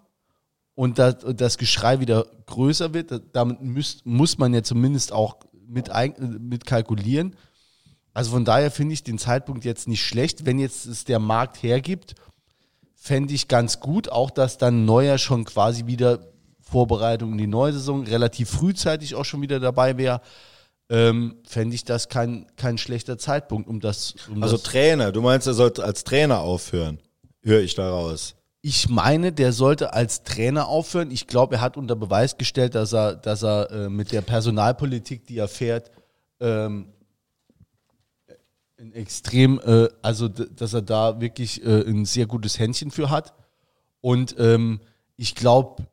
und 0.74 0.98
das, 0.98 1.16
das 1.36 1.56
Geschrei 1.56 2.00
wieder 2.00 2.26
größer 2.46 2.92
wird. 2.92 3.10
Da- 3.10 3.20
Damit 3.32 3.62
müsst, 3.62 4.04
muss 4.04 4.36
man 4.36 4.52
ja 4.52 4.62
zumindest 4.62 5.12
auch 5.12 5.36
mit, 5.66 5.90
mit 6.18 6.66
kalkulieren. 6.66 7.34
Also 8.14 8.32
von 8.32 8.44
daher 8.44 8.70
finde 8.70 8.94
ich 8.94 9.02
den 9.02 9.18
Zeitpunkt 9.18 9.64
jetzt 9.64 9.88
nicht 9.88 10.04
schlecht. 10.04 10.44
Wenn 10.44 10.58
jetzt 10.58 10.86
es 10.86 11.04
der 11.04 11.18
Markt 11.18 11.62
hergibt, 11.62 12.14
fände 12.94 13.34
ich 13.34 13.48
ganz 13.48 13.80
gut, 13.80 14.10
auch 14.10 14.30
dass 14.30 14.58
dann 14.58 14.84
Neuer 14.84 15.18
schon 15.18 15.44
quasi 15.44 15.86
wieder 15.86 16.20
Vorbereitung 16.60 17.32
in 17.32 17.38
die 17.38 17.46
neue 17.46 17.72
Saison 17.72 18.04
relativ 18.04 18.50
frühzeitig 18.50 19.14
auch 19.14 19.24
schon 19.24 19.42
wieder 19.42 19.60
dabei 19.60 19.96
wäre. 19.98 20.20
Ähm, 20.88 21.36
fände 21.46 21.74
ich 21.74 21.84
das 21.84 22.08
kein, 22.08 22.46
kein 22.56 22.76
schlechter 22.76 23.16
Zeitpunkt, 23.18 23.68
um 23.68 23.80
das. 23.80 24.14
Um 24.28 24.42
Also 24.42 24.56
das 24.56 24.64
Trainer, 24.64 25.10
du 25.10 25.22
meinst, 25.22 25.46
er 25.46 25.54
sollte 25.54 25.84
als 25.84 26.04
Trainer 26.04 26.40
aufhören, 26.40 26.98
höre 27.42 27.60
ich 27.60 27.74
daraus. 27.74 28.34
ich 28.60 28.88
meine, 28.88 29.32
der 29.32 29.52
sollte 29.52 29.92
als 29.94 30.22
Trainer 30.22 30.68
aufhören. 30.68 31.10
Ich 31.10 31.26
glaube, 31.26 31.56
er 31.56 31.60
hat 31.60 31.76
unter 31.76 31.96
Beweis 31.96 32.36
gestellt, 32.36 32.74
dass 32.74 32.92
er, 32.92 33.16
dass 33.16 33.42
er 33.42 33.70
äh, 33.70 33.88
mit 33.88 34.12
der 34.12 34.20
Personalpolitik, 34.20 35.26
die 35.26 35.38
er 35.38 35.48
fährt, 35.48 35.90
ähm, 36.40 36.92
extrem, 38.92 39.60
äh, 39.60 39.88
also 40.02 40.28
dass 40.28 40.74
er 40.74 40.82
da 40.82 41.20
wirklich 41.20 41.64
äh, 41.64 41.82
ein 41.88 42.04
sehr 42.04 42.26
gutes 42.26 42.58
Händchen 42.58 42.90
für 42.90 43.10
hat. 43.10 43.34
Und 44.00 44.34
ähm, 44.38 44.80
ich 45.16 45.34
glaube, 45.34 45.86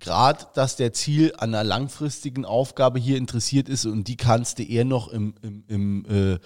gerade, 0.00 0.46
dass 0.54 0.76
der 0.76 0.92
Ziel 0.92 1.32
an 1.38 1.54
einer 1.54 1.64
langfristigen 1.64 2.44
Aufgabe 2.44 2.98
hier 2.98 3.16
interessiert 3.16 3.68
ist 3.68 3.86
und 3.86 4.08
die 4.08 4.16
kannst 4.16 4.58
du 4.58 4.64
eher 4.64 4.84
noch 4.84 5.08
im, 5.08 5.34
im, 5.42 5.64
im, 5.68 6.06
äh, 6.06 6.38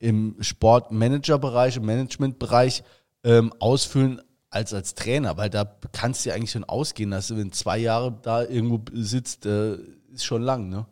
im 0.00 0.36
Sportmanagerbereich, 0.40 1.76
im 1.76 1.86
Managementbereich 1.86 2.82
ähm, 3.22 3.52
ausfüllen 3.60 4.20
als 4.50 4.72
als 4.72 4.94
Trainer, 4.94 5.36
weil 5.36 5.50
da 5.50 5.64
kannst 5.92 6.24
du 6.24 6.28
ja 6.28 6.36
eigentlich 6.36 6.52
schon 6.52 6.64
ausgehen, 6.64 7.10
dass 7.10 7.28
du, 7.28 7.36
wenn 7.36 7.52
zwei 7.52 7.78
Jahre 7.78 8.18
da 8.22 8.42
irgendwo 8.42 8.80
sitzt, 8.92 9.46
äh, 9.46 9.76
ist 10.12 10.24
schon 10.24 10.42
lang, 10.42 10.68
ne? 10.68 10.86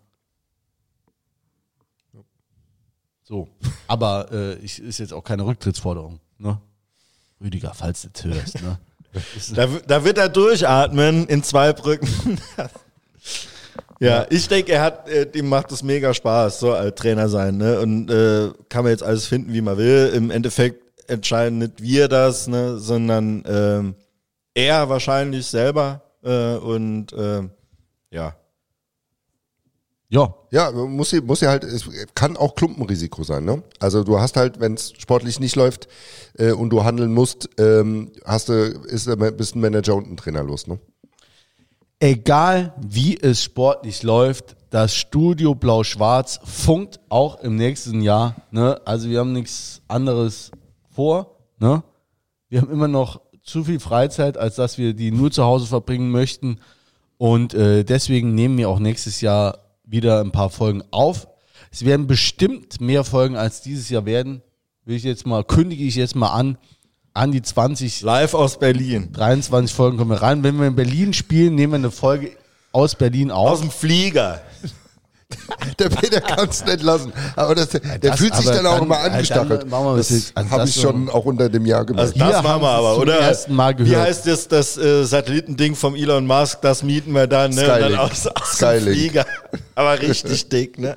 So, 3.23 3.49
aber 3.87 4.29
äh, 4.33 4.55
ich, 4.57 4.81
ist 4.81 4.99
jetzt 4.99 5.13
auch 5.13 5.23
keine 5.23 5.47
Rücktrittsforderung, 5.47 6.19
ne? 6.39 6.61
Rüdiger, 7.41 7.73
falls 7.75 8.03
du 8.03 8.09
das 8.13 8.25
hörst, 8.25 8.63
ne? 8.63 8.79
Da, 9.55 9.67
da 9.87 10.05
wird 10.05 10.17
er 10.17 10.31
durchatmen 10.31 11.27
in 11.27 11.43
zwei 11.43 11.75
Brücken. 11.75 12.09
ja, 14.01 14.25
ich 14.31 14.49
denke, 14.49 14.73
er 14.73 14.81
hat, 14.81 15.07
äh, 15.07 15.29
ihm 15.35 15.51
macht 15.51 15.71
es 15.71 15.83
mega 15.83 16.15
Spaß, 16.15 16.61
so 16.61 16.73
als 16.73 16.95
Trainer 16.95 17.29
sein, 17.29 17.59
ne? 17.59 17.79
Und 17.81 18.11
äh, 18.11 18.51
kann 18.71 18.85
man 18.85 18.93
jetzt 18.93 19.03
alles 19.03 19.27
finden, 19.27 19.53
wie 19.53 19.61
man 19.61 19.77
will. 19.77 20.11
Im 20.15 20.31
Endeffekt 20.31 20.83
entscheiden 21.11 21.59
nicht 21.59 21.83
wir 21.83 22.09
das, 22.09 22.49
ne, 22.49 22.79
sondern 22.79 23.43
ähm, 23.47 23.95
er 24.55 24.89
wahrscheinlich 24.89 25.47
selber. 25.47 26.03
Äh, 26.23 26.55
und 26.57 27.13
äh, 27.13 27.43
ja. 28.11 28.35
Ja, 30.13 30.35
Ja, 30.51 30.71
muss 30.71 31.13
ja, 31.13 31.23
muss 31.23 31.41
ja 31.41 31.49
halt, 31.49 31.65
es 31.65 31.89
kann 32.15 32.37
auch 32.37 32.55
Klumpenrisiko 32.55 33.25
sein, 33.25 33.45
ne? 33.45 33.63
Also 33.79 34.05
du 34.05 34.21
hast 34.21 34.37
halt, 34.37 34.61
wenn 34.61 34.75
es 34.75 34.93
sportlich 34.99 35.41
nicht 35.41 35.57
läuft 35.57 35.89
äh, 36.39 36.53
und 36.53 36.71
du 36.71 36.85
handeln 36.85 37.15
musst, 37.15 37.49
ähm, 37.59 38.13
hast 38.25 38.51
du, 38.51 38.53
ist 38.53 39.09
bist 39.37 39.57
ein 39.57 39.61
Manager 39.61 39.95
und 39.95 40.11
ein 40.11 40.17
Trainer 40.17 40.43
los, 40.43 40.67
ne? 40.67 40.79
egal 42.03 42.75
wie 42.81 43.17
es 43.17 43.45
sportlich 43.45 44.03
läuft, 44.03 44.57
das 44.71 44.95
Studio 44.95 45.55
Blau-Schwarz 45.55 46.41
funkt 46.43 46.99
auch 47.09 47.41
im 47.43 47.55
nächsten 47.55 48.01
Jahr. 48.03 48.35
Ne? 48.51 48.81
Also 48.85 49.09
wir 49.09 49.21
haben 49.21 49.33
nichts 49.33 49.83
anderes 49.87 50.51
vor. 50.91 51.39
Ne? 51.61 51.85
Wir 52.49 52.61
haben 52.61 52.73
immer 52.73 52.89
noch 52.89 53.21
zu 53.45 53.63
viel 53.63 53.79
Freizeit, 53.79 54.37
als 54.37 54.57
dass 54.57 54.79
wir 54.79 54.95
die 54.95 55.13
nur 55.13 55.31
zu 55.31 55.45
Hause 55.45 55.67
verbringen 55.67 56.11
möchten. 56.11 56.59
Und 57.19 57.55
äh, 57.55 57.85
deswegen 57.85 58.35
nehmen 58.35 58.59
wir 58.59 58.69
auch 58.69 58.81
nächstes 58.81 59.21
Jahr 59.21 59.59
wieder 59.85 60.21
ein 60.21 60.33
paar 60.33 60.51
Folgen 60.51 60.83
auf. 60.91 61.29
Es 61.71 61.85
werden 61.85 62.07
bestimmt 62.07 62.81
mehr 62.81 63.05
Folgen 63.05 63.37
als 63.37 63.63
dieses 63.63 63.89
Jahr 63.89 64.05
werden. 64.05 64.43
Will 64.85 64.97
ich 64.97 65.05
jetzt 65.05 65.27
mal, 65.27 65.45
kündige 65.45 65.85
ich 65.85 65.95
jetzt 65.95 66.17
mal 66.17 66.33
an, 66.33 66.59
an 67.15 67.33
die 67.33 67.43
20 67.43 68.03
Live 68.03 68.35
aus 68.35 68.59
Berlin. 68.59 69.13
23 69.13 69.75
Folgen 69.75 69.99
kommen 69.99 70.11
wir 70.11 70.23
rein. 70.23 70.43
Wenn 70.43 70.59
wir 70.59 70.67
in 70.67 70.77
Berlin 70.77 71.13
spielen, 71.13 71.55
nehmen 71.55 71.73
wir 71.73 71.79
eine 71.79 71.91
Folge 71.91 72.33
aus 72.73 72.95
Berlin 72.95 73.31
Aus 73.31 73.59
auf. 73.59 73.61
dem 73.61 73.71
Flieger. 73.71 74.41
Der 75.79 75.89
Peter 75.89 76.21
kann 76.21 76.49
es 76.49 76.65
nicht 76.65 76.83
lassen. 76.83 77.13
Aber 77.37 77.55
das, 77.55 77.69
der 77.71 77.81
das- 77.99 78.19
fühlt 78.19 78.35
sich 78.37 78.47
dann 78.47 78.67
auch 78.67 78.75
dann- 78.75 78.85
immer 78.85 78.97
dann 79.03 79.13
angestachelt. 79.13 79.65
das 79.71 80.09
das- 80.09 80.33
also 80.35 80.51
habe 80.51 80.61
das 80.63 80.71
ich 80.77 80.83
schon 80.83 81.09
auch 81.11 81.25
unter 81.25 81.49
dem 81.49 81.67
Jahr 81.67 81.85
gemerkt. 81.85 82.01
Also 82.11 82.19
das 82.19 82.29
Hier 82.29 82.37
machen 82.43 82.49
haben 82.49 82.63
wir 82.63 82.69
aber, 82.69 82.99
oder? 82.99 83.19
ersten 83.21 83.55
Mal 83.55 83.79
Wie 83.79 83.85
gehört. 83.85 84.07
heißt 84.07 84.27
das, 84.27 84.49
das 84.49 84.77
äh, 84.77 85.05
Satellitending 85.05 85.75
vom 85.75 85.95
Elon 85.95 86.27
Musk? 86.27 86.61
Das 86.63 86.83
mieten 86.83 87.13
wir 87.13 87.27
dann, 87.27 87.53
ne? 87.53 87.63
Und 87.63 87.69
dann 87.69 87.81
Skylink. 87.81 87.99
aus, 88.01 88.27
aus 88.27 88.51
dem 88.51 88.57
Skylink. 88.57 88.97
Flieger. 88.97 89.27
Aber 89.75 90.01
richtig 90.01 90.49
dick, 90.51 90.79
ne? 90.79 90.97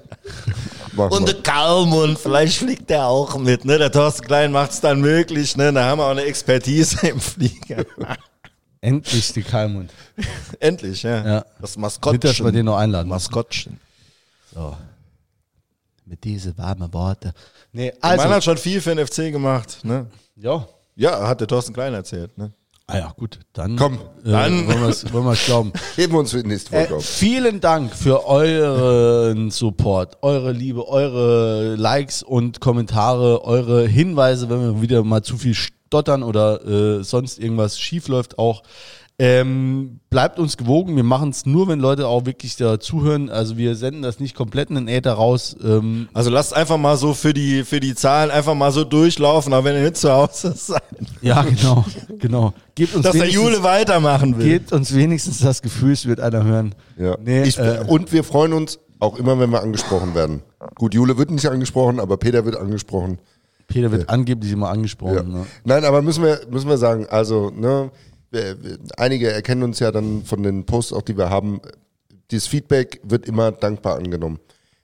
Machen 0.94 1.12
Und 1.12 1.28
der 1.28 1.36
Kalmund, 1.36 2.18
vielleicht 2.18 2.58
fliegt 2.58 2.90
der 2.90 3.08
auch 3.08 3.38
mit, 3.38 3.66
ne? 3.66 3.78
Der 3.78 3.92
Thorsten 3.92 4.26
Klein 4.26 4.52
macht 4.52 4.72
es 4.72 4.82
dann 4.82 5.02
möglich, 5.02 5.58
ne? 5.58 5.74
Da 5.74 5.84
haben 5.86 6.00
wir 6.00 6.06
auch 6.06 6.12
eine 6.12 6.24
Expertise 6.24 7.08
im 7.08 7.20
Flieger. 7.20 7.84
Endlich 8.82 9.34
die 9.34 9.42
Kalmund. 9.42 9.92
Endlich, 10.60 11.04
ja. 11.04 11.26
Ja. 11.26 11.46
Das 11.60 11.76
Maskottchen. 11.78 12.20
Nicht, 12.22 12.40
dass 12.40 12.46
wir 12.46 12.52
den 12.52 12.66
noch 12.68 12.78
einladen. 12.78 13.10
Maskottchen. 13.10 13.80
So. 14.56 14.76
Mit 16.06 16.24
diese 16.24 16.58
warmen 16.58 16.94
Worte. 16.94 17.34
Nee, 17.74 17.92
Also, 18.00 18.00
der 18.02 18.10
Mann 18.18 18.20
also. 18.20 18.36
hat 18.36 18.44
schon 18.46 18.58
viel 18.58 18.80
für 18.80 18.96
den 18.96 19.06
FC 19.06 19.32
gemacht, 19.32 19.80
ne? 19.84 20.08
Ja. 20.38 20.66
Ja, 20.96 21.28
hat 21.28 21.42
der 21.42 21.48
Thorsten 21.48 21.74
Klein 21.74 21.94
erzählt, 21.94 22.38
ne? 22.38 22.54
Ah 22.88 22.98
ja, 23.00 23.14
gut. 23.18 23.40
Dann, 23.52 23.76
Komm, 23.76 23.96
äh, 24.24 24.32
dann- 24.32 24.68
wollen 24.68 25.26
wir 25.26 25.32
es 25.34 25.46
glauben. 25.46 25.74
Heben 25.96 26.14
wir 26.14 26.20
uns 26.20 26.32
für 26.32 26.42
die 26.44 26.48
nächste 26.48 26.74
Äh, 26.76 27.00
vielen 27.02 27.60
Dank 27.60 27.94
für 27.94 28.26
euren 28.28 29.52
Support, 29.52 30.20
eure 30.22 30.52
Liebe, 30.54 30.88
eure 30.88 31.76
Likes 31.76 32.22
und 32.24 32.62
Kommentare, 32.62 33.44
eure 33.44 33.88
Hinweise, 33.88 34.50
wenn 34.50 34.62
wir 34.76 34.82
wieder 34.82 35.04
mal 35.04 35.24
zu 35.24 35.38
viel 35.38 35.56
stottern 35.56 36.22
oder 36.24 36.64
äh, 36.66 37.04
sonst 37.04 37.40
irgendwas 37.40 37.78
schief 37.80 38.08
läuft 38.08 38.38
auch. 38.40 38.62
Ähm, 39.18 40.02
bleibt 40.10 40.40
uns 40.40 40.58
gewogen. 40.58 40.98
Wir 40.98 41.04
machen 41.04 41.30
es 41.30 41.46
nur, 41.46 41.70
wenn 41.70 41.80
Leute 41.80 42.06
auch 42.08 42.26
wirklich 42.26 42.58
da 42.58 42.82
zuhören. 42.82 43.30
Also 43.30 43.56
wir 43.56 43.76
senden 43.76 44.02
das 44.02 44.20
nicht 44.20 44.36
komplett 44.36 44.70
in 44.70 44.76
den 44.76 44.88
Äther 44.90 45.14
raus. 45.14 45.56
Ähm, 45.64 46.10
Also 46.14 46.30
lasst 46.30 46.54
einfach 46.54 46.78
mal 46.78 46.98
so 46.98 47.14
für 47.14 47.34
die, 47.34 47.64
für 47.64 47.80
die 47.80 47.96
Zahlen 47.96 48.30
einfach 48.30 48.56
mal 48.56 48.74
so 48.74 48.84
durchlaufen, 48.84 49.54
auch 49.54 49.64
wenn 49.64 49.76
ihr 49.78 49.84
nicht 49.84 49.96
zu 49.96 50.12
Hause 50.12 50.52
seid. 50.58 50.82
ja, 51.22 51.44
genau, 51.44 51.86
genau. 52.20 52.54
Gebt 52.76 52.94
uns 52.94 53.04
Dass 53.04 53.14
der 53.14 53.22
wenigstens- 53.22 53.44
Jule 53.46 53.64
weitermachen 53.64 54.38
will. 54.38 54.46
Gebt 54.50 54.74
uns 54.74 54.94
wenigstens 54.94 55.40
das 55.40 55.62
Gefühl, 55.62 55.94
es 55.94 56.06
wird 56.06 56.20
einer 56.20 56.44
hören. 56.44 56.76
Ja. 56.98 57.18
Nee, 57.24 57.44
ich, 57.44 57.58
äh, 57.58 57.86
und 57.88 58.12
wir 58.12 58.26
freuen 58.26 58.52
uns 58.52 58.80
auch 59.00 59.18
immer, 59.18 59.40
wenn 59.40 59.50
wir 59.50 59.62
angesprochen 59.62 60.14
werden. 60.14 60.42
Gut, 60.76 60.94
Jule 60.94 61.18
wird 61.18 61.32
nicht 61.32 61.46
angesprochen, 61.48 62.02
aber 62.02 62.18
Peter 62.18 62.44
wird 62.44 62.58
angesprochen. 62.58 63.20
Peter 63.68 63.92
wird 63.92 64.10
angeblich 64.10 64.52
immer 64.52 64.70
angesprochen. 64.70 65.16
Ja. 65.16 65.24
Ne? 65.24 65.46
Nein, 65.64 65.86
aber 65.86 66.02
müssen 66.02 66.22
wir, 66.24 66.42
müssen 66.52 66.68
wir 66.68 66.78
sagen, 66.78 67.08
also, 67.10 67.50
ne, 67.56 67.92
einige 68.98 69.32
erkennen 69.32 69.64
uns 69.64 69.80
ja 69.80 69.92
dann 69.92 70.24
von 70.24 70.44
den 70.44 70.66
Posts 70.66 70.94
auch, 70.94 71.02
die 71.02 71.18
wir 71.18 71.30
haben. 71.30 71.62
Dieses 72.32 72.48
Feedback 72.48 73.00
wird 73.04 73.28
immer 73.28 73.52
dankbar 73.52 73.98
angenommen. 73.98 74.40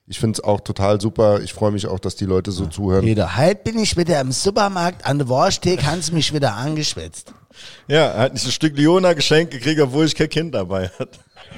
Ich 0.06 0.18
finde 0.18 0.38
es 0.38 0.44
auch 0.44 0.60
total 0.60 1.00
super. 1.00 1.40
Ich 1.40 1.52
freue 1.52 1.70
mich 1.70 1.86
auch, 1.86 1.98
dass 1.98 2.16
die 2.16 2.24
Leute 2.24 2.52
so 2.52 2.66
zuhören. 2.66 3.04
Peter, 3.04 3.36
heute 3.36 3.62
bin 3.62 3.78
ich 3.78 3.96
wieder 3.96 4.20
im 4.20 4.32
Supermarkt 4.32 5.06
an 5.06 5.18
der 5.18 5.28
Wursttheke, 5.28 5.86
haben 5.86 6.02
sie 6.02 6.12
mich 6.12 6.34
wieder 6.34 6.54
angeschwätzt. 6.54 7.32
Ja, 7.86 8.08
er 8.08 8.18
hat 8.18 8.34
nicht 8.34 8.44
ein 8.44 8.52
Stück 8.52 8.76
Leona 8.76 9.12
geschenkt 9.12 9.52
gekriegt, 9.52 9.80
obwohl 9.80 10.06
ich 10.06 10.14
kein 10.14 10.28
Kind 10.28 10.54
dabei 10.54 10.88
hatte. 10.98 11.18